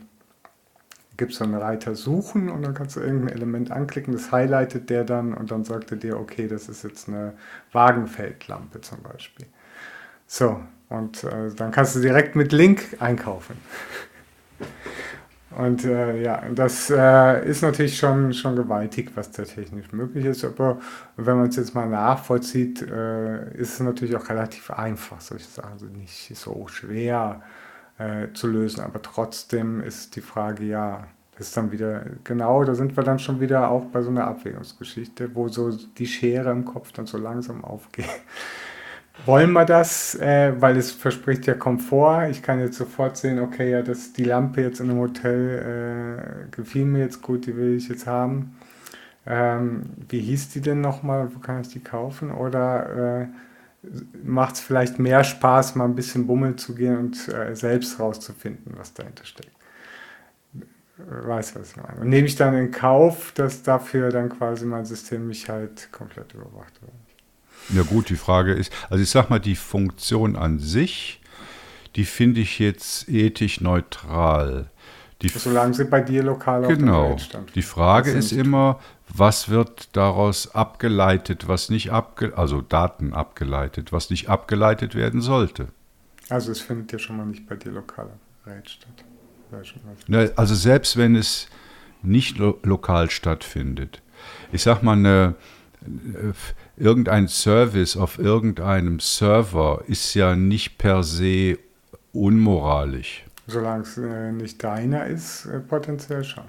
gibt 1.16 1.32
es 1.32 1.38
so 1.38 1.44
einen 1.44 1.54
Reiter 1.54 1.94
Suchen 1.94 2.48
und 2.48 2.62
dann 2.62 2.74
kannst 2.74 2.96
du 2.96 3.00
irgendein 3.00 3.34
Element 3.36 3.70
anklicken, 3.70 4.12
das 4.12 4.30
highlightet 4.30 4.88
der 4.90 5.04
dann 5.04 5.34
und 5.34 5.50
dann 5.50 5.64
sagt 5.64 5.90
er 5.90 5.96
dir, 5.96 6.18
okay, 6.18 6.46
das 6.46 6.68
ist 6.68 6.84
jetzt 6.84 7.08
eine 7.08 7.34
Wagenfeldlampe 7.72 8.80
zum 8.80 9.02
Beispiel. 9.02 9.46
So, 10.26 10.60
und 10.88 11.24
äh, 11.24 11.50
dann 11.56 11.72
kannst 11.72 11.96
du 11.96 12.00
direkt 12.00 12.36
mit 12.36 12.52
Link 12.52 12.96
einkaufen. 13.00 13.56
Und 15.58 15.84
äh, 15.84 16.22
ja, 16.22 16.42
das 16.54 16.90
äh, 16.90 17.48
ist 17.48 17.62
natürlich 17.62 17.96
schon, 17.96 18.32
schon 18.32 18.56
gewaltig, 18.56 19.12
was 19.14 19.30
da 19.30 19.44
technisch 19.44 19.92
möglich 19.92 20.24
ist. 20.24 20.44
Aber 20.44 20.78
wenn 21.16 21.36
man 21.36 21.48
es 21.48 21.56
jetzt 21.56 21.74
mal 21.74 21.88
nachvollzieht, 21.88 22.82
äh, 22.82 23.54
ist 23.54 23.74
es 23.74 23.80
natürlich 23.80 24.16
auch 24.16 24.28
relativ 24.28 24.70
einfach, 24.70 25.20
solche 25.20 25.48
Sachen 25.48 25.78
sind 25.78 25.96
nicht 25.96 26.36
so 26.36 26.66
schwer 26.68 27.42
äh, 27.98 28.32
zu 28.32 28.46
lösen. 28.46 28.80
Aber 28.80 29.02
trotzdem 29.02 29.80
ist 29.80 30.16
die 30.16 30.20
Frage, 30.20 30.64
ja, 30.64 31.06
das 31.36 31.48
ist 31.48 31.56
dann 31.56 31.72
wieder, 31.72 32.04
genau, 32.24 32.64
da 32.64 32.74
sind 32.74 32.96
wir 32.96 33.04
dann 33.04 33.18
schon 33.18 33.40
wieder 33.40 33.70
auch 33.70 33.86
bei 33.86 34.02
so 34.02 34.10
einer 34.10 34.26
Abwägungsgeschichte, 34.26 35.34
wo 35.34 35.48
so 35.48 35.70
die 35.70 36.06
Schere 36.06 36.50
im 36.50 36.64
Kopf 36.64 36.92
dann 36.92 37.06
so 37.06 37.18
langsam 37.18 37.64
aufgeht 37.64 38.06
wollen 39.26 39.52
wir 39.52 39.64
das, 39.64 40.14
äh, 40.16 40.52
weil 40.60 40.76
es 40.76 40.92
verspricht 40.92 41.46
ja 41.46 41.54
Komfort. 41.54 42.28
Ich 42.30 42.42
kann 42.42 42.60
jetzt 42.60 42.76
sofort 42.76 43.16
sehen, 43.16 43.38
okay, 43.38 43.70
ja, 43.70 43.82
das, 43.82 44.12
die 44.12 44.24
Lampe 44.24 44.62
jetzt 44.62 44.80
in 44.80 44.90
einem 44.90 44.98
Hotel 44.98 46.46
äh, 46.48 46.50
gefiel 46.50 46.84
mir 46.84 47.00
jetzt 47.00 47.22
gut, 47.22 47.46
die 47.46 47.56
will 47.56 47.76
ich 47.76 47.88
jetzt 47.88 48.06
haben. 48.06 48.56
Ähm, 49.26 49.84
wie 50.08 50.20
hieß 50.20 50.50
die 50.50 50.60
denn 50.60 50.80
nochmal? 50.80 51.34
Wo 51.34 51.38
kann 51.38 51.60
ich 51.60 51.68
die 51.68 51.80
kaufen? 51.80 52.32
Oder 52.32 53.22
äh, 53.22 53.26
macht 54.24 54.56
es 54.56 54.60
vielleicht 54.60 54.98
mehr 54.98 55.22
Spaß, 55.24 55.76
mal 55.76 55.84
ein 55.84 55.94
bisschen 55.94 56.26
bummeln 56.26 56.58
zu 56.58 56.74
gehen 56.74 56.96
und 56.96 57.28
äh, 57.28 57.54
selbst 57.54 58.00
rauszufinden, 58.00 58.74
was 58.76 58.94
dahinter 58.94 59.24
steckt? 59.24 59.52
Weiß, 60.96 61.56
was 61.56 61.70
ich 61.70 61.76
meine. 61.76 62.00
Und 62.00 62.08
nehme 62.08 62.26
ich 62.26 62.36
dann 62.36 62.54
in 62.54 62.70
Kauf, 62.70 63.32
dass 63.32 63.62
dafür 63.62 64.10
dann 64.10 64.28
quasi 64.28 64.66
mein 64.66 64.84
System 64.84 65.26
mich 65.26 65.48
halt 65.48 65.90
komplett 65.90 66.34
überwacht 66.34 66.80
wird. 66.80 66.92
Ja 67.70 67.82
gut, 67.82 68.08
die 68.08 68.16
Frage 68.16 68.52
ist, 68.52 68.72
also 68.90 69.02
ich 69.02 69.10
sag 69.10 69.30
mal, 69.30 69.38
die 69.38 69.56
Funktion 69.56 70.36
an 70.36 70.58
sich, 70.58 71.20
die 71.96 72.04
finde 72.04 72.40
ich 72.40 72.58
jetzt 72.58 73.08
ethisch 73.08 73.60
neutral. 73.60 74.70
Die 75.20 75.28
Solange 75.28 75.72
sie 75.74 75.84
bei 75.84 76.00
dir 76.00 76.22
lokal 76.22 76.66
genau. 76.66 77.12
auf 77.12 77.28
Genau. 77.30 77.44
Die 77.54 77.62
Frage 77.62 78.10
ist 78.10 78.32
immer, 78.32 78.80
was 79.08 79.48
wird 79.48 79.96
daraus 79.96 80.54
abgeleitet, 80.54 81.46
was 81.46 81.68
nicht 81.68 81.92
abge 81.92 82.36
also 82.36 82.60
Daten 82.60 83.12
abgeleitet, 83.12 83.92
was 83.92 84.10
nicht 84.10 84.28
abgeleitet 84.28 84.94
werden 84.94 85.20
sollte. 85.20 85.68
Also 86.28 86.50
es 86.50 86.60
findet 86.60 86.92
ja 86.92 86.98
schon 86.98 87.18
mal 87.18 87.26
nicht 87.26 87.46
bei 87.48 87.56
dir 87.56 87.72
lokal 87.72 88.08
statt. 88.64 89.04
Ne, 90.06 90.32
also 90.34 90.54
selbst 90.54 90.96
wenn 90.96 91.14
es 91.14 91.46
nicht 92.02 92.38
lo 92.38 92.58
lokal 92.62 93.10
stattfindet. 93.10 94.00
Ich 94.50 94.62
sag 94.62 94.82
mal, 94.82 94.96
eine 94.96 95.34
irgendein 96.76 97.28
Service 97.28 97.96
auf 97.96 98.18
irgendeinem 98.18 99.00
Server 99.00 99.82
ist 99.86 100.14
ja 100.14 100.34
nicht 100.34 100.78
per 100.78 101.02
se 101.02 101.58
unmoralisch. 102.12 103.24
Solange 103.46 103.82
es 103.82 103.98
äh, 103.98 104.32
nicht 104.32 104.62
deiner 104.62 105.06
ist, 105.06 105.46
äh, 105.46 105.58
potenziell 105.60 106.24
schon. 106.24 106.44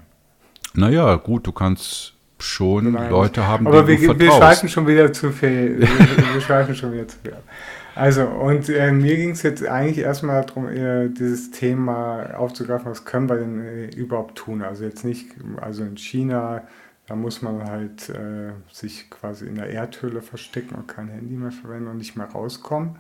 Naja, 0.75 1.15
gut, 1.15 1.47
du 1.47 1.51
kannst 1.51 2.13
schon 2.39 2.91
Nein, 2.91 3.09
Leute 3.09 3.47
haben, 3.47 3.67
aber 3.67 3.87
wir, 3.87 4.19
wir 4.19 4.31
schweifen 4.31 4.69
schon 4.69 4.87
wieder 4.87 5.11
zu 5.11 5.31
viel. 5.31 5.79
wir, 5.79 5.87
wir 6.33 6.41
schweifen 6.41 6.75
schon 6.75 6.93
wieder 6.93 7.07
zu 7.07 7.17
viel. 7.19 7.35
Also, 7.95 8.25
und 8.25 8.69
äh, 8.69 8.91
mir 8.91 9.15
ging 9.15 9.31
es 9.31 9.43
jetzt 9.43 9.65
eigentlich 9.65 9.99
erstmal 9.99 10.43
darum, 10.43 10.67
äh, 10.67 11.09
dieses 11.09 11.51
Thema 11.51 12.35
aufzugreifen, 12.35 12.89
was 12.89 13.05
können 13.05 13.29
wir 13.29 13.35
denn 13.35 13.61
äh, 13.61 13.85
überhaupt 13.95 14.35
tun? 14.35 14.63
Also 14.63 14.83
jetzt 14.83 15.05
nicht, 15.05 15.27
also 15.61 15.83
in 15.83 15.95
China, 15.97 16.63
da 17.13 17.17
muss 17.17 17.43
man 17.43 17.63
halt 17.69 18.09
äh, 18.09 18.53
sich 18.71 19.07
quasi 19.11 19.45
in 19.45 19.53
der 19.53 19.69
Erdhülle 19.69 20.23
verstecken 20.23 20.73
und 20.73 20.87
kein 20.87 21.09
Handy 21.09 21.35
mehr 21.35 21.51
verwenden 21.51 21.89
und 21.89 21.97
nicht 21.97 22.15
mehr 22.15 22.25
rauskommen. 22.25 22.95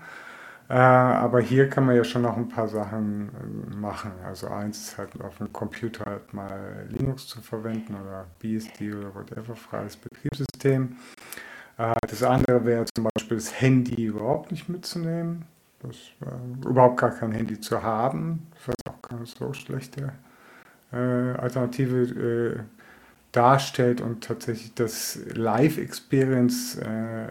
Äh, 0.69 0.73
aber 0.73 1.41
hier 1.41 1.67
kann 1.67 1.87
man 1.87 1.95
ja 1.95 2.03
schon 2.03 2.21
noch 2.21 2.37
ein 2.37 2.47
paar 2.47 2.67
Sachen 2.67 3.29
äh, 3.29 3.75
machen. 3.75 4.11
Also 4.23 4.49
eins 4.49 4.89
ist 4.89 4.97
halt 4.99 5.19
auf 5.19 5.39
dem 5.39 5.51
Computer 5.51 6.05
halt 6.05 6.31
mal 6.31 6.85
Linux 6.89 7.25
zu 7.25 7.41
verwenden 7.41 7.95
oder 7.95 8.27
BSD 8.37 8.93
oder 8.93 9.15
whatever, 9.15 9.55
freies 9.55 9.97
Betriebssystem. 9.97 10.95
Äh, 11.79 11.95
das 12.07 12.21
andere 12.21 12.63
wäre 12.65 12.85
zum 12.93 13.09
Beispiel 13.15 13.37
das 13.37 13.59
Handy 13.59 14.05
überhaupt 14.05 14.51
nicht 14.51 14.69
mitzunehmen. 14.69 15.45
Das, 15.81 15.95
äh, 16.21 16.67
überhaupt 16.69 16.97
gar 16.97 17.15
kein 17.15 17.31
Handy 17.31 17.59
zu 17.59 17.81
haben, 17.81 18.45
was 18.67 18.75
auch 18.87 19.01
keine 19.01 19.25
so 19.25 19.53
schlechte 19.53 20.13
äh, 20.91 20.97
Alternative 20.97 22.59
äh, 22.59 22.82
darstellt 23.33 23.99
und 23.99 24.23
tatsächlich 24.23 24.73
das 24.73 25.19
Live-Experience 25.33 26.77
äh, 26.77 27.27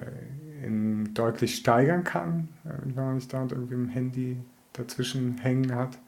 deutlich 1.14 1.57
steigern 1.57 2.05
kann, 2.05 2.48
äh, 2.64 2.70
wenn 2.84 3.05
man 3.05 3.14
nicht 3.14 3.32
da 3.32 3.42
irgendwie 3.42 3.74
ein 3.74 3.88
Handy 3.88 4.36
dazwischen 4.72 5.38
hängen 5.38 5.74
hat. 5.74 5.98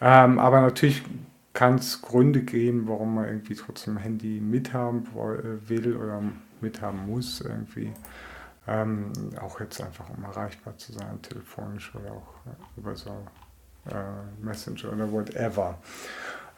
Ähm, 0.00 0.38
aber 0.38 0.60
natürlich 0.60 1.02
kann 1.52 1.74
es 1.76 2.00
Gründe 2.00 2.42
geben, 2.42 2.86
warum 2.86 3.16
man 3.16 3.26
irgendwie 3.26 3.54
trotzdem 3.54 3.96
Handy 3.96 4.40
mithaben 4.40 5.06
will 5.66 5.96
oder 5.96 6.22
mithaben 6.60 7.06
muss 7.06 7.40
irgendwie. 7.40 7.92
Ähm, 8.68 9.12
auch 9.40 9.58
jetzt 9.60 9.80
einfach 9.82 10.08
um 10.10 10.22
erreichbar 10.22 10.76
zu 10.76 10.92
sein, 10.92 11.20
telefonisch 11.22 11.92
oder 11.94 12.12
auch 12.12 12.34
äh, 12.46 12.80
über 12.80 12.94
so 12.94 13.10
äh, 13.90 14.44
Messenger 14.44 14.92
oder 14.92 15.10
whatever. 15.10 15.78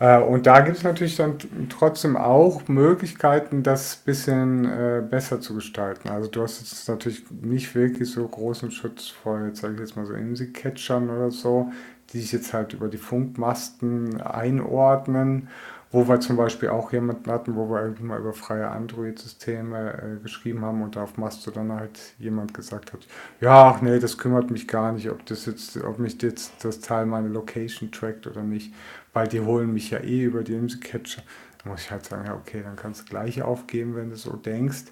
Äh, 0.02 0.20
und 0.20 0.46
da 0.48 0.60
gibt 0.60 0.78
es 0.78 0.82
natürlich 0.82 1.16
dann 1.16 1.38
trotzdem 1.68 2.16
auch 2.16 2.66
Möglichkeiten, 2.66 3.62
das 3.62 3.98
ein 3.98 4.04
bisschen 4.04 4.64
äh, 4.64 5.00
besser 5.08 5.40
zu 5.40 5.54
gestalten. 5.54 6.08
Also 6.08 6.28
du 6.28 6.42
hast 6.42 6.60
jetzt 6.60 6.88
natürlich 6.88 7.22
nicht 7.30 7.72
wirklich 7.76 8.10
so 8.10 8.26
großen 8.26 8.72
Schutz 8.72 9.06
vor, 9.08 9.40
jetzt 9.46 9.60
sage 9.60 9.74
ich 9.74 9.80
jetzt 9.80 9.96
mal 9.96 10.04
so 10.04 10.14
IMSI-Catchern 10.14 11.08
oder 11.08 11.30
so, 11.30 11.70
die 12.12 12.18
sich 12.20 12.32
jetzt 12.32 12.52
halt 12.52 12.72
über 12.72 12.88
die 12.88 12.98
Funkmasten 12.98 14.20
einordnen 14.20 15.48
wo 15.92 16.08
wir 16.08 16.20
zum 16.20 16.36
Beispiel 16.36 16.70
auch 16.70 16.90
jemanden 16.92 17.30
hatten, 17.30 17.54
wo 17.54 17.68
wir 17.68 17.82
irgendwie 17.82 18.04
mal 18.04 18.18
über 18.18 18.32
freie 18.32 18.68
Android-Systeme 18.68 19.92
äh, 19.92 20.22
geschrieben 20.22 20.64
haben 20.64 20.82
und 20.82 20.96
auf 20.96 21.18
Mastodon 21.18 21.70
halt 21.70 22.14
jemand 22.18 22.54
gesagt 22.54 22.94
hat, 22.94 23.06
ja, 23.40 23.70
ach 23.70 23.82
nee, 23.82 23.98
das 23.98 24.16
kümmert 24.16 24.50
mich 24.50 24.66
gar 24.66 24.92
nicht, 24.92 25.10
ob 25.10 25.24
das 25.26 25.44
jetzt, 25.44 25.76
ob 25.76 25.98
mich 25.98 26.20
jetzt 26.22 26.64
das 26.64 26.80
Teil 26.80 27.04
meine 27.04 27.28
Location 27.28 27.92
trackt 27.92 28.26
oder 28.26 28.42
nicht, 28.42 28.72
weil 29.12 29.28
die 29.28 29.40
holen 29.40 29.72
mich 29.72 29.90
ja 29.90 29.98
eh 29.98 30.22
über 30.22 30.42
die 30.42 30.54
Imse-Catcher. 30.54 31.22
Da 31.62 31.70
muss 31.70 31.82
ich 31.82 31.90
halt 31.90 32.04
sagen, 32.04 32.26
ja, 32.26 32.34
okay, 32.34 32.62
dann 32.62 32.76
kannst 32.76 33.02
du 33.02 33.04
gleich 33.06 33.42
aufgeben, 33.42 33.94
wenn 33.94 34.10
du 34.10 34.16
so 34.16 34.36
denkst. 34.36 34.84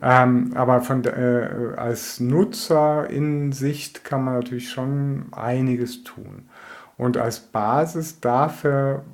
Ähm, 0.00 0.52
aber 0.54 0.80
von 0.80 1.04
äh, 1.04 1.74
als 1.76 2.20
Nutzer 2.20 3.10
in 3.10 3.52
Sicht 3.52 4.04
kann 4.04 4.24
man 4.24 4.34
natürlich 4.34 4.70
schon 4.70 5.26
einiges 5.32 6.04
tun. 6.04 6.48
Und 6.96 7.16
als 7.16 7.40
Basis 7.40 8.20
dafür 8.20 9.04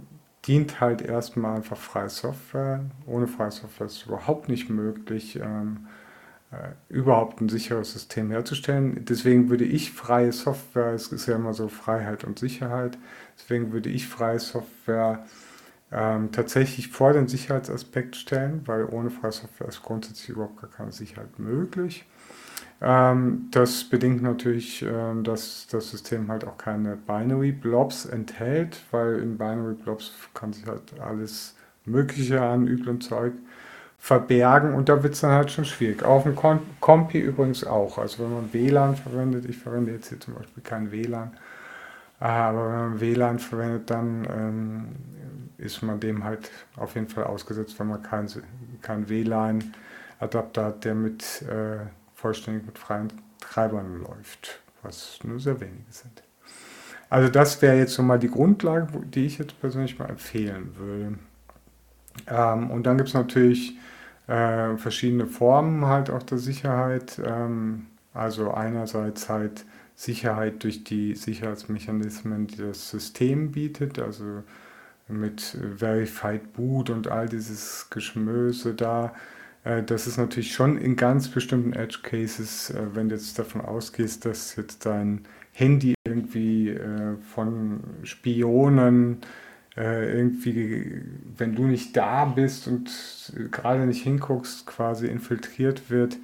dient 0.47 0.81
halt 0.81 1.01
erstmal 1.03 1.57
einfach 1.57 1.77
freie 1.77 2.11
Software. 2.11 2.81
Ohne 3.07 3.27
freie 3.27 3.51
Software 3.51 3.87
ist 3.87 3.97
es 3.97 4.07
überhaupt 4.07 4.49
nicht 4.49 4.68
möglich, 4.68 5.37
ähm, 5.37 5.87
äh, 6.51 6.72
überhaupt 6.89 7.41
ein 7.41 7.49
sicheres 7.49 7.93
System 7.93 8.31
herzustellen. 8.31 9.05
Deswegen 9.07 9.49
würde 9.49 9.64
ich 9.64 9.93
freie 9.93 10.33
Software, 10.33 10.93
es 10.93 11.09
ist 11.09 11.27
ja 11.27 11.37
immer 11.37 11.55
so 11.55 11.68
Freiheit 11.68 12.25
und 12.25 12.39
Sicherheit, 12.39 12.99
deswegen 13.39 13.72
würde 13.72 13.91
ich 13.91 14.09
freie 14.09 14.39
Software 14.39 15.24
ähm, 15.93 16.32
tatsächlich 16.32 16.89
vor 16.89 17.12
den 17.12 17.28
Sicherheitsaspekt 17.28 18.16
stellen, 18.16 18.62
weil 18.66 18.85
ohne 18.87 19.11
freie 19.11 19.32
Software 19.32 19.68
ist 19.68 19.82
grundsätzlich 19.82 20.30
überhaupt 20.30 20.61
gar 20.61 20.70
keine 20.70 20.93
Sicherheit 20.93 21.39
möglich. 21.39 22.05
Ähm, 22.80 23.49
das 23.51 23.85
bedingt 23.85 24.22
natürlich, 24.22 24.82
ähm, 24.82 25.22
dass 25.24 25.66
das 25.70 25.91
System 25.91 26.28
halt 26.28 26.45
auch 26.45 26.59
keine 26.59 26.97
Binary 26.97 27.53
Blobs 27.53 28.07
enthält, 28.07 28.82
weil 28.91 29.20
in 29.20 29.39
Binary 29.39 29.74
Blobs 29.74 30.12
kann 30.35 30.53
sich 30.53 30.66
halt 30.66 30.82
alles 31.01 31.55
Mögliche 31.85 32.43
an 32.43 32.66
üblem 32.66 33.01
Zeug 33.01 33.32
verbergen 33.99 34.74
und 34.74 34.91
da 34.91 35.03
wird 35.03 35.14
es 35.14 35.20
dann 35.20 35.30
halt 35.30 35.51
schon 35.51 35.64
schwierig. 35.64 36.03
Auf 36.03 36.24
dem 36.24 36.37
Compi 36.80 37.20
übrigens 37.20 37.64
auch. 37.64 37.97
Also 37.97 38.22
wenn 38.24 38.35
man 38.35 38.53
WLAN 38.53 38.97
verwendet, 38.97 39.47
ich 39.47 39.57
verwende 39.57 39.93
jetzt 39.93 40.09
hier 40.09 40.20
zum 40.20 40.35
Beispiel 40.35 40.62
kein 40.62 40.93
WLAN, 40.93 41.32
aber 42.25 42.68
wenn 42.70 42.79
man 42.79 43.01
WLAN 43.01 43.39
verwendet, 43.39 43.91
dann 43.91 44.27
ähm, 44.31 44.89
ist 45.59 45.83
man 45.83 46.01
dem 46.01 46.25
halt 46.25 46.51
auf 46.77 46.95
jeden 46.95 47.07
Fall 47.07 47.25
ausgesetzt, 47.25 47.79
wenn 47.79 47.89
man 47.89 48.03
kein, 48.03 48.27
kein 48.81 49.11
WLAN-Adapter 49.11 50.64
hat, 50.64 50.87
der 50.87 50.95
mit 50.95 51.43
äh, 51.43 51.81
vollständig 52.14 52.64
mit 52.64 52.79
freien 52.79 53.12
Treibern 53.41 54.01
läuft, 54.01 54.62
was 54.83 55.18
nur 55.22 55.39
sehr 55.39 55.61
wenige 55.61 55.91
sind. 55.91 56.22
Also 57.11 57.29
das 57.29 57.61
wäre 57.61 57.77
jetzt 57.77 57.93
so 57.93 58.03
mal 58.03 58.18
die 58.18 58.31
Grundlage, 58.31 58.89
die 59.03 59.27
ich 59.27 59.37
jetzt 59.37 59.61
persönlich 59.61 59.99
mal 59.99 60.09
empfehlen 60.09 60.75
würde. 60.79 61.18
Ähm, 62.27 62.70
und 62.70 62.87
dann 62.87 62.97
gibt 62.97 63.11
es 63.11 63.14
natürlich 63.14 63.77
äh, 64.29 64.79
verschiedene 64.79 65.27
Formen 65.27 65.85
halt 65.85 66.09
auch 66.09 66.22
der 66.22 66.39
Sicherheit. 66.39 67.20
Ähm, 67.22 67.89
also 68.14 68.51
einerseits 68.55 69.29
halt 69.29 69.66
Sicherheit 69.95 70.65
durch 70.65 70.85
die 70.85 71.15
Sicherheitsmechanismen, 71.15 72.47
die 72.47 72.57
das 72.57 72.91
System 72.91 73.53
bietet, 73.53 73.99
also 73.99 74.43
mit 75.09 75.57
Verified 75.77 76.53
Boot 76.53 76.91
und 76.91 77.09
all 77.09 77.29
dieses 77.29 77.89
Geschmöse 77.91 78.75
da. 78.75 79.15
Äh, 79.65 79.83
das 79.83 80.07
ist 80.07 80.17
natürlich 80.17 80.53
schon 80.53 80.79
in 80.79 80.97
ganz 80.97 81.29
bestimmten 81.29 81.73
Edge 81.73 81.99
Cases, 82.03 82.71
äh, 82.71 82.95
wenn 82.95 83.09
du 83.09 83.15
jetzt 83.15 83.39
davon 83.39 83.61
ausgehst, 83.61 84.25
dass 84.25 84.57
jetzt 84.57 84.87
dein 84.87 85.23
Handy 85.53 85.95
irgendwie 86.05 86.71
äh, 86.71 87.17
von 87.35 87.81
Spionen 88.03 89.19
irgendwie, 89.77 91.03
wenn 91.37 91.57
du 91.57 91.65
nicht 91.65 91.97
da 91.97 92.27
bist 92.27 92.69
und 92.69 92.93
gerade 93.51 93.87
nicht 93.87 94.05
hinguckst, 94.05 94.69
quasi 94.69 95.09
infiltriert 95.09 95.91
wird, 95.91 96.17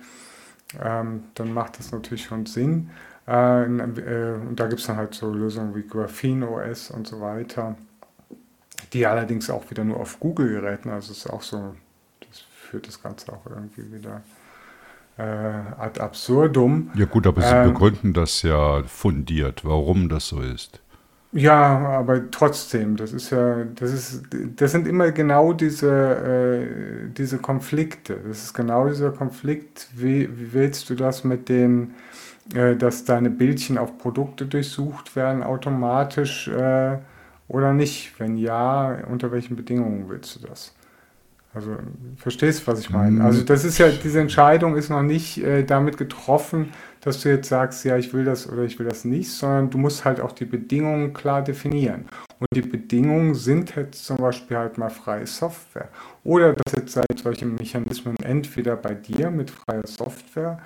ähm, 0.81 1.25
dann 1.35 1.53
macht 1.53 1.81
das 1.81 1.91
natürlich 1.91 2.23
schon 2.23 2.47
Sinn. 2.47 2.91
Und 3.31 4.57
da 4.57 4.67
gibt 4.67 4.81
es 4.81 4.87
dann 4.87 4.97
halt 4.97 5.15
so 5.15 5.33
Lösungen 5.33 5.75
wie 5.75 5.87
Graphene 5.87 6.49
OS 6.49 6.91
und 6.91 7.07
so 7.07 7.21
weiter, 7.21 7.77
die 8.93 9.07
allerdings 9.07 9.51
auch 9.51 9.71
wieder 9.71 9.85
nur 9.85 10.01
auf 10.01 10.19
Google-Geräten, 10.19 10.91
also 10.91 11.13
ist 11.13 11.31
auch 11.31 11.43
so 11.43 11.75
führt 12.71 12.87
das 12.87 13.03
Ganze 13.03 13.33
auch 13.33 13.45
irgendwie 13.49 13.93
wieder 13.93 14.23
äh, 15.19 15.23
ad 15.23 16.01
absurdum. 16.01 16.91
Ja 16.95 17.07
gut, 17.07 17.27
aber 17.27 17.43
Sie 17.43 17.55
ähm, 17.55 17.73
begründen 17.73 18.13
das 18.13 18.43
ja 18.43 18.83
fundiert, 18.85 19.65
warum 19.65 20.09
das 20.09 20.29
so 20.29 20.41
ist. 20.41 20.81
Ja, 21.33 21.79
aber 21.79 22.31
trotzdem, 22.31 22.97
das 22.97 23.13
ist 23.13 23.31
ja, 23.31 23.65
das 23.77 23.93
ist, 23.93 24.23
das 24.57 24.73
sind 24.73 24.89
immer 24.89 25.13
genau 25.13 25.53
diese, 25.53 25.89
äh, 25.89 27.09
diese 27.17 27.39
Konflikte. 27.39 28.19
Das 28.27 28.43
ist 28.43 28.55
genau 28.55 28.89
dieser 28.89 29.13
Konflikt, 29.13 29.89
wie, 29.95 30.29
wie 30.37 30.53
willst 30.53 30.91
du 30.91 30.97
das 30.97 31.23
mit 31.23 31.49
den, 31.49 31.83
äh, 31.83 32.10
dass 32.51 33.05
deine 33.05 33.31
Bildchen 33.31 33.79
auf 33.79 33.99
Produkte 33.99 34.47
durchsucht 34.47 35.17
werden 35.17 35.43
automatisch 35.43 36.49
äh, 36.49 36.99
oder 37.49 37.73
nicht? 37.73 38.19
Wenn 38.19 38.37
ja, 38.37 38.99
unter 39.09 39.33
welchen 39.33 39.57
Bedingungen 39.57 40.09
willst 40.09 40.37
du 40.37 40.47
das? 40.47 40.75
Also 41.53 41.77
verstehst, 42.17 42.65
was 42.69 42.79
ich 42.79 42.91
meine? 42.91 43.25
Also 43.25 43.43
das 43.43 43.65
ist 43.65 43.79
ja, 43.79 43.89
diese 43.89 44.21
Entscheidung 44.21 44.77
ist 44.77 44.89
noch 44.89 45.03
nicht 45.03 45.39
äh, 45.39 45.65
damit 45.65 45.97
getroffen, 45.97 46.69
dass 47.01 47.23
du 47.23 47.29
jetzt 47.29 47.49
sagst, 47.49 47.85
ja, 47.85 47.97
ich 47.97 48.15
will 48.15 48.25
das 48.25 48.49
oder 48.49 48.63
ich 48.63 48.79
will 48.79 48.87
das 48.87 49.05
nicht, 49.05 49.33
sondern 49.33 49.69
du 49.69 49.79
musst 49.79 50.05
halt 50.05 50.21
auch 50.21 50.31
die 50.31 50.45
Bedingungen 50.45 51.13
klar 51.13 51.43
definieren. 51.43 52.05
Und 52.39 52.47
die 52.55 52.63
Bedingungen 52.63 53.35
sind 53.35 53.75
jetzt 53.75 54.05
zum 54.05 54.19
Beispiel 54.19 54.59
halt 54.59 54.79
mal 54.79 54.91
freie 54.91 55.27
Software. 55.27 55.89
Oder 56.23 56.53
dass 56.53 56.73
jetzt 56.77 56.97
halt 56.97 57.19
solche 57.21 57.47
Mechanismen 57.47 58.15
entweder 58.23 58.77
bei 58.77 58.95
dir 58.95 59.33
mit 59.33 59.51
freier 59.51 59.87
Software 59.87 60.61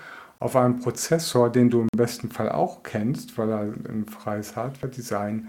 auf 0.44 0.56
einem 0.56 0.78
Prozessor, 0.78 1.50
den 1.50 1.70
du 1.70 1.80
im 1.80 1.88
besten 1.96 2.28
Fall 2.28 2.52
auch 2.52 2.82
kennst, 2.82 3.38
weil 3.38 3.48
er 3.50 3.60
ein 3.60 4.04
freies 4.04 4.56
Hardware-Design 4.56 5.48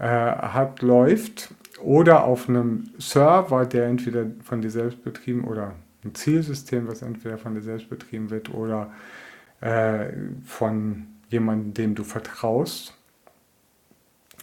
äh, 0.00 0.04
hat, 0.06 0.82
läuft 0.82 1.54
oder 1.80 2.24
auf 2.24 2.48
einem 2.48 2.90
Server, 2.98 3.64
der 3.64 3.86
entweder 3.86 4.26
von 4.42 4.60
dir 4.60 4.70
selbst 4.70 5.04
betrieben 5.04 5.44
oder 5.44 5.74
ein 6.04 6.16
Zielsystem, 6.16 6.88
was 6.88 7.02
entweder 7.02 7.38
von 7.38 7.54
dir 7.54 7.62
selbst 7.62 7.88
betrieben 7.88 8.30
wird 8.30 8.52
oder 8.52 8.90
äh, 9.60 10.06
von 10.44 11.06
jemandem, 11.28 11.72
dem 11.74 11.94
du 11.94 12.02
vertraust, 12.02 12.92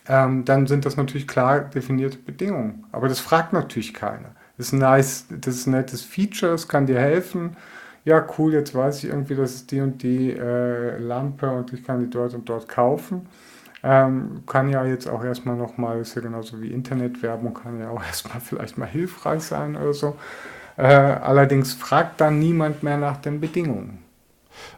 ähm, 0.07 0.45
dann 0.45 0.67
sind 0.67 0.85
das 0.85 0.95
natürlich 0.95 1.27
klar 1.27 1.59
definierte 1.59 2.17
Bedingungen. 2.17 2.85
Aber 2.93 3.09
das 3.09 3.19
fragt 3.19 3.51
natürlich 3.51 3.93
keiner. 3.93 4.35
Das 4.57 4.67
ist, 4.67 4.73
nice, 4.73 5.25
das 5.29 5.55
ist 5.55 5.67
ein 5.67 5.71
nettes 5.71 6.01
Feature, 6.01 6.53
es 6.53 6.69
kann 6.69 6.85
dir 6.85 6.99
helfen. 6.99 7.57
Ja, 8.03 8.25
cool, 8.37 8.53
jetzt 8.53 8.73
weiß 8.73 9.03
ich 9.03 9.09
irgendwie, 9.11 9.35
das 9.35 9.53
ist 9.53 9.71
die 9.71 9.81
und 9.81 10.01
die 10.01 10.31
äh, 10.31 10.97
Lampe 10.97 11.49
und 11.51 11.71
ich 11.71 11.83
kann 11.83 11.99
die 11.99 12.09
dort 12.09 12.33
und 12.33 12.49
dort 12.49 12.67
kaufen. 12.67 13.27
Ähm, 13.83 14.43
kann 14.45 14.69
ja 14.69 14.85
jetzt 14.85 15.07
auch 15.07 15.23
erstmal 15.23 15.55
nochmal, 15.55 15.99
ist 15.99 16.15
ja 16.15 16.21
genauso 16.21 16.61
wie 16.61 16.71
Internetwerbung, 16.71 17.53
kann 17.53 17.79
ja 17.79 17.89
auch 17.89 18.03
erstmal 18.07 18.39
vielleicht 18.39 18.77
mal 18.77 18.87
hilfreich 18.87 19.43
sein 19.43 19.75
oder 19.75 19.93
so. 19.93 20.15
Äh, 20.77 20.85
allerdings 20.85 21.73
fragt 21.73 22.21
dann 22.21 22.39
niemand 22.39 22.81
mehr 22.81 22.97
nach 22.97 23.17
den 23.17 23.39
Bedingungen. 23.39 23.99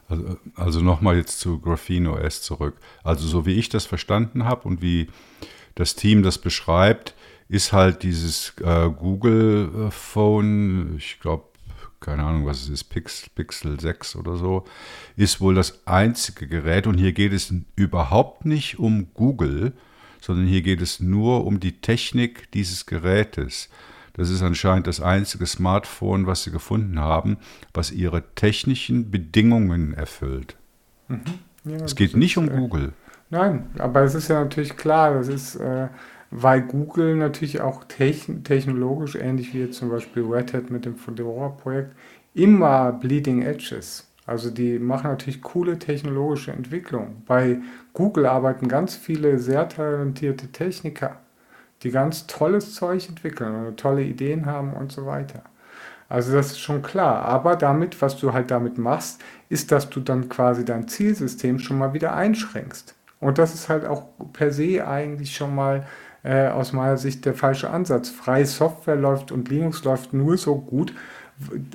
Also, 0.10 0.38
also 0.56 0.80
nochmal 0.82 1.16
jetzt 1.16 1.40
zu 1.40 1.60
Graphene 1.60 2.12
OS 2.12 2.42
zurück. 2.42 2.76
Also 3.04 3.28
so 3.28 3.46
wie 3.46 3.54
ich 3.54 3.70
das 3.70 3.86
verstanden 3.86 4.46
habe 4.46 4.68
und 4.68 4.82
wie 4.82 5.10
das 5.76 5.96
Team 5.96 6.24
das 6.24 6.38
beschreibt, 6.38 7.16
ist 7.50 7.74
halt 7.74 8.04
dieses 8.04 8.54
äh, 8.64 8.90
Google 8.90 9.90
Phone, 9.92 10.96
ich 10.98 11.20
glaube, 11.20 11.46
keine 12.04 12.24
Ahnung, 12.24 12.46
was 12.46 12.62
es 12.62 12.70
ist, 12.70 12.84
Pixel, 12.86 13.30
Pixel 13.34 13.80
6 13.80 14.18
oder 14.18 14.36
so, 14.36 14.66
ist 15.16 15.42
wohl 15.42 15.56
das 15.56 15.88
einzige 15.88 16.48
Gerät 16.48 16.86
und 16.86 16.98
hier 16.98 17.14
geht 17.14 17.34
es 17.34 17.54
überhaupt 17.76 18.46
nicht 18.46 18.78
um 18.78 19.08
Google, 19.14 19.74
sondern 20.22 20.46
hier 20.46 20.62
geht 20.62 20.82
es 20.82 21.00
nur 21.00 21.46
um 21.46 21.60
die 21.60 21.82
Technik 21.82 22.52
dieses 22.52 22.86
Gerätes. 22.86 23.70
Das 24.14 24.30
ist 24.30 24.44
anscheinend 24.44 24.86
das 24.86 25.02
einzige 25.02 25.46
Smartphone, 25.46 26.28
was 26.28 26.44
sie 26.44 26.52
gefunden 26.52 27.00
haben, 27.00 27.38
was 27.74 27.92
ihre 27.92 28.24
technischen 28.36 29.10
Bedingungen 29.10 29.94
erfüllt. 29.94 30.56
Mhm. 31.08 31.24
Ja, 31.66 31.78
es 31.78 31.96
geht 31.96 32.16
nicht 32.16 32.38
um 32.38 32.50
äh, 32.50 32.56
Google. 32.56 32.94
Nein, 33.30 33.72
aber 33.80 34.02
es 34.02 34.14
ist 34.14 34.28
ja 34.28 34.44
natürlich 34.44 34.76
klar, 34.78 35.16
das 35.16 35.28
ist, 35.28 35.56
äh, 35.56 35.88
weil 36.36 36.62
Google 36.62 37.16
natürlich 37.16 37.62
auch 37.62 37.84
techn 37.86 38.44
technologisch, 38.44 39.16
ähnlich 39.16 39.54
wie 39.54 39.62
jetzt 39.62 39.78
zum 39.78 39.90
Beispiel 39.90 40.24
Red 40.24 40.54
Hat 40.54 40.70
mit 40.70 40.86
dem 40.86 40.96
Fedora-Projekt, 40.96 41.96
immer 42.34 42.92
Bleeding 42.92 43.42
Edge 43.42 43.76
ist. 43.78 44.10
Also 44.26 44.50
die 44.50 44.80
machen 44.80 45.10
natürlich 45.10 45.42
coole 45.42 45.78
technologische 45.78 46.52
Entwicklungen. 46.52 47.24
Bei 47.28 47.60
Google 47.94 48.26
arbeiten 48.26 48.68
ganz 48.68 48.96
viele 48.96 49.38
sehr 49.38 49.68
talentierte 49.68 50.48
Techniker 50.48 51.20
die 51.84 51.92
ganz 51.92 52.28
tolles 52.28 52.74
Zeug 52.74 53.08
entwickeln 53.08 53.68
und 53.68 53.80
tolle 53.80 54.04
Ideen 54.04 54.46
haben 54.46 54.74
und 54.74 54.92
so 54.92 55.06
weiter. 55.06 55.44
Also 56.10 56.34
das 56.34 56.48
ist 56.52 56.60
schon 56.60 56.82
klar. 56.82 57.26
Aber 57.26 57.56
damit, 57.56 58.02
was 58.02 58.18
du 58.18 58.34
halt 58.34 58.52
damit 58.52 58.78
machst, 58.78 59.22
ist, 59.50 59.72
dass 59.72 59.90
du 59.90 60.00
dann 60.00 60.30
quasi 60.30 60.64
dein 60.64 60.88
Zielsystem 60.88 61.60
schon 61.60 61.78
mal 61.78 61.94
wieder 61.94 62.16
einschränkst. 62.16 62.96
Und 63.20 63.38
das 63.38 63.54
ist 63.54 63.70
halt 63.70 63.86
auch 63.86 64.06
per 64.34 64.52
se 64.52 64.86
eigentlich 64.86 65.36
schon 65.36 65.56
mal 65.56 65.86
äh, 66.24 66.48
aus 66.48 66.74
meiner 66.74 66.98
Sicht 66.98 67.26
der 67.26 67.34
falsche 67.34 67.70
Ansatz. 67.70 68.10
Freie 68.10 68.46
Software 68.46 68.96
läuft 68.96 69.32
und 69.32 69.50
Linux 69.50 69.84
läuft 69.84 70.14
nur 70.14 70.38
so 70.38 70.56
gut. 70.56 70.94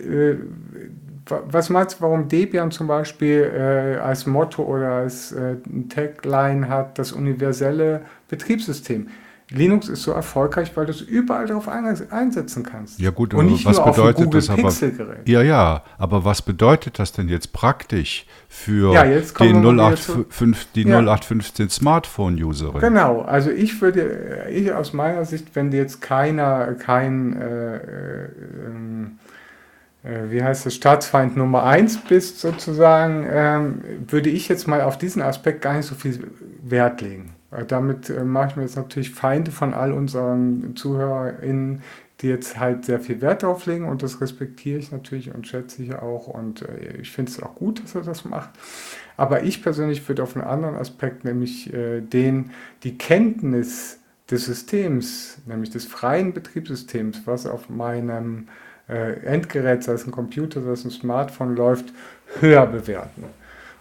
Äh, 0.01 0.37
was 1.27 1.69
meinst 1.69 1.99
du, 1.99 2.05
warum 2.05 2.29
Debian 2.29 2.71
zum 2.71 2.87
Beispiel 2.87 3.43
äh, 3.55 3.99
als 3.99 4.27
Motto 4.27 4.63
oder 4.63 4.93
als 4.93 5.33
äh, 5.33 5.57
Tagline 5.91 6.69
hat, 6.69 6.99
das 6.99 7.13
universelle 7.13 8.03
Betriebssystem? 8.29 9.09
Linux 9.51 9.89
ist 9.89 10.03
so 10.03 10.13
erfolgreich, 10.13 10.77
weil 10.77 10.85
du 10.85 10.91
es 10.91 11.01
überall 11.01 11.47
darauf 11.47 11.69
einsetzen 11.69 12.65
kannst. 12.65 13.01
Ja 13.01 13.11
gut, 13.11 13.33
und 13.33 13.47
nicht 13.47 13.65
was 13.65 13.79
nur 13.79 13.87
bedeutet 13.87 14.27
auf 14.27 14.33
das 14.33 14.51
aber? 14.51 14.71
Ja, 15.25 15.41
ja, 15.41 15.85
aber 15.97 16.27
was 16.27 16.43
bedeutet 16.43 16.99
das 16.99 17.13
denn 17.13 17.29
jetzt 17.29 17.55
praktisch 17.55 18.27
für 18.49 18.93
ja, 18.93 19.05
den 19.05 19.81
08, 19.81 20.75
die 20.75 20.83
ja. 20.83 20.99
0815 20.99 21.71
Smartphone-Userin? 21.71 22.81
Genau, 22.81 23.23
also 23.23 23.51
ich 23.51 23.81
würde, 23.81 24.47
ich 24.51 24.71
aus 24.73 24.93
meiner 24.93 25.25
Sicht, 25.25 25.57
wenn 25.57 25.73
jetzt 25.73 26.03
keiner, 26.03 26.75
kein, 26.75 27.35
äh, 27.41 27.77
äh, 27.77 27.81
äh, 30.03 30.31
wie 30.31 30.43
heißt 30.43 30.67
es, 30.67 30.75
Staatsfeind 30.75 31.39
Nummer 31.39 31.65
1 31.65 32.01
bist 32.07 32.41
sozusagen, 32.41 33.27
ähm, 33.31 33.81
würde 34.09 34.29
ich 34.29 34.49
jetzt 34.49 34.69
mal 34.69 34.83
auf 34.83 34.99
diesen 34.99 35.23
Aspekt 35.23 35.63
gar 35.63 35.75
nicht 35.75 35.87
so 35.87 35.95
viel 35.95 36.31
Wert 36.63 37.01
legen. 37.01 37.33
Damit 37.67 38.11
äh, 38.11 38.25
mache 38.25 38.49
ich 38.49 38.57
mir 38.57 38.63
jetzt 38.63 38.77
natürlich 38.77 39.11
Feinde 39.11 39.51
von 39.51 39.73
all 39.73 39.93
unseren 39.93 40.77
ZuhörerInnen, 40.77 41.83
die 42.21 42.29
jetzt 42.29 42.59
halt 42.59 42.85
sehr 42.85 43.01
viel 43.01 43.21
Wert 43.21 43.43
drauf 43.43 43.65
legen 43.67 43.85
und 43.89 44.03
das 44.03 44.21
respektiere 44.21 44.79
ich 44.79 44.91
natürlich 44.91 45.33
und 45.33 45.47
schätze 45.47 45.83
ich 45.83 45.95
auch 45.95 46.27
und 46.27 46.63
äh, 46.63 46.97
ich 47.01 47.13
finde 47.13 47.31
es 47.31 47.43
auch 47.43 47.55
gut, 47.55 47.83
dass 47.83 47.95
er 47.95 48.03
das 48.03 48.25
macht. 48.25 48.51
Aber 49.17 49.45
ich 49.45 49.63
persönlich 49.63 50.07
würde 50.09 50.23
auf 50.23 50.37
einen 50.37 50.45
anderen 50.45 50.77
Aspekt, 50.77 51.25
nämlich 51.25 51.73
äh, 51.73 52.01
den, 52.01 52.51
die 52.83 52.99
Kenntnis 52.99 53.99
des 54.31 54.45
Systems, 54.45 55.39
nämlich 55.47 55.71
des 55.71 55.87
freien 55.87 56.35
Betriebssystems, 56.35 57.23
was 57.25 57.47
auf 57.47 57.71
meinem 57.71 58.49
äh, 58.89 59.21
Endgerät, 59.25 59.85
sei 59.85 59.93
es 59.93 60.07
ein 60.07 60.11
Computer, 60.11 60.61
sei 60.63 60.73
es 60.73 60.85
ein 60.85 60.91
Smartphone 60.91 61.57
läuft, 61.57 61.87
höher 62.41 62.67
bewerten. 62.67 63.25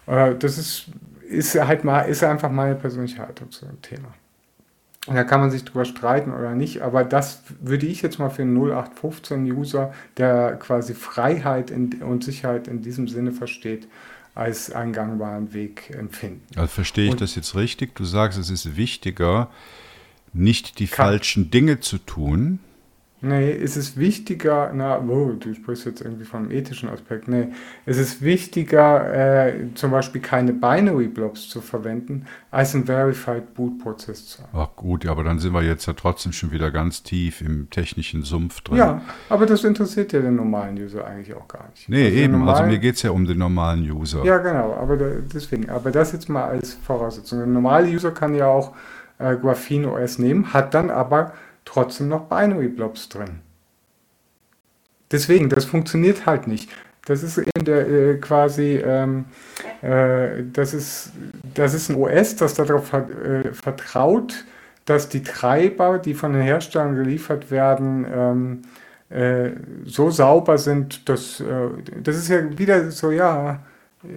Äh, 0.05 0.35
das 0.35 0.57
ist 0.57 0.85
ist 1.27 1.55
halt 1.55 1.83
mal, 1.83 2.01
ist 2.01 2.23
einfach 2.23 2.51
meine 2.51 2.75
persönliche 2.75 3.19
Haltung 3.19 3.51
zu 3.51 3.65
dem 3.65 3.81
Thema. 3.81 4.13
Und 5.07 5.15
da 5.15 5.23
kann 5.23 5.39
man 5.39 5.51
sich 5.51 5.63
drüber 5.63 5.85
streiten 5.85 6.33
oder 6.33 6.53
nicht, 6.53 6.81
aber 6.81 7.05
das 7.05 7.43
würde 7.61 7.85
ich 7.85 8.01
jetzt 8.01 8.19
mal 8.19 8.29
für 8.29 8.41
einen 8.41 8.57
0815-User, 8.57 9.93
der 10.17 10.57
quasi 10.57 10.93
Freiheit 10.93 11.71
in, 11.71 12.01
und 12.03 12.25
Sicherheit 12.25 12.67
in 12.67 12.81
diesem 12.81 13.07
Sinne 13.07 13.31
versteht, 13.31 13.87
als 14.35 14.69
einen 14.69 14.91
gangbaren 14.91 15.53
Weg 15.53 15.91
empfinden. 15.91 16.41
Also 16.55 16.67
verstehe 16.67 17.05
ich 17.05 17.11
und, 17.11 17.21
das 17.21 17.35
jetzt 17.35 17.55
richtig? 17.55 17.95
Du 17.95 18.03
sagst, 18.03 18.37
es 18.37 18.49
ist 18.49 18.75
wichtiger, 18.75 19.49
nicht 20.33 20.79
die 20.79 20.87
falschen 20.87 21.51
Dinge 21.51 21.79
zu 21.79 21.99
tun, 21.99 22.59
Nee, 23.19 23.51
es 23.51 23.75
ist 23.77 23.97
wichtiger, 23.97 24.71
na, 24.75 24.99
oh, 24.99 25.31
du 25.31 25.53
sprichst 25.55 25.85
jetzt 25.85 26.01
irgendwie 26.01 26.23
vom 26.23 26.51
ethischen 26.51 26.87
Aspekt. 26.87 27.27
Nee, 27.27 27.47
es 27.87 27.97
ist 27.97 28.21
wichtiger, 28.21 29.47
äh, 29.47 29.73
zum 29.73 29.89
Beispiel 29.89 30.21
keine 30.21 30.53
Binary 30.53 31.07
Blobs 31.07 31.49
zu 31.49 31.61
verwenden, 31.61 32.27
als 32.51 32.75
einen 32.75 32.85
Verified 32.85 33.55
Boot 33.55 33.79
Prozess 33.79 34.27
zu 34.27 34.43
haben. 34.43 34.49
Ach 34.53 34.75
gut, 34.75 35.03
ja, 35.03 35.11
aber 35.11 35.23
dann 35.23 35.39
sind 35.39 35.51
wir 35.53 35.63
jetzt 35.63 35.87
ja 35.87 35.93
trotzdem 35.93 36.31
schon 36.31 36.51
wieder 36.51 36.69
ganz 36.69 37.01
tief 37.01 37.41
im 37.41 37.71
technischen 37.71 38.21
Sumpf 38.21 38.61
drin. 38.61 38.77
Ja, 38.77 39.01
aber 39.29 39.47
das 39.47 39.63
interessiert 39.63 40.13
ja 40.13 40.19
den 40.19 40.35
normalen 40.35 40.77
User 40.77 41.03
eigentlich 41.03 41.35
auch 41.35 41.47
gar 41.47 41.67
nicht. 41.71 41.89
Nee, 41.89 42.05
also 42.05 42.17
eben, 42.17 42.33
also 42.33 42.37
normalen, 42.37 42.57
also 42.57 42.71
mir 42.71 42.79
geht 42.79 42.95
es 42.95 43.01
ja 43.01 43.09
um 43.09 43.25
den 43.25 43.39
normalen 43.39 43.91
User. 43.91 44.23
Ja, 44.25 44.37
genau, 44.37 44.75
aber 44.75 44.95
da, 44.95 45.05
deswegen, 45.33 45.71
aber 45.71 45.89
das 45.89 46.11
jetzt 46.11 46.29
mal 46.29 46.45
als 46.45 46.75
Voraussetzung. 46.75 47.39
Der 47.39 47.47
normale 47.47 47.87
User 47.87 48.11
kann 48.11 48.35
ja 48.35 48.45
auch 48.45 48.75
äh, 49.17 49.35
Graphene 49.35 49.91
OS 49.91 50.19
nehmen, 50.19 50.53
hat 50.53 50.75
dann 50.75 50.91
aber 50.91 51.33
trotzdem 51.67 52.07
noch 52.07 52.29
Binary 52.29 52.69
Blobs 52.69 53.09
drin. 53.09 53.41
Deswegen, 55.11 55.49
das 55.49 55.65
funktioniert 55.65 56.25
halt 56.25 56.47
nicht. 56.47 56.69
Das 57.05 57.23
ist 57.23 57.37
eben 57.37 57.65
der, 57.65 57.87
äh, 57.87 58.17
quasi, 58.17 58.81
ähm, 58.83 59.25
äh, 59.81 60.43
das, 60.51 60.73
ist, 60.73 61.11
das 61.53 61.73
ist 61.73 61.89
ein 61.89 61.95
OS, 61.95 62.35
das 62.35 62.55
darauf 62.55 62.91
hat, 62.91 63.09
äh, 63.09 63.53
vertraut, 63.53 64.45
dass 64.85 65.07
die 65.07 65.23
Treiber, 65.23 65.99
die 65.99 66.13
von 66.13 66.33
den 66.33 66.41
Herstellern 66.41 66.95
geliefert 66.95 67.51
werden, 67.51 68.05
ähm, 68.13 68.61
äh, 69.09 69.51
so 69.85 70.09
sauber 70.09 70.57
sind, 70.57 71.07
dass 71.07 71.39
äh, 71.39 71.69
das 72.01 72.17
ist 72.17 72.27
ja 72.27 72.57
wieder 72.57 72.91
so, 72.91 73.11
ja, 73.11 73.61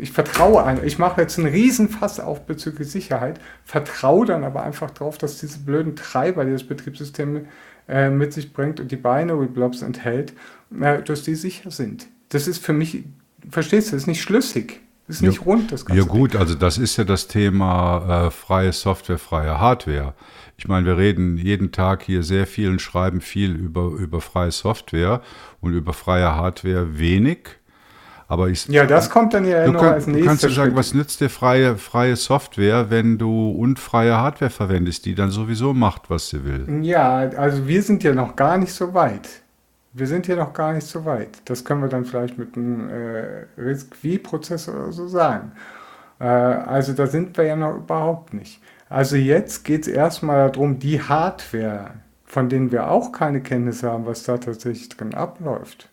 ich 0.00 0.12
vertraue 0.12 0.64
ein, 0.64 0.84
ich 0.84 0.98
mache 0.98 1.20
jetzt 1.20 1.38
einen 1.38 1.48
Riesenfass 1.48 2.20
auf 2.20 2.46
bezüglich 2.46 2.90
Sicherheit, 2.90 3.40
vertraue 3.64 4.26
dann 4.26 4.44
aber 4.44 4.62
einfach 4.62 4.90
darauf, 4.90 5.18
dass 5.18 5.38
diese 5.38 5.58
blöden 5.60 5.96
Treiber, 5.96 6.44
die 6.44 6.52
das 6.52 6.64
Betriebssystem 6.64 7.46
äh, 7.88 8.10
mit 8.10 8.32
sich 8.32 8.52
bringt 8.52 8.80
und 8.80 8.90
die 8.90 8.96
Binary 8.96 9.46
Blobs 9.46 9.82
enthält, 9.82 10.32
äh, 10.80 11.02
dass 11.02 11.22
die 11.22 11.34
sicher 11.34 11.70
sind. 11.70 12.06
Das 12.28 12.46
ist 12.46 12.64
für 12.64 12.72
mich, 12.72 13.04
verstehst 13.50 13.88
du, 13.88 13.96
das 13.96 14.02
ist 14.02 14.06
nicht 14.06 14.22
schlüssig. 14.22 14.80
Das 15.06 15.16
ist 15.16 15.22
ja, 15.22 15.30
nicht 15.30 15.44
rund, 15.44 15.72
das 15.72 15.84
Ganze. 15.84 16.02
Ja 16.02 16.06
gut, 16.06 16.34
Ding. 16.34 16.40
also 16.40 16.54
das 16.54 16.78
ist 16.78 16.96
ja 16.96 17.02
das 17.02 17.26
Thema 17.26 18.26
äh, 18.26 18.30
freie 18.30 18.72
Software, 18.72 19.18
freie 19.18 19.58
Hardware. 19.58 20.14
Ich 20.56 20.68
meine, 20.68 20.86
wir 20.86 20.98
reden 20.98 21.36
jeden 21.36 21.72
Tag 21.72 22.02
hier 22.02 22.22
sehr 22.22 22.46
viel 22.46 22.70
und 22.70 22.80
schreiben 22.80 23.20
viel 23.20 23.56
über, 23.56 23.86
über 23.86 24.20
freie 24.20 24.52
Software 24.52 25.20
und 25.60 25.72
über 25.72 25.94
freie 25.94 26.36
Hardware 26.36 26.98
wenig. 26.98 27.59
Aber 28.30 28.48
ich, 28.48 28.68
ja, 28.68 28.86
das 28.86 29.10
kommt 29.10 29.34
dann 29.34 29.44
ja 29.44 29.66
noch 29.66 29.80
kann, 29.80 29.94
als 29.94 30.06
nächstes. 30.06 30.26
Kannst 30.28 30.44
du 30.44 30.48
sagen, 30.50 30.76
was 30.76 30.94
nützt 30.94 31.20
dir 31.20 31.28
freie, 31.28 31.76
freie 31.76 32.14
Software, 32.14 32.88
wenn 32.88 33.18
du 33.18 33.50
unfreie 33.50 34.16
Hardware 34.16 34.52
verwendest, 34.52 35.04
die 35.04 35.16
dann 35.16 35.30
sowieso 35.30 35.74
macht, 35.74 36.10
was 36.10 36.28
sie 36.28 36.44
will? 36.44 36.64
Ja, 36.84 37.16
also 37.18 37.66
wir 37.66 37.82
sind 37.82 38.04
ja 38.04 38.14
noch 38.14 38.36
gar 38.36 38.56
nicht 38.56 38.72
so 38.72 38.94
weit. 38.94 39.28
Wir 39.94 40.06
sind 40.06 40.26
hier 40.26 40.36
noch 40.36 40.52
gar 40.52 40.72
nicht 40.72 40.86
so 40.86 41.04
weit. 41.04 41.42
Das 41.46 41.64
können 41.64 41.82
wir 41.82 41.88
dann 41.88 42.04
vielleicht 42.04 42.38
mit 42.38 42.56
einem 42.56 42.88
äh, 42.88 43.46
Risk-V-Prozessor 43.60 44.74
oder 44.74 44.92
so 44.92 45.08
sagen. 45.08 45.50
Äh, 46.20 46.24
also 46.24 46.92
da 46.92 47.08
sind 47.08 47.36
wir 47.36 47.46
ja 47.46 47.56
noch 47.56 47.78
überhaupt 47.78 48.32
nicht. 48.32 48.62
Also 48.88 49.16
jetzt 49.16 49.64
geht 49.64 49.82
es 49.82 49.88
erstmal 49.88 50.52
darum, 50.52 50.78
die 50.78 51.02
Hardware, 51.02 51.94
von 52.26 52.48
denen 52.48 52.70
wir 52.70 52.92
auch 52.92 53.10
keine 53.10 53.40
Kenntnis 53.40 53.82
haben, 53.82 54.06
was 54.06 54.22
da 54.22 54.38
tatsächlich 54.38 54.88
drin 54.88 55.14
abläuft, 55.14 55.88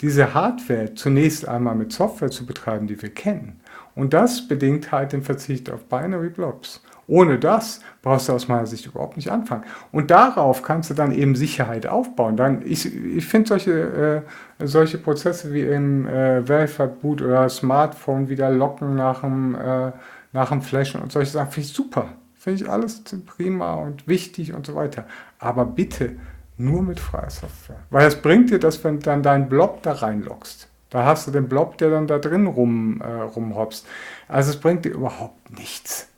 diese 0.00 0.34
Hardware 0.34 0.94
zunächst 0.94 1.48
einmal 1.48 1.74
mit 1.74 1.92
Software 1.92 2.30
zu 2.30 2.46
betreiben, 2.46 2.86
die 2.86 3.00
wir 3.00 3.10
kennen. 3.10 3.60
Und 3.94 4.12
das 4.12 4.48
bedingt 4.48 4.92
halt 4.92 5.12
den 5.12 5.22
Verzicht 5.22 5.70
auf 5.70 5.84
Binary 5.84 6.30
Blobs. 6.30 6.82
Ohne 7.06 7.38
das 7.38 7.80
brauchst 8.02 8.28
du 8.28 8.32
aus 8.32 8.48
meiner 8.48 8.66
Sicht 8.66 8.86
überhaupt 8.86 9.16
nicht 9.16 9.30
anfangen. 9.30 9.64
Und 9.92 10.10
darauf 10.10 10.62
kannst 10.62 10.90
du 10.90 10.94
dann 10.94 11.12
eben 11.12 11.36
Sicherheit 11.36 11.86
aufbauen. 11.86 12.36
Dann, 12.36 12.62
ich 12.64 12.94
ich 12.94 13.26
finde 13.26 13.48
solche, 13.48 14.24
äh, 14.58 14.66
solche 14.66 14.98
Prozesse 14.98 15.52
wie 15.52 15.62
im 15.62 16.08
äh, 16.08 16.42
Verified 16.42 17.00
Boot 17.00 17.20
oder 17.20 17.48
Smartphone 17.48 18.28
wieder 18.28 18.50
locken 18.50 18.96
nach 18.96 19.20
dem, 19.20 19.54
äh, 19.54 19.92
nach 20.32 20.48
dem 20.48 20.62
Flashen 20.62 21.02
und 21.02 21.12
solche 21.12 21.32
Sachen, 21.32 21.50
finde 21.50 21.68
ich 21.68 21.74
super. 21.74 22.08
Finde 22.34 22.62
ich 22.62 22.70
alles 22.70 23.02
prima 23.26 23.74
und 23.74 24.06
wichtig 24.08 24.52
und 24.54 24.66
so 24.66 24.74
weiter. 24.74 25.06
Aber 25.38 25.64
bitte 25.64 26.16
nur 26.56 26.82
mit 26.82 27.00
freier 27.00 27.30
Software. 27.30 27.80
Weil 27.90 28.06
es 28.06 28.16
bringt 28.16 28.50
dir 28.50 28.58
das, 28.58 28.82
wenn 28.84 28.96
du 28.96 29.02
dann 29.02 29.22
deinen 29.22 29.48
Blob 29.48 29.82
da 29.82 29.92
reinlockst. 29.92 30.68
Da 30.90 31.04
hast 31.04 31.26
du 31.26 31.32
den 31.32 31.48
Blob, 31.48 31.78
der 31.78 31.90
dann 31.90 32.06
da 32.06 32.18
drin 32.18 32.46
rum, 32.46 33.00
äh, 33.00 33.06
rumhopst. 33.06 33.84
Also 34.28 34.50
es 34.50 34.56
bringt 34.60 34.84
dir 34.84 34.90
überhaupt 34.92 35.58
nichts. 35.58 36.08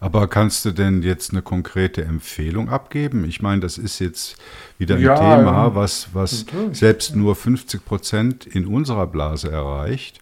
Aber 0.00 0.28
kannst 0.28 0.64
du 0.64 0.72
denn 0.72 1.02
jetzt 1.02 1.30
eine 1.30 1.42
konkrete 1.42 2.04
Empfehlung 2.04 2.68
abgeben? 2.68 3.24
Ich 3.24 3.40
meine, 3.40 3.60
das 3.60 3.78
ist 3.78 3.98
jetzt 3.98 4.36
wieder 4.78 4.96
ein 4.96 5.02
ja, 5.02 5.14
Thema, 5.14 5.74
was, 5.74 6.08
was 6.12 6.44
selbst 6.72 7.14
nur 7.14 7.34
50 7.34 7.84
Prozent 7.84 8.46
in 8.46 8.66
unserer 8.66 9.06
Blase 9.06 9.50
erreicht, 9.50 10.20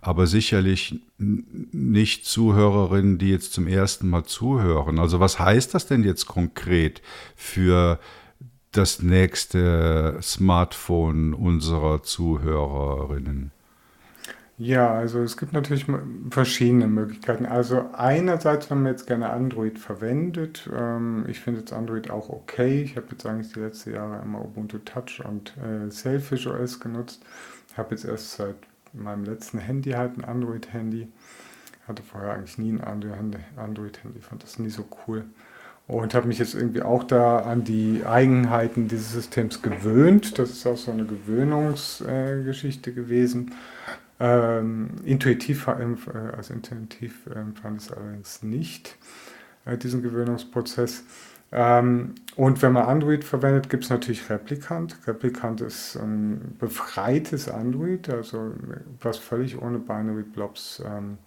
aber 0.00 0.26
sicherlich 0.26 1.00
nicht 1.16 2.26
Zuhörerinnen, 2.26 3.18
die 3.18 3.30
jetzt 3.30 3.52
zum 3.52 3.66
ersten 3.66 4.08
Mal 4.10 4.24
zuhören. 4.24 4.98
Also 4.98 5.20
was 5.20 5.38
heißt 5.38 5.74
das 5.74 5.86
denn 5.86 6.02
jetzt 6.02 6.26
konkret 6.26 7.00
für 7.36 7.98
das 8.76 9.02
nächste 9.02 10.18
Smartphone 10.22 11.34
unserer 11.34 12.02
Zuhörerinnen? 12.02 13.52
Ja, 14.56 14.94
also 14.94 15.20
es 15.20 15.36
gibt 15.36 15.52
natürlich 15.52 15.86
verschiedene 16.30 16.86
Möglichkeiten. 16.86 17.44
Also 17.44 17.86
einerseits, 17.92 18.70
wenn 18.70 18.82
man 18.82 18.92
jetzt 18.92 19.06
gerne 19.08 19.30
Android 19.30 19.80
verwendet, 19.80 20.70
ähm, 20.72 21.24
ich 21.28 21.40
finde 21.40 21.60
jetzt 21.60 21.72
Android 21.72 22.10
auch 22.10 22.28
okay. 22.28 22.82
Ich 22.82 22.96
habe 22.96 23.08
jetzt 23.10 23.26
eigentlich 23.26 23.52
die 23.52 23.60
letzten 23.60 23.94
Jahre 23.94 24.22
immer 24.22 24.44
Ubuntu 24.44 24.78
Touch 24.78 25.20
und 25.24 25.56
äh, 25.56 25.90
Selfish 25.90 26.46
OS 26.46 26.78
genutzt. 26.78 27.24
Habe 27.76 27.96
jetzt 27.96 28.04
erst 28.04 28.32
seit 28.32 28.56
meinem 28.92 29.24
letzten 29.24 29.58
Handy 29.58 29.90
halt 29.90 30.16
ein 30.16 30.24
Android-Handy. 30.24 31.08
Hatte 31.88 32.04
vorher 32.04 32.34
eigentlich 32.34 32.56
nie 32.56 32.72
ein 32.72 32.80
Android-Handy, 32.80 34.20
fand 34.20 34.44
das 34.44 34.60
nie 34.60 34.70
so 34.70 34.86
cool 35.06 35.24
und 35.86 36.14
habe 36.14 36.28
mich 36.28 36.38
jetzt 36.38 36.54
irgendwie 36.54 36.82
auch 36.82 37.04
da 37.04 37.40
an 37.40 37.64
die 37.64 38.04
Eigenheiten 38.06 38.88
dieses 38.88 39.12
Systems 39.12 39.60
gewöhnt. 39.60 40.38
Das 40.38 40.50
ist 40.50 40.66
auch 40.66 40.76
so 40.76 40.90
eine 40.90 41.04
Gewöhnungsgeschichte 41.04 42.90
äh, 42.90 42.94
gewesen. 42.94 43.52
Ähm, 44.18 44.90
intuitiv, 45.04 45.66
äh, 45.66 45.72
also 46.36 46.54
intuitiv 46.54 47.26
äh, 47.26 47.60
fand 47.60 47.80
ich 47.80 47.86
es 47.86 47.92
allerdings 47.92 48.42
nicht, 48.42 48.96
äh, 49.66 49.76
diesen 49.76 50.02
Gewöhnungsprozess. 50.02 51.04
Ähm, 51.52 52.14
und 52.36 52.62
wenn 52.62 52.72
man 52.72 52.84
Android 52.86 53.22
verwendet, 53.22 53.68
gibt 53.68 53.84
es 53.84 53.90
natürlich 53.90 54.30
Replikant. 54.30 54.96
Replikant 55.06 55.60
ist 55.60 55.96
ein 55.96 56.56
befreites 56.58 57.48
Android, 57.48 58.08
also 58.08 58.52
was 59.00 59.18
völlig 59.18 59.60
ohne 59.60 59.78
Binary 59.78 60.22
Blobs 60.22 60.82
ähm, 60.84 61.18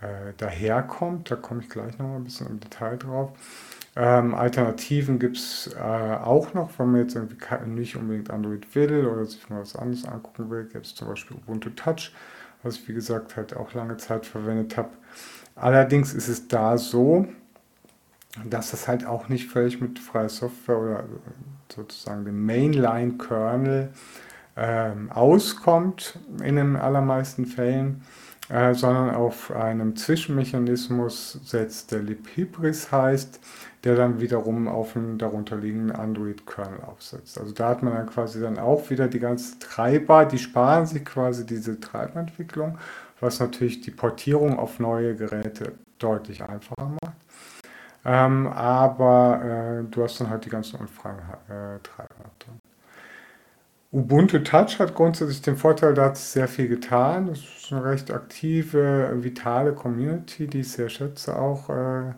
äh, 0.00 0.32
daherkommt. 0.36 1.30
Da 1.30 1.36
komme 1.36 1.62
ich 1.62 1.68
gleich 1.68 1.98
noch 1.98 2.06
mal 2.06 2.16
ein 2.16 2.24
bisschen 2.24 2.46
im 2.46 2.60
Detail 2.60 2.96
drauf. 2.96 3.32
Ähm, 3.96 4.34
Alternativen 4.34 5.18
gibt 5.18 5.36
es 5.36 5.70
äh, 5.76 5.80
auch 5.80 6.54
noch, 6.54 6.70
wenn 6.78 6.92
man 6.92 7.00
jetzt 7.02 7.16
irgendwie 7.16 7.36
nicht 7.66 7.96
unbedingt 7.96 8.30
Android 8.30 8.74
will 8.74 9.06
oder 9.06 9.26
sich 9.26 9.48
mal 9.50 9.60
was 9.60 9.74
anderes 9.74 10.04
angucken 10.04 10.48
will. 10.50 10.64
Gibt 10.64 10.86
es 10.86 10.94
zum 10.94 11.08
Beispiel 11.08 11.36
Ubuntu 11.36 11.70
Touch, 11.70 12.12
was 12.62 12.76
ich 12.76 12.88
wie 12.88 12.94
gesagt 12.94 13.36
halt 13.36 13.56
auch 13.56 13.74
lange 13.74 13.96
Zeit 13.96 14.26
verwendet 14.26 14.76
habe. 14.76 14.90
Allerdings 15.56 16.14
ist 16.14 16.28
es 16.28 16.46
da 16.46 16.78
so, 16.78 17.26
dass 18.48 18.70
das 18.70 18.86
halt 18.86 19.04
auch 19.04 19.28
nicht 19.28 19.48
völlig 19.48 19.80
mit 19.80 19.98
freier 19.98 20.28
Software 20.28 20.78
oder 20.78 21.04
sozusagen 21.68 22.24
dem 22.24 22.46
Mainline-Kernel 22.46 23.90
ähm, 24.56 25.10
auskommt 25.10 26.18
in 26.42 26.56
den 26.56 26.76
allermeisten 26.76 27.44
Fällen. 27.46 28.02
Äh, 28.50 28.74
sondern 28.74 29.14
auf 29.14 29.52
einem 29.52 29.94
Zwischenmechanismus 29.94 31.38
setzt, 31.44 31.92
der 31.92 32.00
libhybris 32.02 32.90
heißt, 32.90 33.38
der 33.84 33.96
dann 33.96 34.20
wiederum 34.20 34.68
auf 34.68 34.96
einen 34.96 35.18
darunterliegenden 35.18 35.92
Android-Kernel 35.92 36.80
aufsetzt. 36.82 37.38
Also 37.38 37.52
da 37.52 37.70
hat 37.70 37.82
man 37.82 37.94
dann 37.94 38.06
quasi 38.06 38.40
dann 38.40 38.58
auch 38.58 38.90
wieder 38.90 39.08
die 39.08 39.20
ganzen 39.20 39.58
Treiber, 39.58 40.26
die 40.26 40.38
sparen 40.38 40.86
sich 40.86 41.04
quasi 41.04 41.46
diese 41.46 41.80
Treiberentwicklung, 41.80 42.78
was 43.20 43.40
natürlich 43.40 43.80
die 43.80 43.90
Portierung 43.90 44.58
auf 44.58 44.78
neue 44.80 45.14
Geräte 45.14 45.72
deutlich 45.98 46.42
einfacher 46.42 46.90
macht. 47.02 47.14
Ähm, 48.04 48.46
aber 48.48 49.82
äh, 49.82 49.90
du 49.90 50.02
hast 50.02 50.20
dann 50.20 50.30
halt 50.30 50.44
die 50.44 50.50
ganzen 50.50 50.80
unfreien 50.80 51.18
äh, 51.48 51.78
Treiber. 51.82 52.10
Ubuntu 53.92 54.38
Touch 54.38 54.78
hat 54.78 54.94
grundsätzlich 54.94 55.42
den 55.42 55.56
Vorteil, 55.56 55.94
da 55.94 56.04
hat 56.04 56.12
es 56.14 56.32
sehr 56.32 56.46
viel 56.46 56.68
getan. 56.68 57.26
Das 57.26 57.40
ist 57.40 57.72
eine 57.72 57.84
recht 57.84 58.12
aktive, 58.12 59.10
vitale 59.16 59.72
Community, 59.72 60.46
die 60.46 60.60
ich 60.60 60.70
sehr 60.70 60.88
schätze 60.88 61.36
auch. 61.36 61.68
Äh, 61.70 62.12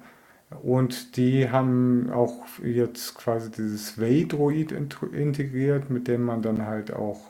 und 0.62 1.16
die 1.16 1.50
haben 1.50 2.10
auch 2.10 2.44
jetzt 2.62 3.14
quasi 3.14 3.50
dieses 3.50 4.00
Waydroid 4.00 4.72
integriert, 4.72 5.90
mit 5.90 6.08
dem 6.08 6.22
man 6.22 6.42
dann 6.42 6.66
halt 6.66 6.92
auch 6.92 7.20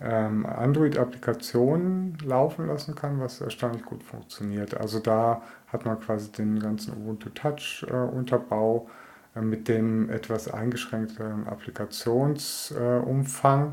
ähm, 0.00 0.46
Android-Applikationen 0.46 2.18
laufen 2.24 2.66
lassen 2.66 2.94
kann, 2.94 3.20
was 3.20 3.40
erstaunlich 3.40 3.84
gut 3.84 4.02
funktioniert. 4.02 4.76
Also 4.76 4.98
da 4.98 5.42
hat 5.68 5.84
man 5.84 6.00
quasi 6.00 6.32
den 6.32 6.58
ganzen 6.58 6.94
Ubuntu 6.94 7.28
Touch-Unterbau. 7.30 8.88
Äh, 9.34 9.40
mit 9.40 9.66
dem 9.68 10.10
etwas 10.10 10.52
eingeschränkteren 10.52 11.46
Applikationsumfang 11.46 13.68
äh, 13.68 13.72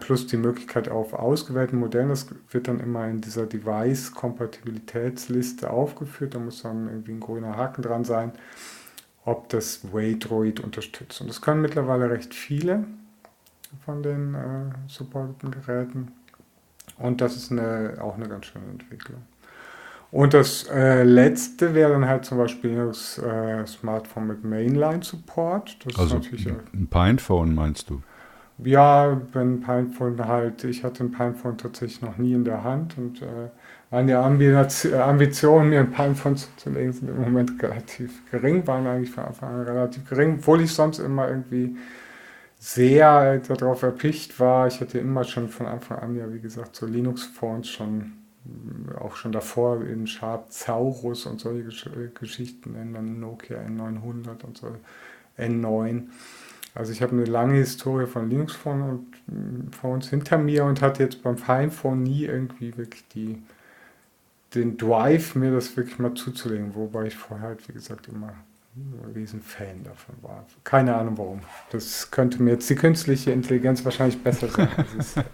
plus 0.00 0.26
die 0.26 0.36
Möglichkeit 0.36 0.88
auf 0.88 1.12
ausgewählten 1.12 1.78
Modellen. 1.78 2.08
Das 2.08 2.26
wird 2.50 2.66
dann 2.68 2.80
immer 2.80 3.06
in 3.08 3.20
dieser 3.20 3.46
Device-Kompatibilitätsliste 3.46 5.70
aufgeführt. 5.70 6.34
Da 6.34 6.38
muss 6.38 6.62
dann 6.62 6.88
irgendwie 6.88 7.12
ein 7.12 7.20
grüner 7.20 7.56
Haken 7.56 7.82
dran 7.82 8.04
sein, 8.04 8.32
ob 9.24 9.48
das 9.48 9.92
Waydroid 9.92 10.60
unterstützt. 10.60 11.20
Und 11.20 11.28
das 11.28 11.42
können 11.42 11.62
mittlerweile 11.62 12.10
recht 12.10 12.32
viele 12.32 12.84
von 13.84 14.02
den 14.02 14.34
äh, 14.34 14.70
supporteten 14.86 15.50
Geräten. 15.50 16.12
Und 16.98 17.20
das 17.20 17.36
ist 17.36 17.52
eine, 17.52 17.98
auch 18.00 18.14
eine 18.14 18.28
ganz 18.28 18.46
schöne 18.46 18.66
Entwicklung. 18.66 19.22
Und 20.12 20.34
das 20.34 20.68
äh, 20.68 21.02
letzte 21.02 21.74
wäre 21.74 21.92
dann 21.92 22.06
halt 22.06 22.24
zum 22.24 22.38
Beispiel 22.38 22.76
das 22.76 23.18
äh, 23.18 23.66
Smartphone 23.66 24.28
mit 24.28 24.44
Mainline-Support. 24.44 25.78
Also 25.98 26.20
ein 26.72 26.86
Pinephone 26.88 27.54
meinst 27.54 27.90
du? 27.90 28.02
Ja, 28.58 29.20
wenn 29.32 29.60
Pinephone 29.60 30.26
halt, 30.26 30.64
ich 30.64 30.82
hatte 30.82 31.04
ein 31.04 31.10
Pinephone 31.12 31.58
tatsächlich 31.58 32.00
noch 32.00 32.16
nie 32.16 32.32
in 32.32 32.44
der 32.44 32.64
Hand 32.64 32.96
und 32.96 33.20
äh, 33.20 33.50
meine 33.90 34.18
Ambitionen, 34.18 35.68
mir 35.70 35.80
ein 35.80 35.92
Pinephone 35.92 36.36
zuzulegen, 36.36 36.92
sind 36.92 37.08
im 37.08 37.20
Moment 37.20 37.62
relativ 37.62 38.28
gering, 38.30 38.66
waren 38.66 38.86
eigentlich 38.86 39.10
von 39.10 39.24
Anfang 39.24 39.50
an 39.50 39.62
relativ 39.62 40.08
gering, 40.08 40.36
obwohl 40.38 40.62
ich 40.62 40.72
sonst 40.72 40.98
immer 40.98 41.28
irgendwie 41.28 41.76
sehr 42.58 43.38
darauf 43.38 43.82
erpicht 43.82 44.40
war. 44.40 44.66
Ich 44.66 44.80
hatte 44.80 44.98
immer 44.98 45.24
schon 45.24 45.48
von 45.50 45.66
Anfang 45.66 45.98
an, 45.98 46.16
ja, 46.16 46.32
wie 46.32 46.40
gesagt, 46.40 46.76
so 46.76 46.86
Linux-Phones 46.86 47.68
schon 47.68 48.12
auch 49.00 49.16
schon 49.16 49.32
davor 49.32 49.82
in 49.84 50.06
Sharp 50.06 50.52
Zaurus 50.52 51.26
und 51.26 51.40
solche 51.40 51.64
Geschichten, 52.14 52.74
dann 52.74 53.20
Nokia 53.20 53.58
N900 53.58 54.44
und 54.44 54.56
so, 54.56 54.68
N9. 55.38 56.04
Also 56.76 56.92
ich 56.92 57.02
habe 57.02 57.12
eine 57.12 57.24
lange 57.24 57.54
Historie 57.54 58.06
von 58.06 58.28
Linux-Phones 58.28 60.10
hinter 60.10 60.38
mir 60.38 60.64
und 60.64 60.82
hatte 60.82 61.02
jetzt 61.02 61.22
beim 61.22 61.38
Finephone 61.38 62.02
nie 62.02 62.24
irgendwie 62.24 62.76
wirklich 62.76 63.06
die, 63.08 63.42
den 64.54 64.76
Drive, 64.76 65.34
mir 65.34 65.52
das 65.52 65.76
wirklich 65.76 65.98
mal 65.98 66.14
zuzulegen, 66.14 66.74
wobei 66.74 67.06
ich 67.06 67.16
vorher 67.16 67.48
halt, 67.48 67.68
wie 67.68 67.72
gesagt, 67.72 68.08
immer 68.08 68.34
ein 68.76 69.12
riesen 69.14 69.40
Fan 69.40 69.84
davon 69.84 70.16
war. 70.20 70.44
Keine 70.64 70.94
Ahnung 70.94 71.16
warum. 71.16 71.40
Das 71.70 72.10
könnte 72.10 72.42
mir 72.42 72.52
jetzt 72.52 72.68
die 72.68 72.74
künstliche 72.74 73.32
Intelligenz 73.32 73.84
wahrscheinlich 73.84 74.22
besser 74.22 74.48
sagen. 74.48 74.68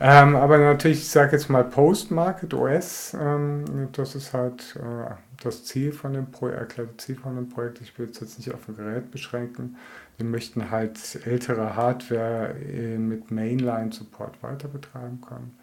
Ähm, 0.00 0.34
aber 0.34 0.58
natürlich, 0.58 0.98
ich 0.98 1.08
sage 1.08 1.32
jetzt 1.32 1.48
mal 1.48 1.64
Post-Market 1.64 2.52
OS, 2.52 3.16
ähm, 3.18 3.88
das 3.92 4.14
ist 4.14 4.32
halt 4.32 4.76
äh, 4.76 5.14
das 5.42 5.64
Ziel 5.64 5.92
von 5.92 6.12
dem 6.12 6.30
Projekt, 6.30 6.58
erklärte 6.58 6.96
Ziel 6.96 7.16
von 7.16 7.36
dem 7.36 7.48
Projekt. 7.48 7.80
Ich 7.80 7.96
will 7.98 8.08
es 8.10 8.20
jetzt 8.20 8.38
nicht 8.38 8.52
auf 8.52 8.68
ein 8.68 8.76
Gerät 8.76 9.10
beschränken. 9.10 9.76
Wir 10.16 10.26
möchten 10.26 10.70
halt 10.70 11.26
ältere 11.26 11.76
Hardware 11.76 12.54
äh, 12.54 12.98
mit 12.98 13.30
Mainline-Support 13.30 14.42
weiter 14.42 14.68
betreiben 14.68 15.20
können. 15.20 15.58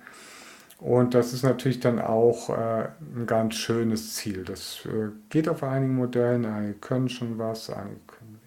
Und 0.80 1.14
das 1.14 1.32
ist 1.32 1.44
natürlich 1.44 1.80
dann 1.80 1.99
auch 1.99 2.49
äh, 2.49 2.88
ein 3.15 3.28
ganz 3.28 3.56
schönes 3.56 4.15
Ziel. 4.15 4.44
Das 4.44 4.86
äh, 4.86 5.10
geht 5.30 5.48
auf 5.48 5.64
einigen 5.64 5.95
Modellen, 5.95 6.45
einige 6.45 6.73
können 6.73 7.07
schon 7.07 7.38
was, 7.38 7.69
einige 7.69 7.99
können 8.07 8.40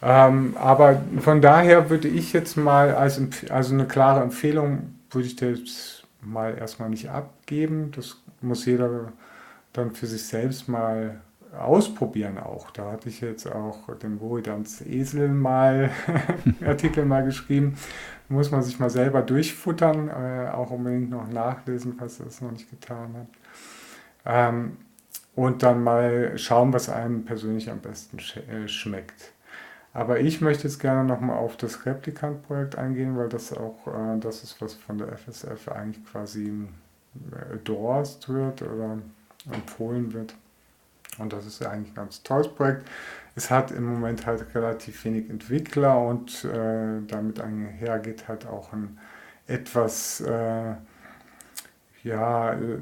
Ähm, 0.00 0.56
aber 0.56 1.00
von 1.20 1.40
daher 1.40 1.90
würde 1.90 2.08
ich 2.08 2.32
jetzt 2.32 2.56
mal 2.56 2.94
als 2.94 3.20
also 3.50 3.74
eine 3.74 3.86
klare 3.86 4.22
Empfehlung 4.22 4.94
würde 5.10 5.26
ich 5.26 5.36
dir 5.36 5.52
jetzt 5.52 6.04
mal 6.20 6.56
erstmal 6.56 6.90
nicht 6.90 7.08
abgeben. 7.08 7.92
Das 7.94 8.16
muss 8.40 8.64
jeder 8.66 9.12
dann 9.72 9.92
für 9.92 10.06
sich 10.06 10.24
selbst 10.26 10.68
mal 10.68 11.20
ausprobieren 11.58 12.38
auch. 12.38 12.70
Da 12.70 12.92
hatte 12.92 13.08
ich 13.08 13.20
jetzt 13.20 13.50
auch 13.50 13.94
den 13.96 14.20
Woridans 14.20 14.80
Esel 14.82 15.28
mal 15.28 15.90
Artikel 16.66 17.04
mal 17.04 17.24
geschrieben. 17.24 17.76
Muss 18.28 18.50
man 18.50 18.62
sich 18.62 18.78
mal 18.78 18.90
selber 18.90 19.22
durchfuttern, 19.22 20.08
äh, 20.08 20.50
auch 20.50 20.70
unbedingt 20.70 21.10
noch 21.10 21.28
nachlesen, 21.28 21.94
falls 21.98 22.20
er 22.20 22.26
das 22.26 22.40
noch 22.40 22.52
nicht 22.52 22.70
getan 22.70 23.14
hat. 23.14 23.26
Ähm, 24.26 24.76
und 25.34 25.62
dann 25.62 25.82
mal 25.82 26.36
schauen, 26.36 26.72
was 26.72 26.88
einem 26.88 27.24
persönlich 27.24 27.70
am 27.70 27.78
besten 27.78 28.18
sch 28.18 28.36
äh, 28.36 28.66
schmeckt. 28.68 29.32
Aber 29.94 30.20
ich 30.20 30.40
möchte 30.40 30.64
jetzt 30.64 30.80
gerne 30.80 31.04
nochmal 31.04 31.38
auf 31.38 31.56
das 31.56 31.86
Replikant-Projekt 31.86 32.76
eingehen, 32.76 33.16
weil 33.16 33.28
das 33.28 33.52
auch 33.52 33.86
äh, 33.86 34.18
das 34.20 34.42
ist, 34.42 34.60
was 34.60 34.74
von 34.74 34.98
der 34.98 35.08
FSF 35.16 35.68
eigentlich 35.68 36.04
quasi 36.04 36.52
äh, 37.32 37.52
endorsed 37.54 38.28
wird 38.28 38.62
oder 38.62 38.98
empfohlen 39.50 40.12
wird. 40.12 40.34
Und 41.18 41.32
das 41.32 41.46
ist 41.46 41.60
ja 41.60 41.70
eigentlich 41.70 41.92
ein 41.92 41.96
ganz 41.96 42.22
tolles 42.22 42.48
Projekt. 42.48 42.86
Es 43.34 43.50
hat 43.50 43.70
im 43.70 43.84
Moment 43.84 44.26
halt 44.26 44.54
relativ 44.54 45.04
wenig 45.04 45.30
Entwickler 45.30 46.00
und 46.00 46.44
äh, 46.44 47.00
damit 47.06 47.40
einhergeht 47.40 48.28
halt 48.28 48.46
auch 48.46 48.72
ein 48.72 48.98
etwas 49.46 50.20
äh, 50.20 50.74
ja, 52.04 52.52
äh, 52.52 52.78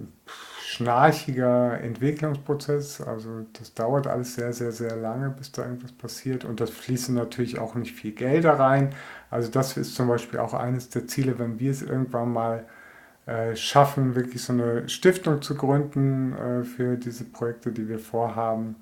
schnarchiger 0.62 1.80
Entwicklungsprozess. 1.80 3.00
Also 3.00 3.46
das 3.52 3.74
dauert 3.74 4.06
alles 4.06 4.34
sehr, 4.34 4.52
sehr, 4.52 4.72
sehr 4.72 4.96
lange, 4.96 5.30
bis 5.30 5.52
da 5.52 5.62
irgendwas 5.62 5.92
passiert. 5.92 6.44
Und 6.44 6.60
das 6.60 6.70
fließen 6.70 7.14
natürlich 7.14 7.58
auch 7.58 7.74
nicht 7.74 7.94
viel 7.94 8.12
Gelder 8.12 8.58
rein. 8.58 8.94
Also 9.30 9.50
das 9.50 9.76
ist 9.76 9.94
zum 9.94 10.08
Beispiel 10.08 10.40
auch 10.40 10.54
eines 10.54 10.88
der 10.90 11.06
Ziele, 11.06 11.38
wenn 11.38 11.58
wir 11.60 11.70
es 11.70 11.82
irgendwann 11.82 12.32
mal 12.32 12.64
schaffen, 13.54 14.14
wirklich 14.14 14.42
so 14.42 14.52
eine 14.52 14.88
Stiftung 14.88 15.42
zu 15.42 15.56
gründen 15.56 16.32
äh, 16.36 16.62
für 16.64 16.96
diese 16.96 17.24
Projekte, 17.24 17.72
die 17.72 17.88
wir 17.88 17.98
vorhaben. 17.98 18.76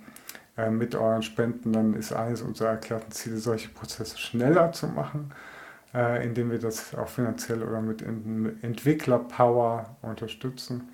Äh, 0.56 0.70
mit 0.70 0.94
euren 0.94 1.22
Spenden, 1.22 1.72
dann 1.72 1.94
ist 1.94 2.12
eines 2.12 2.40
unserer 2.42 2.70
erklärten 2.70 3.10
Ziele, 3.10 3.38
solche 3.38 3.68
Prozesse 3.70 4.18
schneller 4.18 4.70
zu 4.70 4.86
machen, 4.86 5.32
äh, 5.92 6.24
indem 6.24 6.50
wir 6.50 6.60
das 6.60 6.94
auch 6.94 7.08
finanziell 7.08 7.62
oder 7.62 7.80
mit 7.80 8.02
Entwicklerpower 8.02 9.96
unterstützen. 10.02 10.88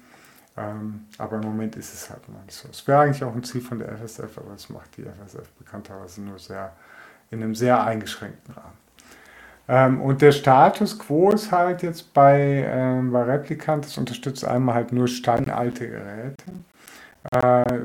Ähm, 0.56 1.06
aber 1.18 1.36
im 1.36 1.42
Moment 1.42 1.76
ist 1.76 1.92
es 1.92 2.08
halt 2.08 2.26
noch 2.28 2.42
nicht 2.44 2.56
so. 2.56 2.68
Es 2.70 2.86
wäre 2.88 3.00
eigentlich 3.00 3.22
auch 3.22 3.34
ein 3.34 3.44
Ziel 3.44 3.60
von 3.60 3.78
der 3.78 3.88
FSF, 3.98 4.38
aber 4.38 4.52
das 4.52 4.70
macht 4.70 4.96
die 4.96 5.02
FSF 5.02 5.50
bekannterweise 5.58 6.22
nur 6.22 6.38
sehr 6.38 6.74
in 7.30 7.42
einem 7.42 7.54
sehr 7.54 7.84
eingeschränkten 7.84 8.54
Rahmen. 8.54 8.78
Ähm, 9.70 10.00
und 10.00 10.20
der 10.20 10.32
Status 10.32 10.98
quo 10.98 11.30
ist 11.30 11.52
halt 11.52 11.82
jetzt 11.82 12.12
bei, 12.12 12.66
ähm, 12.66 13.12
bei 13.12 13.22
Replicant, 13.22 13.84
das 13.84 13.96
unterstützt 13.98 14.44
einmal 14.44 14.74
halt 14.74 14.92
nur 14.92 15.06
standalte 15.06 15.88
Geräte. 15.88 16.44
Äh, 17.30 17.38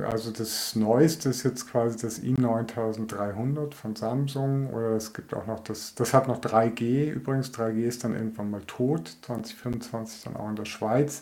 also 0.09 0.31
das 0.31 0.75
Neueste 0.75 1.29
ist 1.29 1.43
jetzt 1.43 1.69
quasi 1.69 1.99
das 1.99 2.23
i9300 2.23 3.75
von 3.75 3.95
Samsung 3.95 4.73
oder 4.73 4.93
es 4.95 5.13
gibt 5.13 5.35
auch 5.35 5.45
noch 5.45 5.59
das, 5.59 5.93
das 5.93 6.15
hat 6.15 6.27
noch 6.27 6.41
3G 6.41 7.11
übrigens. 7.11 7.51
3G 7.53 7.83
ist 7.85 8.03
dann 8.03 8.15
irgendwann 8.15 8.49
mal 8.49 8.63
tot, 8.65 9.17
2025 9.21 10.23
dann 10.23 10.37
auch 10.37 10.49
in 10.49 10.55
der 10.55 10.65
Schweiz, 10.65 11.21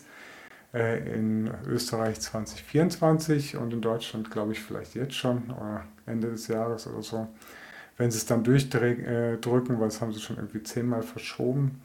äh, 0.72 1.14
in 1.14 1.50
Österreich 1.66 2.20
2024 2.20 3.58
und 3.58 3.70
in 3.74 3.82
Deutschland 3.82 4.30
glaube 4.30 4.52
ich 4.52 4.60
vielleicht 4.60 4.94
jetzt 4.94 5.14
schon 5.14 5.42
oder 5.50 5.84
Ende 6.06 6.30
des 6.30 6.48
Jahres 6.48 6.86
oder 6.86 7.02
so 7.02 7.28
wenn 7.96 8.10
sie 8.10 8.18
es 8.18 8.26
dann 8.26 8.44
durchdrücken, 8.44 9.04
äh, 9.04 9.78
das 9.80 10.00
haben 10.00 10.12
sie 10.12 10.20
schon 10.20 10.36
irgendwie 10.36 10.62
zehnmal 10.62 11.02
verschoben. 11.02 11.80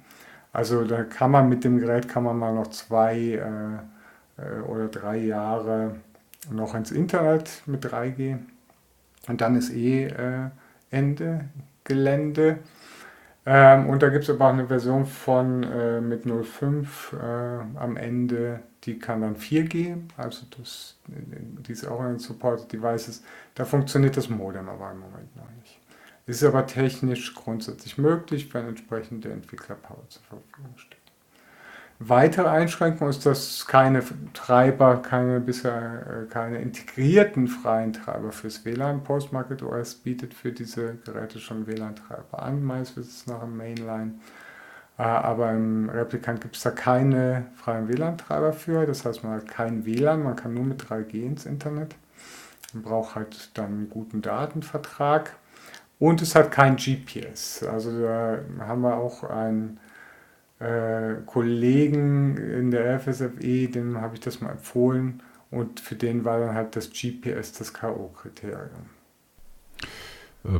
Also 0.51 0.83
da 0.83 1.03
kann 1.03 1.31
man 1.31 1.49
mit 1.49 1.63
dem 1.63 1.79
Gerät 1.79 2.07
kann 2.07 2.23
man 2.23 2.37
mal 2.37 2.53
noch 2.53 2.67
zwei 2.67 3.17
äh, 3.17 4.41
äh 4.41 4.61
oder 4.61 4.87
drei 4.87 5.17
Jahre 5.17 5.95
noch 6.51 6.73
ins 6.75 6.91
Internet 6.91 7.61
mit 7.65 7.85
3G. 7.85 8.37
Und 9.27 9.41
dann 9.41 9.55
ist 9.55 9.71
eh 9.71 10.05
äh, 10.05 10.49
Ende 10.89 11.45
Gelände. 11.83 12.59
Ähm, 13.45 13.89
und 13.89 14.03
da 14.03 14.09
gibt 14.09 14.23
es 14.23 14.29
aber 14.29 14.47
auch 14.47 14.53
eine 14.53 14.67
Version 14.67 15.05
von 15.05 15.63
äh, 15.63 16.01
mit 16.01 16.23
05 16.25 17.13
äh, 17.13 17.79
am 17.79 17.97
Ende, 17.97 18.59
die 18.83 18.99
kann 18.99 19.21
dann 19.21 19.35
4G, 19.35 19.97
also 20.17 20.45
das, 20.57 20.97
die 21.07 21.71
ist 21.71 21.87
auch 21.87 21.99
ein 22.01 22.19
Supported 22.19 22.71
Devices. 22.71 23.23
Da 23.55 23.65
funktioniert 23.65 24.17
das 24.17 24.29
Modem 24.29 24.69
aber 24.69 24.91
im 24.91 24.99
Moment 24.99 25.35
noch 25.35 25.49
nicht. 25.57 25.58
Ist 26.29 26.43
aber 26.43 26.67
technisch 26.67 27.33
grundsätzlich 27.33 27.97
möglich, 27.97 28.53
wenn 28.53 28.67
entsprechende 28.67 29.31
Entwicklerpower 29.31 30.07
zur 30.09 30.21
Verfügung 30.21 30.77
steht. 30.77 30.99
Weitere 31.97 32.47
Einschränkung 32.47 33.09
ist, 33.09 33.25
dass 33.25 33.65
keine 33.65 34.03
Treiber, 34.35 34.97
keine 34.97 35.39
bisher 35.39 36.25
äh, 36.27 36.31
keine 36.31 36.59
integrierten 36.59 37.47
freien 37.47 37.93
Treiber 37.93 38.31
fürs 38.31 38.63
WLAN 38.63 39.03
Postmarket 39.03 39.63
OS 39.63 39.95
bietet 39.95 40.35
für 40.35 40.51
diese 40.51 40.97
Geräte 41.03 41.39
schon 41.39 41.65
WLAN-Treiber 41.65 42.43
an, 42.43 42.63
meist 42.63 42.95
ist 42.99 43.09
es 43.09 43.25
nach 43.25 43.39
dem 43.39 43.57
Mainline. 43.57 44.19
Äh, 44.99 45.01
aber 45.01 45.49
im 45.49 45.89
Replikant 45.89 46.41
gibt 46.41 46.57
es 46.57 46.61
da 46.61 46.69
keine 46.69 47.47
freien 47.55 47.87
WLAN-Treiber 47.87 48.53
für. 48.53 48.85
Das 48.85 49.03
heißt, 49.03 49.23
man 49.23 49.33
hat 49.33 49.47
kein 49.47 49.83
WLAN, 49.83 50.21
man 50.21 50.35
kann 50.35 50.53
nur 50.53 50.63
mit 50.63 50.83
3G 50.83 51.23
ins 51.23 51.47
Internet. 51.47 51.95
Man 52.73 52.83
braucht 52.83 53.15
halt 53.15 53.49
dann 53.57 53.65
einen 53.65 53.89
guten 53.89 54.21
Datenvertrag. 54.21 55.38
Und 55.99 56.21
es 56.21 56.33
hat 56.33 56.51
kein 56.51 56.77
GPS. 56.77 57.63
Also 57.63 58.01
da 58.01 58.39
haben 58.59 58.81
wir 58.81 58.95
auch 58.95 59.23
einen 59.23 59.79
äh, 60.59 61.15
Kollegen 61.25 62.37
in 62.37 62.71
der 62.71 62.99
FSFE, 62.99 63.67
dem 63.67 63.99
habe 63.99 64.15
ich 64.15 64.21
das 64.21 64.39
mal 64.39 64.51
empfohlen. 64.51 65.21
Und 65.51 65.79
für 65.79 65.95
den 65.95 66.25
war 66.25 66.39
dann 66.39 66.55
halt 66.55 66.75
das 66.75 66.89
GPS 66.89 67.51
das 67.53 67.73
K.O.-Kriterium. 67.73 68.87
Äh, 70.45 70.59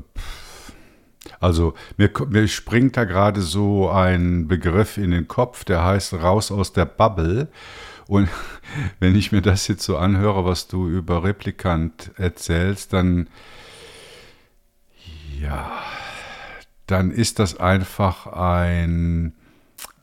also 1.40 1.74
mir, 1.98 2.10
mir 2.28 2.48
springt 2.48 2.98
da 2.98 3.06
gerade 3.06 3.42
so 3.42 3.90
ein 3.90 4.48
Begriff 4.48 4.98
in 4.98 5.12
den 5.12 5.28
Kopf, 5.28 5.64
der 5.64 5.86
heißt 5.86 6.16
raus 6.16 6.52
aus 6.52 6.74
der 6.74 6.86
Bubble. 6.86 7.48
Und 8.08 8.28
wenn 9.00 9.16
ich 9.16 9.32
mir 9.32 9.42
das 9.42 9.68
jetzt 9.68 9.84
so 9.84 9.98
anhöre, 9.98 10.44
was 10.44 10.68
du 10.68 10.90
über 10.90 11.24
Replikant 11.24 12.12
erzählst, 12.18 12.94
dann 12.94 13.28
ja, 15.42 15.72
dann 16.88 17.12
ist 17.12 17.40
das 17.40 17.60
einfach 17.60 18.28
ein, 18.28 19.34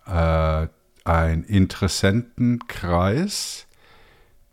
äh, 0.07 0.67
ein 1.05 1.45
Interessentenkreis, 1.45 3.67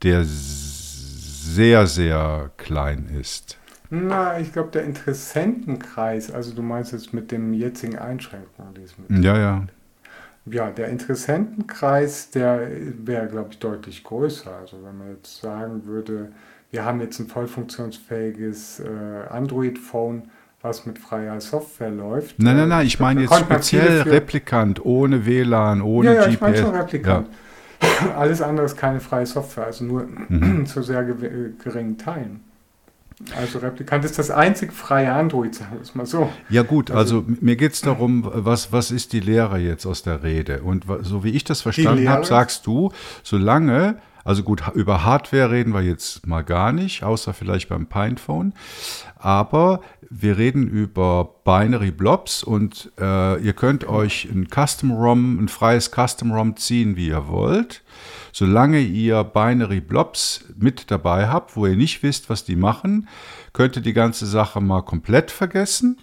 der 0.01 0.23
sehr, 0.25 1.87
sehr 1.87 2.51
klein 2.57 3.07
ist. 3.07 3.57
Na, 3.89 4.39
ich 4.39 4.51
glaube, 4.51 4.71
der 4.71 4.83
Interessentenkreis, 4.85 6.31
also 6.31 6.55
du 6.55 6.63
meinst 6.63 6.93
jetzt 6.93 7.13
mit 7.13 7.31
den 7.31 7.53
jetzigen 7.53 7.99
Einschränkungen, 7.99 8.73
die. 8.73 8.87
Ja, 9.21 9.37
ja. 9.37 9.67
Ja, 10.45 10.71
der 10.71 10.89
Interessentenkreis, 10.89 12.31
der 12.31 12.69
wäre, 13.05 13.27
glaube 13.27 13.51
ich, 13.51 13.59
deutlich 13.59 14.03
größer. 14.03 14.51
Also 14.51 14.83
wenn 14.83 14.97
man 14.97 15.11
jetzt 15.11 15.39
sagen 15.39 15.85
würde, 15.85 16.33
wir 16.71 16.83
haben 16.83 16.99
jetzt 17.01 17.19
ein 17.19 17.27
voll 17.27 17.47
funktionsfähiges 17.47 18.79
äh, 18.79 19.27
Android-Phone, 19.29 20.23
was 20.63 20.85
mit 20.85 20.97
freier 20.97 21.39
Software 21.41 21.91
läuft. 21.91 22.39
Nein, 22.39 22.55
nein, 22.55 22.69
nein, 22.69 22.87
ich 22.87 22.99
meine 22.99 23.21
jetzt 23.21 23.37
speziell 23.37 24.01
Replikant, 24.03 24.83
ohne 24.83 25.25
WLAN, 25.25 25.81
ohne 25.81 26.07
ja, 26.07 26.13
ja, 26.13 26.21
GPS. 26.21 26.33
Ich 26.33 26.41
meine 26.41 26.57
schon 26.57 26.75
Replikant. 26.75 27.27
Ja. 27.81 28.15
Alles 28.15 28.41
andere 28.41 28.65
ist 28.65 28.77
keine 28.77 29.01
freie 29.01 29.25
Software, 29.25 29.65
also 29.65 29.83
nur 29.83 30.07
mhm. 30.29 30.65
zu 30.65 30.81
sehr 30.81 31.03
geringen 31.03 31.97
Teilen. 31.97 32.39
Also 33.37 33.59
Replikant 33.59 34.05
ist 34.05 34.17
das 34.17 34.31
einzig 34.31 34.71
freie 34.71 35.11
Android, 35.11 35.53
sagen 35.53 35.75
wir 35.75 35.81
es 35.81 35.95
mal 35.95 36.05
so. 36.05 36.29
Ja 36.49 36.63
gut, 36.63 36.91
also, 36.91 37.17
also 37.17 37.25
mir 37.41 37.57
geht 37.57 37.73
es 37.73 37.81
darum, 37.81 38.29
was, 38.33 38.71
was 38.71 38.89
ist 38.89 39.11
die 39.11 39.19
Lehre 39.19 39.59
jetzt 39.59 39.85
aus 39.85 40.01
der 40.01 40.23
Rede? 40.23 40.61
Und 40.61 40.85
so 41.01 41.25
wie 41.25 41.31
ich 41.31 41.43
das 41.43 41.61
verstanden 41.61 42.07
habe, 42.09 42.25
sagst 42.25 42.65
du, 42.65 42.91
solange 43.21 43.97
also 44.25 44.43
gut, 44.43 44.63
über 44.73 45.03
Hardware 45.03 45.51
reden 45.51 45.73
wir 45.73 45.81
jetzt 45.81 46.25
mal 46.25 46.43
gar 46.43 46.71
nicht, 46.71 47.03
außer 47.03 47.33
vielleicht 47.33 47.67
beim 47.67 47.87
Pinephone. 47.87 48.53
Aber 49.23 49.79
wir 50.09 50.37
reden 50.37 50.67
über 50.67 51.29
Binary 51.45 51.91
Blobs 51.91 52.43
und 52.43 52.91
äh, 52.99 53.41
ihr 53.41 53.53
könnt 53.53 53.87
euch 53.87 54.25
ein 54.25 54.49
Custom 54.49 54.91
ROM, 54.91 55.39
ein 55.39 55.47
freies 55.47 55.91
Custom 55.91 56.33
ROM 56.33 56.57
ziehen, 56.57 56.97
wie 56.97 57.07
ihr 57.07 57.29
wollt. 57.29 57.83
Solange 58.33 58.81
ihr 58.81 59.23
Binary 59.23 59.79
Blobs 59.79 60.43
mit 60.57 60.91
dabei 60.91 61.29
habt, 61.29 61.55
wo 61.55 61.65
ihr 61.65 61.77
nicht 61.77 62.03
wisst, 62.03 62.29
was 62.29 62.43
die 62.43 62.57
machen, 62.57 63.07
könnt 63.53 63.77
ihr 63.77 63.81
die 63.81 63.93
ganze 63.93 64.25
Sache 64.25 64.59
mal 64.59 64.81
komplett 64.81 65.31
vergessen, 65.31 65.99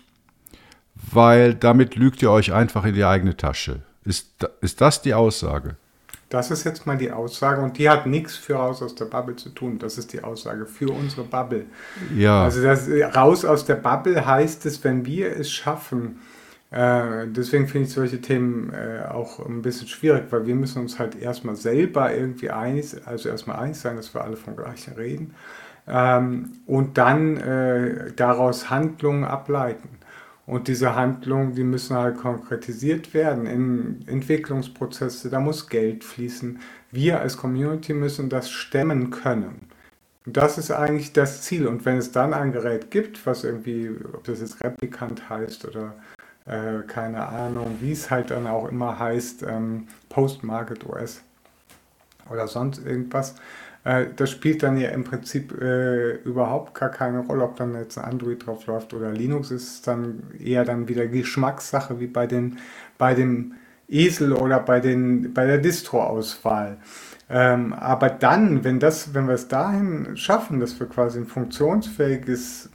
weil 0.94 1.54
damit 1.54 1.94
lügt 1.94 2.22
ihr 2.22 2.30
euch 2.30 2.54
einfach 2.54 2.86
in 2.86 2.94
die 2.94 3.04
eigene 3.04 3.36
Tasche. 3.36 3.82
Ist, 4.02 4.48
ist 4.62 4.80
das 4.80 5.02
die 5.02 5.12
Aussage? 5.12 5.76
Das 6.30 6.52
ist 6.52 6.64
jetzt 6.64 6.86
mal 6.86 6.96
die 6.96 7.10
Aussage 7.10 7.60
und 7.60 7.76
die 7.76 7.90
hat 7.90 8.06
nichts 8.06 8.36
für 8.36 8.54
raus 8.54 8.82
aus 8.82 8.94
der 8.94 9.06
Bubble 9.06 9.36
zu 9.36 9.50
tun. 9.50 9.78
Das 9.78 9.98
ist 9.98 10.12
die 10.12 10.22
Aussage 10.22 10.64
für 10.64 10.90
unsere 10.92 11.24
Bubble. 11.24 11.66
Ja. 12.16 12.44
Also 12.44 12.62
das 12.62 12.88
raus 13.16 13.44
aus 13.44 13.64
der 13.64 13.74
Bubble 13.74 14.24
heißt 14.24 14.64
es, 14.64 14.82
wenn 14.84 15.04
wir 15.04 15.36
es 15.36 15.50
schaffen, 15.50 16.20
äh, 16.70 17.26
deswegen 17.26 17.66
finde 17.66 17.88
ich 17.88 17.92
solche 17.92 18.20
Themen 18.20 18.72
äh, 18.72 19.04
auch 19.08 19.44
ein 19.44 19.60
bisschen 19.60 19.88
schwierig, 19.88 20.26
weil 20.30 20.46
wir 20.46 20.54
müssen 20.54 20.82
uns 20.82 21.00
halt 21.00 21.16
erstmal 21.20 21.56
selber 21.56 22.14
irgendwie 22.14 22.50
einig, 22.50 22.94
also 23.06 23.28
erstmal 23.28 23.58
einig 23.58 23.76
sein, 23.76 23.96
dass 23.96 24.14
wir 24.14 24.22
alle 24.22 24.36
vom 24.36 24.54
Gleichen 24.54 24.94
reden 24.94 25.34
ähm, 25.88 26.52
und 26.66 26.96
dann 26.96 27.38
äh, 27.38 28.12
daraus 28.14 28.70
Handlungen 28.70 29.24
ableiten. 29.24 29.88
Und 30.50 30.66
diese 30.66 30.96
Handlungen, 30.96 31.54
die 31.54 31.62
müssen 31.62 31.96
halt 31.96 32.16
konkretisiert 32.16 33.14
werden 33.14 33.46
in 33.46 34.04
Entwicklungsprozesse, 34.08 35.30
da 35.30 35.38
muss 35.38 35.68
Geld 35.68 36.02
fließen. 36.02 36.58
Wir 36.90 37.20
als 37.20 37.36
Community 37.36 37.94
müssen 37.94 38.28
das 38.28 38.50
stemmen 38.50 39.10
können. 39.10 39.68
Und 40.26 40.36
das 40.36 40.58
ist 40.58 40.72
eigentlich 40.72 41.12
das 41.12 41.42
Ziel. 41.42 41.68
Und 41.68 41.84
wenn 41.84 41.98
es 41.98 42.10
dann 42.10 42.34
ein 42.34 42.50
Gerät 42.50 42.90
gibt, 42.90 43.24
was 43.26 43.44
irgendwie, 43.44 43.92
ob 44.12 44.24
das 44.24 44.40
jetzt 44.40 44.60
Replikant 44.64 45.30
heißt 45.30 45.66
oder 45.66 45.94
äh, 46.46 46.82
keine 46.84 47.28
Ahnung, 47.28 47.76
wie 47.80 47.92
es 47.92 48.10
halt 48.10 48.32
dann 48.32 48.48
auch 48.48 48.68
immer 48.68 48.98
heißt, 48.98 49.44
ähm, 49.44 49.86
Post-Market 50.08 50.84
OS 50.84 51.20
oder 52.28 52.48
sonst 52.48 52.84
irgendwas, 52.84 53.36
äh, 53.84 54.06
das 54.14 54.30
spielt 54.30 54.62
dann 54.62 54.76
ja 54.76 54.90
im 54.90 55.04
Prinzip 55.04 55.60
äh, 55.60 56.16
überhaupt 56.22 56.74
gar 56.74 56.90
keine 56.90 57.20
Rolle, 57.20 57.44
ob 57.44 57.56
dann 57.56 57.74
jetzt 57.74 57.98
ein 57.98 58.04
Android 58.04 58.46
drauf 58.46 58.66
läuft 58.66 58.92
oder 58.94 59.10
Linux, 59.10 59.50
ist 59.50 59.86
dann 59.86 60.22
eher 60.38 60.64
dann 60.64 60.88
wieder 60.88 61.06
Geschmackssache 61.06 62.00
wie 62.00 62.06
bei, 62.06 62.26
den, 62.26 62.58
bei 62.98 63.14
dem 63.14 63.54
Esel 63.88 64.32
oder 64.32 64.60
bei, 64.60 64.80
den, 64.80 65.32
bei 65.32 65.46
der 65.46 65.58
Distro-Auswahl. 65.58 66.78
Ähm, 67.28 67.72
aber 67.72 68.10
dann, 68.10 68.64
wenn, 68.64 68.80
das, 68.80 69.14
wenn 69.14 69.26
wir 69.26 69.34
es 69.34 69.48
dahin 69.48 70.16
schaffen, 70.16 70.60
dass 70.60 70.78
wir 70.78 70.86
quasi 70.88 71.18
ein 71.18 71.26
funktionsfähiges 71.26 72.70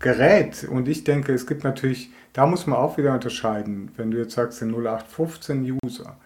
Gerät, 0.00 0.66
und 0.68 0.88
ich 0.88 1.04
denke, 1.04 1.32
es 1.32 1.46
gibt 1.46 1.64
natürlich, 1.64 2.10
da 2.32 2.46
muss 2.46 2.66
man 2.66 2.78
auch 2.78 2.98
wieder 2.98 3.14
unterscheiden, 3.14 3.92
wenn 3.96 4.10
du 4.10 4.18
jetzt 4.18 4.34
sagst, 4.34 4.60
den 4.60 4.74
0815-User, 4.74 6.16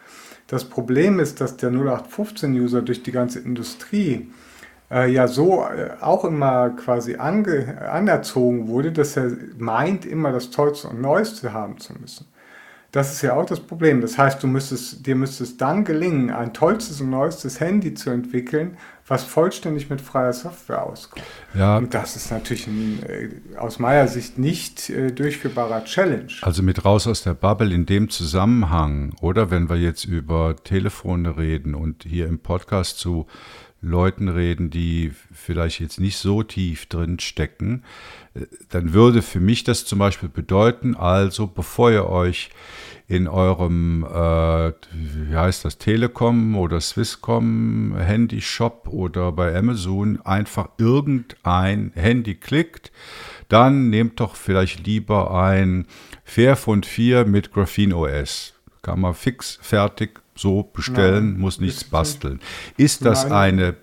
das 0.48 0.64
Problem 0.64 1.20
ist, 1.20 1.40
dass 1.40 1.56
der 1.56 1.70
0815-User 1.70 2.82
durch 2.82 3.02
die 3.02 3.12
ganze 3.12 3.38
Industrie 3.38 4.30
äh, 4.90 5.10
ja 5.10 5.28
so 5.28 5.64
äh, 5.64 5.90
auch 6.00 6.24
immer 6.24 6.70
quasi 6.70 7.16
ange, 7.16 7.80
anerzogen 7.90 8.66
wurde, 8.66 8.90
dass 8.90 9.16
er 9.16 9.30
meint, 9.58 10.06
immer 10.06 10.32
das 10.32 10.50
Tollste 10.50 10.88
und 10.88 11.00
Neueste 11.00 11.52
haben 11.52 11.78
zu 11.78 11.92
müssen. 11.92 12.26
Das 12.90 13.12
ist 13.12 13.20
ja 13.20 13.34
auch 13.34 13.44
das 13.44 13.60
Problem. 13.60 14.00
Das 14.00 14.16
heißt, 14.16 14.42
du 14.42 14.46
müsstest, 14.46 15.06
dir 15.06 15.14
müsste 15.14 15.44
es 15.44 15.58
dann 15.58 15.84
gelingen, 15.84 16.30
ein 16.30 16.54
tollstes 16.54 17.02
und 17.02 17.10
neuestes 17.10 17.60
Handy 17.60 17.92
zu 17.92 18.08
entwickeln, 18.08 18.78
was 19.08 19.24
vollständig 19.24 19.88
mit 19.90 20.00
freier 20.00 20.32
Software 20.32 20.84
auskommt. 20.84 21.24
Ja. 21.54 21.78
Und 21.78 21.94
das 21.94 22.16
ist 22.16 22.30
natürlich 22.30 22.66
ein, 22.66 23.02
äh, 23.02 23.56
aus 23.56 23.78
meiner 23.78 24.06
Sicht 24.06 24.38
nicht 24.38 24.90
äh, 24.90 25.10
durchführbarer 25.10 25.84
Challenge. 25.84 26.32
Also 26.42 26.62
mit 26.62 26.84
raus 26.84 27.06
aus 27.06 27.22
der 27.22 27.34
Bubble 27.34 27.74
in 27.74 27.86
dem 27.86 28.10
Zusammenhang, 28.10 29.14
oder 29.20 29.50
wenn 29.50 29.68
wir 29.68 29.76
jetzt 29.76 30.04
über 30.04 30.56
Telefone 30.62 31.36
reden 31.36 31.74
und 31.74 32.04
hier 32.04 32.26
im 32.26 32.38
Podcast 32.38 32.98
zu 32.98 33.26
Leuten 33.80 34.28
reden, 34.28 34.70
die 34.70 35.12
vielleicht 35.32 35.80
jetzt 35.80 36.00
nicht 36.00 36.16
so 36.16 36.42
tief 36.42 36.86
drin 36.86 37.20
stecken, 37.20 37.84
äh, 38.34 38.46
dann 38.68 38.92
würde 38.92 39.22
für 39.22 39.40
mich 39.40 39.64
das 39.64 39.84
zum 39.84 39.98
Beispiel 39.98 40.28
bedeuten, 40.28 40.96
also 40.96 41.46
bevor 41.46 41.90
ihr 41.90 42.06
euch 42.08 42.50
in 43.08 43.26
eurem, 43.26 44.04
äh, 44.04 44.72
wie 44.92 45.34
heißt 45.34 45.64
das, 45.64 45.78
Telekom 45.78 46.56
oder 46.56 46.78
Swisscom 46.78 47.96
Handy-Shop 47.96 48.86
oder 48.90 49.32
bei 49.32 49.56
Amazon 49.56 50.20
einfach 50.24 50.68
irgendein 50.76 51.90
Handy 51.94 52.34
klickt, 52.34 52.92
dann 53.48 53.88
nehmt 53.88 54.20
doch 54.20 54.36
vielleicht 54.36 54.86
lieber 54.86 55.34
ein 55.34 55.86
Fairphone 56.22 56.82
4 56.82 57.24
mit 57.24 57.50
Graphene 57.50 57.96
OS. 57.96 58.52
Kann 58.82 59.00
man 59.00 59.14
fix, 59.14 59.58
fertig 59.62 60.20
so 60.34 60.62
bestellen, 60.62 61.32
Nein, 61.32 61.40
muss 61.40 61.60
nichts 61.60 61.84
basteln. 61.84 62.40
Ist 62.76 63.06
das 63.06 63.24
Nein. 63.24 63.32
eine 63.32 63.76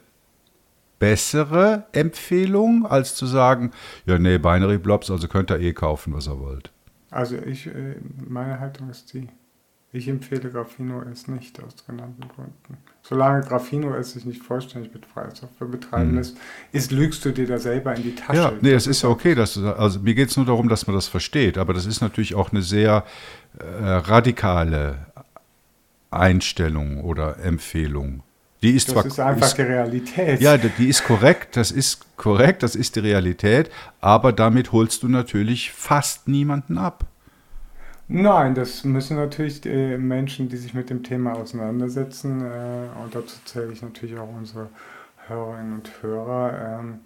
bessere 1.00 1.86
Empfehlung, 1.94 2.86
als 2.86 3.16
zu 3.16 3.26
sagen, 3.26 3.72
ja, 4.06 4.20
nee, 4.20 4.38
Binary 4.38 4.78
Blobs, 4.78 5.10
also 5.10 5.28
könnt 5.28 5.50
ihr 5.50 5.60
eh 5.60 5.74
kaufen, 5.74 6.14
was 6.14 6.28
ihr 6.28 6.40
wollt? 6.40 6.72
Also 7.16 7.38
ich, 7.38 7.68
äh, 7.68 7.96
meine 8.28 8.60
Haltung 8.60 8.90
ist 8.90 9.14
die. 9.14 9.30
Ich 9.94 10.10
empfehle 10.10 10.50
Graphino 10.50 11.02
S 11.04 11.30
nicht 11.30 11.64
aus 11.64 11.74
genannten 11.88 12.28
Gründen. 12.28 12.78
Solange 13.02 13.40
Graphino 13.40 13.96
S 13.96 14.12
sich 14.12 14.26
nicht 14.26 14.44
vollständig 14.44 14.94
mit 14.94 15.06
freier 15.06 15.34
Software 15.34 15.70
betreiben 15.70 16.12
mhm. 16.12 16.18
lässt, 16.18 16.38
ist, 16.74 16.92
lügst 16.92 17.24
du 17.24 17.32
dir 17.32 17.48
da 17.48 17.58
selber 17.58 17.96
in 17.96 18.04
die 18.04 18.16
Tasche. 18.16 18.38
Ja, 18.38 18.52
nee, 18.60 18.74
es 18.74 18.86
ist 18.86 19.04
ja 19.04 19.08
okay. 19.08 19.34
Dass 19.34 19.54
du, 19.54 19.66
also 19.66 20.02
mir 20.02 20.14
geht 20.14 20.30
es 20.30 20.36
nur 20.36 20.46
darum, 20.46 20.68
dass 20.68 20.88
man 20.88 20.96
das 20.98 21.08
versteht. 21.08 21.58
Aber 21.58 21.74
das 21.74 21.86
ist 21.86 22.02
natürlich 22.02 22.36
auch 22.36 22.52
eine 22.52 22.62
sehr 22.62 23.06
äh, 23.60 23.64
radikale 23.64 25.06
Einstellung 26.12 27.02
oder 27.02 27.40
Empfehlung. 27.40 28.24
Die 28.66 28.76
ist 28.76 28.88
das 28.88 28.94
zwar, 28.94 29.06
ist 29.06 29.20
einfach 29.20 29.48
ist, 29.48 29.58
die 29.60 29.62
Realität. 29.62 30.42
Ja, 30.42 30.58
die 30.58 30.90
ist 30.90 31.04
korrekt, 31.04 31.56
das 31.56 31.70
ist 31.70 32.18
korrekt, 32.18 32.64
das 32.64 32.76
ist 32.76 32.96
die 32.96 33.02
Realität, 33.02 33.70
aber 34.02 34.34
damit 34.34 34.72
holst 34.72 35.04
du 35.04 35.08
natürlich 35.08 35.72
fast 35.72 36.28
niemanden 36.28 36.80
ab. 36.80 37.06
Nein, 38.08 38.56
das 38.56 38.84
müssen 38.84 39.18
natürlich 39.18 39.64
äh, 39.68 40.00
Menschen, 40.00 40.50
die 40.50 40.58
sich 40.58 40.74
mit 40.74 40.90
dem 40.90 41.04
Thema 41.04 41.34
auseinandersetzen, 41.34 42.42
äh, 42.42 43.04
und 43.04 43.14
dazu 43.14 43.36
zähle 43.46 43.72
ich 43.72 43.84
natürlich 43.84 44.18
auch 44.18 44.30
unsere 44.36 44.70
Hörerinnen 45.28 45.74
und 45.74 45.92
Hörer, 46.02 46.80
ähm, 46.80 47.00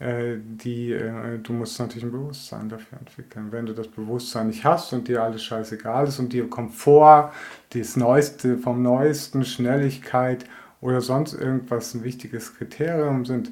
äh, 0.00 0.36
die, 0.38 0.92
äh, 0.92 1.38
du 1.42 1.54
musst 1.54 1.80
natürlich 1.80 2.04
ein 2.04 2.12
Bewusstsein 2.12 2.68
dafür 2.68 2.98
entwickeln. 2.98 3.46
Wenn 3.50 3.64
du 3.64 3.72
das 3.72 3.88
Bewusstsein 3.88 4.48
nicht 4.48 4.64
hast 4.64 4.92
und 4.92 5.08
dir 5.08 5.22
alles 5.22 5.42
scheißegal 5.42 6.06
ist 6.06 6.18
und 6.18 6.34
dir 6.34 6.50
Komfort, 6.50 7.32
das 7.70 7.96
Neueste 7.96 8.58
vom 8.58 8.82
Neuesten, 8.82 9.44
Schnelligkeit 9.44 10.44
oder 10.80 11.00
sonst 11.00 11.34
irgendwas 11.34 11.94
ein 11.94 12.04
wichtiges 12.04 12.56
Kriterium 12.56 13.24
sind, 13.24 13.50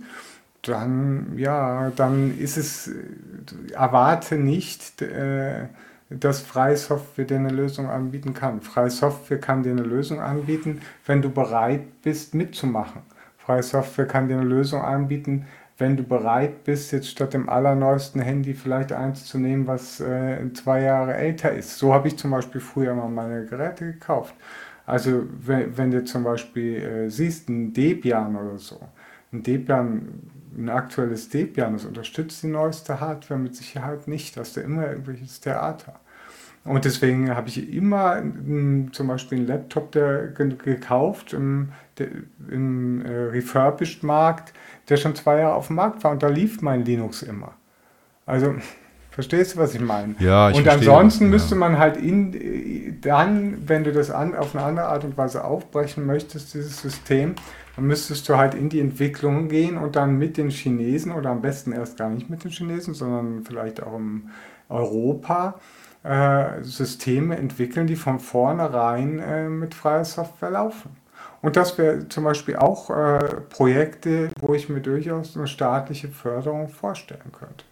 dann, 0.62 1.36
ja, 1.36 1.90
dann 1.94 2.36
ist 2.38 2.56
es, 2.56 2.90
erwarte 3.72 4.36
nicht, 4.36 5.02
äh, 5.02 5.68
dass 6.10 6.40
freie 6.40 6.76
Software 6.76 7.24
dir 7.24 7.36
eine 7.36 7.50
Lösung 7.50 7.88
anbieten 7.88 8.32
kann. 8.34 8.60
Freie 8.60 8.90
Software 8.90 9.38
kann 9.40 9.62
dir 9.62 9.70
eine 9.72 9.82
Lösung 9.82 10.20
anbieten, 10.20 10.80
wenn 11.04 11.22
du 11.22 11.30
bereit 11.30 12.02
bist 12.02 12.34
mitzumachen. 12.34 13.02
Freie 13.38 13.62
Software 13.62 14.06
kann 14.06 14.28
dir 14.28 14.36
eine 14.38 14.44
Lösung 14.46 14.82
anbieten, 14.82 15.46
wenn 15.78 15.96
du 15.96 16.02
bereit 16.04 16.64
bist, 16.64 16.92
jetzt 16.92 17.08
statt 17.08 17.34
dem 17.34 17.48
allerneuesten 17.48 18.20
Handy 18.20 18.54
vielleicht 18.54 18.92
eins 18.92 19.26
zu 19.26 19.38
nehmen, 19.38 19.66
was 19.66 20.00
äh, 20.00 20.52
zwei 20.54 20.82
Jahre 20.82 21.14
älter 21.14 21.52
ist. 21.52 21.78
So 21.78 21.92
habe 21.92 22.08
ich 22.08 22.16
zum 22.16 22.30
Beispiel 22.30 22.60
früher 22.60 22.94
mal 22.94 23.08
meine 23.08 23.44
Geräte 23.44 23.84
gekauft. 23.92 24.34
Also 24.86 25.24
wenn, 25.40 25.76
wenn 25.76 25.90
du 25.90 26.04
zum 26.04 26.22
Beispiel 26.22 26.76
äh, 26.76 27.10
siehst, 27.10 27.48
ein 27.48 27.72
Debian 27.72 28.36
oder 28.36 28.58
so, 28.58 28.80
ein 29.32 29.42
Debian, 29.42 30.08
ein 30.56 30.70
aktuelles 30.70 31.28
Debian, 31.28 31.74
das 31.74 31.84
unterstützt 31.84 32.42
die 32.44 32.48
neueste 32.48 33.00
Hardware 33.00 33.38
mit 33.38 33.56
Sicherheit 33.56 34.06
nicht. 34.08 34.36
Hast 34.36 34.56
du 34.56 34.60
immer 34.60 34.88
irgendwelches 34.88 35.40
Theater. 35.40 36.00
Und 36.64 36.84
deswegen 36.84 37.30
habe 37.30 37.48
ich 37.48 37.72
immer 37.72 38.16
m, 38.16 38.88
zum 38.92 39.08
Beispiel 39.08 39.38
einen 39.38 39.46
Laptop 39.46 39.92
der, 39.92 40.28
gekauft 40.28 41.32
im, 41.32 41.68
im 42.50 43.04
äh, 43.04 43.08
Refurbished-Markt, 43.08 44.52
der 44.88 44.96
schon 44.96 45.14
zwei 45.14 45.40
Jahre 45.40 45.54
auf 45.54 45.68
dem 45.68 45.76
Markt 45.76 46.02
war 46.02 46.12
und 46.12 46.22
da 46.22 46.28
lief 46.28 46.62
mein 46.62 46.84
Linux 46.84 47.22
immer. 47.22 47.54
Also 48.24 48.56
Verstehst 49.16 49.54
du, 49.54 49.60
was 49.60 49.74
ich 49.74 49.80
meine? 49.80 50.14
Ja, 50.18 50.50
ich 50.50 50.58
Und 50.58 50.68
ansonsten 50.68 51.24
das, 51.24 51.30
müsste 51.30 51.54
man 51.54 51.78
halt 51.78 51.96
in, 51.96 52.98
dann, 53.00 53.66
wenn 53.66 53.82
du 53.82 53.90
das 53.90 54.10
an, 54.10 54.34
auf 54.34 54.54
eine 54.54 54.62
andere 54.62 54.88
Art 54.88 55.04
und 55.04 55.16
Weise 55.16 55.42
aufbrechen 55.42 56.04
möchtest, 56.04 56.52
dieses 56.52 56.82
System, 56.82 57.34
dann 57.76 57.86
müsstest 57.86 58.28
du 58.28 58.36
halt 58.36 58.52
in 58.52 58.68
die 58.68 58.78
Entwicklung 58.78 59.48
gehen 59.48 59.78
und 59.78 59.96
dann 59.96 60.18
mit 60.18 60.36
den 60.36 60.50
Chinesen 60.50 61.12
oder 61.12 61.30
am 61.30 61.40
besten 61.40 61.72
erst 61.72 61.96
gar 61.96 62.10
nicht 62.10 62.28
mit 62.28 62.44
den 62.44 62.50
Chinesen, 62.50 62.92
sondern 62.92 63.42
vielleicht 63.42 63.82
auch 63.82 63.96
in 63.96 64.28
Europa 64.68 65.60
äh, 66.02 66.62
Systeme 66.62 67.38
entwickeln, 67.38 67.86
die 67.86 67.96
von 67.96 68.20
vornherein 68.20 69.18
äh, 69.18 69.48
mit 69.48 69.72
freier 69.72 70.04
Software 70.04 70.50
laufen. 70.50 70.90
Und 71.40 71.56
das 71.56 71.78
wäre 71.78 72.06
zum 72.10 72.24
Beispiel 72.24 72.56
auch 72.56 72.90
äh, 72.90 73.18
Projekte, 73.48 74.28
wo 74.40 74.52
ich 74.52 74.68
mir 74.68 74.80
durchaus 74.80 75.38
eine 75.38 75.46
staatliche 75.46 76.08
Förderung 76.08 76.68
vorstellen 76.68 77.32
könnte. 77.32 77.64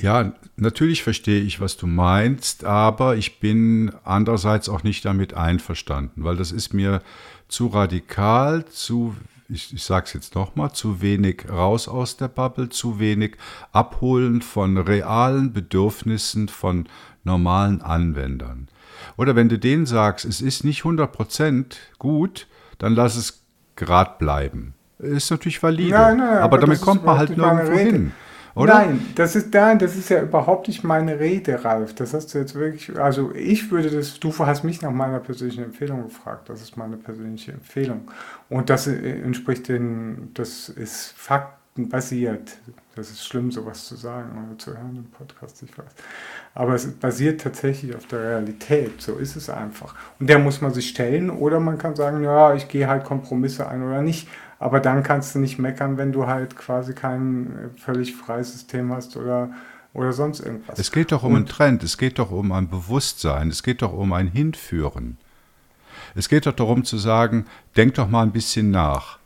Ja, 0.00 0.32
natürlich 0.56 1.02
verstehe 1.02 1.42
ich, 1.42 1.60
was 1.60 1.76
du 1.76 1.86
meinst, 1.86 2.64
aber 2.64 3.16
ich 3.16 3.40
bin 3.40 3.92
andererseits 4.04 4.68
auch 4.68 4.82
nicht 4.82 5.04
damit 5.04 5.34
einverstanden, 5.34 6.24
weil 6.24 6.36
das 6.36 6.52
ist 6.52 6.72
mir 6.72 7.02
zu 7.48 7.68
radikal, 7.68 8.64
zu, 8.66 9.14
ich, 9.48 9.74
ich 9.74 9.82
sage 9.82 10.06
es 10.06 10.12
jetzt 10.14 10.34
nochmal, 10.34 10.72
zu 10.72 11.00
wenig 11.00 11.48
raus 11.50 11.88
aus 11.88 12.16
der 12.16 12.28
Bubble, 12.28 12.68
zu 12.68 12.98
wenig 12.98 13.36
abholen 13.72 14.42
von 14.42 14.78
realen 14.78 15.52
Bedürfnissen 15.52 16.48
von 16.48 16.88
normalen 17.24 17.82
Anwendern. 17.82 18.68
Oder 19.16 19.36
wenn 19.36 19.48
du 19.48 19.58
denen 19.58 19.86
sagst, 19.86 20.24
es 20.24 20.40
ist 20.40 20.64
nicht 20.64 20.82
100% 20.82 21.76
gut, 21.98 22.46
dann 22.78 22.94
lass 22.94 23.16
es 23.16 23.42
grad 23.76 24.18
bleiben. 24.18 24.74
Ist 24.98 25.30
natürlich 25.30 25.62
valide. 25.62 25.90
Nein, 25.90 26.16
nein, 26.18 26.28
aber, 26.28 26.42
aber 26.44 26.58
damit 26.58 26.80
kommt 26.80 27.04
man 27.04 27.18
halt 27.18 27.36
nirgendwo 27.36 27.76
hin. 27.76 28.12
Oder? 28.56 28.74
Nein, 28.74 29.06
das 29.16 29.36
ist, 29.36 29.52
nein, 29.52 29.78
das 29.78 29.96
ist 29.96 30.08
ja 30.08 30.22
überhaupt 30.22 30.66
nicht 30.68 30.82
meine 30.82 31.20
Rede, 31.20 31.62
Ralf. 31.62 31.94
Das 31.94 32.14
hast 32.14 32.32
du 32.32 32.38
jetzt 32.38 32.54
wirklich, 32.54 32.98
also 32.98 33.30
ich 33.34 33.70
würde 33.70 33.90
das, 33.90 34.18
du 34.18 34.32
hast 34.38 34.64
mich 34.64 34.80
nach 34.80 34.92
meiner 34.92 35.20
persönlichen 35.20 35.64
Empfehlung 35.64 36.04
gefragt. 36.04 36.48
Das 36.48 36.62
ist 36.62 36.74
meine 36.74 36.96
persönliche 36.96 37.52
Empfehlung. 37.52 38.10
Und 38.48 38.70
das 38.70 38.86
äh, 38.86 38.96
entspricht 38.96 39.68
den, 39.68 40.30
das 40.32 40.70
ist 40.70 41.12
faktenbasiert. 41.18 42.56
Das 42.94 43.10
ist 43.10 43.26
schlimm, 43.26 43.52
sowas 43.52 43.84
zu 43.84 43.94
sagen 43.94 44.30
oder 44.48 44.58
zu 44.58 44.70
hören 44.70 44.96
im 44.96 45.10
Podcast, 45.10 45.62
ich 45.62 45.76
weiß. 45.76 45.92
Aber 46.54 46.74
es 46.74 46.90
basiert 46.90 47.42
tatsächlich 47.42 47.94
auf 47.94 48.06
der 48.06 48.20
Realität. 48.20 49.02
So 49.02 49.16
ist 49.16 49.36
es 49.36 49.50
einfach. 49.50 49.94
Und 50.18 50.30
der 50.30 50.38
muss 50.38 50.62
man 50.62 50.72
sich 50.72 50.88
stellen 50.88 51.28
oder 51.28 51.60
man 51.60 51.76
kann 51.76 51.94
sagen, 51.94 52.24
ja, 52.24 52.54
ich 52.54 52.68
gehe 52.68 52.88
halt 52.88 53.04
Kompromisse 53.04 53.68
ein 53.68 53.82
oder 53.82 54.00
nicht. 54.00 54.28
Aber 54.58 54.80
dann 54.80 55.02
kannst 55.02 55.34
du 55.34 55.38
nicht 55.38 55.58
meckern, 55.58 55.98
wenn 55.98 56.12
du 56.12 56.26
halt 56.26 56.56
quasi 56.56 56.94
kein 56.94 57.46
äh, 57.46 57.78
völlig 57.78 58.14
freies 58.14 58.52
System 58.52 58.92
hast 58.92 59.16
oder, 59.16 59.50
oder 59.92 60.12
sonst 60.12 60.40
irgendwas. 60.40 60.78
Es 60.78 60.92
geht 60.92 61.12
doch 61.12 61.22
um 61.22 61.32
Und, 61.32 61.36
einen 61.36 61.46
Trend, 61.46 61.82
es 61.82 61.98
geht 61.98 62.18
doch 62.18 62.30
um 62.30 62.52
ein 62.52 62.68
Bewusstsein, 62.68 63.48
es 63.48 63.62
geht 63.62 63.82
doch 63.82 63.92
um 63.92 64.12
ein 64.12 64.28
Hinführen. 64.28 65.18
Es 66.14 66.28
geht 66.28 66.46
doch 66.46 66.52
darum 66.52 66.84
zu 66.84 66.96
sagen, 66.96 67.46
denk 67.76 67.94
doch 67.94 68.08
mal 68.08 68.22
ein 68.22 68.32
bisschen 68.32 68.70
nach. 68.70 69.18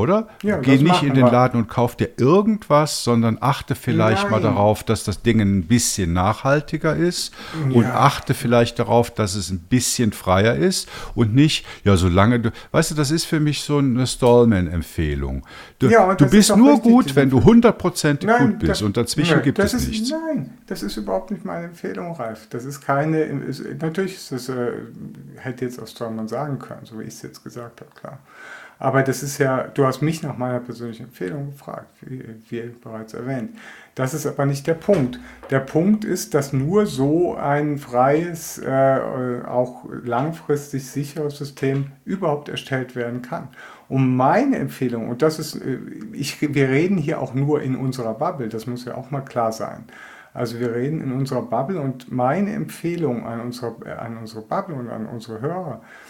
Oder? 0.00 0.28
Ja, 0.42 0.56
Geh 0.56 0.78
nicht 0.78 1.02
in 1.02 1.12
den 1.12 1.26
Laden 1.26 1.60
und 1.60 1.68
kauf 1.68 1.94
dir 1.94 2.08
irgendwas, 2.16 3.04
sondern 3.04 3.36
achte 3.40 3.74
vielleicht 3.74 4.22
Nein. 4.22 4.30
mal 4.30 4.40
darauf, 4.40 4.82
dass 4.82 5.04
das 5.04 5.20
Ding 5.20 5.40
ein 5.40 5.64
bisschen 5.64 6.14
nachhaltiger 6.14 6.96
ist 6.96 7.34
ja. 7.68 7.76
und 7.76 7.84
achte 7.84 8.32
vielleicht 8.32 8.78
darauf, 8.78 9.10
dass 9.10 9.34
es 9.34 9.50
ein 9.50 9.58
bisschen 9.58 10.12
freier 10.12 10.56
ist 10.56 10.88
und 11.14 11.34
nicht, 11.34 11.66
ja, 11.84 11.96
solange 11.96 12.40
du, 12.40 12.50
weißt 12.72 12.92
du, 12.92 12.94
das 12.94 13.10
ist 13.10 13.26
für 13.26 13.40
mich 13.40 13.60
so 13.60 13.76
eine 13.76 14.06
Stallman-Empfehlung. 14.06 15.46
Du, 15.78 15.88
ja, 15.88 16.14
du 16.14 16.30
bist 16.30 16.56
nur 16.56 16.72
richtig, 16.72 16.90
gut, 16.90 17.16
wenn 17.16 17.28
du 17.28 17.44
hundertprozentig 17.44 18.30
gut 18.38 18.58
bist 18.58 18.70
das, 18.70 18.82
und 18.82 18.96
dazwischen 18.96 19.34
nein, 19.34 19.42
gibt 19.42 19.58
es 19.58 19.74
ist, 19.74 19.88
nichts. 19.88 20.10
Nein, 20.10 20.58
das 20.66 20.82
ist 20.82 20.96
überhaupt 20.96 21.30
nicht 21.30 21.44
meine 21.44 21.66
Empfehlung, 21.66 22.12
Ralf. 22.14 22.46
Das 22.48 22.64
ist 22.64 22.80
keine, 22.80 23.20
ist, 23.20 23.62
natürlich 23.82 24.14
ist 24.14 24.32
das, 24.32 24.48
äh, 24.48 24.72
hätte 25.36 25.66
jetzt 25.66 25.78
auch 25.78 25.86
Stallman 25.86 26.26
sagen 26.26 26.58
können, 26.58 26.86
so 26.86 26.98
wie 26.98 27.02
ich 27.02 27.14
es 27.14 27.20
jetzt 27.20 27.44
gesagt 27.44 27.82
habe, 27.82 27.90
klar. 27.94 28.18
Aber 28.80 29.02
das 29.02 29.22
ist 29.22 29.36
ja, 29.36 29.64
du 29.64 29.84
hast 29.84 30.00
mich 30.00 30.22
nach 30.22 30.38
meiner 30.38 30.58
persönlichen 30.58 31.04
Empfehlung 31.04 31.50
gefragt, 31.50 31.88
wie, 32.00 32.24
wie 32.48 32.62
bereits 32.82 33.12
erwähnt. 33.12 33.50
Das 33.94 34.14
ist 34.14 34.26
aber 34.26 34.46
nicht 34.46 34.66
der 34.66 34.74
Punkt. 34.74 35.20
Der 35.50 35.60
Punkt 35.60 36.06
ist, 36.06 36.32
dass 36.32 36.54
nur 36.54 36.86
so 36.86 37.36
ein 37.36 37.76
freies, 37.76 38.56
äh, 38.56 39.42
auch 39.46 39.84
langfristig 40.02 40.90
sicheres 40.90 41.36
System 41.36 41.92
überhaupt 42.06 42.48
erstellt 42.48 42.96
werden 42.96 43.20
kann. 43.20 43.48
Und 43.90 44.16
meine 44.16 44.56
Empfehlung, 44.56 45.10
und 45.10 45.20
das 45.20 45.38
ist, 45.38 45.56
äh, 45.56 45.78
ich, 46.14 46.40
wir 46.40 46.70
reden 46.70 46.96
hier 46.96 47.20
auch 47.20 47.34
nur 47.34 47.60
in 47.60 47.76
unserer 47.76 48.14
Bubble, 48.14 48.48
das 48.48 48.66
muss 48.66 48.86
ja 48.86 48.94
auch 48.94 49.10
mal 49.10 49.20
klar 49.20 49.52
sein. 49.52 49.84
Also 50.32 50.58
wir 50.58 50.74
reden 50.74 51.02
in 51.02 51.12
unserer 51.12 51.42
Bubble 51.42 51.78
und 51.80 52.10
meine 52.10 52.54
Empfehlung 52.54 53.26
an 53.26 53.40
unsere, 53.40 53.98
an 53.98 54.16
unsere 54.16 54.40
Bubble 54.40 54.76
und 54.76 54.88
an 54.88 55.04
unsere 55.04 55.42
Hörer 55.42 55.82
ist, 55.82 56.09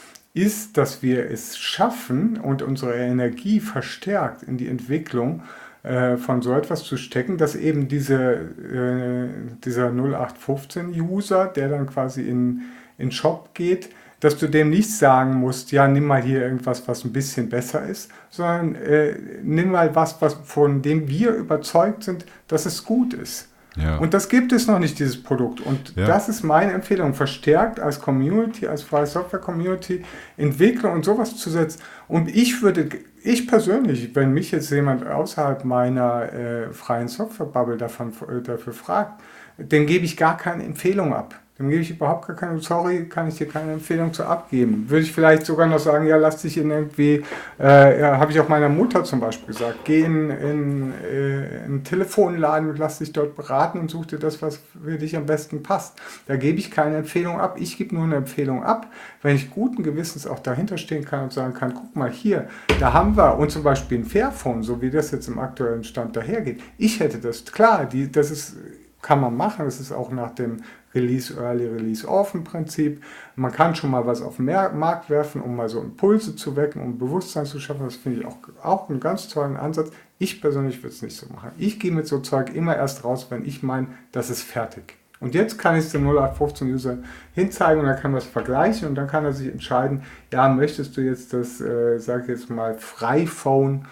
dass 0.77 1.02
wir 1.02 1.31
es 1.31 1.59
schaffen 1.59 2.39
und 2.39 2.62
unsere 2.62 2.94
Energie 2.94 3.61
verstärkt 3.61 4.43
in 4.43 4.57
die 4.57 4.69
Entwicklung 4.69 5.43
äh, 5.82 6.16
von 6.16 6.43
so 6.43 6.52
etwas 6.52 6.85
zu 6.85 6.97
stecken, 6.97 7.39
dass 7.39 7.57
eben 7.57 7.89
diese, 7.89 8.15
äh, 8.15 9.28
dieser 9.65 9.89
0815-User, 9.89 11.47
der 11.47 11.69
dann 11.69 11.86
quasi 11.86 12.23
in 12.23 12.62
den 12.98 13.11
Shop 13.11 13.55
geht, 13.55 13.90
dass 14.20 14.36
du 14.36 14.48
dem 14.48 14.70
nicht 14.70 14.93
sagen 14.93 15.35
musst, 15.35 15.73
ja, 15.73 15.89
nimm 15.89 16.05
mal 16.05 16.23
hier 16.23 16.43
irgendwas, 16.43 16.86
was 16.86 17.05
ein 17.05 17.12
bisschen 17.12 17.48
besser 17.48 17.86
ist, 17.86 18.11
sondern 18.28 18.74
äh, 18.74 19.15
nimm 19.43 19.70
mal 19.70 19.94
was, 19.94 20.20
was, 20.20 20.35
von 20.44 20.82
dem 20.82 21.09
wir 21.09 21.35
überzeugt 21.35 22.05
sind, 22.05 22.27
dass 22.47 22.66
es 22.66 22.85
gut 22.85 23.15
ist. 23.15 23.49
Ja. 23.82 23.98
Und 23.98 24.15
das 24.15 24.28
gibt 24.28 24.52
es 24.52 24.66
noch 24.66 24.78
nicht, 24.78 24.98
dieses 24.98 25.23
Produkt. 25.23 25.61
Und 25.61 25.97
ja. 25.97 26.07
das 26.07 26.28
ist 26.28 26.43
meine 26.43 26.73
Empfehlung, 26.73 27.15
verstärkt 27.15 27.81
als 27.81 28.01
Community, 28.01 28.66
als 28.66 28.82
freie 28.82 29.07
Software-Community 29.07 30.05
Entwickler 30.36 30.93
und 30.93 31.05
sowas 31.05 31.36
zu 31.36 31.51
setzen. 31.51 31.81
Und 32.09 32.28
ich 32.35 32.62
würde, 32.62 32.89
ich 33.23 33.47
persönlich, 33.47 34.15
wenn 34.15 34.32
mich 34.32 34.51
jetzt 34.51 34.70
jemand 34.70 35.07
außerhalb 35.07 35.65
meiner 35.65 36.32
äh, 36.32 36.73
freien 36.73 37.09
Software-Bubble 37.09 37.77
davon, 37.77 38.12
äh, 38.28 38.43
dafür 38.43 38.73
fragt, 38.73 39.20
dem 39.59 39.86
gebe 39.86 40.05
ich 40.05 40.16
gar 40.16 40.36
keine 40.36 40.65
Empfehlung 40.65 41.15
ab. 41.15 41.35
Dem 41.61 41.69
gebe 41.69 41.82
ich 41.82 41.91
überhaupt 41.91 42.27
gar 42.27 42.35
keine, 42.35 42.59
sorry, 42.61 43.07
kann 43.07 43.28
ich 43.28 43.35
dir 43.35 43.47
keine 43.47 43.74
Empfehlung 43.74 44.15
zu 44.15 44.24
abgeben. 44.24 44.89
Würde 44.89 45.03
ich 45.03 45.12
vielleicht 45.12 45.45
sogar 45.45 45.66
noch 45.66 45.78
sagen, 45.78 46.07
ja, 46.07 46.16
lass 46.16 46.41
dich 46.41 46.57
in 46.57 46.70
irgendwie, 46.70 47.23
äh, 47.61 48.01
ja, 48.01 48.16
habe 48.16 48.32
ich 48.32 48.41
auch 48.41 48.49
meiner 48.49 48.70
Mutter 48.70 49.05
zum 49.05 49.20
Beispiel 49.20 49.49
gesagt, 49.49 49.81
geh 49.85 50.01
in, 50.01 50.31
in, 50.31 50.93
äh, 51.05 51.65
einen 51.66 51.85
Telefonladen 51.85 52.70
und 52.70 52.78
lass 52.78 53.01
dich 53.01 53.12
dort 53.12 53.37
beraten 53.37 53.78
und 53.78 53.91
such 53.91 54.07
dir 54.07 54.19
das, 54.19 54.41
was 54.41 54.59
für 54.82 54.97
dich 54.97 55.15
am 55.19 55.27
besten 55.27 55.62
passt. 55.62 56.01
Da 56.27 56.37
gebe 56.37 56.59
ich 56.59 56.70
keine 56.70 56.97
Empfehlung 56.97 57.39
ab, 57.39 57.57
ich 57.59 57.77
gebe 57.77 57.95
nur 57.95 58.05
eine 58.05 58.16
Empfehlung 58.16 58.65
ab, 58.65 58.87
wenn 59.20 59.37
ich 59.37 59.51
guten 59.51 59.82
Gewissens 59.82 60.27
auch 60.27 60.39
dahinter 60.39 60.78
stehen 60.78 61.05
kann 61.05 61.24
und 61.24 61.35
sagen 61.35 61.53
kann, 61.53 61.74
guck 61.74 61.95
mal 61.95 62.11
hier, 62.11 62.49
da 62.78 62.95
haben 62.95 63.19
wir, 63.19 63.37
und 63.37 63.51
zum 63.51 63.62
Beispiel 63.62 63.99
ein 63.99 64.07
Fairphone, 64.07 64.62
so 64.62 64.81
wie 64.81 64.91
das 64.91 65.11
jetzt 65.11 65.28
im 65.28 65.39
aktuellen 65.39 65.85
Stand 65.85 66.16
dahergeht. 66.16 66.62
Ich 66.78 67.01
hätte 67.01 67.19
das, 67.19 67.45
klar, 67.45 67.85
die, 67.85 68.11
das 68.11 68.31
ist 68.31 68.57
kann 69.03 69.20
man 69.20 69.37
machen. 69.37 69.65
Das 69.65 69.81
ist 69.81 69.93
auch 69.93 70.11
nach 70.11 70.35
dem 70.35 70.59
Release 70.94 71.34
Early, 71.34 71.66
Release 71.66 72.06
Offen 72.06 72.44
Prinzip. 72.44 73.02
Man 73.36 73.52
kann 73.52 73.74
schon 73.74 73.90
mal 73.90 74.06
was 74.06 74.22
auf 74.22 74.36
den 74.36 74.46
Markt 74.46 75.08
werfen, 75.08 75.40
um 75.40 75.56
mal 75.56 75.68
so 75.68 75.80
Impulse 75.80 76.36
zu 76.36 76.56
wecken, 76.56 76.82
um 76.82 76.98
Bewusstsein 76.98 77.46
zu 77.46 77.60
schaffen. 77.60 77.84
Das 77.84 77.96
finde 77.96 78.20
ich 78.20 78.26
auch, 78.26 78.38
auch 78.62 78.88
einen 78.88 79.00
ganz 79.00 79.28
tollen 79.28 79.56
Ansatz. 79.56 79.90
Ich 80.18 80.40
persönlich 80.40 80.78
würde 80.78 80.94
es 80.94 81.02
nicht 81.02 81.16
so 81.16 81.26
machen. 81.32 81.52
Ich 81.58 81.78
gehe 81.78 81.92
mit 81.92 82.06
so 82.06 82.18
Zeug 82.18 82.54
immer 82.54 82.76
erst 82.76 83.04
raus, 83.04 83.26
wenn 83.30 83.44
ich 83.44 83.62
meine, 83.62 83.88
das 84.12 84.30
ist 84.30 84.42
fertig. 84.42 84.96
Und 85.20 85.34
jetzt 85.34 85.58
kann 85.58 85.76
ich 85.76 85.84
es 85.84 85.92
dem 85.92 86.08
0815-User 86.08 86.98
hinzeigen 87.34 87.80
und 87.80 87.86
dann 87.86 87.98
kann 88.00 88.10
man 88.10 88.18
es 88.18 88.26
vergleichen 88.26 88.88
und 88.88 88.94
dann 88.94 89.06
kann 89.06 89.24
er 89.24 89.34
sich 89.34 89.52
entscheiden, 89.52 90.02
ja, 90.32 90.48
möchtest 90.48 90.96
du 90.96 91.02
jetzt 91.02 91.34
das, 91.34 91.60
äh, 91.60 91.98
sag 91.98 92.22
ich 92.22 92.28
jetzt 92.28 92.48
mal, 92.48 92.78
Freiphone, 92.78 93.86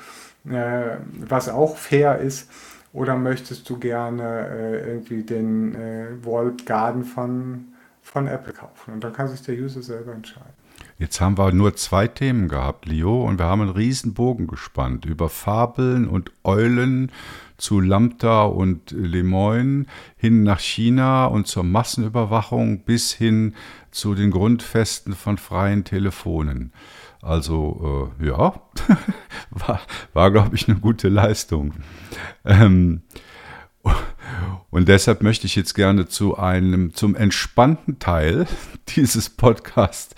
äh, 0.49 0.97
was 1.13 1.51
auch 1.51 1.77
fair 1.77 2.19
ist, 2.19 2.51
oder 2.93 3.17
möchtest 3.17 3.69
du 3.69 3.79
gerne 3.79 4.49
äh, 4.49 4.91
irgendwie 4.91 5.23
den 5.23 5.75
äh, 5.75 6.07
Walled 6.23 6.67
Garden 6.67 7.05
von, 7.05 7.67
von 8.03 8.27
Apple 8.27 8.53
kaufen? 8.53 8.95
Und 8.95 9.05
dann 9.05 9.13
kann 9.13 9.29
sich 9.29 9.43
der 9.43 9.57
User 9.57 9.83
selber 9.83 10.13
entscheiden. 10.13 10.59
Jetzt 10.99 11.21
haben 11.21 11.39
wir 11.39 11.53
nur 11.53 11.77
zwei 11.77 12.09
Themen 12.09 12.49
gehabt, 12.49 12.87
Leo, 12.87 13.25
und 13.25 13.39
wir 13.39 13.47
haben 13.47 13.61
einen 13.61 13.71
riesen 13.71 14.15
Bogen 14.15 14.49
gespannt 14.49 15.05
über 15.05 15.29
Fabeln 15.29 16.09
und 16.09 16.33
Eulen 16.43 17.13
zu 17.57 17.81
Lambda 17.81 18.45
und 18.45 18.93
Lemoyne 18.93 19.87
hin 20.17 20.43
nach 20.43 20.61
China 20.61 21.27
und 21.27 21.47
zur 21.47 21.65
Massenüberwachung 21.65 22.81
bis 22.81 23.13
hin 23.13 23.55
zu 23.91 24.15
den 24.15 24.31
Grundfesten 24.31 25.15
von 25.15 25.39
freien 25.39 25.85
Telefonen. 25.85 26.73
Also 27.23 28.11
äh, 28.21 28.27
ja, 28.27 28.61
war, 29.51 29.81
war 30.13 30.31
glaube 30.31 30.55
ich, 30.55 30.69
eine 30.69 30.79
gute 30.79 31.09
Leistung. 31.09 31.75
Ähm, 32.45 33.03
und 34.71 34.89
deshalb 34.89 35.23
möchte 35.23 35.47
ich 35.47 35.57
jetzt 35.57 35.75
gerne 35.75 36.07
zu 36.07 36.37
einem, 36.37 36.93
zum 36.95 37.15
entspannten 37.15 37.99
Teil 37.99 38.47
dieses 38.97 39.31
Podcasts 39.31 40.15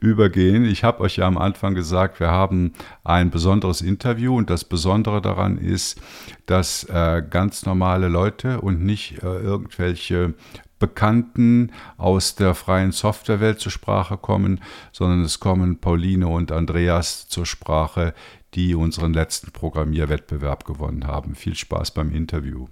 übergehen. 0.00 0.64
Ich 0.64 0.82
habe 0.82 1.00
euch 1.00 1.16
ja 1.16 1.26
am 1.26 1.38
Anfang 1.38 1.74
gesagt, 1.74 2.18
wir 2.18 2.30
haben 2.30 2.72
ein 3.04 3.30
besonderes 3.30 3.80
Interview 3.80 4.36
und 4.36 4.50
das 4.50 4.64
Besondere 4.64 5.22
daran 5.22 5.56
ist, 5.56 6.00
dass 6.46 6.84
äh, 6.84 7.22
ganz 7.28 7.64
normale 7.64 8.08
Leute 8.08 8.60
und 8.60 8.82
nicht 8.82 9.22
äh, 9.22 9.38
irgendwelche 9.38 10.34
Bekannten 10.82 11.70
aus 11.96 12.34
der 12.34 12.56
freien 12.56 12.90
Softwarewelt 12.90 13.60
zur 13.60 13.70
Sprache 13.70 14.16
kommen, 14.16 14.60
sondern 14.90 15.22
es 15.22 15.38
kommen 15.38 15.78
Pauline 15.78 16.26
und 16.26 16.50
Andreas 16.50 17.28
zur 17.28 17.46
Sprache, 17.46 18.14
die 18.54 18.74
unseren 18.74 19.14
letzten 19.14 19.52
Programmierwettbewerb 19.52 20.64
gewonnen 20.64 21.06
haben. 21.06 21.36
Viel 21.36 21.54
Spaß 21.54 21.92
beim 21.92 22.10
Interview. 22.10 22.66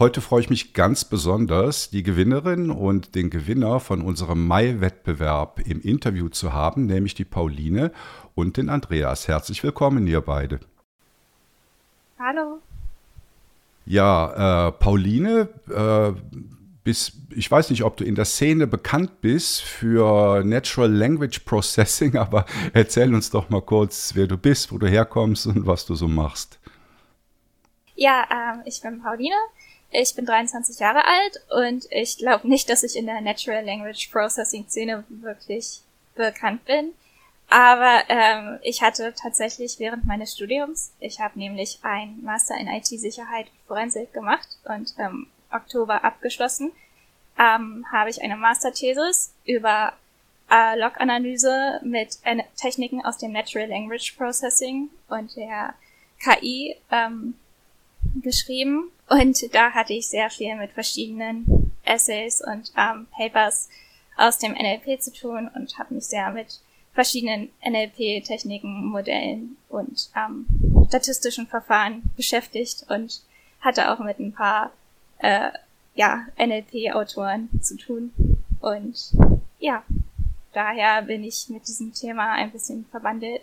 Heute 0.00 0.20
freue 0.20 0.40
ich 0.40 0.50
mich 0.50 0.74
ganz 0.74 1.04
besonders, 1.04 1.90
die 1.90 2.02
Gewinnerin 2.02 2.72
und 2.72 3.14
den 3.14 3.30
Gewinner 3.30 3.78
von 3.78 4.02
unserem 4.02 4.44
Mai-Wettbewerb 4.48 5.60
im 5.64 5.80
Interview 5.80 6.28
zu 6.28 6.52
haben, 6.52 6.86
nämlich 6.86 7.14
die 7.14 7.24
Pauline 7.24 7.92
und 8.34 8.56
den 8.56 8.68
Andreas. 8.68 9.28
Herzlich 9.28 9.62
willkommen, 9.62 10.08
ihr 10.08 10.22
beide. 10.22 10.58
Hallo. 12.18 12.58
Ja, 13.84 14.68
äh, 14.68 14.72
Pauline, 14.72 15.48
äh, 15.70 16.12
bis, 16.84 17.12
ich 17.30 17.50
weiß 17.50 17.70
nicht, 17.70 17.84
ob 17.84 17.96
du 17.96 18.04
in 18.04 18.14
der 18.14 18.24
Szene 18.24 18.66
bekannt 18.66 19.20
bist 19.20 19.62
für 19.62 20.42
Natural 20.44 20.92
Language 20.92 21.40
Processing, 21.40 22.16
aber 22.18 22.44
erzähl 22.72 23.14
uns 23.14 23.30
doch 23.30 23.50
mal 23.50 23.62
kurz, 23.62 24.12
wer 24.14 24.26
du 24.26 24.36
bist, 24.36 24.72
wo 24.72 24.78
du 24.78 24.86
herkommst 24.86 25.46
und 25.46 25.66
was 25.66 25.86
du 25.86 25.94
so 25.94 26.08
machst. 26.08 26.58
Ja, 27.94 28.24
äh, 28.30 28.68
ich 28.68 28.80
bin 28.80 29.02
Pauline. 29.02 29.36
Ich 29.94 30.14
bin 30.14 30.24
23 30.24 30.78
Jahre 30.78 31.04
alt 31.04 31.40
und 31.50 31.86
ich 31.90 32.16
glaube 32.16 32.48
nicht, 32.48 32.70
dass 32.70 32.82
ich 32.82 32.96
in 32.96 33.04
der 33.04 33.20
Natural 33.20 33.62
Language 33.62 34.08
Processing 34.10 34.66
Szene 34.66 35.04
wirklich 35.10 35.82
bekannt 36.14 36.64
bin. 36.64 36.92
Aber 37.50 38.02
ähm, 38.08 38.58
ich 38.62 38.80
hatte 38.80 39.12
tatsächlich 39.14 39.78
während 39.78 40.06
meines 40.06 40.32
Studiums, 40.32 40.92
ich 41.00 41.20
habe 41.20 41.38
nämlich 41.38 41.80
ein 41.82 42.18
Master 42.22 42.56
in 42.58 42.68
IT-Sicherheit 42.68 43.48
Forensik 43.72 44.12
gemacht 44.12 44.48
und 44.64 44.92
im 44.98 45.28
Oktober 45.50 46.04
abgeschlossen, 46.04 46.72
ähm, 47.38 47.86
habe 47.90 48.10
ich 48.10 48.20
eine 48.20 48.36
Masterthesis 48.36 49.32
über 49.46 49.94
äh, 50.50 50.78
Log-Analyse 50.78 51.80
mit 51.82 52.18
äh, 52.24 52.42
Techniken 52.54 53.02
aus 53.02 53.16
dem 53.16 53.32
Natural 53.32 53.66
Language 53.66 54.14
Processing 54.18 54.90
und 55.08 55.34
der 55.36 55.72
KI 56.22 56.76
ähm, 56.90 57.34
geschrieben. 58.22 58.90
Und 59.08 59.54
da 59.54 59.70
hatte 59.70 59.94
ich 59.94 60.08
sehr 60.08 60.28
viel 60.28 60.54
mit 60.56 60.72
verschiedenen 60.72 61.72
Essays 61.84 62.42
und 62.42 62.72
ähm, 62.76 63.06
Papers 63.16 63.70
aus 64.18 64.36
dem 64.38 64.52
NLP 64.52 65.00
zu 65.00 65.14
tun 65.14 65.50
und 65.54 65.78
habe 65.78 65.94
mich 65.94 66.04
sehr 66.04 66.30
mit 66.30 66.60
verschiedenen 66.92 67.48
NLP-Techniken, 67.66 68.84
Modellen 68.84 69.56
und 69.70 70.10
ähm, 70.14 70.44
statistischen 70.88 71.46
Verfahren 71.46 72.02
beschäftigt 72.16 72.84
und 72.90 73.22
hatte 73.62 73.90
auch 73.90 74.00
mit 74.00 74.18
ein 74.18 74.34
paar 74.34 74.70
äh, 75.18 75.50
ja, 75.94 76.26
NLP-Autoren 76.38 77.48
zu 77.62 77.76
tun. 77.76 78.12
Und 78.60 79.12
ja, 79.58 79.82
daher 80.52 81.02
bin 81.02 81.24
ich 81.24 81.48
mit 81.48 81.66
diesem 81.66 81.94
Thema 81.94 82.32
ein 82.32 82.50
bisschen 82.50 82.84
verwandelt. 82.90 83.42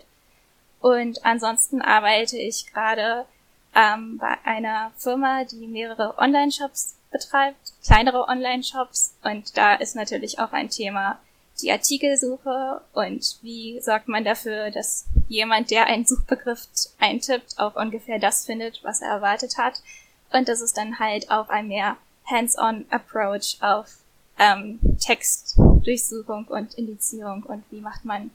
Und 0.80 1.24
ansonsten 1.24 1.82
arbeite 1.82 2.38
ich 2.38 2.72
gerade 2.72 3.26
ähm, 3.74 4.18
bei 4.18 4.36
einer 4.44 4.92
Firma, 4.96 5.44
die 5.44 5.66
mehrere 5.66 6.16
Online-Shops 6.18 6.96
betreibt, 7.10 7.72
kleinere 7.84 8.28
Online-Shops. 8.28 9.14
Und 9.22 9.56
da 9.56 9.74
ist 9.74 9.96
natürlich 9.96 10.38
auch 10.38 10.52
ein 10.52 10.70
Thema 10.70 11.18
die 11.62 11.70
Artikelsuche 11.70 12.80
und 12.94 13.38
wie 13.42 13.80
sorgt 13.80 14.08
man 14.08 14.24
dafür, 14.24 14.70
dass 14.70 15.06
jemand, 15.28 15.70
der 15.70 15.86
einen 15.86 16.06
Suchbegriff 16.06 16.66
eintippt, 16.98 17.58
auch 17.58 17.76
ungefähr 17.76 18.18
das 18.18 18.46
findet, 18.46 18.80
was 18.82 19.02
er 19.02 19.10
erwartet 19.10 19.58
hat. 19.58 19.82
Und 20.32 20.48
das 20.48 20.60
ist 20.60 20.76
dann 20.76 20.98
halt 20.98 21.30
auch 21.30 21.48
ein 21.48 21.68
mehr 21.68 21.96
hands-on 22.24 22.86
Approach 22.90 23.56
auf 23.60 23.98
ähm, 24.38 24.78
Textdurchsuchung 24.98 26.46
und 26.46 26.74
Indizierung 26.74 27.42
und 27.42 27.64
wie 27.70 27.80
macht 27.80 28.04
man 28.04 28.30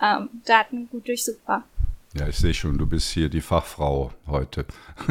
ähm, 0.00 0.28
Daten 0.44 0.88
gut 0.90 1.08
durchsuchbar. 1.08 1.64
Ja, 2.14 2.28
ich 2.28 2.36
sehe 2.36 2.54
schon, 2.54 2.78
du 2.78 2.86
bist 2.86 3.10
hier 3.10 3.28
die 3.28 3.40
Fachfrau 3.40 4.12
heute. 4.26 4.66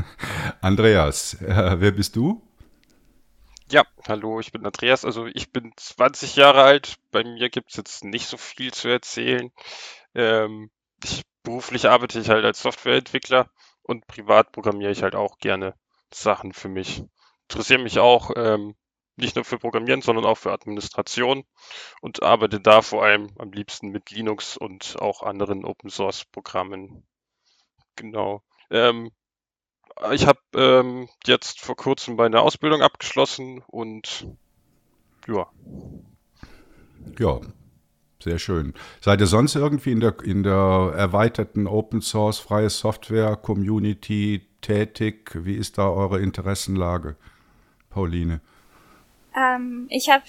Andreas, 0.62 1.36
äh, 1.42 1.80
wer 1.80 1.92
bist 1.92 2.16
du? 2.16 2.42
Ja, 3.70 3.84
hallo, 4.08 4.40
ich 4.40 4.52
bin 4.52 4.66
Andreas. 4.66 5.06
Also 5.06 5.26
ich 5.28 5.52
bin 5.52 5.72
20 5.76 6.36
Jahre 6.36 6.64
alt. 6.64 6.96
Bei 7.12 7.24
mir 7.24 7.50
gibt 7.50 7.72
es 7.72 7.78
jetzt 7.78 8.04
nicht 8.04 8.28
so 8.28 8.38
viel 8.38 8.74
zu 8.74 8.88
erzählen. 8.88 9.52
Ähm, 10.14 10.70
ich, 11.04 11.24
beruflich 11.44 11.90
arbeite 11.90 12.20
ich 12.20 12.30
halt 12.30 12.46
als 12.46 12.62
Softwareentwickler 12.62 13.50
und 13.84 14.08
privat 14.08 14.52
programmiere 14.52 14.92
ich 14.92 15.04
halt 15.04 15.16
auch 15.16 15.38
gerne 15.40 15.74
Sachen 16.16 16.54
für 16.54 16.70
mich. 16.70 17.04
Interessiere 17.50 17.82
mich 17.82 18.00
auch 18.00 18.32
ähm, 18.36 18.76
nicht 19.18 19.36
nur 19.36 19.46
für 19.46 19.60
Programmieren, 19.60 20.02
sondern 20.02 20.26
auch 20.26 20.38
für 20.38 20.52
Administration 20.52 21.46
und 22.02 22.24
arbeite 22.24 22.60
da 22.60 22.82
vor 22.82 23.04
allem 23.04 23.30
am 23.38 23.52
liebsten 23.52 23.90
mit 23.90 24.12
Linux 24.12 24.58
und 24.58 24.98
auch 25.00 25.22
anderen 25.22 25.66
Open 25.66 25.90
Source 25.90 26.26
Programmen. 26.26 27.04
Genau. 27.96 28.44
Ähm, 28.70 29.12
ich 30.12 30.28
habe 30.28 30.40
ähm, 30.56 31.08
jetzt 31.26 31.62
vor 31.62 31.76
kurzem 31.76 32.16
meine 32.16 32.42
Ausbildung 32.42 32.82
abgeschlossen 32.82 33.64
und 33.68 34.28
ja. 35.28 35.48
Ja, 37.18 37.40
sehr 38.22 38.40
schön. 38.40 38.74
Seid 39.00 39.22
ihr 39.22 39.28
sonst 39.28 39.56
irgendwie 39.56 39.92
in 39.92 40.02
der, 40.02 40.20
in 40.24 40.44
der 40.44 40.94
erweiterten 40.96 41.68
Open 41.68 42.02
Source 42.02 42.40
freie 42.40 42.70
Software 42.70 43.38
Community 43.38 44.50
tätig? 44.66 45.32
Wie 45.34 45.56
ist 45.56 45.78
da 45.78 45.90
eure 45.90 46.22
Interessenlage, 46.22 47.16
Pauline? 47.90 48.42
Ähm, 49.36 49.88
ich 49.90 50.10
habe 50.10 50.24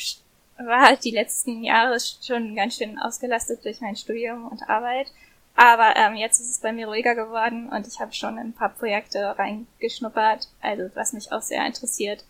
war 0.58 0.96
die 0.96 1.10
letzten 1.10 1.62
Jahre 1.62 1.98
schon 2.00 2.54
ganz 2.54 2.76
schön 2.76 2.98
ausgelastet 2.98 3.64
durch 3.64 3.80
mein 3.80 3.94
Studium 3.94 4.46
und 4.46 4.62
Arbeit 4.68 5.12
aber 5.56 5.96
ähm, 5.96 6.16
jetzt 6.16 6.38
ist 6.38 6.50
es 6.50 6.58
bei 6.58 6.72
mir 6.72 6.86
ruhiger 6.86 7.14
geworden 7.14 7.70
und 7.70 7.86
ich 7.86 7.98
habe 7.98 8.12
schon 8.12 8.34
in 8.34 8.48
ein 8.48 8.52
paar 8.52 8.68
Projekte 8.68 9.34
reingeschnuppert. 9.38 10.48
Also 10.60 10.90
was 10.94 11.14
mich 11.14 11.32
auch 11.32 11.40
sehr 11.40 11.66
interessiert, 11.66 12.24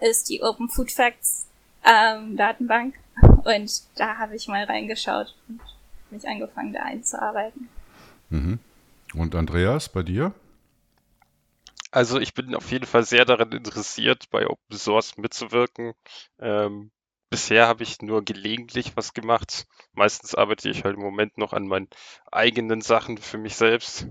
ist 0.00 0.28
die 0.28 0.42
Open 0.42 0.68
Food 0.68 0.90
Facts 0.90 1.46
ähm, 1.84 2.36
Datenbank. 2.36 2.96
Und 3.44 3.82
da 3.94 4.18
habe 4.18 4.34
ich 4.34 4.48
mal 4.48 4.64
reingeschaut 4.64 5.34
und 5.48 5.60
mich 6.10 6.26
angefangen, 6.26 6.72
da 6.72 6.82
einzuarbeiten. 6.82 7.68
Mhm. 8.30 8.58
Und 9.14 9.34
Andreas, 9.36 9.88
bei 9.88 10.02
dir? 10.02 10.32
Also 11.92 12.18
ich 12.18 12.34
bin 12.34 12.54
auf 12.56 12.70
jeden 12.72 12.86
Fall 12.86 13.04
sehr 13.04 13.24
daran 13.24 13.52
interessiert, 13.52 14.30
bei 14.30 14.46
Open 14.48 14.76
Source 14.78 15.16
mitzuwirken. 15.16 15.92
Ähm, 16.40 16.90
Bisher 17.30 17.66
habe 17.66 17.82
ich 17.82 18.02
nur 18.02 18.22
gelegentlich 18.24 18.94
was 18.96 19.14
gemacht. 19.14 19.66
Meistens 19.94 20.34
arbeite 20.34 20.68
ich 20.68 20.84
halt 20.84 20.96
im 20.96 21.02
Moment 21.02 21.38
noch 21.38 21.54
an 21.54 21.66
meinen 21.66 21.88
eigenen 22.30 22.82
Sachen 22.82 23.16
für 23.16 23.38
mich 23.38 23.56
selbst, 23.56 24.06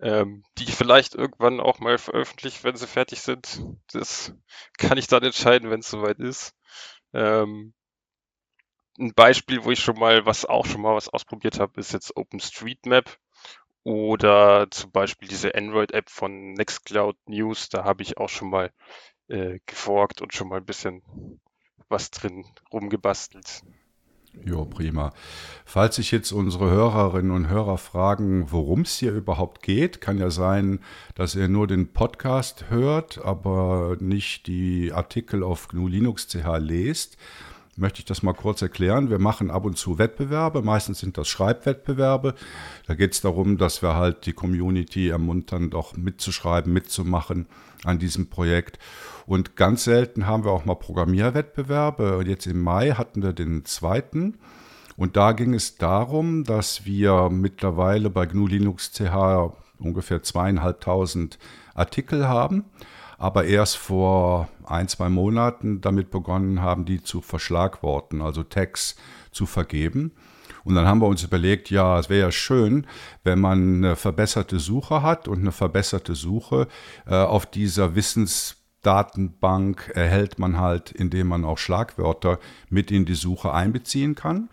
ähm, 0.00 0.44
die 0.58 0.64
ich 0.64 0.74
vielleicht 0.76 1.14
irgendwann 1.14 1.60
auch 1.60 1.80
mal 1.80 1.98
veröffentliche, 1.98 2.64
wenn 2.64 2.76
sie 2.76 2.86
fertig 2.88 3.22
sind. 3.22 3.62
Das 3.92 4.34
kann 4.78 4.98
ich 4.98 5.08
dann 5.08 5.22
entscheiden, 5.24 5.70
wenn 5.70 5.80
es 5.80 5.90
soweit 5.90 6.20
ist. 6.20 6.54
Ähm, 7.14 7.74
ein 8.98 9.14
Beispiel, 9.14 9.64
wo 9.64 9.70
ich 9.70 9.78
schon 9.80 9.98
mal 10.00 10.26
was 10.26 10.44
auch 10.44 10.66
schon 10.66 10.80
mal 10.80 10.96
was 10.96 11.08
ausprobiert 11.08 11.60
habe, 11.60 11.78
ist 11.80 11.92
jetzt 11.92 12.16
OpenStreetMap 12.16 13.18
oder 13.84 14.66
zum 14.70 14.90
Beispiel 14.90 15.28
diese 15.28 15.54
Android-App 15.54 16.10
von 16.10 16.54
Nextcloud 16.54 17.16
News. 17.26 17.68
Da 17.68 17.84
habe 17.84 18.02
ich 18.02 18.18
auch 18.18 18.30
schon 18.30 18.50
mal 18.50 18.72
äh, 19.28 19.60
geforkt 19.66 20.22
und 20.22 20.34
schon 20.34 20.48
mal 20.48 20.56
ein 20.56 20.64
bisschen 20.64 21.02
was 21.88 22.10
drin 22.10 22.44
rumgebastelt. 22.72 23.62
Jo, 24.42 24.64
prima. 24.64 25.12
Falls 25.64 25.96
sich 25.96 26.10
jetzt 26.10 26.32
unsere 26.32 26.68
Hörerinnen 26.68 27.30
und 27.30 27.48
Hörer 27.48 27.78
fragen, 27.78 28.50
worum 28.50 28.80
es 28.80 28.98
hier 28.98 29.12
überhaupt 29.12 29.62
geht, 29.62 30.00
kann 30.00 30.18
ja 30.18 30.30
sein, 30.30 30.80
dass 31.14 31.36
ihr 31.36 31.46
nur 31.48 31.68
den 31.68 31.92
Podcast 31.92 32.68
hört, 32.68 33.24
aber 33.24 33.96
nicht 34.00 34.48
die 34.48 34.92
Artikel 34.92 35.44
auf 35.44 35.68
GNU 35.68 35.86
Linux 35.86 36.26
CH 36.26 36.58
lest 36.58 37.16
möchte 37.78 38.00
ich 38.00 38.04
das 38.04 38.22
mal 38.22 38.32
kurz 38.32 38.62
erklären. 38.62 39.10
Wir 39.10 39.18
machen 39.18 39.50
ab 39.50 39.64
und 39.64 39.76
zu 39.76 39.98
Wettbewerbe, 39.98 40.62
meistens 40.62 41.00
sind 41.00 41.18
das 41.18 41.28
Schreibwettbewerbe. 41.28 42.34
Da 42.86 42.94
geht 42.94 43.12
es 43.12 43.20
darum, 43.20 43.58
dass 43.58 43.82
wir 43.82 43.94
halt 43.94 44.26
die 44.26 44.32
Community 44.32 45.08
ermuntern, 45.08 45.70
doch 45.70 45.96
mitzuschreiben, 45.96 46.72
mitzumachen 46.72 47.46
an 47.84 47.98
diesem 47.98 48.28
Projekt. 48.28 48.78
Und 49.26 49.56
ganz 49.56 49.84
selten 49.84 50.26
haben 50.26 50.44
wir 50.44 50.52
auch 50.52 50.64
mal 50.64 50.74
Programmierwettbewerbe. 50.74 52.18
Und 52.18 52.28
jetzt 52.28 52.46
im 52.46 52.60
Mai 52.60 52.90
hatten 52.90 53.22
wir 53.22 53.32
den 53.32 53.64
zweiten. 53.64 54.38
Und 54.96 55.16
da 55.16 55.32
ging 55.32 55.54
es 55.54 55.76
darum, 55.76 56.44
dass 56.44 56.84
wir 56.84 57.28
mittlerweile 57.30 58.10
bei 58.10 58.26
GNU 58.26 58.46
Linux 58.46 58.92
CH 58.92 59.52
ungefähr 59.78 60.22
zweieinhalbtausend 60.22 61.38
Artikel 61.74 62.28
haben 62.28 62.64
aber 63.18 63.44
erst 63.44 63.76
vor 63.76 64.48
ein, 64.64 64.88
zwei 64.88 65.08
Monaten 65.08 65.80
damit 65.80 66.10
begonnen 66.10 66.60
haben, 66.60 66.84
die 66.84 67.02
zu 67.02 67.20
verschlagworten, 67.20 68.22
also 68.22 68.42
Tags 68.42 68.96
zu 69.30 69.46
vergeben. 69.46 70.12
Und 70.64 70.74
dann 70.74 70.86
haben 70.86 71.00
wir 71.00 71.06
uns 71.06 71.22
überlegt, 71.22 71.70
ja, 71.70 71.98
es 71.98 72.08
wäre 72.08 72.26
ja 72.26 72.32
schön, 72.32 72.86
wenn 73.22 73.38
man 73.38 73.84
eine 73.84 73.96
verbesserte 73.96 74.58
Suche 74.58 75.02
hat 75.02 75.28
und 75.28 75.40
eine 75.40 75.52
verbesserte 75.52 76.14
Suche 76.14 76.68
äh, 77.06 77.14
auf 77.14 77.44
dieser 77.46 77.94
Wissensdatenbank 77.94 79.92
erhält 79.94 80.38
man 80.38 80.58
halt, 80.58 80.90
indem 80.90 81.28
man 81.28 81.44
auch 81.44 81.58
Schlagwörter 81.58 82.38
mit 82.70 82.90
in 82.90 83.04
die 83.04 83.14
Suche 83.14 83.52
einbeziehen 83.52 84.14
kann. 84.14 84.48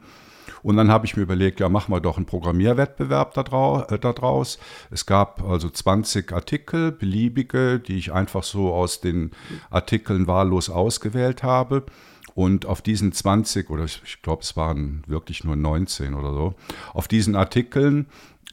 Und 0.63 0.77
dann 0.77 0.91
habe 0.91 1.05
ich 1.05 1.15
mir 1.15 1.23
überlegt, 1.23 1.59
ja, 1.59 1.69
machen 1.69 1.93
wir 1.93 1.99
doch 1.99 2.17
einen 2.17 2.25
Programmierwettbewerb 2.25 3.35
äh, 3.37 3.97
daraus. 3.99 4.59
Es 4.89 5.05
gab 5.05 5.43
also 5.43 5.69
20 5.69 6.31
Artikel, 6.31 6.91
beliebige, 6.91 7.79
die 7.79 7.97
ich 7.97 8.13
einfach 8.13 8.43
so 8.43 8.73
aus 8.73 9.01
den 9.01 9.31
Artikeln 9.69 10.27
wahllos 10.27 10.69
ausgewählt 10.69 11.43
habe. 11.43 11.83
Und 12.33 12.65
auf 12.65 12.81
diesen 12.81 13.11
20, 13.11 13.69
oder 13.69 13.85
ich, 13.85 14.21
glaube, 14.21 14.43
es 14.43 14.55
waren 14.55 15.03
wirklich 15.05 15.43
nur 15.43 15.55
19 15.55 16.13
oder 16.13 16.33
so, 16.33 16.53
auf 16.93 17.07
diesen 17.07 17.35
Artikeln 17.35 18.07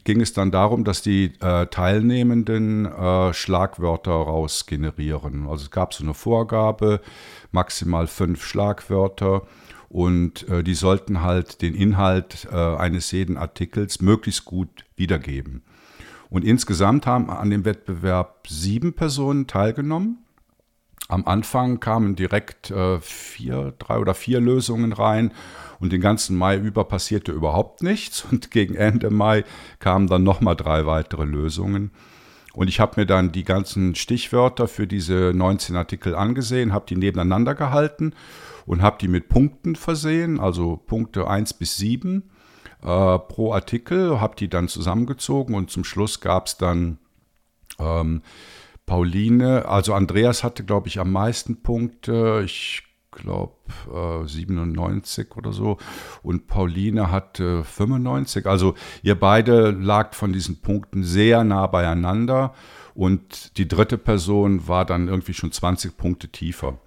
ging 0.05 0.20
es 0.20 0.32
dann 0.32 0.51
darum, 0.51 0.85
dass 0.85 1.02
die 1.02 1.35
äh, 1.40 1.66
Teilnehmenden 1.66 2.86
äh, 2.86 3.32
Schlagwörter 3.35 4.12
raus 4.12 4.66
generieren. 4.66 5.47
Also 5.47 5.64
es 5.64 5.70
gab 5.70 5.93
so 5.93 6.02
eine 6.02 6.14
Vorgabe, 6.14 7.01
maximal 7.52 8.06
fünf 8.06 8.44
Schlagwörter 8.44 9.43
und 9.89 10.47
äh, 10.48 10.62
die 10.62 10.74
sollten 10.74 11.23
halt 11.23 11.62
den 11.62 11.74
Inhalt 11.74 12.47
äh, 12.51 12.56
eines 12.56 13.10
jeden 13.10 13.36
Artikels 13.36 14.01
möglichst 14.01 14.44
gut 14.44 14.85
wiedergeben. 14.97 15.62
Und 16.31 16.44
insgesamt 16.44 17.06
haben 17.06 17.31
an 17.31 17.51
dem 17.51 17.65
Wettbewerb 17.65 18.47
sieben 18.47 18.93
Personen 18.93 19.47
teilgenommen. 19.47 20.19
am 21.09 21.27
Anfang 21.27 21.81
kamen 21.81 22.16
direkt 22.16 22.70
äh, 22.70 23.01
vier, 23.01 23.73
drei 23.78 23.98
oder 23.98 24.12
vier 24.12 24.40
Lösungen 24.40 24.93
rein 24.93 25.32
und 25.81 25.90
den 25.90 26.02
ganzen 26.02 26.36
Mai 26.36 26.59
über 26.59 26.85
passierte 26.85 27.32
überhaupt 27.32 27.82
nichts 27.82 28.27
und 28.31 28.51
gegen 28.51 28.74
Ende 28.74 29.10
Mai 29.10 29.44
kamen 29.78 30.06
dann 30.06 30.23
nochmal 30.23 30.56
drei 30.56 30.85
weitere 30.85 31.24
Lösungen. 31.24 31.93
Und 32.52 32.69
ich 32.69 32.81
habe 32.81 33.01
mir 33.01 33.06
dann 33.06 33.32
die 33.32 33.44
ganzen 33.44 33.94
Stichwörter 33.94 34.69
für 34.69 34.86
diese 34.86 35.32
19 35.35 35.77
Artikel 35.77 36.15
angesehen, 36.15 36.73
habe 36.73 36.86
die 36.89 36.97
nebeneinander 36.97 37.55
gehalten 37.55 38.12
und 38.69 38.82
habe 38.82 38.99
die 39.01 39.09
mit 39.09 39.31
Punkten 39.31 39.77
versehen, 39.77 40.39
also 40.39 40.77
Punkte 40.77 41.27
1 41.27 41.55
bis 41.55 41.78
7 41.78 42.31
äh, 42.82 43.19
pro 43.19 43.55
Artikel, 43.55 44.20
habe 44.20 44.36
die 44.36 44.49
dann 44.49 44.69
zusammengezogen 44.69 45.55
und 45.55 45.70
zum 45.70 45.85
Schluss 45.85 46.20
gab 46.20 46.47
es 46.47 46.59
dann 46.59 46.99
ähm, 47.78 48.20
Pauline, 48.85 49.66
also 49.66 49.95
Andreas 49.95 50.45
hatte, 50.45 50.65
glaube 50.65 50.89
ich, 50.89 51.01
am 51.01 51.11
meisten 51.12 51.62
Punkte. 51.62 52.43
Ich 52.45 52.82
glaube 53.11 53.55
äh, 53.90 54.27
97 54.27 55.35
oder 55.36 55.53
so. 55.53 55.78
Und 56.23 56.47
Pauline 56.47 57.11
hatte 57.11 57.65
95. 57.65 58.47
Also 58.47 58.74
ihr 59.03 59.19
beide 59.19 59.70
lagt 59.70 60.15
von 60.15 60.32
diesen 60.32 60.61
Punkten 60.61 61.05
sehr 61.05 61.43
nah 61.43 61.66
beieinander. 61.66 62.55
Und 62.95 63.57
die 63.57 63.69
dritte 63.69 63.97
Person 63.97 64.69
war 64.69 64.85
dann 64.85 65.09
irgendwie 65.09 65.35
schon 65.35 65.53
20 65.53 65.97
Punkte 65.97 66.28
tiefer. 66.28 66.78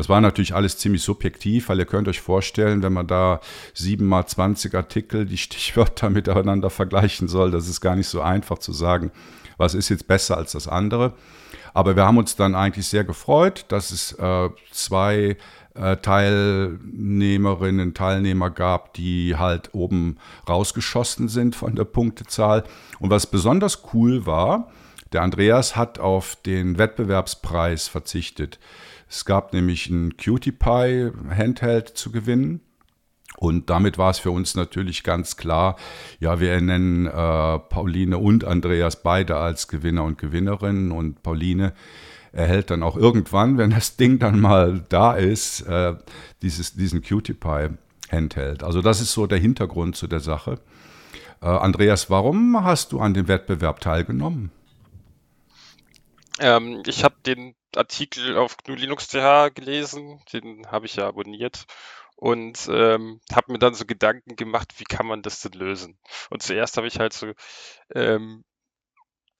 Das 0.00 0.08
war 0.08 0.22
natürlich 0.22 0.54
alles 0.54 0.78
ziemlich 0.78 1.02
subjektiv, 1.02 1.68
weil 1.68 1.78
ihr 1.78 1.84
könnt 1.84 2.08
euch 2.08 2.22
vorstellen, 2.22 2.82
wenn 2.82 2.94
man 2.94 3.06
da 3.06 3.38
7 3.74 4.06
mal 4.06 4.24
20 4.24 4.74
Artikel 4.74 5.26
die 5.26 5.36
Stichwörter 5.36 6.08
miteinander 6.10 6.70
vergleichen 6.70 7.28
soll, 7.28 7.50
das 7.50 7.68
ist 7.68 7.82
gar 7.82 7.96
nicht 7.96 8.08
so 8.08 8.22
einfach 8.22 8.56
zu 8.56 8.72
sagen, 8.72 9.10
was 9.58 9.74
ist 9.74 9.90
jetzt 9.90 10.06
besser 10.06 10.38
als 10.38 10.52
das 10.52 10.68
andere. 10.68 11.12
Aber 11.74 11.96
wir 11.96 12.06
haben 12.06 12.16
uns 12.16 12.34
dann 12.34 12.54
eigentlich 12.54 12.86
sehr 12.86 13.04
gefreut, 13.04 13.66
dass 13.68 13.90
es 13.90 14.12
äh, 14.12 14.48
zwei 14.70 15.36
äh, 15.74 15.96
Teilnehmerinnen, 15.98 17.92
Teilnehmer 17.92 18.48
gab, 18.48 18.94
die 18.94 19.36
halt 19.36 19.74
oben 19.74 20.16
rausgeschossen 20.48 21.28
sind 21.28 21.54
von 21.54 21.74
der 21.74 21.84
Punktezahl. 21.84 22.64
Und 23.00 23.10
was 23.10 23.26
besonders 23.26 23.82
cool 23.92 24.24
war, 24.24 24.72
der 25.12 25.20
Andreas 25.20 25.76
hat 25.76 25.98
auf 25.98 26.36
den 26.36 26.78
Wettbewerbspreis 26.78 27.86
verzichtet. 27.88 28.58
Es 29.10 29.24
gab 29.24 29.52
nämlich 29.52 29.90
ein 29.90 30.16
Cutie 30.16 30.52
Pie 30.52 31.10
Handheld 31.36 31.88
zu 31.88 32.12
gewinnen. 32.12 32.60
Und 33.38 33.68
damit 33.68 33.98
war 33.98 34.10
es 34.10 34.20
für 34.20 34.30
uns 34.30 34.54
natürlich 34.54 35.02
ganz 35.02 35.36
klar, 35.36 35.76
ja, 36.20 36.40
wir 36.40 36.60
nennen 36.60 37.06
äh, 37.06 37.58
Pauline 37.58 38.18
und 38.18 38.44
Andreas 38.44 39.02
beide 39.02 39.36
als 39.36 39.66
Gewinner 39.66 40.04
und 40.04 40.18
Gewinnerinnen. 40.18 40.92
Und 40.92 41.24
Pauline 41.24 41.72
erhält 42.32 42.70
dann 42.70 42.84
auch 42.84 42.96
irgendwann, 42.96 43.58
wenn 43.58 43.70
das 43.70 43.96
Ding 43.96 44.20
dann 44.20 44.38
mal 44.38 44.84
da 44.88 45.14
ist, 45.14 45.62
äh, 45.62 45.96
dieses, 46.42 46.74
diesen 46.74 47.02
Cutie 47.02 47.34
Pie 47.34 47.70
Handheld. 48.12 48.62
Also 48.62 48.80
das 48.80 49.00
ist 49.00 49.12
so 49.12 49.26
der 49.26 49.38
Hintergrund 49.38 49.96
zu 49.96 50.06
der 50.06 50.20
Sache. 50.20 50.60
Äh, 51.42 51.46
Andreas, 51.46 52.10
warum 52.10 52.62
hast 52.62 52.92
du 52.92 53.00
an 53.00 53.14
dem 53.14 53.26
Wettbewerb 53.26 53.80
teilgenommen? 53.80 54.52
Ähm, 56.38 56.82
ich 56.86 57.02
habe 57.02 57.16
den 57.26 57.54
Artikel 57.76 58.36
auf 58.36 58.56
GNU 58.56 58.74
Linux 58.74 59.10
gelesen, 59.10 60.22
den 60.32 60.66
habe 60.70 60.86
ich 60.86 60.96
ja 60.96 61.06
abonniert 61.06 61.66
und 62.16 62.68
ähm, 62.70 63.20
habe 63.32 63.52
mir 63.52 63.58
dann 63.58 63.74
so 63.74 63.86
Gedanken 63.86 64.36
gemacht, 64.36 64.74
wie 64.78 64.84
kann 64.84 65.06
man 65.06 65.22
das 65.22 65.40
denn 65.40 65.52
lösen? 65.52 65.98
Und 66.28 66.42
zuerst 66.42 66.76
habe 66.76 66.86
ich 66.86 66.98
halt 66.98 67.12
so 67.12 67.32
ähm, 67.94 68.44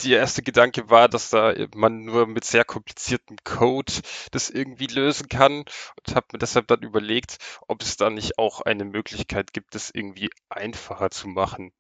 der 0.02 0.18
erste 0.18 0.42
Gedanke 0.42 0.88
war, 0.88 1.08
dass 1.08 1.30
da 1.30 1.54
man 1.74 2.04
nur 2.04 2.26
mit 2.26 2.44
sehr 2.44 2.64
kompliziertem 2.64 3.36
Code 3.44 3.92
das 4.30 4.50
irgendwie 4.50 4.86
lösen 4.86 5.28
kann 5.28 5.58
und 5.60 6.14
habe 6.14 6.26
mir 6.32 6.38
deshalb 6.38 6.68
dann 6.68 6.82
überlegt, 6.82 7.38
ob 7.68 7.82
es 7.82 7.96
da 7.96 8.10
nicht 8.10 8.38
auch 8.38 8.62
eine 8.62 8.84
Möglichkeit 8.84 9.52
gibt, 9.52 9.74
das 9.74 9.90
irgendwie 9.90 10.30
einfacher 10.48 11.10
zu 11.10 11.28
machen. 11.28 11.72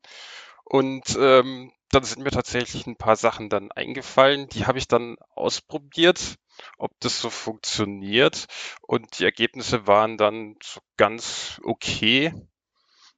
Und 0.64 1.16
ähm, 1.18 1.72
dann 1.90 2.04
sind 2.04 2.22
mir 2.22 2.30
tatsächlich 2.30 2.86
ein 2.86 2.96
paar 2.96 3.16
Sachen 3.16 3.48
dann 3.48 3.72
eingefallen, 3.72 4.48
die 4.48 4.66
habe 4.66 4.78
ich 4.78 4.88
dann 4.88 5.16
ausprobiert 5.34 6.38
ob 6.78 6.92
das 7.00 7.20
so 7.20 7.30
funktioniert. 7.30 8.46
Und 8.82 9.18
die 9.18 9.24
Ergebnisse 9.24 9.86
waren 9.86 10.16
dann 10.16 10.56
so 10.62 10.80
ganz 10.96 11.60
okay, 11.64 12.34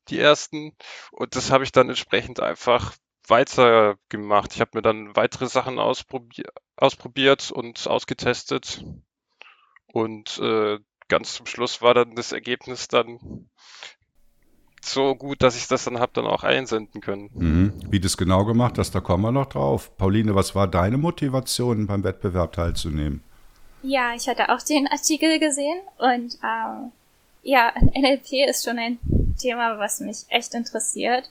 die 0.08 0.18
ersten. 0.18 0.76
Und 1.10 1.36
das 1.36 1.50
habe 1.50 1.64
ich 1.64 1.72
dann 1.72 1.88
entsprechend 1.88 2.40
einfach 2.40 2.94
weiter 3.26 3.96
gemacht. 4.08 4.52
Ich 4.54 4.60
habe 4.60 4.72
mir 4.74 4.82
dann 4.82 5.14
weitere 5.16 5.46
Sachen 5.46 5.78
ausprobier 5.78 6.52
ausprobiert 6.76 7.52
und 7.52 7.86
ausgetestet. 7.86 8.84
Und 9.86 10.38
äh, 10.38 10.78
ganz 11.08 11.34
zum 11.34 11.46
Schluss 11.46 11.82
war 11.82 11.94
dann 11.94 12.16
das 12.16 12.32
Ergebnis 12.32 12.88
dann 12.88 13.50
so 14.84 15.14
gut, 15.14 15.42
dass 15.42 15.56
ich 15.56 15.68
das 15.68 15.84
dann 15.84 15.98
habe 15.98 16.12
dann 16.14 16.26
auch 16.26 16.42
einsenden 16.42 17.00
können. 17.00 17.30
Mhm. 17.34 17.72
Wie 17.88 18.00
das 18.00 18.16
genau 18.16 18.44
gemacht 18.44 18.78
hast, 18.78 18.94
da 18.94 19.00
kommen 19.00 19.22
wir 19.22 19.32
noch 19.32 19.46
drauf. 19.46 19.96
Pauline, 19.96 20.34
was 20.34 20.54
war 20.54 20.66
deine 20.66 20.98
Motivation 20.98 21.86
beim 21.86 22.04
Wettbewerb 22.04 22.52
teilzunehmen? 22.52 23.22
Ja, 23.82 24.14
ich 24.14 24.28
hatte 24.28 24.48
auch 24.50 24.62
den 24.62 24.86
Artikel 24.88 25.38
gesehen 25.38 25.78
und 25.98 26.38
ähm, 26.44 26.92
ja, 27.42 27.72
NLP 27.80 28.48
ist 28.48 28.64
schon 28.64 28.78
ein 28.78 28.98
Thema, 29.38 29.78
was 29.78 30.00
mich 30.00 30.24
echt 30.28 30.54
interessiert. 30.54 31.30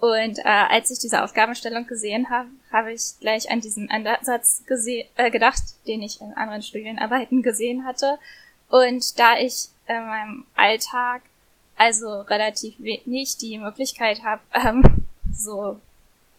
Und 0.00 0.38
äh, 0.38 0.42
als 0.44 0.92
ich 0.92 1.00
diese 1.00 1.24
Aufgabenstellung 1.24 1.86
gesehen 1.88 2.30
habe, 2.30 2.48
habe 2.72 2.92
ich 2.92 3.18
gleich 3.20 3.50
an 3.50 3.60
diesen 3.60 3.90
Ansatz 3.90 4.62
äh, 5.16 5.30
gedacht, 5.30 5.62
den 5.88 6.02
ich 6.02 6.20
in 6.20 6.34
anderen 6.34 6.62
Studienarbeiten 6.62 7.42
gesehen 7.42 7.84
hatte. 7.84 8.18
Und 8.68 9.18
da 9.18 9.36
ich 9.38 9.68
in 9.88 10.06
meinem 10.06 10.44
Alltag 10.54 11.22
also 11.78 12.22
relativ 12.22 12.74
wenig 12.78 13.36
die 13.38 13.58
Möglichkeit 13.58 14.22
habe, 14.22 14.42
ähm, 14.52 14.82
so 15.32 15.80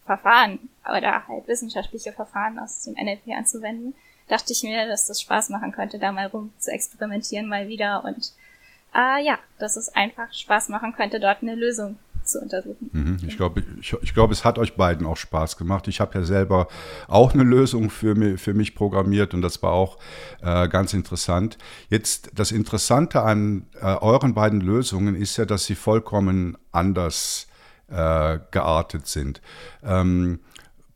Verfahren 0.06 0.58
oder 0.84 1.26
halt 1.26 1.46
wissenschaftliche 1.48 2.12
Verfahren 2.12 2.58
aus 2.58 2.82
dem 2.82 2.94
NLP 2.94 3.28
anzuwenden, 3.36 3.94
dachte 4.28 4.52
ich 4.52 4.62
mir, 4.62 4.86
dass 4.86 5.06
das 5.06 5.20
Spaß 5.20 5.48
machen 5.50 5.72
könnte, 5.72 5.98
da 5.98 6.12
mal 6.12 6.26
rum 6.26 6.52
zu 6.58 6.70
experimentieren 6.70 7.48
mal 7.48 7.68
wieder. 7.68 8.04
Und 8.04 8.32
äh, 8.94 9.24
ja, 9.24 9.38
dass 9.58 9.76
es 9.76 9.88
einfach 9.94 10.32
Spaß 10.32 10.68
machen 10.68 10.92
könnte, 10.94 11.20
dort 11.20 11.42
eine 11.42 11.54
Lösung 11.54 11.98
zu 12.30 12.40
untersuchen. 12.40 12.90
Mhm, 12.92 13.18
ich 13.26 13.36
glaube, 13.36 13.62
ich, 13.80 13.94
ich 14.02 14.14
glaube, 14.14 14.32
es 14.32 14.44
hat 14.44 14.58
euch 14.58 14.76
beiden 14.76 15.06
auch 15.06 15.16
Spaß 15.16 15.56
gemacht. 15.56 15.88
Ich 15.88 16.00
habe 16.00 16.18
ja 16.18 16.24
selber 16.24 16.68
auch 17.08 17.34
eine 17.34 17.42
Lösung 17.42 17.90
für 17.90 18.14
mich, 18.14 18.40
für 18.40 18.54
mich 18.54 18.74
programmiert 18.74 19.34
und 19.34 19.42
das 19.42 19.62
war 19.62 19.72
auch 19.72 19.98
äh, 20.42 20.68
ganz 20.68 20.92
interessant. 20.94 21.58
Jetzt 21.88 22.30
das 22.34 22.52
Interessante 22.52 23.22
an 23.22 23.66
äh, 23.80 23.84
euren 23.84 24.34
beiden 24.34 24.60
Lösungen 24.60 25.14
ist 25.14 25.36
ja, 25.36 25.44
dass 25.44 25.66
sie 25.66 25.74
vollkommen 25.74 26.56
anders 26.72 27.46
äh, 27.88 28.38
geartet 28.50 29.06
sind. 29.06 29.40
Ähm, 29.82 30.40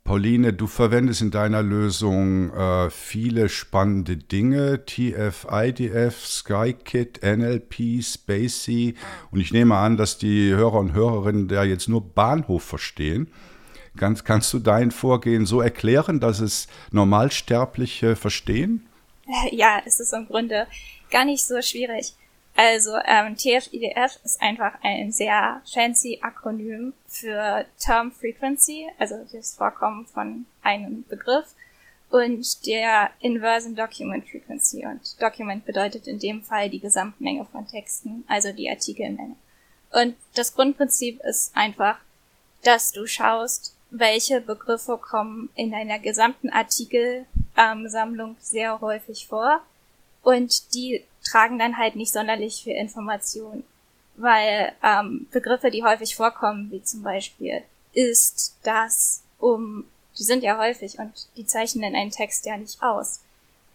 Pauline, 0.05 0.53
du 0.53 0.67
verwendest 0.67 1.23
in 1.23 1.31
deiner 1.31 1.63
Lösung 1.63 2.53
äh, 2.53 2.91
viele 2.91 3.49
spannende 3.49 4.17
Dinge, 4.17 4.85
TF, 4.85 5.47
IDF, 5.51 6.23
SkyKit, 6.23 7.23
NLP, 7.23 8.03
Spacey 8.03 8.93
und 9.31 9.41
ich 9.41 9.51
nehme 9.51 9.75
an, 9.75 9.97
dass 9.97 10.19
die 10.19 10.51
Hörer 10.51 10.75
und 10.75 10.93
Hörerinnen 10.93 11.47
da 11.47 11.63
jetzt 11.63 11.89
nur 11.89 12.07
Bahnhof 12.07 12.63
verstehen. 12.63 13.31
Kannst, 13.97 14.25
kannst 14.25 14.53
du 14.53 14.59
dein 14.59 14.91
Vorgehen 14.91 15.47
so 15.47 15.59
erklären, 15.59 16.19
dass 16.19 16.39
es 16.39 16.67
Normalsterbliche 16.91 18.15
verstehen? 18.15 18.85
Ja, 19.51 19.81
es 19.87 19.99
ist 19.99 20.13
im 20.13 20.27
Grunde 20.27 20.67
gar 21.09 21.25
nicht 21.25 21.43
so 21.43 21.59
schwierig. 21.63 22.13
Also 22.55 22.91
ähm, 23.05 23.35
TF-IDF 23.35 24.17
ist 24.23 24.41
einfach 24.41 24.75
ein 24.81 25.11
sehr 25.11 25.61
fancy 25.65 26.19
Akronym 26.21 26.93
für 27.05 27.65
Term 27.77 28.13
Frequency, 28.13 28.87
also 28.97 29.15
das 29.31 29.55
Vorkommen 29.55 30.05
von 30.05 30.45
einem 30.63 31.03
Begriff 31.09 31.53
und 32.09 32.65
der 32.65 33.09
Inversion 33.19 33.75
Document 33.75 34.25
Frequency. 34.27 34.85
Und 34.85 35.21
Document 35.21 35.65
bedeutet 35.65 36.07
in 36.07 36.17
dem 36.17 36.43
Fall 36.43 36.69
die 36.69 36.79
Gesamtmenge 36.79 37.45
von 37.45 37.67
Texten, 37.67 38.23
also 38.27 38.53
die 38.53 38.69
Artikelmenge. 38.69 39.35
Und 39.91 40.15
das 40.33 40.53
Grundprinzip 40.53 41.19
ist 41.25 41.55
einfach, 41.57 41.97
dass 42.63 42.93
du 42.93 43.05
schaust, 43.05 43.75
welche 43.91 44.39
Begriffe 44.39 44.97
kommen 44.97 45.49
in 45.55 45.71
deiner 45.71 45.99
gesamten 45.99 46.49
Artikelsammlung 46.49 48.29
ähm, 48.29 48.37
sehr 48.39 48.79
häufig 48.79 49.27
vor 49.27 49.61
und 50.25 50.73
die 50.73 51.05
tragen 51.23 51.59
dann 51.59 51.77
halt 51.77 51.95
nicht 51.95 52.11
sonderlich 52.11 52.63
viel 52.63 52.75
Information, 52.75 53.63
weil 54.15 54.73
ähm, 54.83 55.27
Begriffe, 55.31 55.69
die 55.69 55.83
häufig 55.83 56.15
vorkommen, 56.15 56.71
wie 56.71 56.81
zum 56.81 57.03
Beispiel 57.03 57.61
ist, 57.93 58.57
das, 58.63 59.21
um, 59.37 59.85
die 60.17 60.23
sind 60.23 60.41
ja 60.41 60.57
häufig 60.57 60.97
und 60.97 61.13
die 61.37 61.45
zeichnen 61.45 61.95
einen 61.95 62.09
Text 62.09 62.47
ja 62.47 62.57
nicht 62.57 62.81
aus. 62.81 63.19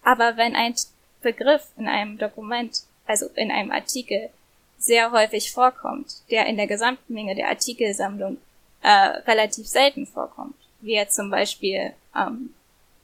Aber 0.03 0.37
wenn 0.37 0.57
ein 0.57 0.75
Begriff 1.23 1.69
in 1.77 1.87
einem 1.87 2.19
Dokument, 2.19 2.83
also 3.07 3.27
in 3.37 3.53
einem 3.53 3.71
Artikel, 3.71 4.31
sehr 4.77 5.13
häufig 5.13 5.53
vorkommt, 5.53 6.23
der 6.33 6.47
in 6.47 6.57
der 6.57 6.67
gesamten 6.67 7.15
Menge 7.15 7.37
der 7.37 7.49
Artikelsammlung 7.49 8.39
äh, 8.83 8.89
relativ 8.89 9.69
selten 9.69 10.05
vorkommt, 10.05 10.57
wie 10.81 10.95
jetzt 10.95 11.15
zum 11.15 11.31
Beispiel 11.31 11.93
ähm, 12.17 12.55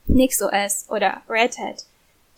NixOS 0.06 0.86
oder 0.88 1.22
Red 1.28 1.58
Hat, 1.58 1.84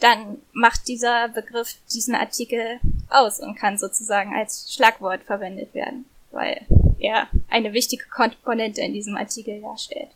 dann 0.00 0.40
macht 0.52 0.86
dieser 0.88 1.28
Begriff 1.28 1.74
diesen 1.92 2.14
Artikel 2.14 2.80
aus 3.08 3.40
und 3.40 3.56
kann 3.56 3.78
sozusagen 3.78 4.34
als 4.34 4.72
Schlagwort 4.72 5.22
verwendet 5.24 5.74
werden, 5.74 6.04
weil 6.30 6.66
er 6.98 7.28
eine 7.48 7.72
wichtige 7.72 8.04
Komponente 8.08 8.80
in 8.80 8.92
diesem 8.92 9.16
Artikel 9.16 9.60
darstellt. 9.60 10.10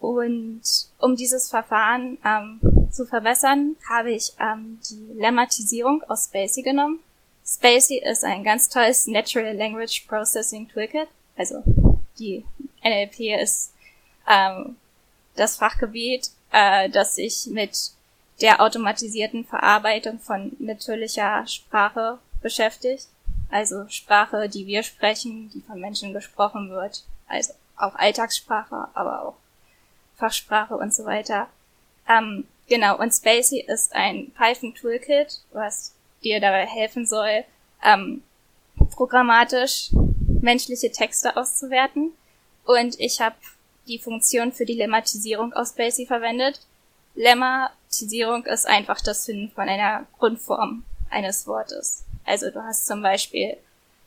Und 0.00 0.62
um 0.98 1.14
dieses 1.14 1.48
Verfahren 1.48 2.18
ähm, 2.24 2.60
zu 2.90 3.06
verbessern, 3.06 3.76
habe 3.88 4.10
ich 4.10 4.32
ähm, 4.40 4.80
die 4.90 5.12
Lemmatisierung 5.14 6.02
aus 6.08 6.24
Spacey 6.24 6.62
genommen. 6.62 6.98
Spacey 7.46 8.02
ist 8.04 8.24
ein 8.24 8.42
ganz 8.42 8.68
tolles 8.68 9.06
Natural 9.06 9.56
Language 9.56 10.06
Processing 10.08 10.68
Toolkit. 10.68 11.06
Also 11.36 11.62
die 12.18 12.44
NLP 12.82 13.40
ist 13.40 13.72
ähm, 14.28 14.76
das 15.36 15.56
Fachgebiet, 15.56 16.30
äh, 16.50 16.90
das 16.90 17.14
sich 17.14 17.46
mit 17.46 17.92
der 18.40 18.60
automatisierten 18.60 19.44
Verarbeitung 19.44 20.18
von 20.18 20.56
natürlicher 20.58 21.46
Sprache 21.46 22.18
beschäftigt. 22.40 23.08
Also 23.50 23.86
Sprache, 23.88 24.48
die 24.48 24.66
wir 24.66 24.82
sprechen, 24.82 25.50
die 25.50 25.60
von 25.60 25.78
Menschen 25.80 26.12
gesprochen 26.12 26.70
wird. 26.70 27.04
Also 27.28 27.52
auch 27.76 27.94
Alltagssprache, 27.94 28.88
aber 28.94 29.22
auch 29.22 29.34
Fachsprache 30.16 30.76
und 30.76 30.94
so 30.94 31.04
weiter. 31.04 31.48
Ähm, 32.08 32.46
genau, 32.68 32.98
und 32.98 33.12
Spacey 33.12 33.60
ist 33.60 33.94
ein 33.94 34.32
Python-Toolkit, 34.32 35.40
was 35.52 35.92
dir 36.22 36.40
dabei 36.40 36.66
helfen 36.66 37.06
soll, 37.06 37.44
ähm, 37.84 38.22
programmatisch 38.90 39.90
menschliche 40.40 40.90
Texte 40.90 41.36
auszuwerten. 41.36 42.12
Und 42.64 42.98
ich 43.00 43.20
habe 43.20 43.36
die 43.86 43.98
Funktion 43.98 44.52
für 44.52 44.64
die 44.64 44.74
Lemmatisierung 44.74 45.52
aus 45.52 45.70
Spacey 45.70 46.06
verwendet. 46.06 46.60
Lemmatisierung 47.92 48.46
ist 48.46 48.66
einfach 48.66 49.00
das 49.02 49.26
Finden 49.26 49.50
von 49.50 49.68
einer 49.68 50.06
Grundform 50.18 50.84
eines 51.10 51.46
Wortes. 51.46 52.04
Also 52.24 52.50
du 52.50 52.62
hast 52.62 52.86
zum 52.86 53.02
Beispiel 53.02 53.58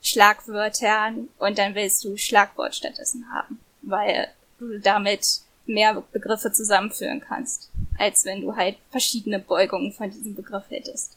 Schlagwörter 0.01 1.13
und 1.37 1.57
dann 1.57 1.75
willst 1.75 2.03
du 2.03 2.17
Schlagwort 2.17 2.73
stattdessen 2.73 3.31
haben, 3.31 3.59
weil 3.83 4.29
du 4.59 4.79
damit 4.79 5.41
mehr 5.67 6.01
Begriffe 6.11 6.51
zusammenführen 6.51 7.21
kannst, 7.21 7.69
als 7.99 8.25
wenn 8.25 8.41
du 8.41 8.55
halt 8.55 8.77
verschiedene 8.89 9.37
Beugungen 9.39 9.91
von 9.91 10.09
diesem 10.09 10.33
Begriff 10.33 10.63
hättest. 10.69 11.15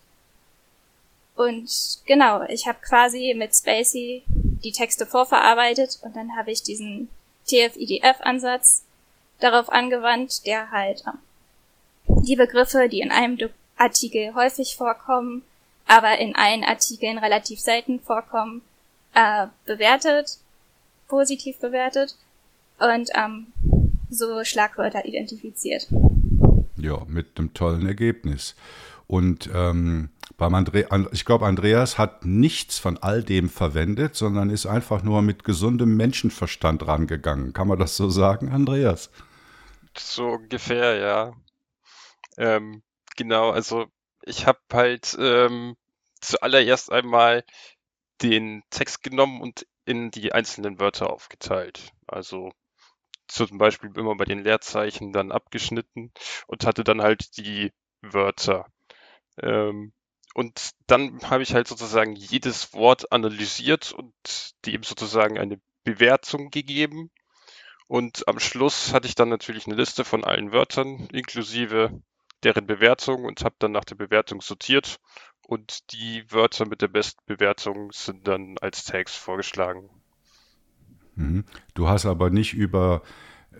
Und 1.36 1.70
genau, 2.04 2.42
ich 2.48 2.66
habe 2.66 2.78
quasi 2.86 3.34
mit 3.34 3.54
Spacey 3.54 4.24
die 4.26 4.72
Texte 4.72 5.06
vorverarbeitet 5.06 5.98
und 6.02 6.16
dann 6.16 6.36
habe 6.36 6.50
ich 6.50 6.62
diesen 6.62 7.08
TF-IDF-Ansatz 7.46 8.82
darauf 9.38 9.70
angewandt, 9.70 10.44
der 10.46 10.70
halt 10.70 11.04
die 12.28 12.36
Begriffe, 12.36 12.88
die 12.88 13.00
in 13.00 13.10
einem 13.10 13.38
Artikel 13.76 14.34
häufig 14.34 14.76
vorkommen, 14.76 15.42
aber 15.86 16.18
in 16.18 16.36
allen 16.36 16.62
Artikeln 16.62 17.18
relativ 17.18 17.58
selten 17.58 18.00
vorkommen, 18.00 18.62
äh, 19.14 19.46
bewertet, 19.64 20.38
positiv 21.08 21.58
bewertet 21.58 22.16
und 22.78 23.10
ähm, 23.14 23.46
so 24.10 24.44
Schlagwörter 24.44 25.06
identifiziert. 25.06 25.88
Ja, 26.76 27.02
mit 27.08 27.38
einem 27.38 27.54
tollen 27.54 27.86
Ergebnis. 27.86 28.54
Und 29.06 29.48
ähm, 29.54 30.10
beim 30.36 30.54
Andre 30.54 30.86
ich 31.12 31.24
glaube, 31.24 31.46
Andreas 31.46 31.96
hat 31.96 32.26
nichts 32.26 32.78
von 32.78 32.98
all 32.98 33.22
dem 33.22 33.48
verwendet, 33.48 34.14
sondern 34.14 34.50
ist 34.50 34.66
einfach 34.66 35.02
nur 35.02 35.22
mit 35.22 35.44
gesundem 35.44 35.96
Menschenverstand 35.96 36.86
rangegangen. 36.86 37.54
Kann 37.54 37.68
man 37.68 37.78
das 37.78 37.96
so 37.96 38.10
sagen, 38.10 38.50
Andreas? 38.50 39.10
So 39.96 40.32
ungefähr, 40.32 40.96
ja. 40.96 41.32
Ähm, 42.38 42.82
genau, 43.16 43.50
also 43.50 43.86
ich 44.22 44.46
habe 44.46 44.60
halt 44.72 45.16
ähm, 45.20 45.76
zuallererst 46.20 46.90
einmal 46.92 47.44
den 48.22 48.62
Text 48.70 49.02
genommen 49.02 49.40
und 49.42 49.66
in 49.84 50.10
die 50.10 50.32
einzelnen 50.32 50.80
Wörter 50.80 51.10
aufgeteilt. 51.10 51.92
Also 52.06 52.52
zum 53.28 53.58
Beispiel 53.58 53.90
immer 53.96 54.16
bei 54.16 54.24
den 54.24 54.44
Leerzeichen 54.44 55.12
dann 55.12 55.32
abgeschnitten 55.32 56.12
und 56.46 56.66
hatte 56.66 56.84
dann 56.84 57.02
halt 57.02 57.36
die 57.38 57.72
Wörter. 58.02 58.66
Ähm, 59.42 59.92
und 60.34 60.70
dann 60.86 61.20
habe 61.30 61.42
ich 61.42 61.54
halt 61.54 61.68
sozusagen 61.68 62.16
jedes 62.16 62.74
Wort 62.74 63.12
analysiert 63.12 63.92
und 63.92 64.14
dem 64.66 64.82
sozusagen 64.84 65.38
eine 65.38 65.60
Bewertung 65.84 66.50
gegeben. 66.50 67.10
Und 67.88 68.28
am 68.28 68.40
Schluss 68.40 68.92
hatte 68.92 69.08
ich 69.08 69.14
dann 69.16 69.30
natürlich 69.30 69.66
eine 69.66 69.76
Liste 69.76 70.04
von 70.04 70.24
allen 70.24 70.52
Wörtern 70.52 71.08
inklusive 71.12 72.02
deren 72.44 72.66
Bewertung 72.66 73.24
und 73.24 73.44
habe 73.44 73.56
dann 73.58 73.72
nach 73.72 73.84
der 73.84 73.96
Bewertung 73.96 74.40
sortiert 74.40 75.00
und 75.46 75.92
die 75.92 76.24
Wörter 76.30 76.68
mit 76.68 76.82
der 76.82 76.88
besten 76.88 77.22
Bewertung 77.26 77.90
sind 77.92 78.28
dann 78.28 78.56
als 78.60 78.84
Tags 78.84 79.16
vorgeschlagen. 79.16 79.88
Mhm. 81.14 81.44
Du 81.74 81.88
hast 81.88 82.06
aber 82.06 82.30
nicht 82.30 82.54
über 82.54 83.02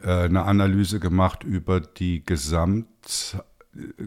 äh, 0.02 0.24
eine 0.24 0.44
Analyse 0.44 1.00
gemacht 1.00 1.44
über 1.44 1.80
die 1.80 2.24
Gesamt, 2.24 3.36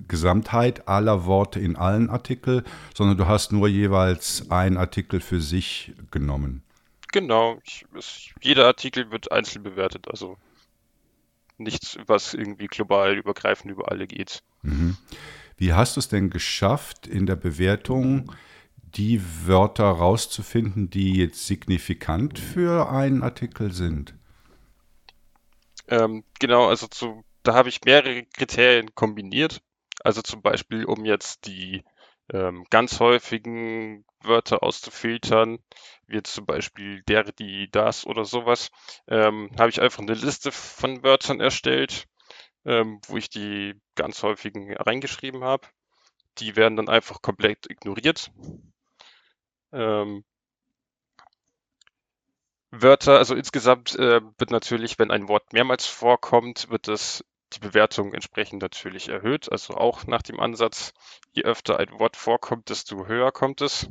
Gesamtheit 0.07 0.88
aller 0.88 1.26
Worte 1.26 1.60
in 1.60 1.76
allen 1.76 2.10
Artikeln, 2.10 2.64
sondern 2.93 3.18
du 3.18 3.27
hast 3.27 3.52
nur 3.52 3.68
jeweils 3.68 4.49
einen 4.52 4.77
Artikel 4.77 5.19
für 5.19 5.41
sich 5.41 5.93
genommen. 6.11 6.64
Genau, 7.11 7.60
ich, 7.64 7.85
es, 7.98 8.30
jeder 8.41 8.68
Artikel 8.68 9.11
wird 9.11 9.31
einzeln 9.31 9.64
bewertet, 9.64 10.07
also 10.10 10.38
nichts, 11.57 11.98
was 12.07 12.34
irgendwie 12.34 12.68
global 12.68 13.18
übergreifend 13.18 13.72
über 13.72 13.91
alle 13.91 14.07
geht. 14.07 14.43
Mhm. 14.61 14.97
Wie 15.57 15.73
hast 15.73 15.95
du 15.95 15.99
es 15.99 16.07
denn 16.07 16.29
geschafft, 16.29 17.07
in 17.07 17.25
der 17.25 17.35
Bewertung 17.35 18.31
die 18.95 19.21
Wörter 19.45 19.85
rauszufinden, 19.85 20.89
die 20.89 21.15
jetzt 21.15 21.45
signifikant 21.47 22.39
für 22.39 22.89
einen 22.89 23.23
Artikel 23.23 23.71
sind? 23.71 24.15
Ähm, 25.88 26.23
genau, 26.39 26.67
also 26.67 26.88
zu, 26.88 27.23
da 27.43 27.53
habe 27.53 27.69
ich 27.69 27.81
mehrere 27.85 28.23
Kriterien 28.25 28.93
kombiniert. 28.95 29.61
Also 30.03 30.21
zum 30.21 30.41
Beispiel, 30.41 30.85
um 30.85 31.05
jetzt 31.05 31.45
die 31.45 31.83
ähm, 32.33 32.65
ganz 32.69 32.99
häufigen 32.99 34.05
Wörter 34.23 34.63
auszufiltern, 34.63 35.59
wie 36.07 36.23
zum 36.23 36.45
Beispiel 36.45 37.03
der, 37.03 37.23
die, 37.31 37.69
das 37.71 38.05
oder 38.05 38.25
sowas, 38.25 38.71
ähm, 39.07 39.49
habe 39.59 39.69
ich 39.69 39.81
einfach 39.81 39.99
eine 39.99 40.13
Liste 40.13 40.51
von 40.51 41.03
Wörtern 41.03 41.39
erstellt, 41.39 42.07
ähm, 42.65 42.99
wo 43.07 43.17
ich 43.17 43.29
die 43.29 43.75
ganz 43.95 44.21
häufigen 44.23 44.75
reingeschrieben 44.75 45.43
habe. 45.43 45.67
Die 46.38 46.55
werden 46.55 46.77
dann 46.77 46.89
einfach 46.89 47.21
komplett 47.21 47.69
ignoriert. 47.69 48.31
Ähm, 49.73 50.23
Wörter, 52.71 53.17
also 53.17 53.35
insgesamt 53.35 53.95
äh, 53.95 54.21
wird 54.38 54.51
natürlich, 54.51 54.97
wenn 54.97 55.11
ein 55.11 55.27
Wort 55.27 55.51
mehrmals 55.51 55.88
vorkommt, 55.88 56.69
wird 56.69 56.88
das 56.88 57.23
die 57.53 57.59
Bewertung 57.59 58.13
entsprechend 58.13 58.61
natürlich 58.61 59.09
erhöht. 59.09 59.51
Also 59.51 59.75
auch 59.75 60.07
nach 60.07 60.21
dem 60.21 60.39
Ansatz, 60.39 60.93
je 61.33 61.43
öfter 61.43 61.79
ein 61.79 61.99
Wort 61.99 62.15
vorkommt, 62.15 62.69
desto 62.69 63.07
höher 63.07 63.33
kommt 63.33 63.59
es. 63.59 63.89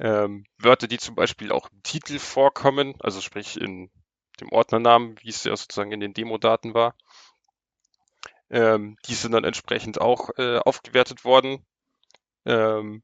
Ähm, 0.00 0.44
Wörter, 0.58 0.86
die 0.86 0.98
zum 0.98 1.14
Beispiel 1.14 1.50
auch 1.50 1.70
im 1.70 1.82
Titel 1.82 2.18
vorkommen, 2.18 2.94
also 3.00 3.22
sprich 3.22 3.58
in 3.58 3.90
dem 4.40 4.50
Ordnernamen, 4.50 5.16
wie 5.22 5.30
es 5.30 5.44
ja 5.44 5.56
sozusagen 5.56 5.92
in 5.92 6.00
den 6.00 6.14
Demo-Daten 6.14 6.74
war, 6.74 6.94
ähm, 8.52 8.96
die 9.06 9.14
sind 9.14 9.32
dann 9.32 9.44
entsprechend 9.44 10.00
auch 10.00 10.30
äh, 10.36 10.58
aufgewertet 10.58 11.24
worden. 11.24 11.64
Ähm, 12.44 13.02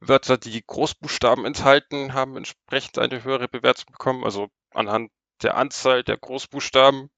Wörter, 0.00 0.38
die 0.38 0.62
Großbuchstaben 0.64 1.44
enthalten, 1.44 2.12
haben 2.14 2.36
entsprechend 2.36 2.98
eine 2.98 3.24
höhere 3.24 3.48
Bewertung 3.48 3.92
bekommen, 3.92 4.24
also 4.24 4.48
anhand 4.72 5.10
der 5.42 5.56
Anzahl 5.56 6.04
der 6.04 6.18
Großbuchstaben. 6.18 7.10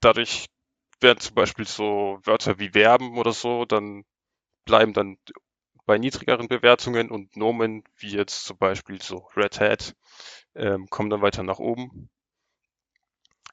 Dadurch 0.00 0.46
werden 1.00 1.20
zum 1.20 1.34
Beispiel 1.34 1.66
so 1.66 2.18
Wörter 2.24 2.58
wie 2.58 2.70
Verben 2.70 3.18
oder 3.18 3.32
so, 3.32 3.64
dann 3.64 4.04
bleiben 4.66 4.92
dann 4.92 5.18
bei 5.86 5.98
niedrigeren 5.98 6.48
Bewertungen 6.48 7.10
und 7.10 7.36
Nomen, 7.36 7.84
wie 7.96 8.10
jetzt 8.10 8.44
zum 8.44 8.58
Beispiel 8.58 9.00
so 9.02 9.28
Red 9.36 9.60
Hat, 9.60 9.94
ähm, 10.54 10.86
kommen 10.88 11.10
dann 11.10 11.22
weiter 11.22 11.42
nach 11.42 11.58
oben. 11.58 12.10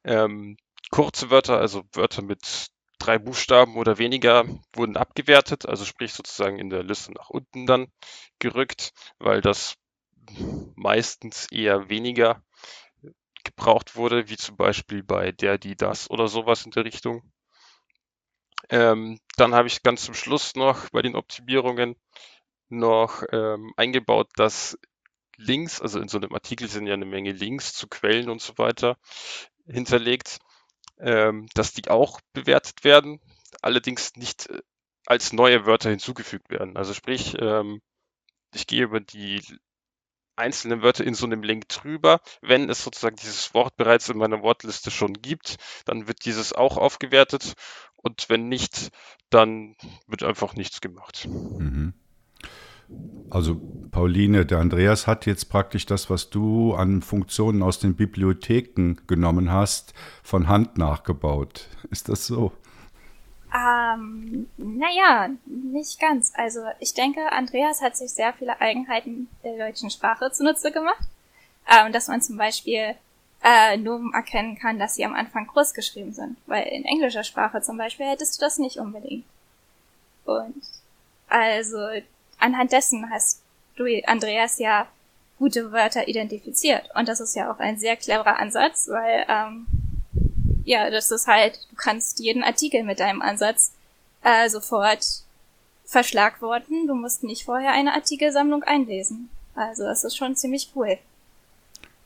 Ähm, 0.04 0.58
kurze 0.92 1.30
Wörter, 1.32 1.58
also 1.58 1.84
Wörter 1.94 2.22
mit 2.22 2.68
drei 3.00 3.18
Buchstaben 3.18 3.78
oder 3.78 3.98
weniger 3.98 4.46
wurden 4.74 4.98
abgewertet, 4.98 5.66
also 5.68 5.86
sprich 5.86 6.14
sozusagen 6.14 6.60
in 6.60 6.70
der 6.70 6.84
Liste 6.84 7.12
nach 7.14 7.30
unten 7.30 7.66
dann 7.66 7.88
gerückt, 8.38 8.94
weil 9.18 9.42
das 9.42 9.76
meistens 10.76 11.52
eher 11.52 11.90
weniger 11.90 12.44
gebraucht 13.44 13.96
wurde, 13.96 14.30
wie 14.30 14.38
zum 14.38 14.56
Beispiel 14.56 15.02
bei 15.02 15.32
der, 15.32 15.58
die, 15.58 15.76
das 15.76 16.10
oder 16.12 16.28
sowas 16.28 16.66
in 16.66 16.72
der 16.72 16.86
Richtung. 16.86 17.24
Ähm, 18.70 19.20
dann 19.38 19.56
habe 19.56 19.68
ich 19.68 19.82
ganz 19.82 20.06
zum 20.06 20.14
Schluss 20.14 20.56
noch 20.56 20.90
bei 20.92 21.02
den 21.02 21.16
Optimierungen 21.16 21.96
noch 22.70 23.24
ähm, 23.32 23.74
eingebaut, 23.78 24.30
dass 24.36 24.78
Links, 25.38 25.82
also 25.82 26.00
in 26.00 26.08
so 26.08 26.18
einem 26.20 26.34
Artikel 26.34 26.68
sind 26.68 26.86
ja 26.86 26.94
eine 26.94 27.06
Menge 27.06 27.32
Links 27.32 27.74
zu 27.74 27.88
Quellen 27.88 28.30
und 28.30 28.42
so 28.42 28.58
weiter 28.58 28.98
hinterlegt 29.66 30.40
ähm, 31.02 31.48
dass 31.54 31.74
die 31.74 31.90
auch 31.90 32.22
bewertet 32.34 32.84
werden. 32.84 33.20
allerdings 33.62 34.16
nicht 34.16 34.50
äh, 34.50 34.62
als 35.08 35.34
neue 35.34 35.66
Wörter 35.66 35.90
hinzugefügt 35.90 36.50
werden. 36.50 36.78
Also 36.78 36.94
sprich, 36.94 37.36
ähm, 37.40 37.82
ich 38.54 38.68
gehe 38.68 38.84
über 38.84 39.00
die 39.02 39.42
einzelnen 40.36 40.82
Wörter 40.82 41.04
in 41.06 41.14
so 41.16 41.26
einem 41.26 41.44
Link 41.44 41.70
drüber. 41.70 42.22
Wenn 42.42 42.70
es 42.70 42.84
sozusagen 42.84 43.16
dieses 43.18 43.54
Wort 43.54 43.76
bereits 43.78 44.10
in 44.10 44.18
meiner 44.18 44.42
Wortliste 44.42 44.92
schon 44.92 45.14
gibt, 45.14 45.58
dann 45.86 46.08
wird 46.08 46.26
dieses 46.26 46.54
auch 46.54 46.78
aufgewertet 46.78 47.54
und 47.98 48.30
wenn 48.30 48.50
nicht, 48.50 48.90
dann 49.30 49.76
wird 50.08 50.24
einfach 50.24 50.56
nichts 50.56 50.82
gemacht. 50.82 51.30
Mhm. 51.58 51.94
Also 53.30 53.60
Pauline, 53.92 54.46
der 54.46 54.60
Andreas 54.60 55.08
hat 55.08 55.26
jetzt 55.26 55.46
praktisch 55.50 55.86
das, 55.86 56.10
was 56.10 56.30
du 56.30 56.74
an 56.74 57.02
Funktionen 57.02 57.62
aus 57.62 57.80
den 57.80 57.96
Bibliotheken 57.96 58.96
genommen 59.08 59.52
hast, 59.52 59.94
von 60.24 60.48
Hand 60.48 60.78
nachgebaut. 60.78 61.68
Ist 61.92 62.10
das 62.10 62.26
so? 62.26 62.52
Ähm, 63.54 64.48
naja, 64.58 65.30
nicht 65.46 66.00
ganz. 66.00 66.32
Also 66.36 66.62
ich 66.80 66.94
denke, 66.94 67.32
Andreas 67.32 67.82
hat 67.82 67.98
sich 67.98 68.12
sehr 68.12 68.34
viele 68.34 68.62
Eigenheiten 68.62 69.28
der 69.44 69.58
deutschen 69.58 69.90
Sprache 69.90 70.32
zunutze 70.32 70.72
gemacht. 70.72 71.06
Ähm, 71.70 71.92
dass 71.92 72.08
man 72.08 72.22
zum 72.22 72.38
Beispiel 72.38 72.96
äh, 73.44 73.78
nur 73.78 74.02
erkennen 74.14 74.58
kann, 74.58 74.80
dass 74.80 74.96
sie 74.96 75.06
am 75.06 75.14
Anfang 75.14 75.48
groß 75.48 75.74
geschrieben 75.74 76.14
sind. 76.14 76.38
Weil 76.48 76.64
in 76.68 76.86
englischer 76.86 77.24
Sprache 77.24 77.62
zum 77.62 77.78
Beispiel 77.78 78.08
hättest 78.08 78.38
du 78.38 78.46
das 78.46 78.58
nicht 78.58 78.78
unbedingt. 78.78 79.26
Und 80.26 80.64
also 81.28 81.78
anhand 82.42 82.72
dessen 82.72 83.10
hast 83.10 83.42
du, 83.76 83.86
Andreas, 84.06 84.60
ja 84.60 84.88
gute 85.42 85.72
Wörter 85.72 86.08
identifiziert. 86.08 86.84
Und 86.94 87.08
das 87.08 87.20
ist 87.20 87.36
ja 87.36 87.52
auch 87.52 87.58
ein 87.58 87.80
sehr 87.80 87.96
cleverer 87.96 88.38
Ansatz, 88.38 88.88
weil 88.88 89.26
ähm, 89.28 89.66
ja, 90.64 90.92
das 90.92 91.10
ist 91.10 91.26
halt, 91.26 91.60
du 91.72 91.76
kannst 91.76 92.20
jeden 92.20 92.44
Artikel 92.44 92.84
mit 92.84 93.00
deinem 93.00 93.24
Ansatz 93.24 93.74
äh, 94.24 94.48
sofort 94.50 95.04
verschlagworten. 95.84 96.86
Du 96.86 96.94
musst 96.94 97.24
nicht 97.24 97.46
vorher 97.46 97.72
eine 97.72 97.94
Artikelsammlung 97.94 98.62
einlesen. 98.64 99.30
Also 99.56 99.84
das 99.84 100.04
ist 100.04 100.16
schon 100.16 100.36
ziemlich 100.36 100.72
cool. 100.76 101.00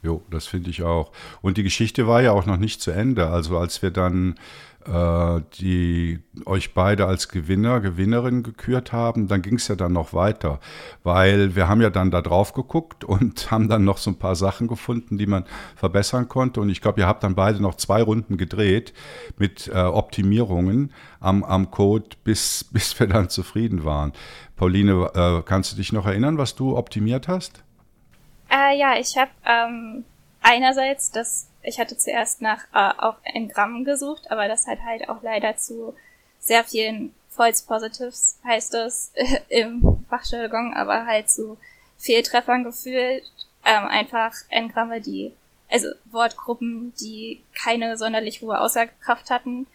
Jo, 0.02 0.22
das 0.32 0.48
finde 0.48 0.70
ich 0.70 0.84
auch. 0.84 1.12
Und 1.42 1.58
die 1.58 1.64
Geschichte 1.64 2.08
war 2.08 2.22
ja 2.22 2.32
auch 2.32 2.46
noch 2.46 2.58
nicht 2.58 2.82
zu 2.82 2.92
Ende. 2.92 3.28
Also 3.28 3.58
als 3.58 3.82
wir 3.82 3.92
dann 3.92 4.40
die 4.88 6.20
euch 6.46 6.74
beide 6.74 7.08
als 7.08 7.30
Gewinner, 7.30 7.80
Gewinnerin 7.80 8.44
gekürt 8.44 8.92
haben, 8.92 9.28
dann 9.28 9.42
ging 9.42 9.56
es 9.56 9.68
ja 9.68 9.76
dann 9.76 9.94
noch 9.94 10.14
weiter, 10.14 10.60
weil 11.04 11.56
wir 11.56 11.68
haben 11.68 11.82
ja 11.82 11.90
dann 11.90 12.12
da 12.12 12.22
drauf 12.22 12.54
geguckt 12.54 13.04
und 13.04 13.50
haben 13.52 13.70
dann 13.70 13.84
noch 13.84 13.98
so 13.98 14.12
ein 14.12 14.20
paar 14.20 14.36
Sachen 14.36 14.68
gefunden, 14.68 15.18
die 15.18 15.26
man 15.26 15.46
verbessern 15.76 16.28
konnte. 16.28 16.62
Und 16.62 16.70
ich 16.70 16.82
glaube, 16.82 17.00
ihr 17.00 17.08
habt 17.08 17.24
dann 17.24 17.36
beide 17.36 17.62
noch 17.62 17.76
zwei 17.76 18.02
Runden 18.02 18.38
gedreht 18.38 18.94
mit 19.38 19.68
äh, 19.68 19.80
Optimierungen 19.80 20.92
am, 21.20 21.44
am 21.44 21.72
Code, 21.72 22.10
bis, 22.24 22.64
bis 22.72 23.00
wir 23.00 23.08
dann 23.08 23.30
zufrieden 23.30 23.86
waren. 23.86 24.14
Pauline, 24.56 25.10
äh, 25.14 25.42
kannst 25.44 25.72
du 25.72 25.78
dich 25.78 25.92
noch 25.92 26.06
erinnern, 26.06 26.38
was 26.38 26.56
du 26.56 26.78
optimiert 26.78 27.28
hast? 27.28 27.64
Äh, 28.50 28.78
ja, 28.78 28.96
ich 28.98 29.18
habe 29.18 29.32
ähm, 29.46 30.06
einerseits 30.42 31.12
das 31.12 31.50
ich 31.66 31.80
hatte 31.80 31.98
zuerst 31.98 32.42
nach 32.42 32.64
äh, 32.74 32.94
auf 32.98 33.16
Engramm 33.24 33.84
gesucht, 33.86 34.30
aber 34.32 34.48
das 34.48 34.68
hat 34.68 34.80
halt 34.84 35.10
auch 35.10 35.22
leider 35.24 35.58
zu 35.58 35.96
sehr 36.40 36.64
vielen 36.64 37.14
False 37.30 37.66
Positives, 37.66 38.40
heißt 38.46 38.74
es 38.76 39.12
im 39.50 40.06
Fachjargon, 40.10 40.74
aber 40.74 41.06
halt 41.06 41.30
zu 41.30 41.58
Fehltreffern 41.98 42.64
gefühlt. 42.64 43.24
Ähm, 43.66 43.88
einfach 43.88 44.34
Engramme, 44.50 45.02
die, 45.02 45.34
also 45.70 45.90
Wortgruppen, 46.06 46.94
die 47.00 47.42
keine 47.56 47.98
sonderlich 47.98 48.42
hohe 48.42 48.60
Aussagekraft 48.60 49.32
hatten. 49.32 49.66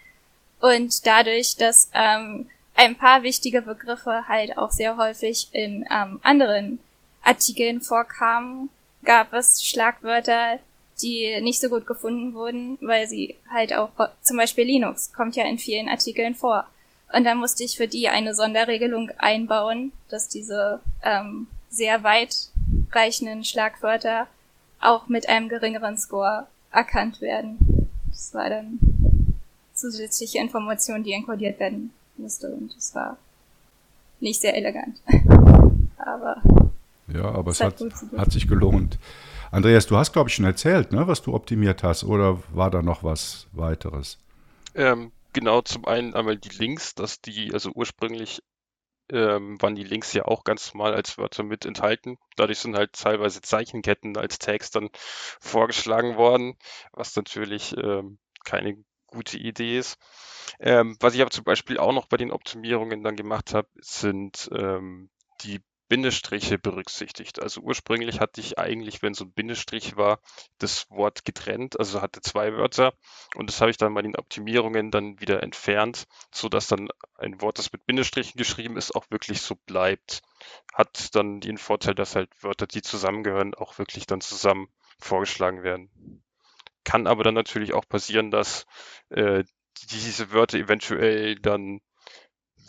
Und 0.60 1.06
dadurch, 1.06 1.56
dass 1.56 1.90
ähm, 1.92 2.48
ein 2.74 2.96
paar 2.96 3.22
wichtige 3.24 3.62
Begriffe 3.62 4.28
halt 4.28 4.56
auch 4.56 4.70
sehr 4.70 4.96
häufig 4.96 5.48
in 5.52 5.86
ähm, 5.90 6.20
anderen 6.22 6.78
Artikeln 7.22 7.80
vorkamen, 7.80 8.70
gab 9.04 9.32
es 9.32 9.64
Schlagwörter, 9.64 10.60
die 11.02 11.40
nicht 11.40 11.60
so 11.60 11.68
gut 11.68 11.86
gefunden 11.86 12.34
wurden, 12.34 12.78
weil 12.80 13.08
sie 13.08 13.36
halt 13.50 13.74
auch, 13.74 13.90
zum 14.22 14.36
Beispiel 14.36 14.64
Linux 14.64 15.12
kommt 15.12 15.36
ja 15.36 15.44
in 15.44 15.58
vielen 15.58 15.88
Artikeln 15.88 16.34
vor. 16.34 16.66
Und 17.12 17.24
da 17.24 17.34
musste 17.34 17.64
ich 17.64 17.76
für 17.76 17.88
die 17.88 18.08
eine 18.08 18.34
Sonderregelung 18.34 19.10
einbauen, 19.18 19.92
dass 20.08 20.28
diese 20.28 20.80
ähm, 21.02 21.48
sehr 21.68 22.02
weitreichenden 22.04 23.44
Schlagwörter 23.44 24.28
auch 24.80 25.08
mit 25.08 25.28
einem 25.28 25.48
geringeren 25.48 25.98
Score 25.98 26.46
erkannt 26.70 27.20
werden. 27.20 27.88
Das 28.08 28.32
war 28.32 28.48
dann 28.48 28.78
zusätzliche 29.74 30.38
Information, 30.38 31.02
die 31.02 31.12
enkodiert 31.12 31.58
werden 31.58 31.92
musste 32.16 32.48
und 32.48 32.74
das 32.76 32.94
war 32.94 33.16
nicht 34.20 34.40
sehr 34.40 34.54
elegant. 34.56 35.00
aber 35.96 36.42
ja, 37.12 37.24
aber 37.24 37.50
es 37.50 37.60
hat, 37.60 37.82
hat 38.16 38.32
sich 38.32 38.46
gelohnt. 38.46 38.98
Andreas, 39.52 39.86
du 39.86 39.96
hast, 39.96 40.12
glaube 40.12 40.28
ich, 40.28 40.36
schon 40.36 40.44
erzählt, 40.44 40.92
ne, 40.92 41.08
was 41.08 41.22
du 41.22 41.34
optimiert 41.34 41.82
hast, 41.82 42.04
oder 42.04 42.40
war 42.52 42.70
da 42.70 42.82
noch 42.82 43.02
was 43.02 43.48
weiteres? 43.52 44.18
Ähm, 44.74 45.10
genau, 45.32 45.60
zum 45.62 45.86
einen 45.86 46.14
einmal 46.14 46.36
die 46.36 46.56
Links, 46.56 46.94
dass 46.94 47.20
die, 47.20 47.52
also 47.52 47.72
ursprünglich 47.74 48.42
ähm, 49.10 49.60
waren 49.60 49.74
die 49.74 49.84
Links 49.84 50.12
ja 50.12 50.24
auch 50.24 50.44
ganz 50.44 50.72
normal 50.72 50.94
als 50.94 51.18
Wörter 51.18 51.42
mit 51.42 51.64
enthalten. 51.64 52.16
Dadurch 52.36 52.60
sind 52.60 52.76
halt 52.76 52.92
teilweise 52.92 53.40
Zeichenketten 53.40 54.16
als 54.16 54.38
Tags 54.38 54.70
dann 54.70 54.88
vorgeschlagen 55.40 56.16
worden, 56.16 56.56
was 56.92 57.16
natürlich 57.16 57.76
ähm, 57.76 58.18
keine 58.44 58.76
gute 59.08 59.36
Idee 59.36 59.78
ist. 59.78 59.98
Ähm, 60.60 60.96
was 61.00 61.14
ich 61.14 61.22
aber 61.22 61.30
zum 61.30 61.44
Beispiel 61.44 61.78
auch 61.78 61.92
noch 61.92 62.06
bei 62.06 62.16
den 62.16 62.30
Optimierungen 62.30 63.02
dann 63.02 63.16
gemacht 63.16 63.52
habe, 63.52 63.68
sind 63.80 64.48
ähm, 64.54 65.10
die 65.42 65.60
Bindestriche 65.90 66.56
berücksichtigt. 66.56 67.42
Also 67.42 67.62
ursprünglich 67.62 68.20
hatte 68.20 68.40
ich 68.40 68.60
eigentlich, 68.60 69.02
wenn 69.02 69.12
so 69.12 69.24
ein 69.24 69.32
Bindestrich 69.32 69.96
war, 69.96 70.20
das 70.58 70.88
Wort 70.88 71.24
getrennt, 71.24 71.80
also 71.80 72.00
hatte 72.00 72.20
zwei 72.20 72.52
Wörter 72.54 72.94
und 73.34 73.50
das 73.50 73.60
habe 73.60 73.72
ich 73.72 73.76
dann 73.76 73.92
bei 73.92 74.00
den 74.00 74.14
Optimierungen 74.14 74.92
dann 74.92 75.20
wieder 75.20 75.42
entfernt, 75.42 76.06
sodass 76.32 76.68
dann 76.68 76.90
ein 77.18 77.40
Wort, 77.40 77.58
das 77.58 77.72
mit 77.72 77.86
Bindestrichen 77.86 78.38
geschrieben 78.38 78.76
ist, 78.76 78.94
auch 78.94 79.10
wirklich 79.10 79.42
so 79.42 79.56
bleibt. 79.66 80.22
Hat 80.72 81.12
dann 81.16 81.40
den 81.40 81.58
Vorteil, 81.58 81.96
dass 81.96 82.14
halt 82.14 82.30
Wörter, 82.40 82.68
die 82.68 82.82
zusammengehören, 82.82 83.56
auch 83.56 83.78
wirklich 83.78 84.06
dann 84.06 84.20
zusammen 84.20 84.68
vorgeschlagen 85.00 85.64
werden. 85.64 85.90
Kann 86.84 87.08
aber 87.08 87.24
dann 87.24 87.34
natürlich 87.34 87.74
auch 87.74 87.88
passieren, 87.88 88.30
dass 88.30 88.64
äh, 89.08 89.42
diese 89.90 90.30
Wörter 90.30 90.58
eventuell 90.58 91.34
dann 91.34 91.80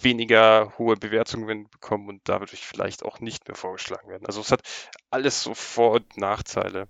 weniger 0.04 0.74
hohe 0.78 0.96
Bewertungen 0.96 1.70
bekommen 1.70 2.10
und 2.10 2.22
dadurch 2.26 2.66
vielleicht 2.66 3.04
auch 3.04 3.20
nicht 3.20 3.48
mehr 3.48 3.56
vorgeschlagen 3.56 4.10
werden. 4.10 4.26
Also 4.26 4.42
es 4.42 4.52
hat 4.52 4.62
alles 5.10 5.44
so 5.44 5.54
Vor- 5.54 5.94
und 5.94 6.18
Nachteile. 6.18 6.88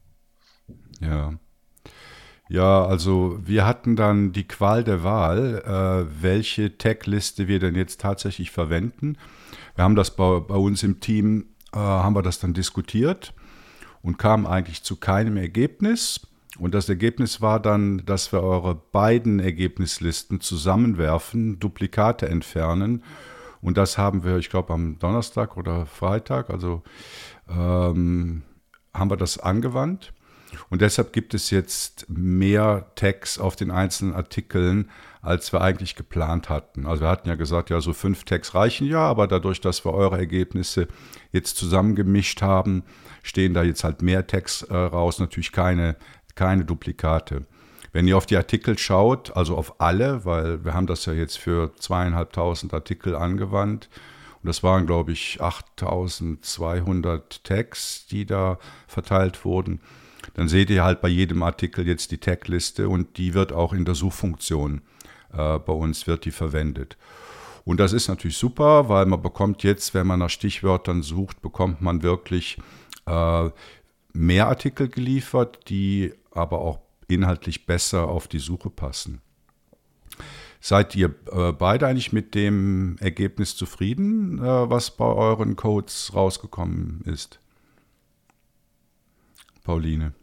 Ja. 0.99 1.33
Ja, 2.49 2.85
also 2.85 3.39
wir 3.41 3.65
hatten 3.65 3.95
dann 3.95 4.33
die 4.33 4.45
Qual 4.45 4.83
der 4.83 5.03
Wahl, 5.03 5.63
äh, 5.65 6.21
welche 6.21 6.77
Tag-Liste 6.77 7.47
wir 7.47 7.59
denn 7.59 7.75
jetzt 7.75 8.01
tatsächlich 8.01 8.51
verwenden. 8.51 9.17
Wir 9.75 9.85
haben 9.85 9.95
das 9.95 10.15
bei, 10.15 10.41
bei 10.41 10.55
uns 10.55 10.83
im 10.83 10.99
Team, 10.99 11.55
äh, 11.73 11.77
haben 11.77 12.13
wir 12.13 12.23
das 12.23 12.39
dann 12.39 12.53
diskutiert 12.53 13.33
und 14.01 14.17
kamen 14.17 14.45
eigentlich 14.45 14.83
zu 14.83 14.97
keinem 14.97 15.37
Ergebnis. 15.37 16.27
Und 16.61 16.75
das 16.75 16.87
Ergebnis 16.87 17.41
war 17.41 17.59
dann, 17.59 18.05
dass 18.05 18.31
wir 18.31 18.43
eure 18.43 18.75
beiden 18.75 19.39
Ergebnislisten 19.39 20.41
zusammenwerfen, 20.41 21.57
Duplikate 21.57 22.29
entfernen. 22.29 23.03
Und 23.61 23.77
das 23.77 23.97
haben 23.97 24.23
wir, 24.23 24.37
ich 24.37 24.51
glaube, 24.51 24.71
am 24.71 24.99
Donnerstag 24.99 25.57
oder 25.57 25.87
Freitag, 25.87 26.51
also 26.51 26.83
ähm, 27.49 28.43
haben 28.93 29.09
wir 29.09 29.17
das 29.17 29.39
angewandt. 29.39 30.13
Und 30.69 30.81
deshalb 30.81 31.13
gibt 31.13 31.33
es 31.33 31.49
jetzt 31.49 32.05
mehr 32.09 32.91
Tags 32.93 33.39
auf 33.39 33.55
den 33.55 33.71
einzelnen 33.71 34.13
Artikeln, 34.13 34.91
als 35.21 35.53
wir 35.53 35.61
eigentlich 35.61 35.95
geplant 35.95 36.49
hatten. 36.49 36.85
Also 36.85 37.01
wir 37.03 37.09
hatten 37.09 37.29
ja 37.29 37.35
gesagt, 37.35 37.69
ja, 37.69 37.81
so 37.81 37.93
fünf 37.93 38.23
Tags 38.23 38.53
reichen 38.53 38.85
ja, 38.85 38.99
aber 38.99 39.27
dadurch, 39.27 39.61
dass 39.61 39.85
wir 39.85 39.93
eure 39.93 40.17
Ergebnisse 40.17 40.87
jetzt 41.31 41.57
zusammengemischt 41.57 42.41
haben, 42.41 42.83
stehen 43.23 43.53
da 43.53 43.63
jetzt 43.63 43.83
halt 43.83 44.01
mehr 44.01 44.27
Tags 44.27 44.63
äh, 44.63 44.75
raus, 44.75 45.19
natürlich 45.19 45.51
keine 45.51 45.95
keine 46.35 46.65
Duplikate. 46.65 47.45
Wenn 47.93 48.07
ihr 48.07 48.17
auf 48.17 48.25
die 48.25 48.37
Artikel 48.37 48.77
schaut, 48.77 49.35
also 49.35 49.57
auf 49.57 49.81
alle, 49.81 50.23
weil 50.23 50.63
wir 50.63 50.73
haben 50.73 50.87
das 50.87 51.05
ja 51.05 51.13
jetzt 51.13 51.37
für 51.37 51.75
zweieinhalbtausend 51.75 52.73
Artikel 52.73 53.15
angewandt, 53.15 53.89
und 54.41 54.47
das 54.47 54.63
waren, 54.63 54.87
glaube 54.87 55.11
ich, 55.11 55.39
8200 55.39 57.43
Tags, 57.43 58.07
die 58.07 58.25
da 58.25 58.57
verteilt 58.87 59.45
wurden, 59.45 59.81
dann 60.33 60.47
seht 60.47 60.69
ihr 60.69 60.83
halt 60.83 61.01
bei 61.01 61.09
jedem 61.09 61.43
Artikel 61.43 61.85
jetzt 61.85 62.11
die 62.11 62.17
Tagliste 62.17 62.89
und 62.89 63.17
die 63.17 63.33
wird 63.33 63.53
auch 63.53 63.73
in 63.73 63.85
der 63.85 63.95
Suchfunktion 63.95 64.81
äh, 65.33 65.59
bei 65.59 65.73
uns 65.73 66.07
wird 66.07 66.25
die 66.25 66.31
verwendet. 66.31 66.97
Und 67.63 67.79
das 67.79 67.93
ist 67.93 68.07
natürlich 68.07 68.37
super, 68.37 68.89
weil 68.89 69.05
man 69.05 69.21
bekommt 69.21 69.63
jetzt, 69.63 69.93
wenn 69.93 70.07
man 70.07 70.19
nach 70.19 70.29
Stichwörtern 70.29 71.03
sucht, 71.03 71.41
bekommt 71.41 71.81
man 71.81 72.01
wirklich 72.01 72.57
äh, 73.05 73.49
mehr 74.13 74.47
Artikel 74.47 74.89
geliefert, 74.89 75.69
die 75.69 76.13
aber 76.31 76.61
auch 76.61 76.79
inhaltlich 77.07 77.65
besser 77.65 78.07
auf 78.07 78.27
die 78.27 78.39
Suche 78.39 78.69
passen. 78.69 79.21
Seid 80.59 80.95
ihr 80.95 81.15
äh, 81.31 81.51
beide 81.51 81.87
eigentlich 81.87 82.13
mit 82.13 82.35
dem 82.35 82.97
Ergebnis 82.99 83.55
zufrieden, 83.55 84.37
äh, 84.39 84.69
was 84.69 84.91
bei 84.91 85.05
euren 85.05 85.55
Codes 85.55 86.11
rausgekommen 86.13 87.01
ist? 87.05 87.39
Pauline. 89.63 90.13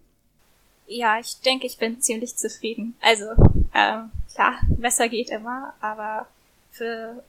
Ja, 0.87 1.19
ich 1.19 1.41
denke, 1.41 1.67
ich 1.67 1.77
bin 1.77 2.01
ziemlich 2.01 2.37
zufrieden. 2.37 2.95
Also, 3.01 3.27
ähm, 3.75 4.11
klar, 4.33 4.61
besser 4.69 5.09
geht 5.09 5.31
immer, 5.31 5.75
aber 5.81 6.27
für 6.71 7.23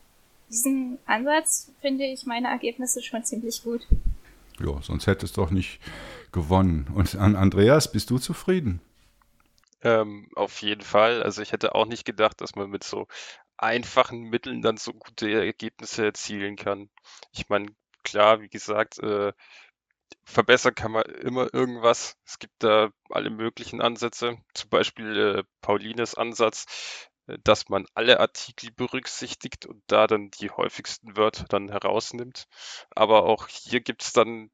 diesen 0.50 0.98
Ansatz 1.06 1.72
finde 1.82 2.06
ich 2.06 2.26
meine 2.26 2.48
Ergebnisse 2.48 3.02
schon 3.02 3.24
ziemlich 3.24 3.64
gut. 3.64 3.88
Ja, 4.60 4.81
sonst 4.81 5.07
hättest 5.07 5.38
du 5.38 5.41
doch 5.41 5.52
nicht 5.52 5.80
gewonnen. 6.31 6.88
Und 6.94 7.15
an 7.15 7.36
Andreas, 7.36 7.91
bist 7.91 8.10
du 8.10 8.18
zufrieden? 8.18 8.81
Ähm, 9.81 10.30
auf 10.36 10.61
jeden 10.61 10.81
Fall. 10.81 11.23
Also 11.23 11.41
ich 11.41 11.52
hätte 11.52 11.76
auch 11.76 11.86
nicht 11.86 12.06
gedacht, 12.06 12.41
dass 12.41 12.56
man 12.56 12.69
mit 12.69 12.84
so 12.84 13.07
einfachen 13.57 14.23
Mitteln 14.23 14.61
dann 14.61 14.77
so 14.77 14.94
gute 14.94 15.30
Ergebnisse 15.31 16.06
erzielen 16.06 16.56
kann. 16.56 16.90
Ich 17.31 17.49
meine, 17.49 17.68
klar, 18.03 18.41
wie 18.41 18.49
gesagt, 18.49 18.99
äh, 18.99 19.34
verbessern 20.26 20.76
kann 20.76 20.91
man 20.91 21.03
immer 21.03 21.53
irgendwas. 21.53 22.18
Es 22.26 22.40
gibt 22.40 22.56
da 22.60 22.91
alle 23.10 23.30
möglichen 23.30 23.81
Ansätze, 23.81 24.38
zum 24.53 24.69
Beispiel 24.69 25.18
äh, 25.18 25.44
Paulines 25.61 26.15
Ansatz, 26.15 27.09
dass 27.44 27.70
man 27.70 27.86
alle 27.94 28.20
Artikel 28.20 28.72
berücksichtigt 28.72 29.66
und 29.66 29.84
da 29.88 30.08
dann 30.08 30.32
die 30.32 30.50
häufigsten 30.50 31.18
Wörter 31.18 31.46
dann 31.50 31.70
herausnimmt. 31.70 32.48
Aber 32.92 33.24
auch 33.26 33.48
hier 33.48 33.82
gibt 33.82 34.04
es 34.04 34.14
dann 34.14 34.50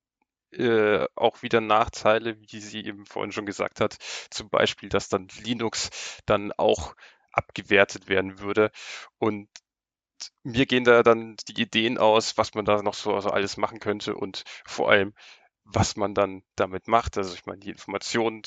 äh, 0.52 1.06
auch 1.16 1.42
wieder 1.44 1.62
Nachteile, 1.62 2.38
wie 2.40 2.62
sie 2.62 2.86
eben 2.86 3.06
vorhin 3.06 3.32
schon 3.32 3.46
gesagt 3.46 3.82
hat. 3.82 3.98
Zum 4.30 4.50
Beispiel, 4.50 4.90
dass 4.90 5.10
dann 5.10 5.28
Linux 5.44 6.22
dann 6.26 6.52
auch 6.54 6.96
abgewertet 7.32 8.08
werden 8.08 8.40
würde. 8.40 8.72
Und 9.18 9.50
mir 10.44 10.66
gehen 10.66 10.86
da 10.86 11.04
dann 11.04 11.36
die 11.48 11.62
Ideen 11.62 11.98
aus, 11.98 12.38
was 12.38 12.54
man 12.54 12.66
da 12.66 12.82
noch 12.82 12.94
so 12.94 13.14
also 13.14 13.30
alles 13.30 13.58
machen 13.58 13.80
könnte 13.80 14.16
und 14.16 14.44
vor 14.66 14.90
allem, 14.90 15.14
was 15.66 15.96
man 15.96 16.14
dann 16.14 16.44
damit 16.56 16.88
macht. 16.88 17.18
Also 17.18 17.34
ich 17.34 17.46
meine, 17.46 17.60
die 17.60 17.72
Informationen, 17.72 18.44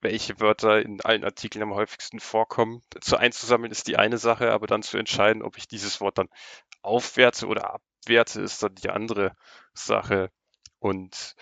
welche 0.00 0.38
Wörter 0.38 0.80
in 0.80 1.00
allen 1.00 1.24
Artikeln 1.24 1.62
am 1.62 1.74
häufigsten 1.74 2.20
vorkommen, 2.20 2.82
zu 3.00 3.16
einzusammeln 3.16 3.72
ist 3.72 3.88
die 3.88 3.96
eine 3.96 4.18
Sache, 4.18 4.52
aber 4.52 4.66
dann 4.66 4.82
zu 4.82 4.98
entscheiden, 4.98 5.42
ob 5.42 5.56
ich 5.56 5.66
dieses 5.66 6.00
Wort 6.00 6.18
dann 6.18 6.28
aufwerte 6.82 7.46
oder 7.46 7.74
abwerte, 7.74 8.42
ist 8.42 8.62
dann 8.62 8.74
die 8.74 8.90
andere 8.90 9.34
Sache. 9.72 10.30
Und 10.78 11.34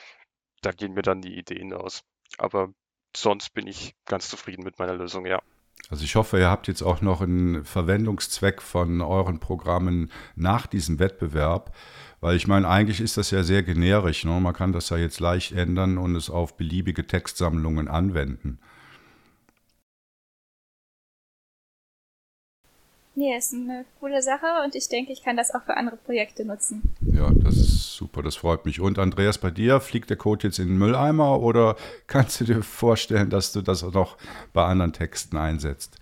da 0.63 0.71
gehen 0.73 0.95
mir 0.95 1.03
dann 1.03 1.21
die 1.21 1.37
Ideen 1.37 1.73
aus. 1.75 2.03
Aber 2.39 2.73
sonst 3.15 3.51
bin 3.51 3.67
ich 3.67 3.95
ganz 4.05 4.29
zufrieden 4.29 4.65
mit 4.65 4.79
meiner 4.79 4.95
Lösung, 4.95 5.27
ja. 5.27 5.43
Also 5.89 6.05
ich 6.05 6.17
hoffe, 6.17 6.39
ihr 6.39 6.51
habt 6.51 6.67
jetzt 6.67 6.83
auch 6.83 7.01
noch 7.01 7.21
einen 7.21 7.65
Verwendungszweck 7.65 8.61
von 8.61 9.01
euren 9.01 9.39
Programmen 9.39 10.11
nach 10.35 10.67
diesem 10.67 10.99
Wettbewerb. 10.99 11.75
Weil 12.21 12.37
ich 12.37 12.49
meine, 12.49 12.69
eigentlich 12.69 13.01
ist 13.01 13.17
das 13.19 13.31
ja 13.31 13.43
sehr 13.43 13.63
generisch. 13.63 14.25
Ne? 14.25 14.41
Man 14.41 14.55
kann 14.55 14.73
das 14.73 14.89
ja 14.89 14.97
jetzt 14.97 15.21
leicht 15.21 15.53
ändern 15.53 15.99
und 15.99 16.17
es 16.17 16.31
auf 16.31 16.57
beliebige 16.57 17.07
Textsammlungen 17.07 17.89
anwenden. 17.89 18.59
Nee, 23.19 23.35
ist 23.35 23.55
eine 23.55 23.87
coole 23.99 24.21
Sache 24.21 24.45
und 24.63 24.75
ich 24.75 24.91
denke, 24.91 25.11
ich 25.11 25.23
kann 25.23 25.39
das 25.39 25.55
auch 25.55 25.63
für 25.65 25.75
andere 25.75 25.97
Projekte 25.97 26.45
nutzen. 26.45 26.83
Ja, 27.01 27.31
das 27.31 27.57
ist 27.57 27.97
super, 27.97 28.23
das 28.23 28.37
freut 28.37 28.67
mich. 28.67 28.79
Und 28.79 28.99
Andreas, 28.99 29.39
bei 29.39 29.51
dir 29.51 29.81
fliegt 29.81 30.11
der 30.11 30.19
Code 30.19 30.49
jetzt 30.49 30.59
in 30.59 30.69
den 30.69 30.77
Mülleimer 30.77 31.41
oder 31.41 31.77
kannst 32.09 32.43
du 32.43 32.45
dir 32.45 32.63
vorstellen, 32.63 33.31
dass 33.31 33.53
du 33.53 33.63
das 33.63 33.83
auch 33.83 33.95
noch 33.95 34.19
bei 34.53 34.67
anderen 34.67 34.93
Texten 34.93 35.39
einsetzt? 35.39 35.99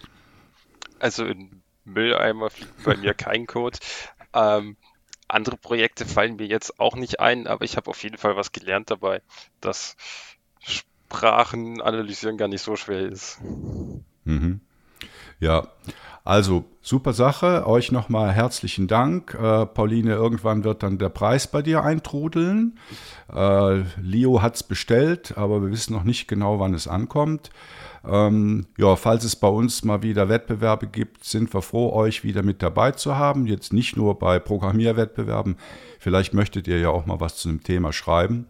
Also 0.99 1.25
in 1.25 1.63
Mülleimer 1.85 2.51
fliegt 2.51 2.83
bei 2.83 2.97
mir 2.97 3.15
kein 3.15 3.47
Code. 3.47 3.79
Ähm, 4.33 4.77
andere 5.29 5.57
Projekte 5.57 6.07
fallen 6.07 6.35
mir 6.35 6.49
jetzt 6.49 6.81
auch 6.81 6.97
nicht 6.97 7.21
ein, 7.21 7.47
aber 7.47 7.65
ich 7.65 7.77
habe 7.77 7.91
auf 7.91 8.03
jeden 8.03 8.19
Fall 8.19 8.35
was 8.35 8.51
gelernt 8.51 8.91
dabei, 8.91 9.23
dass 9.61 9.97
Sprachen 10.59 11.81
analysieren 11.81 12.39
gar 12.39 12.49
nicht 12.49 12.63
so 12.63 12.75
schwer 12.75 13.03
ist. 13.03 13.39
Mhm. 14.25 14.63
Ja, 15.39 15.69
also 16.25 16.65
super 16.81 17.13
Sache. 17.13 17.67
Euch 17.67 17.93
nochmal 17.93 18.33
herzlichen 18.33 18.89
Dank. 18.89 19.35
Äh, 19.35 19.67
Pauline, 19.67 20.13
irgendwann 20.13 20.65
wird 20.65 20.83
dann 20.83 20.99
der 20.99 21.11
Preis 21.11 21.47
bei 21.47 21.63
dir 21.63 21.85
eintrudeln. 21.85 22.79
Äh, 23.33 23.83
Leo 24.01 24.43
hat 24.43 24.57
es 24.57 24.63
bestellt, 24.63 25.37
aber 25.37 25.63
wir 25.63 25.71
wissen 25.71 25.93
noch 25.93 26.05
nicht 26.05 26.27
genau, 26.27 26.59
wann 26.59 26.75
es 26.75 26.89
ankommt. 26.89 27.51
Ähm, 28.07 28.67
ja, 28.77 28.97
falls 28.97 29.25
es 29.25 29.37
bei 29.37 29.49
uns 29.49 29.85
mal 29.85 30.03
wieder 30.03 30.29
Wettbewerbe 30.29 30.87
gibt, 30.87 31.25
sind 31.25 31.53
wir 31.55 31.63
froh, 31.63 31.93
euch 31.93 32.25
wieder 32.25 32.43
mit 32.43 32.63
dabei 32.63 32.93
zu 32.93 33.17
haben. 33.17 33.47
Jetzt 33.47 33.73
nicht 33.73 33.97
nur 33.97 34.19
bei 34.19 34.39
Programmierwettbewerben. 34.39 35.57
Vielleicht 35.99 36.35
möchtet 36.35 36.69
ihr 36.69 36.79
ja 36.79 36.91
auch 36.91 37.07
mal 37.07 37.21
was 37.21 37.37
zu 37.37 37.49
dem 37.49 37.63
Thema 37.63 37.93
schreiben. 37.93 38.47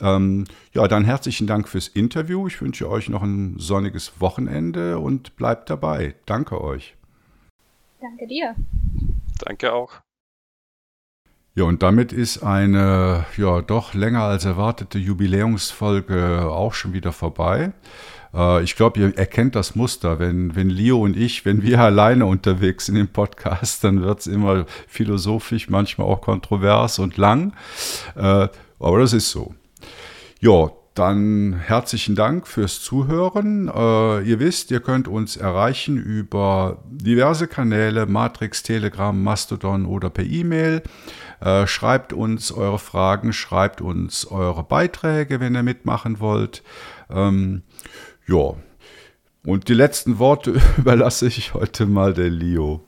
Ähm, 0.00 0.44
ja, 0.72 0.88
dann 0.88 1.04
herzlichen 1.04 1.46
Dank 1.46 1.68
fürs 1.68 1.88
Interview. 1.88 2.46
Ich 2.46 2.60
wünsche 2.60 2.88
euch 2.88 3.08
noch 3.08 3.22
ein 3.22 3.56
sonniges 3.58 4.20
Wochenende 4.20 4.98
und 4.98 5.36
bleibt 5.36 5.70
dabei. 5.70 6.14
Danke 6.26 6.60
euch. 6.60 6.94
Danke 8.00 8.26
dir. 8.26 8.54
Danke 9.38 9.72
auch. 9.72 10.00
Ja, 11.54 11.64
und 11.64 11.82
damit 11.82 12.12
ist 12.12 12.42
eine 12.42 13.26
ja 13.36 13.60
doch 13.60 13.92
länger 13.92 14.22
als 14.22 14.46
erwartete 14.46 14.98
Jubiläumsfolge 14.98 16.48
auch 16.50 16.72
schon 16.72 16.94
wieder 16.94 17.12
vorbei. 17.12 17.72
Äh, 18.34 18.62
ich 18.62 18.76
glaube, 18.76 19.00
ihr 19.00 19.18
erkennt 19.18 19.54
das 19.54 19.74
Muster. 19.74 20.18
Wenn, 20.18 20.56
wenn 20.56 20.70
Leo 20.70 21.02
und 21.02 21.16
ich, 21.16 21.44
wenn 21.44 21.62
wir 21.62 21.80
alleine 21.80 22.26
unterwegs 22.26 22.86
sind 22.86 22.96
im 22.96 23.08
Podcast, 23.08 23.84
dann 23.84 24.02
wird 24.02 24.20
es 24.20 24.26
immer 24.26 24.64
philosophisch, 24.88 25.68
manchmal 25.68 26.06
auch 26.06 26.20
kontrovers 26.20 26.98
und 26.98 27.16
lang. 27.16 27.52
Äh, 28.16 28.48
aber 28.82 28.98
das 29.00 29.12
ist 29.12 29.30
so. 29.30 29.54
Ja, 30.40 30.70
dann 30.94 31.54
herzlichen 31.54 32.16
Dank 32.16 32.46
fürs 32.46 32.82
Zuhören. 32.82 33.68
Äh, 33.68 34.22
ihr 34.22 34.40
wisst, 34.40 34.70
ihr 34.70 34.80
könnt 34.80 35.08
uns 35.08 35.36
erreichen 35.38 35.96
über 35.96 36.82
diverse 36.90 37.46
Kanäle, 37.46 38.04
Matrix, 38.04 38.62
Telegram, 38.62 39.22
Mastodon 39.22 39.86
oder 39.86 40.10
per 40.10 40.24
E-Mail. 40.24 40.82
Äh, 41.40 41.66
schreibt 41.66 42.12
uns 42.12 42.52
eure 42.52 42.78
Fragen, 42.78 43.32
schreibt 43.32 43.80
uns 43.80 44.26
eure 44.26 44.64
Beiträge, 44.64 45.40
wenn 45.40 45.54
ihr 45.54 45.62
mitmachen 45.62 46.20
wollt. 46.20 46.62
Ähm, 47.08 47.62
ja, 48.26 48.54
und 49.44 49.68
die 49.68 49.74
letzten 49.74 50.18
Worte 50.18 50.60
überlasse 50.76 51.26
ich 51.26 51.54
heute 51.54 51.86
mal 51.86 52.12
der 52.12 52.30
Leo. 52.30 52.86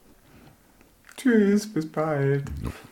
Tschüss, 1.16 1.72
bis 1.72 1.90
bald. 1.90 2.44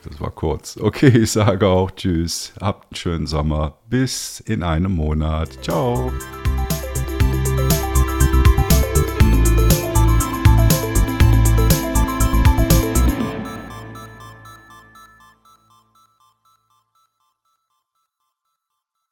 Das 0.05 0.21
war 0.21 0.31
kurz. 0.31 0.77
Okay, 0.77 1.09
ich 1.09 1.33
sage 1.33 1.67
auch 1.67 1.91
Tschüss. 1.91 2.53
Habt 2.61 2.93
einen 2.93 2.97
schönen 2.97 3.27
Sommer. 3.27 3.79
Bis 3.89 4.41
in 4.41 4.63
einem 4.63 4.93
Monat. 4.93 5.63
Ciao. 5.63 6.13